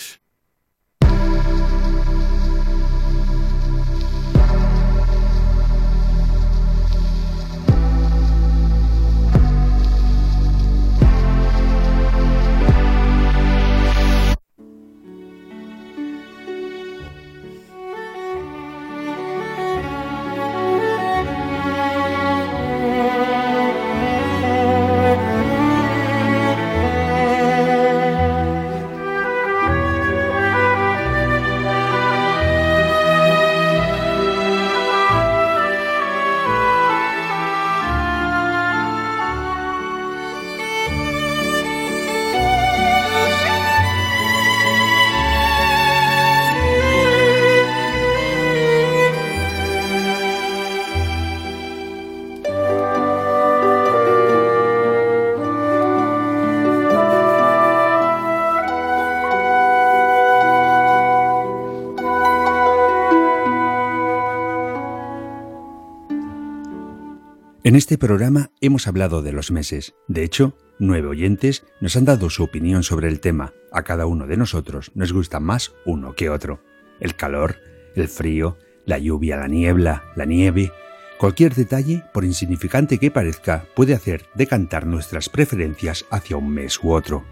En 67.74 67.78
este 67.78 67.98
programa 67.98 68.52
hemos 68.60 68.86
hablado 68.86 69.20
de 69.20 69.32
los 69.32 69.50
meses. 69.50 69.96
De 70.06 70.22
hecho, 70.22 70.56
nueve 70.78 71.08
oyentes 71.08 71.66
nos 71.80 71.96
han 71.96 72.04
dado 72.04 72.30
su 72.30 72.44
opinión 72.44 72.84
sobre 72.84 73.08
el 73.08 73.18
tema. 73.18 73.52
A 73.72 73.82
cada 73.82 74.06
uno 74.06 74.28
de 74.28 74.36
nosotros 74.36 74.92
nos 74.94 75.12
gusta 75.12 75.40
más 75.40 75.74
uno 75.84 76.14
que 76.14 76.30
otro. 76.30 76.62
El 77.00 77.16
calor, 77.16 77.56
el 77.96 78.06
frío, 78.06 78.58
la 78.86 78.98
lluvia, 78.98 79.38
la 79.38 79.48
niebla, 79.48 80.04
la 80.14 80.24
nieve. 80.24 80.70
Cualquier 81.18 81.52
detalle, 81.52 82.04
por 82.12 82.24
insignificante 82.24 82.98
que 82.98 83.10
parezca, 83.10 83.66
puede 83.74 83.92
hacer 83.92 84.26
decantar 84.36 84.86
nuestras 84.86 85.28
preferencias 85.28 86.06
hacia 86.12 86.36
un 86.36 86.50
mes 86.50 86.78
u 86.80 86.92
otro. 86.92 87.24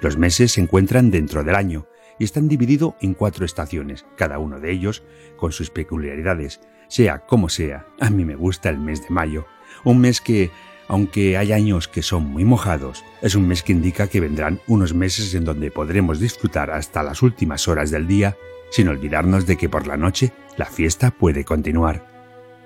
Los 0.00 0.18
meses 0.18 0.50
se 0.50 0.60
encuentran 0.60 1.12
dentro 1.12 1.44
del 1.44 1.54
año 1.54 1.86
y 2.18 2.24
están 2.24 2.48
divididos 2.48 2.94
en 3.00 3.14
cuatro 3.14 3.46
estaciones, 3.46 4.04
cada 4.16 4.40
uno 4.40 4.58
de 4.58 4.72
ellos 4.72 5.04
con 5.36 5.52
sus 5.52 5.70
peculiaridades. 5.70 6.60
Sea 6.88 7.20
como 7.26 7.48
sea, 7.48 7.86
a 8.00 8.10
mí 8.10 8.24
me 8.24 8.34
gusta 8.34 8.70
el 8.70 8.80
mes 8.80 9.02
de 9.02 9.10
mayo, 9.10 9.46
un 9.84 10.00
mes 10.00 10.20
que, 10.20 10.50
aunque 10.88 11.36
hay 11.36 11.52
años 11.52 11.88
que 11.88 12.02
son 12.02 12.24
muy 12.24 12.44
mojados, 12.44 13.04
es 13.22 13.34
un 13.34 13.46
mes 13.46 13.62
que 13.62 13.72
indica 13.72 14.08
que 14.08 14.20
vendrán 14.20 14.60
unos 14.66 14.94
meses 14.94 15.34
en 15.34 15.44
donde 15.44 15.70
podremos 15.70 16.20
disfrutar 16.20 16.70
hasta 16.70 17.02
las 17.02 17.22
últimas 17.22 17.68
horas 17.68 17.90
del 17.90 18.06
día, 18.06 18.36
sin 18.70 18.88
olvidarnos 18.88 19.46
de 19.46 19.56
que 19.56 19.68
por 19.68 19.86
la 19.86 19.96
noche 19.96 20.32
la 20.56 20.66
fiesta 20.66 21.10
puede 21.10 21.44
continuar. 21.44 22.06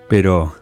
Pero, 0.09 0.55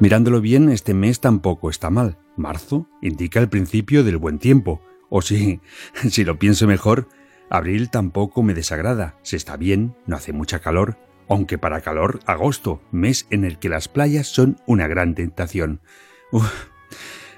mirándolo 0.00 0.40
bien, 0.40 0.68
este 0.68 0.94
mes 0.94 1.20
tampoco 1.20 1.70
está 1.70 1.90
mal. 1.90 2.18
Marzo 2.36 2.88
indica 3.02 3.40
el 3.40 3.48
principio 3.48 4.04
del 4.04 4.16
buen 4.16 4.38
tiempo, 4.38 4.82
o 5.08 5.22
si, 5.22 5.60
si 6.10 6.24
lo 6.24 6.38
pienso 6.38 6.66
mejor, 6.66 7.08
abril 7.50 7.90
tampoco 7.90 8.42
me 8.42 8.54
desagrada, 8.54 9.16
se 9.22 9.36
está 9.36 9.56
bien, 9.56 9.96
no 10.06 10.16
hace 10.16 10.32
mucha 10.32 10.60
calor, 10.60 10.96
aunque 11.28 11.58
para 11.58 11.80
calor, 11.80 12.20
agosto, 12.26 12.80
mes 12.90 13.26
en 13.30 13.44
el 13.44 13.58
que 13.58 13.68
las 13.68 13.88
playas 13.88 14.26
son 14.26 14.56
una 14.66 14.86
gran 14.86 15.14
tentación. 15.14 15.80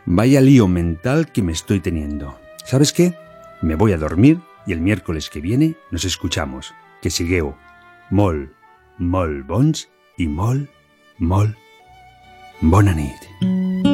Vaya 0.06 0.40
lío 0.40 0.68
mental 0.68 1.30
que 1.32 1.42
me 1.42 1.52
estoy 1.52 1.80
teniendo. 1.80 2.38
¿Sabes 2.64 2.92
qué? 2.92 3.14
Me 3.62 3.74
voy 3.74 3.92
a 3.92 3.98
dormir 3.98 4.40
y 4.66 4.72
el 4.72 4.80
miércoles 4.80 5.30
que 5.30 5.40
viene 5.40 5.76
nos 5.90 6.04
escuchamos. 6.04 6.74
Que 7.02 7.10
sigueu. 7.10 7.54
Mol, 8.10 8.54
mol 8.98 9.42
bons 9.42 9.88
i 10.18 10.28
mol, 10.28 10.68
mol 11.18 11.56
bona 12.60 12.92
nit. 12.92 13.89